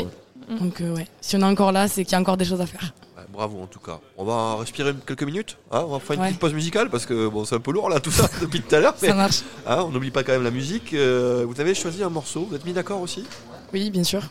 Oui. 0.49 0.57
Donc 0.59 0.81
euh, 0.81 0.95
ouais, 0.95 1.07
si 1.21 1.35
on 1.35 1.41
est 1.41 1.43
encore 1.43 1.71
là, 1.71 1.87
c'est 1.87 2.03
qu'il 2.03 2.13
y 2.13 2.15
a 2.15 2.19
encore 2.19 2.37
des 2.37 2.45
choses 2.45 2.61
à 2.61 2.65
faire. 2.65 2.91
Bravo 3.35 3.61
en 3.61 3.67
tout 3.67 3.79
cas. 3.79 3.99
On 4.17 4.23
va 4.23 4.55
respirer 4.55 4.93
quelques 5.05 5.23
minutes. 5.23 5.57
hein, 5.71 5.83
on 5.87 5.91
va 5.93 5.99
faire 5.99 6.15
une 6.15 6.21
Ouais. 6.21 6.27
petite 6.29 6.39
pause 6.39 6.53
musicale 6.53 6.89
parce 6.89 7.05
que 7.05 7.27
bon, 7.27 7.43
c'est 7.43 7.55
un 7.55 7.59
peu 7.59 7.71
lourd 7.73 7.89
là 7.89 7.99
tout 7.99 8.11
ça 8.11 8.29
depuis 8.41 8.61
tout 8.61 8.73
à 8.73 8.79
l'heure. 8.79 8.95
Ça 8.97 9.13
marche. 9.13 9.41
hein, 9.67 9.83
on 9.85 9.89
n'oublie 9.89 10.11
pas 10.11 10.23
quand 10.23 10.31
même 10.31 10.43
la 10.43 10.51
musique. 10.51 10.93
Euh, 10.93 11.45
vous 11.47 11.59
avez 11.59 11.75
choisi 11.75 12.01
un 12.01 12.09
morceau. 12.09 12.45
Vous 12.49 12.55
êtes 12.55 12.65
mis 12.65 12.71
d'accord 12.73 13.01
aussi? 13.01 13.25
Oui, 13.73 13.89
bien 13.89 14.03
sûr. 14.05 14.21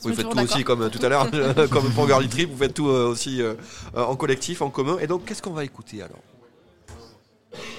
Vous 0.00 0.12
faites 0.14 0.28
tout 0.28 0.38
aussi 0.38 0.64
comme 0.64 0.82
euh, 0.82 0.88
tout 0.88 1.04
à 1.04 1.08
l'heure, 1.08 1.28
comme 1.70 1.90
pour 1.92 2.06
Girly 2.06 2.28
Trip. 2.28 2.50
Vous 2.50 2.56
faites 2.58 2.74
tout 2.74 2.88
euh, 2.88 3.08
aussi 3.08 3.40
euh, 3.42 3.54
en 3.94 4.16
collectif, 4.16 4.62
en 4.62 4.70
commun. 4.70 4.98
Et 5.00 5.06
donc, 5.06 5.24
qu'est-ce 5.26 5.42
qu'on 5.42 5.52
va 5.52 5.64
écouter 5.64 6.02
alors? 6.02 6.22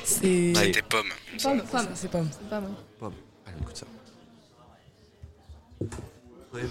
C'est. 0.04 0.54
C'était 0.56 0.82
pomme. 0.84 1.08
Pomme, 1.42 1.62
pomme. 1.72 1.88
C'est 1.96 2.10
pas 2.12 2.20
moi. 2.22 2.30
Pomme. 3.00 3.14
Allez, 3.48 3.56
on 3.60 3.64
écoute 3.64 3.78
ça. 3.78 3.86
Ouais. 6.54 6.62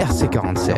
RC47. 0.00 0.70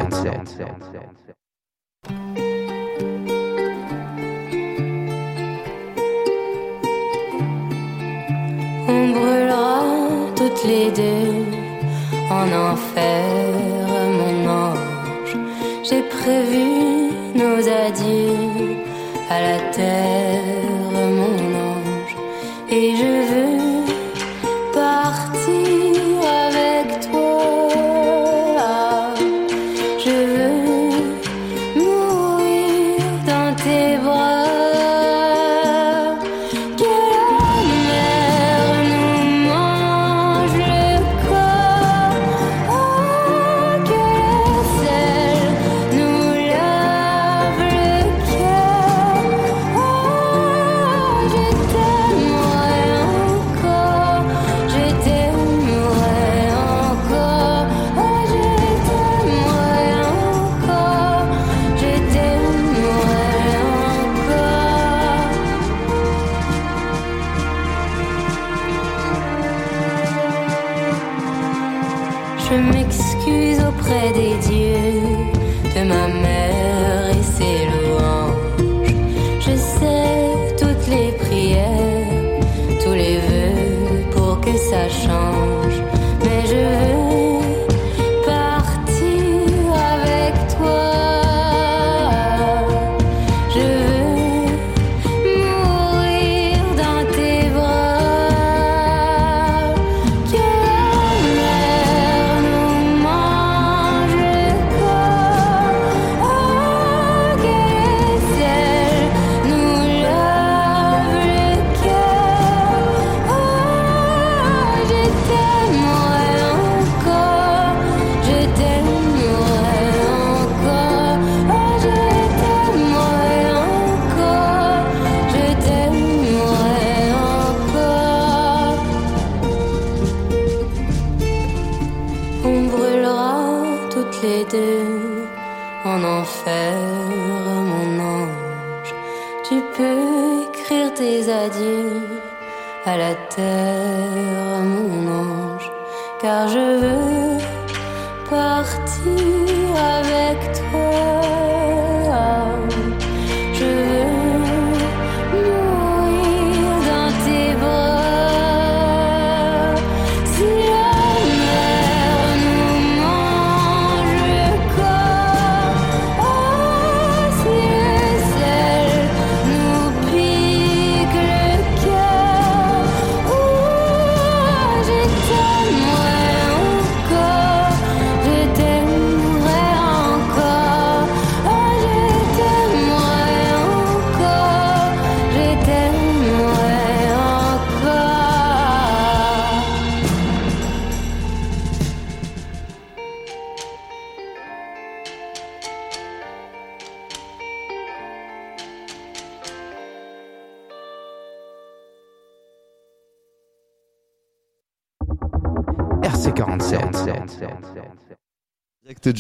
On 8.89 9.09
brûlera 9.17 9.81
toutes 10.35 10.65
les 10.65 10.91
deux 10.91 11.45
en 12.31 12.49
enfer, 12.71 13.25
mon 14.19 14.51
ange. 14.51 15.37
J'ai 15.85 16.03
prévu 16.03 16.67
nos 17.37 17.61
adieux 17.87 18.77
à 19.31 19.41
la 19.41 19.59
terre, 19.71 20.43
mon 21.19 21.37
ange. 21.71 22.17
Et 22.69 22.97
je 22.97 23.11
veux 23.31 23.52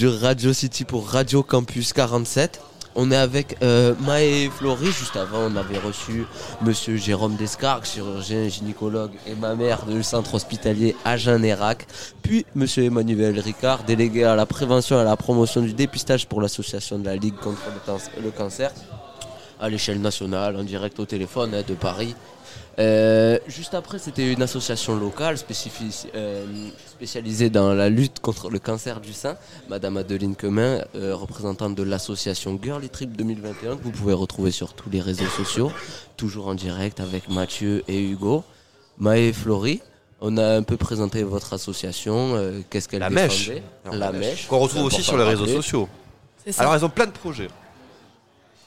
Radio 0.09 0.53
City 0.53 0.85
pour 0.85 1.09
Radio 1.09 1.43
Campus 1.43 1.93
47. 1.93 2.61
On 2.95 3.11
est 3.11 3.16
avec 3.16 3.57
euh, 3.62 3.95
Maë. 4.01 4.51
Juste 4.83 5.16
avant, 5.16 5.39
on 5.51 5.57
avait 5.57 5.79
reçu 5.79 6.27
Monsieur 6.61 6.97
Jérôme 6.97 7.37
Descargues, 7.37 7.85
chirurgien, 7.85 8.49
gynécologue 8.49 9.12
et 9.27 9.35
ma 9.35 9.55
mère 9.55 9.87
du 9.87 10.03
centre 10.03 10.35
hospitalier 10.35 10.95
Agen-Nérac. 11.05 11.87
Puis 12.23 12.45
Monsieur 12.55 12.85
Emmanuel 12.85 13.39
Ricard, 13.41 13.85
délégué 13.85 14.24
à 14.24 14.37
la 14.37 14.45
prévention 14.45 14.97
et 14.99 15.01
à 15.01 15.05
la 15.05 15.16
promotion 15.16 15.62
du 15.62 15.73
dépistage 15.73 16.27
pour 16.27 16.41
l'association 16.43 16.99
de 16.99 17.07
la 17.07 17.16
Ligue 17.16 17.37
contre 17.37 17.62
le, 17.73 17.81
cancer- 17.93 18.12
le 18.23 18.31
cancer 18.31 18.70
à 19.61 19.69
l'échelle 19.70 20.01
nationale, 20.01 20.57
en 20.57 20.65
direct 20.65 20.99
au 21.01 21.07
téléphone 21.07 21.55
hein, 21.55 21.62
de 21.66 21.74
Paris. 21.74 22.15
Euh, 22.78 23.39
juste 23.49 23.74
après, 23.74 23.99
c'était 23.99 24.32
une 24.32 24.40
association 24.43 24.97
locale 24.97 25.36
spécifi- 25.36 26.07
euh, 26.15 26.44
spécialisée 26.86 27.51
dans 27.51 27.74
la 27.74 27.89
lutte 27.90 28.20
contre 28.20 28.49
le 28.51 28.59
cancer 28.59 29.01
du 29.01 29.12
sein. 29.12 29.36
Madame 29.69 29.99
Adeline 29.99 30.35
Quemin, 30.36 30.82
euh, 30.94 31.15
représentante 31.15 31.74
de 31.74 31.82
l'association 31.82 32.59
Girly 32.62 32.89
Trip 32.89 33.15
2021, 33.16 33.77
que 33.77 33.82
vous 33.82 33.90
pouvez 33.90 34.15
retrouver 34.15 34.51
sur 34.51 34.73
tous 34.73 34.89
les 34.90 35.01
réseaux 35.01 35.27
sociaux, 35.36 35.70
toujours 36.16 36.49
en 36.49 36.55
direct 36.55 37.01
avec 37.01 37.28
Mathieu 37.28 37.82
et 37.89 38.01
Hugo. 38.03 38.43
Maë 38.99 39.28
et 39.28 39.32
Flory, 39.32 39.81
on 40.20 40.36
a 40.39 40.57
un 40.57 40.62
peu 40.62 40.77
présenté 40.77 41.23
votre 41.24 41.53
association, 41.53 42.35
euh, 42.36 42.61
qu'est-ce 42.70 42.89
qu'elle 42.89 43.01
La 43.01 43.11
mèche. 43.11 43.51
Alors, 43.85 43.97
La 43.97 44.12
mèche. 44.12 44.47
Qu'on 44.49 44.59
retrouve 44.61 44.85
aussi 44.85 45.03
sur 45.03 45.16
les 45.19 45.24
réseaux 45.24 45.47
sociaux. 45.47 45.89
C'est 46.44 46.53
ça. 46.53 46.62
Alors, 46.62 46.74
elles 46.74 46.85
ont 46.85 46.90
plein 46.90 47.07
de 47.07 47.11
projets. 47.12 47.49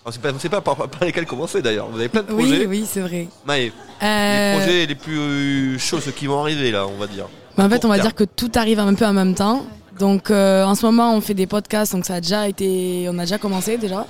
Alors, 0.06 0.18
pas, 0.20 0.30
c'est 0.40 0.50
pas 0.50 0.62
par, 0.62 0.76
par 0.76 1.04
lesquels 1.04 1.26
commencer 1.26 1.62
d'ailleurs. 1.62 1.88
Vous 1.90 1.98
avez 2.00 2.10
plein 2.10 2.22
de 2.22 2.32
Oui, 2.32 2.44
projets. 2.48 2.66
oui, 2.68 2.86
c'est 2.88 3.02
vrai. 3.02 3.28
Maë, 3.46 3.72
Euh, 4.04 4.52
les 4.54 4.60
projets 4.60 4.86
les 4.86 4.96
plus 4.96 5.18
euh, 5.20 5.78
chauds, 5.80 6.00
ceux 6.00 6.12
qui 6.12 6.28
vont 6.28 6.40
arriver 6.42 6.70
là, 6.72 6.86
on 6.88 6.98
va 7.00 7.08
dire. 7.08 7.26
Mais 7.58 7.64
en 7.64 7.70
fait, 7.70 7.86
on 7.86 7.88
va 7.88 7.98
dire 7.98 8.14
que 8.14 8.24
tout 8.24 8.52
arrive 8.56 8.80
un 8.80 8.94
peu 8.94 9.06
en 9.06 9.14
même 9.14 9.34
temps. 9.34 9.66
Donc, 9.98 10.30
euh, 10.30 10.64
en 10.66 10.76
ce 10.76 10.86
moment, 10.86 11.16
on 11.16 11.22
fait 11.22 11.34
des 11.34 11.48
podcasts. 11.48 11.94
Donc, 11.94 12.06
ça 12.06 12.16
a 12.16 12.22
déjà 12.22 12.48
été, 12.50 13.08
on 13.10 13.18
a 13.18 13.22
déjà 13.22 13.38
commencé 13.38 13.78
déjà 13.78 14.06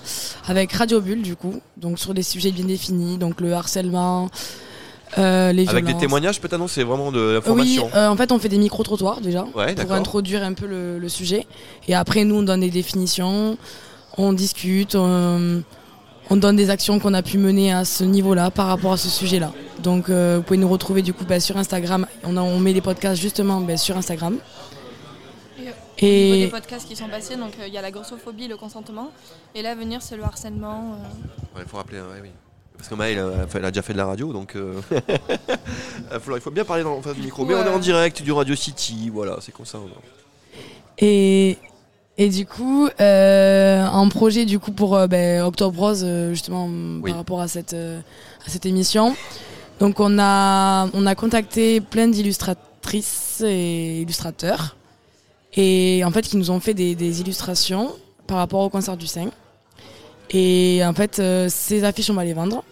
avec 0.47 0.73
Radio 0.73 0.99
Bulle, 0.99 1.21
du 1.21 1.35
coup. 1.35 1.61
Donc, 1.77 1.99
sur 1.99 2.13
des 2.13 2.23
sujets 2.23 2.51
bien 2.51 2.65
définis. 2.65 3.17
Donc, 3.19 3.39
le 3.39 3.53
harcèlement, 3.53 4.29
euh, 5.19 5.53
les 5.53 5.69
Avec 5.69 5.85
des 5.85 5.95
témoignages, 5.95 6.41
peut-être 6.41 6.57
non, 6.59 6.67
c'est 6.67 6.83
vraiment 6.83 7.11
de 7.11 7.19
Oui, 7.19 7.33
l'information. 7.35 7.89
euh, 7.95 8.07
en 8.09 8.17
fait, 8.17 8.31
on 8.31 8.39
fait 8.39 8.49
des 8.49 8.57
micro-trottoirs 8.57 9.21
déjà 9.21 9.45
Ouais, 9.55 9.75
pour 9.75 9.93
introduire 9.93 10.43
un 10.43 10.53
peu 10.53 10.65
le, 10.65 10.97
le 10.97 11.07
sujet. 11.09 11.45
Et 11.87 11.93
après, 11.95 12.25
nous, 12.25 12.35
on 12.37 12.43
donne 12.43 12.61
des 12.61 12.71
définitions, 12.71 13.55
on 14.17 14.33
discute, 14.33 14.95
on, 14.95 15.61
on 16.29 16.35
donne 16.37 16.55
des 16.55 16.69
actions 16.69 16.99
qu'on 16.99 17.13
a 17.13 17.21
pu 17.21 17.37
mener 17.37 17.71
à 17.73 17.85
ce 17.85 18.03
niveau-là 18.03 18.49
par 18.51 18.67
rapport 18.67 18.93
à 18.93 18.97
ce 18.97 19.09
sujet-là. 19.09 19.51
Donc, 19.79 20.09
euh, 20.09 20.37
vous 20.37 20.43
pouvez 20.43 20.57
nous 20.57 20.69
retrouver 20.69 21.01
du 21.01 21.13
coup 21.13 21.25
bah, 21.25 21.39
sur 21.39 21.57
Instagram. 21.57 22.07
On, 22.23 22.35
a- 22.37 22.41
on 22.41 22.59
met 22.59 22.73
des 22.73 22.81
podcasts 22.81 23.21
justement 23.21 23.61
bah, 23.61 23.77
sur 23.77 23.95
Instagram. 23.97 24.37
Et, 25.97 26.31
Au 26.31 26.35
niveau 26.35 26.45
des 26.45 26.51
podcasts 26.51 26.87
qui 26.89 26.95
sont 26.95 27.07
passés, 27.07 27.37
donc 27.37 27.53
euh, 27.61 27.67
il 27.67 27.73
y 27.73 27.77
a 27.77 27.81
la 27.81 27.89
grossophobie, 27.89 28.49
le 28.49 28.57
consentement, 28.57 29.11
et 29.55 29.61
là 29.61 29.75
venir 29.75 30.01
c'est 30.01 30.17
le 30.17 30.23
harcèlement. 30.23 30.95
euh. 30.95 31.57
Ouais, 31.57 31.63
il 31.65 31.69
faut 31.69 31.77
rappeler, 31.77 31.99
ouais, 31.99 32.19
oui. 32.21 32.29
Parce 32.75 32.89
que 32.89 32.95
Maël, 32.95 33.17
euh, 33.17 33.45
elle 33.55 33.63
a 33.63 33.71
déjà 33.71 33.81
fait 33.81 33.93
de 33.93 33.97
la 33.99 34.05
radio, 34.05 34.33
donc 34.33 34.57
euh, 34.57 34.81
il 36.13 36.39
faut- 36.41 36.51
bien 36.51 36.65
parler 36.65 36.83
dans, 36.83 36.97
en 36.97 37.01
face 37.01 37.15
du 37.15 37.21
micro. 37.21 37.45
Mais 37.45 37.55
on 37.55 37.63
est 37.63 37.69
en 37.69 37.79
direct 37.79 38.21
du 38.21 38.33
Radio 38.33 38.55
City, 38.57 39.09
voilà, 39.09 39.37
c'est 39.39 39.53
comme 39.53 39.65
ça. 39.65 39.77
on- 39.77 39.87
Et, 40.97 41.57
et 42.17 42.29
du 42.29 42.45
coup, 42.45 42.87
euh, 43.01 43.85
un 43.85 44.07
projet 44.09 44.45
du 44.45 44.59
coup 44.59 44.71
pour 44.71 44.95
euh, 44.95 45.07
ben, 45.07 45.41
Octobre 45.43 45.79
Rose, 45.79 46.03
euh, 46.05 46.29
justement 46.31 46.69
par 47.01 47.17
rapport 47.17 47.41
à 47.41 47.47
cette, 47.47 47.73
euh, 47.73 47.99
à 48.45 48.49
cette 48.49 48.65
émission, 48.65 49.15
Donc 49.79 49.99
on 49.99 50.17
a, 50.19 50.87
on 50.93 51.05
a 51.05 51.15
contacté 51.15 51.81
plein 51.81 52.07
d'illustratrices 52.07 53.41
et 53.45 54.01
illustrateurs. 54.01 54.77
Et 55.57 56.03
en 56.05 56.11
fait, 56.11 56.21
qui 56.21 56.37
nous 56.37 56.51
ont 56.51 56.59
fait 56.59 56.73
des, 56.73 56.95
des 56.95 57.21
illustrations 57.21 57.93
par 58.27 58.37
rapport 58.37 58.61
au 58.61 58.69
concert 58.69 58.97
du 58.97 59.07
sein. 59.07 59.29
Et 60.29 60.81
en 60.85 60.93
fait, 60.93 61.19
euh, 61.19 61.47
ces 61.49 61.83
affiches, 61.83 62.09
on 62.09 62.13
va 62.13 62.23
les 62.23 62.33
vendre. 62.33 62.63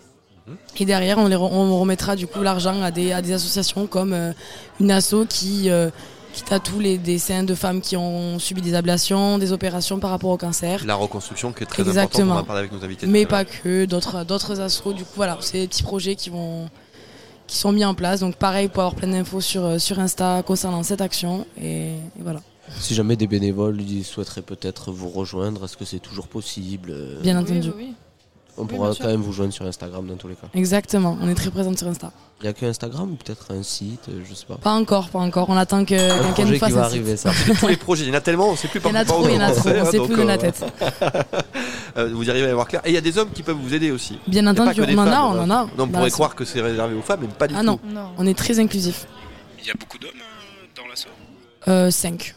Et 0.78 0.86
derrière, 0.86 1.18
on, 1.18 1.28
les 1.28 1.36
re- 1.36 1.49
on 1.52 1.80
remettra 1.80 2.15
du 2.15 2.28
coup 2.28 2.41
l'argent 2.41 2.82
à 2.82 2.91
des, 2.91 3.14
à 3.14 3.22
des 3.22 3.32
associations 3.34 3.88
comme 3.88 4.11
euh, 4.14 4.34
une 4.82 4.91
asso 4.91 5.26
qui, 5.30 5.70
euh, 5.70 5.90
qui 6.34 6.43
tatoue 6.43 6.80
les, 6.80 6.97
des 6.97 7.19
seins 7.19 7.43
de 7.43 7.55
femmes 7.55 7.80
qui 7.80 7.95
ont 7.95 8.39
subi 8.39 8.61
des 8.61 8.73
ablations, 8.73 9.38
des 9.38 9.51
opérations 9.51 9.99
par 9.99 10.10
rapport 10.10 10.31
au 10.31 10.38
cancer. 10.38 10.84
La 10.85 10.95
reconstruction 10.95 11.53
qui 11.53 11.64
est 11.64 11.68
très 11.68 11.84
importante, 11.84 12.03
Exactement. 12.03 12.34
on 12.34 12.38
va 12.38 12.43
parler 12.43 12.60
avec 12.61 12.72
nos 12.73 12.84
invités. 12.84 13.05
Mais 13.07 13.26
pas 13.26 13.45
que, 13.45 13.85
d'autres 13.85 14.26
d'autres 14.26 14.60
assos. 14.60 14.93
Du 14.93 15.03
coup, 15.03 15.14
voilà, 15.15 15.38
c'est 15.41 15.60
des 15.60 15.68
petits 15.68 15.84
projets 15.84 16.15
qui 16.15 16.30
vont 16.30 16.69
qui 17.47 17.57
sont 17.57 17.72
mis 17.72 17.85
en 17.85 17.93
place. 17.93 18.19
Donc 18.22 18.35
pareil, 18.35 18.68
pour 18.68 18.81
avoir 18.84 18.95
plein 18.95 19.10
d'infos 19.10 19.41
sur, 19.41 19.64
euh, 19.64 19.77
sur 19.77 19.99
Insta 19.99 20.43
concernant 20.43 20.81
cette 20.84 21.01
action. 21.01 21.45
Et, 21.61 21.89
et 21.93 22.22
voilà. 22.22 22.41
Si 22.80 22.95
jamais 22.95 23.15
des 23.15 23.27
bénévoles 23.27 23.80
souhaiteraient 24.03 24.41
peut-être 24.41 24.91
vous 24.91 25.10
rejoindre, 25.10 25.65
est-ce 25.65 25.77
que 25.77 25.85
c'est 25.85 25.99
toujours 25.99 26.27
possible 26.27 26.91
euh, 26.91 27.22
Bien 27.22 27.38
entendu. 27.38 27.69
On 28.56 28.62
Oui, 28.64 28.68
pourra 28.68 28.92
quand 28.94 29.08
même 29.08 29.22
vous 29.22 29.34
joindre 29.34 29.52
sur 29.52 29.66
Instagram 29.66 30.06
dans 30.06 30.16
tous 30.16 30.28
les 30.28 30.36
cas. 30.36 30.48
Exactement, 30.54 31.18
on 31.20 31.28
est 31.28 31.34
très 31.34 31.50
présente 31.50 31.78
sur 31.80 31.88
Insta. 31.88 32.12
Il 32.40 32.44
n'y 32.44 32.50
a 32.50 32.54
que 32.54 32.66
Instagram 32.66 33.12
ou 33.12 33.16
peut-être 33.16 33.48
un 33.52 33.64
site, 33.64 34.10
euh, 34.10 34.22
je 34.30 34.34
sais 34.36 34.46
pas. 34.46 34.56
Pas 34.58 34.74
encore, 34.74 35.10
pas 35.10 35.20
encore. 35.20 35.50
On 35.50 35.58
attend 35.58 35.86
que 35.86 35.96
Un 35.96 36.34
quelqu'un 36.34 36.52
nous 36.52 36.58
fasse 36.60 36.70
qui 36.70 36.76
va 36.76 36.82
un 36.82 36.86
arriver, 36.86 37.18
site. 37.18 37.32
ça. 37.32 37.54
Tous 37.60 37.68
les 37.68 37.78
projets, 37.78 38.04
il 38.04 38.10
y 38.10 38.12
en 38.12 38.16
a 38.16 38.22
tellement, 38.22 38.50
on 38.50 38.56
sait 38.56 38.68
plus 38.68 38.80
Il 38.80 38.86
y 38.86 38.90
en 38.90 38.92
par 38.92 39.02
a 39.02 39.06
par 39.06 39.16
trop, 39.16 39.26
où 39.26 39.30
il 39.30 39.34
y 39.34 39.38
en 39.38 39.42
a 39.42 39.52
trop, 39.52 39.70
on 39.70 39.72
hein, 39.72 39.86
sait 39.86 40.00
plus 40.00 40.16
de 40.16 40.22
la 40.22 40.34
euh, 40.34 40.38
tête. 40.38 40.66
euh, 41.98 42.10
vous 42.14 42.24
y 42.24 42.30
arrivez 42.30 42.48
à 42.48 42.50
y 42.50 42.54
voir 42.54 42.68
clair. 42.68 42.82
Et 42.86 42.90
il 42.90 42.94
y 42.94 42.98
a 42.98 43.02
des 43.02 43.18
hommes 43.18 43.30
qui 43.34 43.44
peuvent 43.44 43.58
vous 43.58 43.74
aider 43.74 43.92
aussi. 43.92 44.20
Bien 44.28 44.42
Il 44.42 44.46
y 44.46 44.48
a 44.48 44.52
entendu, 44.52 44.82
on 44.82 44.98
en 45.00 45.08
a, 45.08 45.22
on 45.22 45.40
en 45.40 45.50
a. 45.50 45.64
Non, 45.64 45.70
on 45.80 45.88
pourrait 45.88 46.04
la- 46.06 46.10
croire 46.12 46.36
que 46.36 46.46
c'est 46.46 46.62
réservé 46.62 46.96
aux 46.96 47.02
femmes, 47.02 47.20
mais 47.22 47.28
pas 47.28 47.48
du 47.48 47.56
Ah 47.58 47.62
tout. 47.62 47.66
non, 47.66 47.80
on 48.18 48.28
est 48.28 48.38
très 48.38 48.60
inclusif. 48.60 49.08
Il 49.62 49.66
y 49.68 49.72
a 49.72 49.76
beaucoup 49.80 49.98
d'hommes 49.98 50.12
dans 50.76 50.88
l'assaut? 50.90 51.10
Euh, 51.68 51.90
5. 51.90 52.36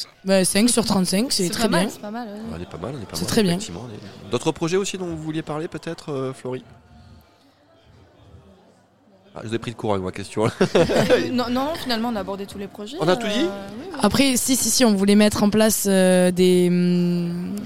Ça. 0.00 0.08
Bah, 0.24 0.42
5 0.44 0.70
sur 0.70 0.84
35, 0.84 1.30
c'est 1.30 1.44
C'est 1.44 1.50
très 1.50 1.64
pas 1.64 1.68
mal, 1.68 1.80
bien. 1.84 1.90
c'est 1.94 2.00
pas 2.00 2.10
mal, 2.10 2.28
ouais. 2.28 2.34
On 2.56 2.60
est 2.62 2.64
pas 2.64 2.78
mal, 2.78 2.94
on 2.96 3.02
est 3.02 3.04
pas 3.04 3.16
C'est 3.16 3.22
mal, 3.22 3.28
très 3.28 3.42
bien. 3.42 3.58
D'autres 4.30 4.50
projets 4.50 4.78
aussi 4.78 4.96
dont 4.96 5.04
vous 5.04 5.18
vouliez 5.18 5.42
parler 5.42 5.68
peut-être, 5.68 6.10
euh, 6.10 6.32
Florie 6.32 6.64
ah, 9.34 9.40
Je 9.42 9.48
vous 9.48 9.54
ai 9.54 9.58
pris 9.58 9.72
de 9.72 9.76
cours 9.76 9.92
avec 9.92 10.02
ma 10.02 10.10
question. 10.10 10.44
Non, 11.32 11.50
non, 11.50 11.74
finalement, 11.74 12.08
on 12.08 12.16
a 12.16 12.20
abordé 12.20 12.46
tous 12.46 12.56
les 12.56 12.66
projets. 12.66 12.96
On 12.98 13.08
a 13.08 13.14
tout 13.14 13.26
dit 13.26 13.40
euh, 13.40 13.68
oui, 13.78 13.86
oui. 13.92 13.98
Après, 14.00 14.36
si, 14.38 14.56
si, 14.56 14.70
si, 14.70 14.86
on 14.86 14.94
voulait 14.94 15.16
mettre 15.16 15.42
en 15.42 15.50
place 15.50 15.84
euh, 15.86 16.30
des. 16.30 16.68
hum, 16.70 17.56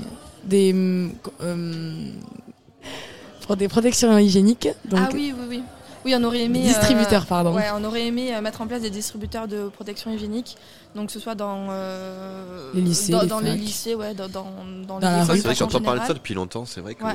des. 0.42 0.72
hum, 0.72 1.12
euh, 1.40 2.10
pour 3.46 3.56
des 3.56 3.68
protections 3.68 4.18
hygiéniques. 4.18 4.68
Donc, 4.86 5.00
ah 5.02 5.08
oui, 5.12 5.32
oui, 5.38 5.44
oui. 5.48 5.62
Oui, 6.04 6.14
on 6.18 6.22
aurait 6.24 6.42
aimé. 6.42 6.60
Distributeurs, 6.60 7.26
pardon. 7.26 7.54
Ouais, 7.54 7.66
on 7.74 7.82
aurait 7.84 8.06
aimé 8.06 8.34
euh, 8.34 8.40
mettre 8.40 8.60
en 8.60 8.66
place 8.66 8.82
des 8.82 8.90
distributeurs 8.90 9.48
de 9.48 9.68
protection 9.68 10.12
hygiénique. 10.12 10.56
Donc, 10.94 11.06
que 11.06 11.12
ce 11.12 11.20
soit 11.20 11.34
dans. 11.34 11.66
euh, 11.70 12.70
Les 12.74 12.80
lycées, 12.82 13.12
Dans, 13.12 13.22
les 13.22 13.26
dans 13.28 13.40
les 13.40 13.54
lycées, 13.54 13.94
ouais, 13.94 14.14
dans, 14.14 14.28
dans, 14.28 14.46
dans 14.86 14.98
Dans 14.98 15.10
les 15.10 15.20
rue. 15.22 15.26
C'est 15.36 15.42
vrai 15.44 15.52
que 15.54 15.58
j'entends 15.58 15.80
parler 15.80 16.00
de 16.02 16.06
ça 16.06 16.14
depuis 16.14 16.34
longtemps, 16.34 16.64
c'est 16.66 16.80
vrai 16.80 16.94
que. 16.94 17.04
Ouais. 17.04 17.14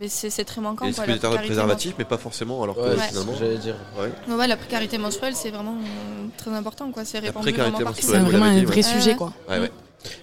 Mais 0.00 0.08
c'est 0.08 0.44
très 0.44 0.60
manquant. 0.60 0.86
A 0.86 0.92
quoi, 0.92 1.06
la 1.06 1.12
de 1.14 1.18
précarité 1.18 1.46
préservatifs, 1.46 1.94
mais 1.98 2.04
pas 2.04 2.18
forcément, 2.18 2.62
alors 2.64 2.74
que 2.74 2.80
Ouais. 2.80 2.96
finalement. 3.08 3.32
J'allais 3.38 3.58
dire. 3.58 3.76
Ouais. 3.96 4.08
menstruelle. 4.08 4.38
Ouais, 4.38 4.46
la 4.48 4.56
précarité 4.56 4.98
menstruelle, 4.98 5.34
c'est 5.36 5.50
vraiment 5.50 5.74
euh, 5.76 6.26
très 6.36 6.50
important. 6.50 6.90
quoi. 6.90 7.04
C'est 7.04 7.20
répandu 7.20 7.54
C'est 8.00 8.18
vraiment 8.18 8.44
un 8.46 8.64
vrai 8.64 8.82
sujet, 8.82 9.14
quoi. 9.14 9.32
Ouais, 9.48 9.60
ouais. 9.60 9.70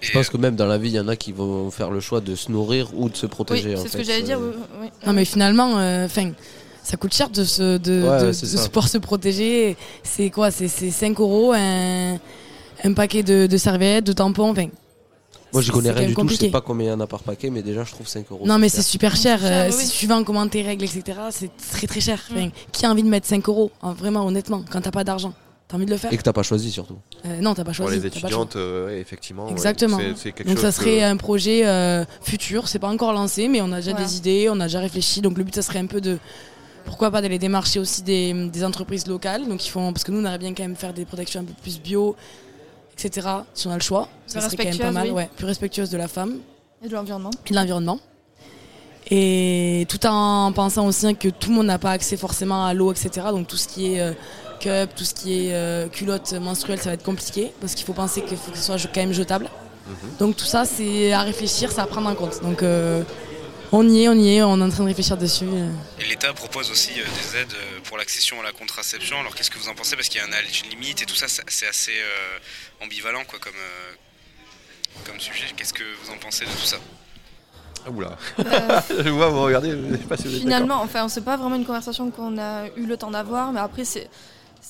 Je 0.00 0.12
pense 0.12 0.28
que 0.28 0.36
même 0.36 0.54
dans 0.56 0.66
la 0.66 0.78
vie, 0.78 0.90
il 0.90 0.94
y 0.94 1.00
en 1.00 1.08
a 1.08 1.16
qui 1.16 1.32
vont 1.32 1.70
faire 1.70 1.90
le 1.90 2.00
choix 2.00 2.20
de 2.20 2.36
se 2.36 2.52
nourrir 2.52 2.90
ou 2.94 3.08
de 3.08 3.16
se 3.16 3.26
protéger. 3.26 3.70
Oui, 3.74 3.80
c'est 3.82 3.88
ce 3.88 3.92
fait. 3.96 3.98
que 3.98 4.04
j'allais 4.04 4.22
dire. 4.22 4.38
Euh, 4.38 4.52
oui, 4.80 4.82
oui. 4.82 4.88
Non, 5.06 5.12
mais 5.14 5.24
finalement, 5.24 5.78
euh, 5.78 6.06
'fin, 6.06 6.30
ça 6.82 6.96
coûte 6.96 7.14
cher 7.14 7.30
de 7.30 7.44
se, 7.44 7.78
de, 7.78 8.02
Ouais, 8.08 8.26
de- 8.26 8.32
c'est 8.32 8.46
de 8.46 8.56
ça. 8.56 8.64
se- 8.64 8.68
pour 8.68 8.88
se 8.88 8.98
protéger. 8.98 9.76
C'est 10.02 10.30
quoi 10.30 10.50
C'est 10.50 10.68
c'est 10.68 10.90
5 10.90 11.18
euros, 11.20 11.52
un, 11.52 12.18
un 12.84 12.92
paquet 12.94 13.22
de, 13.22 13.46
de 13.46 13.56
serviettes, 13.56 14.04
de 14.06 14.12
tampons. 14.12 14.50
Enfin, 14.50 14.66
Moi, 15.52 15.62
je 15.62 15.70
connais 15.70 15.90
rien 15.90 16.02
du 16.08 16.14
tout. 16.14 16.20
Je 16.20 16.22
compliqué. 16.22 16.46
sais 16.46 16.50
pas 16.50 16.60
combien 16.60 16.86
il 16.88 16.90
y 16.90 16.94
en 16.94 17.00
a 17.00 17.06
par 17.06 17.20
paquet, 17.22 17.50
mais 17.50 17.62
déjà, 17.62 17.84
je 17.84 17.92
trouve 17.92 18.06
5 18.08 18.26
euros. 18.30 18.46
Non, 18.46 18.58
mais 18.58 18.68
c'est 18.68 18.82
super 18.82 19.14
cher. 19.16 19.40
cher, 19.40 19.48
euh, 19.50 19.66
oui, 19.66 19.72
si 19.72 19.78
oui. 19.80 19.86
suivant 19.86 20.24
comment 20.24 20.46
tes 20.48 20.62
règles, 20.62 20.84
etc., 20.84 21.18
c'est 21.30 21.50
très 21.70 21.86
très 21.86 22.00
cher. 22.00 22.20
Enfin, 22.32 22.48
qui 22.72 22.84
a 22.86 22.90
envie 22.90 23.02
de 23.02 23.08
mettre 23.08 23.26
5 23.26 23.46
euros 23.48 23.70
hein, 23.82 23.94
Vraiment, 23.98 24.26
honnêtement, 24.26 24.64
quand 24.70 24.80
t'as 24.80 24.90
pas 24.90 25.04
d'argent, 25.04 25.32
t'as 25.68 25.76
envie 25.76 25.86
de 25.86 25.90
le 25.90 25.96
faire? 25.98 26.12
Et 26.12 26.16
que 26.16 26.22
t'as 26.22 26.32
pas 26.32 26.42
choisi 26.42 26.70
surtout. 26.70 26.96
Euh, 27.26 27.40
Non, 27.40 27.54
t'as 27.54 27.64
pas 27.64 27.72
Pour 27.72 27.86
choisi. 27.86 28.00
les 28.00 28.02
t'as 28.02 28.08
pas 28.08 28.14
le 28.14 28.20
choix. 28.20 28.28
étudiantes, 28.28 28.56
euh, 28.56 28.86
ouais, 28.86 28.98
effectivement. 29.00 29.44
ouais, 29.46 29.52
Exactement. 29.52 29.98
donc 29.98 30.16
chose 30.16 30.60
ça 30.60 30.72
serait 30.72 30.98
que- 30.98 31.04
un 31.04 31.16
projet 31.18 31.66
euh, 31.66 32.04
futur. 32.22 32.66
C'est 32.66 32.78
pas 32.80 32.88
encore 32.88 33.12
lancé, 33.12 33.46
mais 33.48 33.60
on 33.60 33.70
a 33.72 33.76
déjà 33.76 33.92
Voilà. 33.92 34.06
des 34.06 34.16
idées, 34.16 34.48
on 34.50 34.58
a 34.58 34.64
déjà 34.64 34.80
réfléchi. 34.80 35.20
Donc 35.20 35.36
le 35.38 35.44
but, 35.44 35.54
ça 35.54 35.62
serait 35.62 35.78
un 35.80 35.86
peu 35.86 36.00
de 36.00 36.18
pourquoi 36.84 37.10
pas 37.10 37.20
d'aller 37.22 37.38
démarcher 37.38 37.78
aussi 37.80 38.02
des, 38.02 38.32
des 38.48 38.64
entreprises 38.64 39.06
locales. 39.06 39.48
Donc 39.48 39.64
ils 39.66 39.70
font 39.70 39.92
parce 39.92 40.04
que 40.04 40.12
nous, 40.12 40.18
on 40.18 40.22
aimerait 40.22 40.38
bien 40.38 40.54
quand 40.54 40.62
même 40.62 40.76
faire 40.76 40.92
des 40.92 41.04
protections 41.04 41.40
un 41.40 41.44
peu 41.44 41.54
plus 41.62 41.80
bio, 41.80 42.16
etc. 42.96 43.28
Si 43.54 43.66
on 43.66 43.70
a 43.70 43.74
le 43.74 43.80
choix, 43.82 44.08
ça 44.26 44.40
serait 44.40 44.56
quand 44.56 44.64
même 44.64 44.78
pas 44.78 44.90
mal. 44.92 45.08
oui. 45.08 45.14
Ouais, 45.14 45.30
plus 45.36 45.46
respectueuse 45.46 45.90
de 45.90 45.96
la 45.96 46.08
femme 46.08 46.38
Et 46.84 46.88
de 46.88 46.94
l'environnement. 46.94 47.30
et 47.46 47.50
de 47.50 47.54
l'environnement. 47.56 47.98
Et 49.10 49.86
tout 49.88 50.06
en 50.06 50.52
pensant 50.52 50.86
aussi 50.86 51.14
que 51.16 51.28
tout 51.28 51.50
le 51.50 51.56
monde 51.56 51.66
n'a 51.66 51.78
pas 51.78 51.90
accès 51.90 52.16
forcément 52.16 52.64
à 52.64 52.72
l'eau, 52.72 52.92
etc. 52.92 53.26
Donc 53.30 53.48
tout 53.48 53.56
ce 53.56 53.66
qui 53.68 53.94
est 53.94 54.00
euh, 54.00 54.12
cup, 54.60 54.94
tout 54.94 55.04
ce 55.04 55.12
qui 55.12 55.48
est 55.48 55.54
euh, 55.54 55.88
culotte 55.88 56.32
menstruelle, 56.34 56.78
ça 56.78 56.90
va 56.90 56.94
être 56.94 57.02
compliqué 57.02 57.52
parce 57.60 57.74
qu'il 57.74 57.84
faut 57.84 57.92
penser 57.94 58.22
qu'il 58.22 58.36
faut 58.36 58.52
que 58.52 58.56
ce 58.58 58.62
soit 58.64 58.76
quand 58.94 59.00
même 59.00 59.12
jetable. 59.12 59.48
Donc 60.20 60.36
tout 60.36 60.44
ça, 60.44 60.64
c'est 60.64 61.12
à 61.12 61.22
réfléchir, 61.22 61.72
c'est 61.72 61.80
à 61.80 61.86
prendre 61.86 62.08
en 62.08 62.14
compte. 62.14 62.40
Donc 62.42 62.62
euh, 62.62 63.02
on 63.72 63.88
y 63.88 64.04
est, 64.04 64.08
on 64.08 64.14
y 64.14 64.36
est, 64.36 64.42
on 64.42 64.58
est 64.58 64.62
en 64.62 64.68
train 64.68 64.82
de 64.84 64.88
réfléchir 64.88 65.16
dessus. 65.16 65.46
euh. 65.46 65.70
Et 66.00 66.04
l'État 66.06 66.32
propose 66.32 66.70
aussi 66.70 66.90
euh, 67.00 67.04
des 67.04 67.38
aides 67.38 67.52
euh, 67.54 67.80
pour 67.84 67.96
l'accession 67.98 68.40
à 68.40 68.44
la 68.44 68.52
contraception. 68.52 69.18
Alors 69.20 69.34
qu'est-ce 69.34 69.50
que 69.50 69.58
vous 69.58 69.68
en 69.68 69.74
pensez? 69.74 69.96
Parce 69.96 70.08
qu'il 70.08 70.20
y 70.20 70.24
a 70.24 70.26
un 70.26 70.32
âge 70.32 70.64
limite 70.70 71.02
et 71.02 71.06
tout 71.06 71.14
ça, 71.16 71.26
c'est 71.28 71.42
c'est 71.48 71.66
assez 71.68 71.92
euh, 71.92 72.84
ambivalent 72.84 73.24
quoi, 73.24 73.38
comme, 73.38 73.52
euh, 73.56 73.92
comme 75.06 75.18
sujet. 75.20 75.46
Qu'est-ce 75.56 75.72
que 75.74 75.84
vous 76.04 76.10
en 76.12 76.18
pensez 76.18 76.44
de 76.44 76.50
tout 76.50 76.66
ça? 76.66 76.76
Ah, 77.84 77.90
oula. 77.90 78.16
Euh, 78.38 78.80
je 79.04 79.08
vois, 79.10 79.28
vous 79.28 79.42
regardez, 79.42 79.70
je 79.72 79.96
sais 79.96 80.02
pas 80.04 80.16
si 80.16 80.28
vous 80.28 80.34
êtes 80.36 80.40
Finalement, 80.42 80.80
enfin, 80.82 81.08
c'est 81.08 81.24
pas 81.24 81.36
vraiment 81.36 81.56
une 81.56 81.64
conversation 81.66 82.10
qu'on 82.12 82.38
a 82.38 82.68
eu 82.76 82.86
le 82.86 82.96
temps 82.96 83.10
d'avoir, 83.10 83.52
mais 83.52 83.60
après, 83.60 83.84
c'est. 83.84 84.08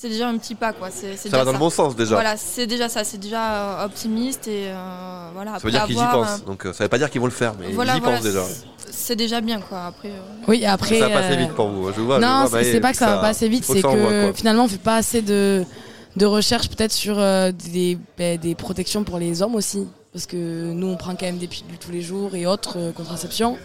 C'est 0.03 0.09
déjà 0.09 0.27
un 0.27 0.37
petit 0.37 0.53
pas 0.53 0.73
quoi. 0.73 0.89
C'est, 0.91 1.15
Ça 1.15 1.29
va 1.29 1.37
déjà 1.37 1.45
dans 1.45 1.51
le 1.53 1.57
bon 1.59 1.69
sens, 1.69 1.95
déjà. 1.95 2.15
Voilà, 2.15 2.35
c'est 2.35 2.67
déjà 2.67 2.89
ça. 2.89 3.05
C'est 3.05 3.17
déjà 3.19 3.53
euh, 3.53 3.85
optimiste 3.85 4.49
et 4.49 4.65
euh, 4.67 5.29
voilà. 5.33 5.51
Ça 5.51 5.55
Après 5.55 5.67
veut 5.69 5.71
dire 5.71 5.85
qu'ils 5.85 5.95
y 5.95 5.99
pensent. 5.99 6.41
euh, 6.41 6.45
Donc 6.45 6.65
euh, 6.65 6.73
ça 6.73 6.83
veut 6.83 6.89
pas 6.89 6.97
dire 6.97 7.09
qu'ils 7.09 7.21
vont 7.21 7.27
le 7.27 7.31
faire, 7.31 7.53
mais 7.57 7.71
voilà, 7.71 7.93
ils 7.93 7.99
y 7.99 8.01
voilà, 8.01 8.17
pensent 8.17 8.25
déjà. 8.25 8.43
c'est- 8.91 9.15
déjà 9.15 9.39
bien 9.39 9.61
quoi. 9.61 9.85
Après. 9.85 10.09
euh, 10.09 10.19
Oui, 10.49 10.65
après. 10.65 10.99
ça 10.99 11.07
va 11.07 11.21
passer 11.21 11.35
euh, 11.35 11.37
vite 11.37 11.53
pour 11.53 11.69
vous. 11.69 11.89
Je 11.93 12.01
vois, 12.01 12.17
je 12.17 12.21
non, 12.21 12.45
vois, 12.47 12.47
c'est, 12.49 12.51
bah, 12.51 12.63
c'est 12.73 12.79
pas 12.81 12.91
que 12.91 12.97
ça, 12.97 13.05
va 13.15 13.17
pas 13.19 13.27
assez 13.29 13.47
vite, 13.47 13.63
c'est 13.63 13.79
ça 13.79 13.87
que 13.93 14.33
finalement 14.35 14.65
on 14.65 14.67
fait 14.67 14.77
pas 14.77 14.97
assez 14.97 15.21
de, 15.21 15.63
de 16.17 16.25
recherche 16.25 16.67
peut-être 16.67 16.91
sur 16.91 17.17
euh, 17.17 17.53
des, 17.53 17.97
ben, 18.17 18.37
des 18.37 18.55
protections 18.55 19.05
pour 19.05 19.19
les 19.19 19.41
hommes 19.41 19.55
aussi. 19.55 19.87
Parce 20.11 20.25
que 20.25 20.73
nous 20.73 20.87
on 20.87 20.97
prend 20.97 21.11
quand 21.15 21.25
même 21.27 21.37
des 21.37 21.47
pilules 21.47 21.77
tous 21.79 21.91
les 21.93 22.01
jours 22.01 22.35
et 22.35 22.45
autres 22.45 22.73
euh, 22.77 22.91
contraceptions. 22.91 23.57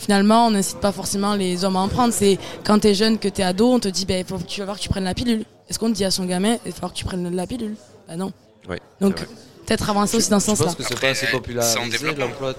Finalement, 0.00 0.46
on 0.46 0.50
n'incite 0.52 0.78
pas 0.80 0.92
forcément 0.92 1.34
les 1.34 1.62
hommes 1.62 1.76
à 1.76 1.80
en 1.80 1.88
prendre. 1.88 2.14
C'est 2.14 2.38
quand 2.64 2.78
t'es 2.78 2.94
jeune, 2.94 3.18
que 3.18 3.28
t'es 3.28 3.42
ado, 3.42 3.70
on 3.70 3.78
te 3.80 3.88
dit, 3.88 4.06
ben, 4.06 4.24
faut 4.26 4.38
que 4.38 4.44
tu 4.44 4.60
vas 4.60 4.64
voir 4.64 4.78
que 4.78 4.82
tu 4.82 4.88
prennes 4.88 5.04
la 5.04 5.12
pilule. 5.12 5.44
Est-ce 5.68 5.78
qu'on 5.78 5.90
te 5.90 5.94
dit 5.94 6.06
à 6.06 6.10
son 6.10 6.24
gamin, 6.24 6.56
il 6.64 6.70
va 6.70 6.74
falloir 6.74 6.92
que 6.92 6.96
tu 6.98 7.04
prennes 7.04 7.36
la 7.36 7.46
pilule? 7.46 7.74
Bah 8.08 8.16
non. 8.16 8.32
Ouais, 8.66 8.80
Donc, 9.02 9.16
peut-être 9.66 9.90
avancer 9.90 10.16
aussi 10.16 10.30
dans 10.30 10.40
ce 10.40 10.46
Je 10.52 10.56
sens-là. 10.56 10.66
pense 10.66 10.74
que 10.76 10.84
c'est 10.84 10.98
pas 10.98 11.08
assez 11.08 11.26
popularisé 11.26 11.78
l'emploi 12.16 12.54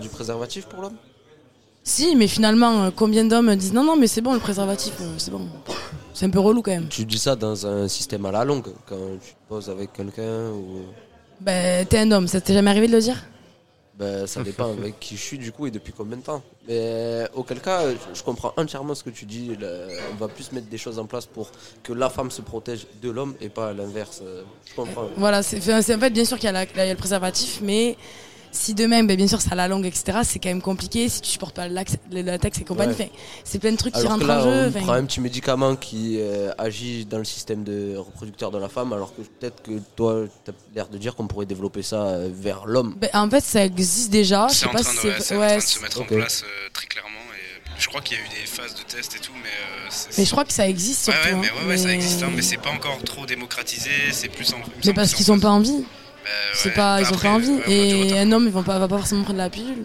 du 0.00 0.08
préservatif 0.08 0.64
pour 0.64 0.80
l'homme? 0.80 0.96
Si, 1.84 2.16
mais 2.16 2.28
finalement, 2.28 2.84
euh, 2.84 2.90
combien 2.94 3.24
d'hommes 3.24 3.54
disent 3.56 3.74
non, 3.74 3.84
non, 3.84 3.96
mais 3.96 4.06
c'est 4.06 4.20
bon, 4.22 4.32
le 4.32 4.40
préservatif, 4.40 4.94
euh, 5.00 5.14
c'est 5.18 5.30
bon. 5.32 5.46
C'est 6.14 6.26
un 6.26 6.30
peu 6.30 6.38
relou 6.38 6.62
quand 6.62 6.70
même. 6.70 6.88
Tu 6.88 7.04
dis 7.04 7.18
ça 7.18 7.36
dans 7.36 7.66
un 7.66 7.86
système 7.88 8.24
à 8.24 8.30
la 8.32 8.44
longue, 8.44 8.68
quand 8.86 8.96
tu 9.20 9.32
te 9.32 9.48
poses 9.48 9.68
avec 9.68 9.92
quelqu'un 9.92 10.50
ou. 10.50 10.82
Ben, 11.40 11.84
t'es 11.86 11.98
un 11.98 12.10
homme, 12.12 12.28
ça 12.28 12.40
t'est 12.40 12.54
jamais 12.54 12.70
arrivé 12.70 12.86
de 12.86 12.92
le 12.92 13.00
dire? 13.00 13.16
Ben, 14.02 14.26
ça 14.26 14.42
dépend 14.42 14.72
avec 14.78 14.98
qui 14.98 15.16
je 15.16 15.22
suis 15.22 15.38
du 15.38 15.52
coup 15.52 15.66
et 15.66 15.70
depuis 15.70 15.92
combien 15.92 16.16
de 16.16 16.22
temps. 16.22 16.42
Mais 16.68 17.26
auquel 17.34 17.60
cas, 17.60 17.82
je- 18.14 18.22
comprends 18.22 18.52
entièrement 18.56 18.94
ce 18.94 19.04
que 19.04 19.10
tu 19.10 19.24
dis. 19.24 19.56
on 20.12 20.16
va 20.16 20.28
plus 20.28 20.50
mettre 20.52 20.66
des 20.68 20.78
choses 20.78 20.98
en 20.98 21.06
place 21.06 21.26
pour 21.26 21.50
que 21.82 21.92
la 21.92 22.10
femme 22.10 22.30
se 22.30 22.42
protège 22.42 22.86
de 23.00 23.10
l'homme 23.10 23.34
et 23.40 23.48
pas 23.48 23.72
l'inverse. 23.72 24.20
euh, 24.24 24.42
Je 24.68 24.74
comprends. 24.74 25.08
Voilà, 25.16 25.42
c'est 25.42 25.58
en 25.74 25.82
fait 25.82 26.10
bien 26.10 26.24
sûr 26.24 26.38
qu'il 26.38 26.50
y 26.50 26.56
a 26.56 26.64
le 26.64 26.94
préservatif, 26.96 27.60
mais 27.62 27.96
si 28.52 28.74
demain, 28.74 29.02
ben, 29.02 29.16
bien 29.16 29.26
sûr, 29.26 29.40
ça 29.40 29.50
a 29.52 29.54
la 29.54 29.66
langue, 29.66 29.86
etc., 29.86 30.18
c'est 30.24 30.38
quand 30.38 30.50
même 30.50 30.62
compliqué. 30.62 31.08
Si 31.08 31.20
tu 31.22 31.30
supportes 31.30 31.56
pas 31.56 31.66
le 31.68 31.74
latex 32.22 32.58
et 32.58 32.64
compagnie, 32.64 32.94
Ouais. 32.94 33.10
c'est 33.44 33.58
plein 33.58 33.72
de 33.72 33.76
trucs 33.76 33.94
qui 33.94 34.00
Alors 34.00 34.18
que 34.18 34.24
rentrent 34.24 34.26
là, 34.26 34.40
en 34.40 34.42
jeu. 34.44 34.50
on 34.50 34.68
enfin. 34.68 34.80
prend 34.80 34.92
un 34.92 35.04
petit 35.04 35.20
médicament 35.20 35.74
qui 35.76 36.18
euh, 36.20 36.52
agit 36.58 37.04
dans 37.06 37.18
le 37.18 37.24
système 37.24 37.64
de 37.64 37.96
reproducteur 37.96 38.50
de 38.50 38.58
la 38.58 38.68
femme, 38.68 38.92
alors 38.92 39.14
que 39.14 39.22
peut-être 39.22 39.62
que 39.62 39.72
toi, 39.96 40.24
tu 40.44 40.50
as 40.50 40.54
l'air 40.74 40.88
de 40.88 40.98
dire 40.98 41.14
qu'on 41.16 41.26
pourrait 41.26 41.46
développer 41.46 41.82
ça 41.82 42.02
euh, 42.06 42.28
vers 42.32 42.66
l'homme. 42.66 42.94
Ben, 43.00 43.10
en 43.14 43.28
fait, 43.28 43.42
ça 43.42 43.64
existe 43.64 44.10
déjà. 44.10 44.46
Je 44.48 44.54
C'est 44.54 44.60
sais 44.60 44.66
en 44.66 44.72
pas 44.72 44.82
train 44.82 44.92
si 44.92 45.06
de, 45.06 45.10
ouais, 45.38 45.44
en 45.44 45.48
train 45.48 45.56
de 45.56 45.60
se 45.62 45.80
mettre 45.80 46.00
en 46.00 46.04
place 46.04 46.42
euh, 46.44 46.68
très 46.72 46.86
clairement. 46.86 47.08
Et 47.08 47.80
je 47.80 47.88
crois 47.88 48.00
qu'il 48.02 48.16
y 48.18 48.20
a 48.20 48.22
eu 48.24 48.28
des 48.28 48.46
phases 48.46 48.74
de 48.74 48.82
tests 48.82 49.16
et 49.16 49.18
tout, 49.18 49.32
mais 49.42 49.48
euh, 49.48 49.90
Mais 50.18 50.24
je 50.26 50.30
crois 50.30 50.44
que 50.44 50.52
ça 50.52 50.68
existe 50.68 51.08
Ouais, 51.08 51.14
surtout. 51.14 51.28
ouais, 51.28 51.40
mais, 51.40 51.48
hein, 51.48 51.52
ouais, 51.62 51.68
ouais, 51.70 51.76
ça 51.78 51.86
mais- 51.88 51.94
existe, 51.94 52.22
hein, 52.22 52.30
mais 52.36 52.42
c'est 52.42 52.58
pas 52.58 52.70
encore 52.70 53.02
trop 53.02 53.24
démocratisé. 53.26 53.90
C'est 54.12 54.28
plus 54.28 54.52
en. 54.52 54.58
Mais 54.84 54.92
parce 54.92 55.14
qu'ils 55.14 55.32
ont 55.32 55.40
pas 55.40 55.48
envie. 55.50 55.84
Bah, 56.22 56.28
c'est 56.54 56.68
ouais, 56.68 56.74
pas, 56.74 56.96
bah 56.96 57.00
ils 57.02 57.06
ont 57.10 57.14
après, 57.14 57.28
pas 57.28 57.34
envie. 57.34 57.50
ouais, 57.50 57.62
et 57.68 58.18
un 58.18 58.30
homme, 58.32 58.44
il 58.46 58.52
va 58.52 58.62
pas, 58.62 58.78
va 58.78 58.88
pas 58.88 58.98
forcément 58.98 59.22
prendre 59.24 59.38
la 59.38 59.50
pilule. 59.50 59.84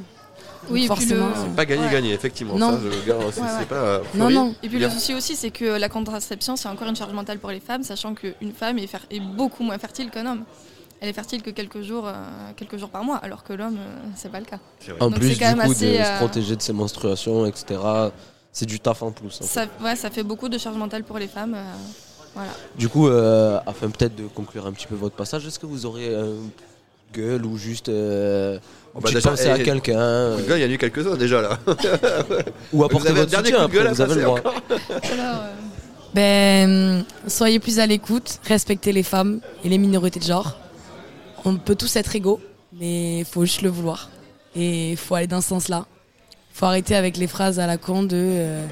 Oui, 0.69 0.83
et 0.83 0.87
forcément. 0.87 1.27
le- 1.27 1.33
C'est 1.35 1.55
pas 1.55 1.65
gagné-gagné, 1.65 2.13
effectivement. 2.13 2.55
Non. 2.57 2.71
Ça, 2.73 2.79
je 2.83 3.07
garde, 3.07 3.21
c'est 3.31 3.41
Ouais, 3.41 3.47
c'est 3.53 3.59
ouais. 3.59 3.65
pas. 3.65 3.75
euh, 3.75 3.99
Non. 4.15 4.53
Et 4.61 4.67
puis 4.69 4.77
Bien. 4.79 4.87
le 4.89 4.93
souci 4.93 5.13
aussi, 5.15 5.35
c'est 5.35 5.49
que 5.51 5.65
la 5.65 5.87
contraception, 5.89 6.55
c'est 6.57 6.67
encore 6.67 6.87
une 6.89 6.95
charge 6.95 7.13
mentale 7.13 7.39
pour 7.39 7.51
les 7.51 7.59
femmes, 7.61 7.83
sachant 7.83 8.13
qu'une 8.15 8.51
femme 8.57 8.77
est, 8.77 8.87
fer- 8.87 9.05
est 9.09 9.19
beaucoup 9.21 9.63
moins 9.63 9.77
fertile 9.77 10.09
qu'un 10.09 10.25
homme. 10.25 10.43
Elle 10.99 11.09
est 11.09 11.13
fertile 11.13 11.41
que 11.43 11.51
quelques 11.51 11.81
jours, 11.83 12.07
euh, 12.07 12.13
quelques 12.57 12.77
jours 12.77 12.89
par 12.89 13.03
mois, 13.03 13.17
alors 13.17 13.43
que 13.43 13.53
l'homme, 13.53 13.77
euh, 13.77 14.07
c'est 14.15 14.31
pas 14.31 14.39
le 14.39 14.45
cas. 14.45 14.57
En 14.99 15.09
Donc 15.09 15.19
plus, 15.19 15.29
c'est 15.29 15.33
du 15.35 15.39
quand 15.39 15.55
même 15.55 15.65
coup, 15.65 15.71
assez, 15.71 15.93
de 15.93 15.97
euh, 15.99 16.03
se 16.13 16.17
protéger 16.17 16.55
de 16.55 16.61
ses 16.61 16.73
menstruations, 16.73 17.45
etc. 17.45 17.79
C'est 18.51 18.65
du 18.65 18.79
taf 18.79 19.03
en 19.03 19.11
plus. 19.11 19.39
en 19.41 19.45
ça, 19.45 19.65
ouais, 19.81 19.95
ça 19.95 20.09
fait 20.09 20.23
beaucoup 20.23 20.49
de 20.49 20.57
charge 20.57 20.75
mentale 20.75 21.03
pour 21.03 21.19
les 21.19 21.27
femmes. 21.27 21.55
Euh, 22.27 22.31
voilà. 22.35 22.51
Du 22.77 22.89
coup, 22.89 23.07
euh, 23.07 23.59
afin 23.65 23.89
peut-être 23.89 24.15
de 24.15 24.27
conclure 24.27 24.65
un 24.65 24.71
petit 24.71 24.87
peu 24.87 24.95
votre 24.95 25.15
passage, 25.15 25.45
est-ce 25.45 25.59
que 25.59 25.65
vous 25.65 25.85
aurez 25.85 26.13
un 26.13 26.33
gueule 27.13 27.45
ou 27.45 27.57
juste 27.57 27.89
euh, 27.89 28.59
Oh, 28.97 28.99
une 28.99 29.03
bah, 29.03 29.09
déjà, 29.13 29.29
pensée 29.29 29.49
à 29.49 29.57
eh, 29.59 29.63
quelqu'un 29.63 29.99
euh, 29.99 30.37
gueule, 30.47 30.59
Il 30.59 30.63
y 30.63 30.65
en 30.65 30.69
a 30.69 30.73
eu 30.73 30.77
quelques-uns 30.79 31.15
déjà 31.15 31.39
là. 31.39 31.59
Ou 32.73 32.83
apporter 32.83 33.11
Vous 33.11 33.19
avez 33.19 33.19
un 33.19 33.25
votre 33.25 33.37
soutien 33.37 33.67
gueule 33.67 33.87
après, 33.87 33.87
à 33.87 33.93
vous 33.93 34.01
avez 34.01 34.15
le 34.15 34.21
droit. 34.23 34.39
Alors, 35.13 35.43
euh, 35.43 35.53
Ben, 36.15 37.05
soyez 37.27 37.59
plus 37.59 37.77
à 37.77 37.85
l'écoute, 37.85 38.39
respectez 38.45 38.91
les 38.91 39.03
femmes 39.03 39.39
et 39.63 39.69
les 39.69 39.77
minorités 39.77 40.19
de 40.19 40.25
genre. 40.25 40.57
On 41.45 41.57
peut 41.57 41.75
tous 41.75 41.95
être 41.95 42.15
égaux, 42.15 42.39
mais 42.73 43.19
il 43.19 43.25
faut 43.25 43.45
juste 43.45 43.61
le 43.61 43.69
vouloir. 43.69 44.09
Et 44.55 44.91
il 44.91 44.97
faut 44.97 45.13
aller 45.13 45.27
dans 45.27 45.41
ce 45.41 45.49
sens-là. 45.49 45.85
Il 46.31 46.57
faut 46.57 46.65
arrêter 46.65 46.95
avec 46.95 47.17
les 47.17 47.27
phrases 47.27 47.59
à 47.59 47.67
la 47.67 47.77
con 47.77 48.01
de, 48.01 48.15
euh, 48.15 48.65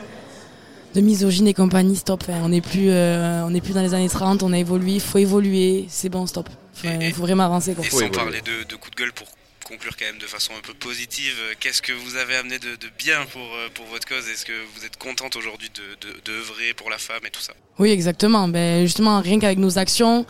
de 0.96 1.02
misogyne 1.02 1.48
et 1.48 1.54
compagnie. 1.54 1.96
Stop, 1.96 2.24
Enfin, 2.28 2.40
on 2.44 2.50
n'est 2.50 2.62
plus, 2.62 2.90
euh, 2.90 3.44
on 3.46 3.60
plus 3.60 3.74
dans 3.74 3.82
les 3.82 3.94
années 3.94 4.10
30, 4.10 4.42
on 4.44 4.54
a 4.54 4.58
évolué, 4.58 4.94
il 4.94 5.02
faut 5.02 5.18
évoluer, 5.18 5.86
c'est 5.90 6.10
bon, 6.10 6.26
stop. 6.26 6.50
Il 6.84 7.14
faut 7.14 7.22
vraiment 7.22 7.44
avancer. 7.46 7.74
Quoi. 7.74 7.86
Et 7.86 7.90
sans 7.90 8.10
parler 8.10 8.42
de, 8.42 8.64
de 8.68 8.76
coups 8.76 8.92
de 8.92 8.96
gueule 9.02 9.14
pour 9.14 9.28
conclure 9.68 9.96
quand 9.98 10.06
même 10.06 10.20
de 10.20 10.28
façon 10.28 10.54
un 10.56 10.62
peu 10.62 10.74
positive, 10.76 11.34
euh, 11.40 11.54
qu'est-ce 11.60 11.82
que 11.82 11.92
vous 11.92 12.18
avez 12.18 12.36
amené 12.36 12.60
de, 12.60 12.76
de 12.76 12.88
bien 13.00 13.26
pour, 13.32 13.42
euh, 13.42 13.68
pour 13.74 13.86
votre 13.88 14.08
cause? 14.08 14.28
Est-ce 14.30 14.46
que 14.46 14.52
vous 14.76 14.86
êtes 14.86 14.98
contente 14.98 15.36
aujourd'hui 15.36 15.70
de, 15.74 16.08
de, 16.08 16.14
de 16.24 16.32
œuvrer 16.40 16.74
pour 16.76 16.90
la 16.92 16.98
femme 17.00 17.22
et 17.26 17.32
tout 17.32 17.42
ça? 17.42 17.54
Oui, 17.80 17.90
exactement. 17.90 18.48
Ben, 18.48 18.84
justement, 18.86 19.20
rien 19.22 19.40
qu'avec 19.40 19.58
nos 19.58 19.80
actions, 19.80 20.26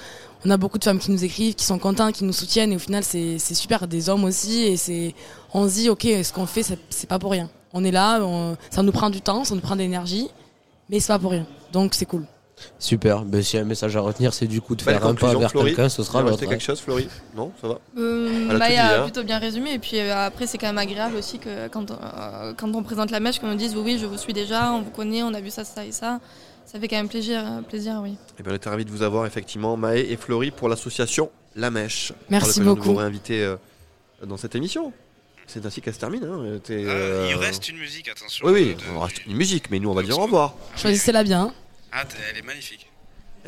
on 0.45 0.49
a 0.51 0.57
beaucoup 0.57 0.77
de 0.77 0.83
femmes 0.85 0.99
qui 0.99 1.11
nous 1.11 1.23
écrivent, 1.25 1.55
qui 1.55 1.65
sont 1.65 1.79
contentes, 1.79 2.15
qui 2.15 2.23
nous 2.23 2.31
soutiennent. 2.33 2.71
Et 2.71 2.77
au 2.77 2.79
final, 2.79 3.03
c'est 3.03 3.37
super. 3.39 3.87
Des 3.87 4.07
hommes 4.07 4.23
aussi. 4.23 4.63
Et 4.63 4.77
c'est, 4.77 5.13
on 5.53 5.67
se 5.67 5.73
dit, 5.73 5.89
OK, 5.89 6.03
ce 6.03 6.31
qu'on 6.31 6.45
fait, 6.45 6.63
c'est- 6.63 6.79
c'est 6.89 7.09
pas 7.09 7.19
pour 7.19 7.31
rien. 7.31 7.49
On 7.73 7.83
est 7.83 7.91
là, 7.91 8.21
on- 8.21 8.55
ça 8.71 8.83
nous 8.83 8.93
prend 8.93 9.09
du 9.09 9.19
temps, 9.19 9.43
ça 9.43 9.53
nous 9.53 9.59
prend 9.61 9.75
de 9.75 9.81
l'énergie. 9.81 10.29
Mais 10.89 10.99
c'est 10.99 11.13
pas 11.13 11.19
pour 11.19 11.31
rien. 11.31 11.45
Donc, 11.71 11.93
c'est 11.93 12.05
cool. 12.05 12.25
Super, 12.79 13.23
ben, 13.25 13.41
si 13.41 13.57
un 13.57 13.65
message 13.65 13.97
à 13.97 13.99
retenir, 13.99 14.33
c'est 14.33 14.47
du 14.47 14.61
coup 14.61 14.75
de 14.75 14.81
faire 14.81 15.05
un 15.05 15.13
pas 15.13 15.33
vers 15.35 15.51
quelqu'un, 15.51 15.89
ce 15.89 16.03
sera 16.03 16.21
l'autre. 16.21 16.31
rester 16.33 16.47
quelque 16.47 16.63
chose, 16.63 16.79
Florie 16.79 17.09
Non, 17.35 17.51
ça 17.61 17.67
va 17.67 17.79
Euh, 17.97 18.47
Elle 18.49 18.55
a 18.55 18.59
bah, 18.59 18.65
a 18.65 18.69
dit, 18.69 18.77
hein. 18.77 19.03
plutôt 19.03 19.23
bien 19.23 19.39
résumé. 19.39 19.73
Et 19.73 19.79
puis 19.79 19.99
euh, 19.99 20.15
après, 20.15 20.47
c'est 20.47 20.57
quand 20.57 20.67
même 20.67 20.77
agréable 20.77 21.17
aussi 21.17 21.37
que 21.37 21.67
quand, 21.67 21.91
euh, 21.91 22.53
quand 22.55 22.73
on 22.73 22.81
présente 22.81 23.11
la 23.11 23.19
mèche, 23.19 23.39
qu'on 23.39 23.47
nous 23.47 23.55
dise 23.55 23.75
oui, 23.75 23.81
oui, 23.83 23.97
je 23.99 24.05
vous 24.05 24.17
suis 24.17 24.31
déjà, 24.31 24.71
on 24.71 24.81
vous 24.83 24.91
connaît, 24.91 25.21
on 25.21 25.33
a 25.33 25.41
vu 25.41 25.49
ça, 25.49 25.65
ça 25.65 25.85
et 25.85 25.91
ça. 25.91 26.21
Ça 26.65 26.79
fait 26.79 26.87
quand 26.87 26.95
même 26.95 27.09
plaisir, 27.09 27.43
euh, 27.45 27.61
plaisir 27.61 27.99
oui. 28.01 28.17
Eh 28.39 28.43
bien, 28.43 28.53
on 28.53 28.55
était 28.55 28.69
ravis 28.69 28.85
de 28.85 28.91
vous 28.91 29.03
avoir, 29.03 29.25
effectivement, 29.25 29.77
Maë 29.77 29.99
et 30.09 30.17
Florie, 30.17 30.51
pour 30.51 30.67
l'association 30.67 31.29
La 31.55 31.69
Mèche. 31.71 32.11
Merci 32.29 32.61
On 32.61 32.63
beaucoup. 32.65 32.87
De 32.87 32.93
vous 32.93 32.95
réinviter 32.95 33.43
euh, 33.43 33.55
dans 34.25 34.37
cette 34.37 34.55
émission. 34.55 34.91
C'est 35.47 35.65
ainsi 35.65 35.81
qu'elle 35.81 35.93
se 35.93 35.99
termine. 35.99 36.23
hein. 36.23 36.39
Euh, 36.43 36.59
Il 36.69 37.33
euh, 37.35 37.37
reste 37.37 37.69
une 37.69 37.77
musique, 37.77 38.07
attention. 38.09 38.45
Oui, 38.47 38.51
oui, 38.53 38.75
de- 38.75 38.81
on 38.95 38.99
reste 39.01 39.25
une 39.25 39.35
musique, 39.35 39.69
mais 39.71 39.79
nous, 39.79 39.89
on 39.89 39.93
va 39.93 40.03
dire 40.03 40.17
au 40.17 40.23
revoir. 40.23 40.55
Choisissez-la 40.75 41.23
bien. 41.23 41.53
Ah, 41.91 42.03
elle 42.31 42.39
est 42.39 42.41
magnifique. 42.41 42.87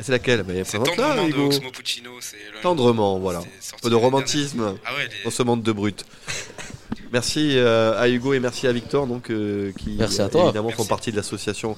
C'est 0.00 0.12
laquelle? 0.12 0.44
Mais 0.46 0.62
C'est 0.64 0.78
Tendrement 0.78 1.24
de 1.24 1.28
Hugo. 1.30 1.46
Oxmo 1.46 1.70
Puccino. 1.72 2.10
Tendrement, 2.62 3.18
voilà. 3.18 3.40
Un 3.40 3.78
peu 3.82 3.90
de 3.90 3.94
romantisme. 3.96 4.76
Ah 4.86 4.94
ouais, 4.94 5.04
est- 5.06 5.24
dans 5.24 5.30
ce 5.30 5.42
monde 5.42 5.62
de 5.62 5.72
brut. 5.72 6.04
Merci 7.12 7.52
euh, 7.56 7.98
à 8.00 8.08
Hugo 8.08 8.34
et 8.34 8.38
merci 8.40 8.66
à 8.66 8.72
Victor 8.72 9.06
donc, 9.06 9.30
euh, 9.30 9.72
qui 9.78 9.96
Merci 9.98 10.20
à 10.20 10.28
toi. 10.28 10.44
évidemment 10.44 10.70
font 10.70 10.84
partie 10.84 11.10
de 11.10 11.16
l'association 11.16 11.76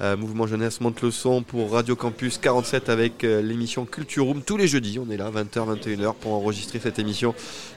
euh, 0.00 0.16
Mouvement 0.16 0.46
Jeunesse 0.46 0.80
Monte 0.80 1.02
le 1.02 1.10
Son 1.10 1.42
pour 1.42 1.72
Radio 1.72 1.96
Campus 1.96 2.38
47 2.38 2.88
avec 2.88 3.24
euh, 3.24 3.42
l'émission 3.42 3.84
Culture 3.84 4.24
Room 4.24 4.42
tous 4.42 4.56
les 4.56 4.66
jeudis. 4.66 4.98
On 4.98 5.10
est 5.10 5.16
là 5.16 5.30
20h, 5.30 5.78
21h 5.78 6.14
pour 6.14 6.32
enregistrer 6.32 6.78
cette 6.78 6.98
émission 6.98 7.34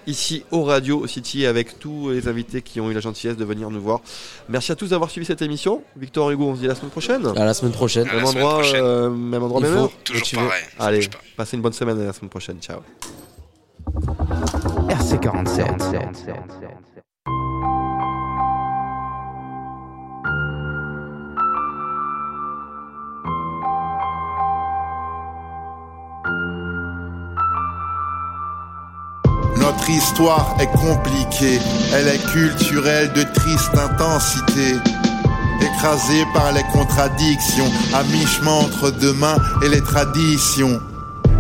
ici 0.08 0.44
au 0.52 0.64
Radio 0.64 1.06
City 1.08 1.46
avec 1.46 1.80
tous 1.80 2.12
les 2.12 2.28
invités 2.28 2.62
qui 2.62 2.80
ont 2.82 2.90
eu 2.90 2.94
la 2.94 3.00
gentillesse 3.02 3.38
de 3.38 3.46
venir 3.46 3.70
nous 3.70 3.82
voir. 3.82 4.02
Merci 4.50 4.72
à 4.72 4.76
tous 4.76 4.90
d'avoir 4.90 5.10
suivi 5.10 5.26
cette 5.26 5.42
émission. 5.42 5.84
Victor 5.98 6.32
Hugo, 6.32 6.46
on 6.50 6.56
se 6.56 6.60
dit 6.60 6.66
à 6.66 6.70
la 6.70 6.76
semaine 6.76 6.92
prochaine. 6.92 7.26
À 7.36 7.46
la 7.46 7.54
semaine 7.54 7.74
prochaine. 7.74 8.06
Même 8.06 8.26
endroit, 8.26 8.54
prochaine. 8.60 8.84
euh, 8.84 9.10
même 9.10 9.44
endroit, 9.44 9.62
même 9.62 9.74
heure. 9.74 9.92
Toujours 10.04 10.28
pareil. 10.34 10.64
Allez, 10.80 11.08
pas. 11.08 11.18
passez 11.38 11.56
une 11.58 11.62
bonne 11.62 11.74
semaine 11.74 12.00
et 12.00 12.04
à 12.04 12.08
la 12.08 12.14
semaine 12.14 12.30
prochaine. 12.30 12.58
Ciao. 12.62 12.80
RC47. 14.90 16.93
Notre 29.64 29.90
histoire 29.90 30.58
est 30.60 30.68
compliquée, 30.78 31.58
elle 31.94 32.10
est 32.10 32.22
culturelle 32.34 33.14
de 33.14 33.24
triste 33.24 33.72
intensité. 33.74 34.76
Écrasée 35.62 36.26
par 36.34 36.52
les 36.52 36.64
contradictions, 36.74 37.72
à 37.94 38.04
mi-chemin 38.04 38.52
entre 38.52 38.92
demain 38.92 39.38
et 39.64 39.70
les 39.70 39.80
traditions. 39.80 40.82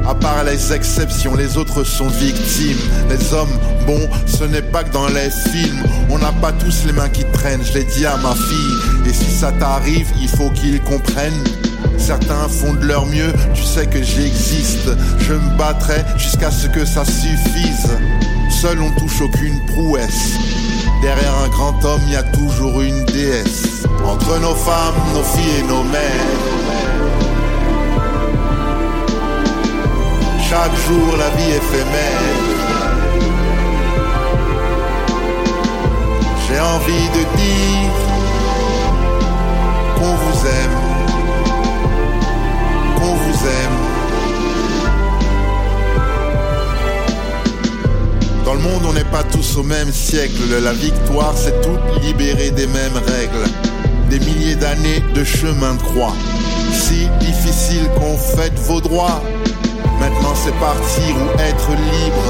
À 0.08 0.16
part 0.16 0.46
les 0.46 0.72
exceptions, 0.72 1.36
les 1.36 1.58
autres 1.58 1.84
sont 1.84 2.08
victimes. 2.08 2.80
Les 3.10 3.34
hommes, 3.34 3.60
bon, 3.86 4.00
ce 4.26 4.46
n'est 4.46 4.62
pas 4.62 4.86
que 4.86 4.94
dans 4.94 5.10
les 5.10 5.30
films. 5.52 5.84
On 6.10 6.18
n'a 6.18 6.32
pas 6.32 6.54
tous 6.54 6.86
les 6.86 6.94
mains 6.94 7.10
qui 7.10 7.26
traînent, 7.34 7.66
je 7.66 7.74
l'ai 7.74 7.84
dit 7.84 8.06
à 8.06 8.16
ma 8.16 8.34
fille. 8.36 9.06
Et 9.06 9.12
si 9.12 9.32
ça 9.32 9.52
t'arrive, 9.52 10.08
il 10.22 10.30
faut 10.30 10.50
qu'ils 10.52 10.82
comprennent. 10.84 11.44
Certains 11.98 12.48
font 12.50 12.74
de 12.74 12.86
leur 12.86 13.06
mieux, 13.06 13.34
tu 13.54 13.64
sais 13.64 13.86
que 13.86 14.02
j'existe. 14.02 14.90
Je 15.20 15.34
me 15.34 15.58
battrai 15.58 16.04
jusqu'à 16.18 16.52
ce 16.52 16.68
que 16.68 16.86
ça 16.86 17.06
suffise. 17.06 17.98
Seul 18.50 18.82
on 18.82 18.92
touche 19.00 19.22
aucune 19.22 19.60
prouesse. 19.66 20.34
Derrière 21.02 21.34
un 21.44 21.50
grand 21.50 21.84
homme, 21.86 22.02
y 22.10 22.16
a 22.16 22.24
toujours 22.24 22.82
une 22.82 23.04
déesse. 23.06 23.84
Entre 24.06 24.40
nos 24.40 24.56
femmes, 24.56 24.96
nos 25.14 25.24
filles 25.24 25.60
et 25.60 25.64
nos 25.64 25.84
mères. 25.84 26.74
Chaque 30.50 30.76
jour, 30.88 31.18
la 31.18 31.30
vie 31.32 31.52
éphémère. 31.52 32.64
J'ai 36.48 36.60
envie 36.60 37.10
de 37.18 37.24
dire 37.38 37.92
qu'on 39.96 40.14
vous 40.14 40.46
aime, 40.46 41.03
Dans 48.46 48.54
le 48.54 48.60
monde, 48.60 48.84
on 48.88 48.94
n'est 48.94 49.04
pas 49.06 49.24
tous 49.24 49.58
au 49.58 49.64
même 49.64 49.92
siècle. 49.92 50.42
La 50.62 50.74
victoire, 50.74 51.34
c'est 51.36 51.62
toute 51.62 52.04
libérée 52.04 52.52
des 52.52 52.68
mêmes 52.68 52.96
règles. 52.96 53.50
Des 54.10 54.20
milliers 54.20 54.56
d'années 54.56 55.02
de 55.14 55.24
chemin 55.24 55.74
de 55.74 55.82
croix. 55.82 56.14
Si 56.72 57.08
difficile 57.20 57.90
qu'on 57.98 58.18
fête 58.18 58.58
vos 58.60 58.80
droits. 58.80 59.22
Maintenant, 60.00 60.36
c'est 60.36 60.54
partir 60.60 61.16
ou 61.16 61.40
être 61.40 61.70
libre. 61.72 62.30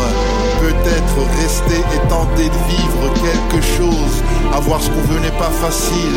Peut-être 0.61 1.41
rester 1.41 1.81
et 1.93 2.07
tenter 2.07 2.45
de 2.45 2.61
vivre 2.69 3.13
quelque 3.21 3.61
chose. 3.77 4.23
Avoir 4.53 4.81
ce 4.81 4.89
qu'on 4.89 5.13
veut 5.13 5.19
n'est 5.19 5.37
pas 5.37 5.51
facile. 5.61 6.15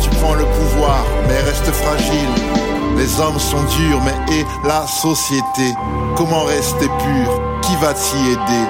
Tu 0.00 0.08
prends 0.20 0.34
le 0.34 0.44
pouvoir, 0.44 1.04
mais 1.28 1.38
reste 1.40 1.70
fragile. 1.70 2.63
Les 2.96 3.20
hommes 3.20 3.38
sont 3.38 3.62
durs, 3.76 4.00
mais 4.04 4.34
et 4.34 4.44
la 4.66 4.86
société? 4.86 5.74
Comment 6.16 6.44
rester 6.44 6.86
pur? 6.86 7.42
Qui 7.62 7.76
va 7.76 7.92
t'y 7.92 8.16
aider? 8.30 8.66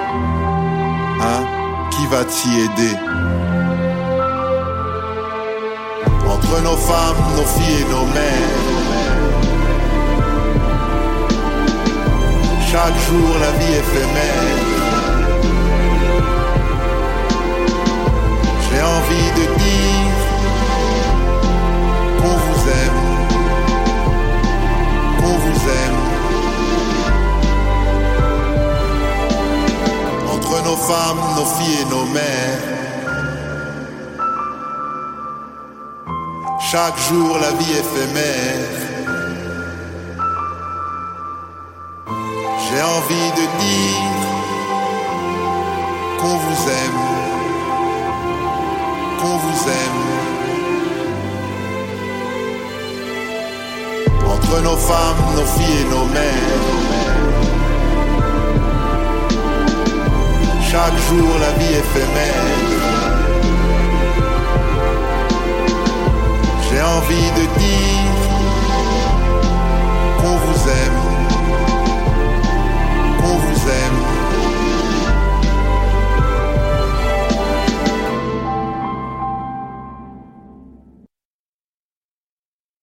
Hein? 1.21 1.43
Qui 1.91 2.05
va 2.07 2.25
t'y 2.25 2.49
aider? 2.59 2.95
Entre 6.27 6.61
nos 6.63 6.77
femmes, 6.77 7.21
nos 7.37 7.45
filles 7.45 7.81
et 7.81 7.89
nos 7.91 8.05
mères. 8.13 8.63
Chaque 12.71 12.97
jour 13.07 13.37
la 13.39 13.51
vie 13.59 13.73
éphémère. 13.73 14.53
J'ai 18.67 18.81
envie 18.81 19.31
de 19.39 19.45
dire 19.63 20.17
qu'on 22.17 22.35
vous 22.35 22.61
aime 22.69 23.14
vous 25.43 25.61
aime. 25.81 26.01
Entre 30.33 30.63
nos 30.63 30.77
femmes, 30.77 31.21
nos 31.37 31.45
filles 31.45 31.81
et 31.81 31.89
nos 31.89 32.05
mères. 32.05 32.75
Chaque 36.71 36.97
jour 37.09 37.37
la 37.39 37.51
vie 37.51 37.73
éphémère. 37.83 38.85
J'ai 42.67 42.81
envie 42.81 43.31
de 43.39 43.45
dire 43.61 43.94
nos 54.61 54.77
femmes, 54.77 55.35
nos 55.35 55.45
filles 55.45 55.81
et 55.81 55.89
nos 55.89 56.05
mères. 56.05 56.95
Chaque 60.71 60.97
jour 61.07 61.29
la 61.39 61.51
vie 61.59 61.73
éphémère. 61.73 62.45
J'ai 66.67 66.81
envie 66.81 67.31
de 67.39 67.45
dire 67.59 68.15
qu'on 70.17 70.35
vous 70.45 70.69
aime, 70.69 71.01
qu'on 73.19 73.37
vous 73.37 73.69
aime. 73.69 74.14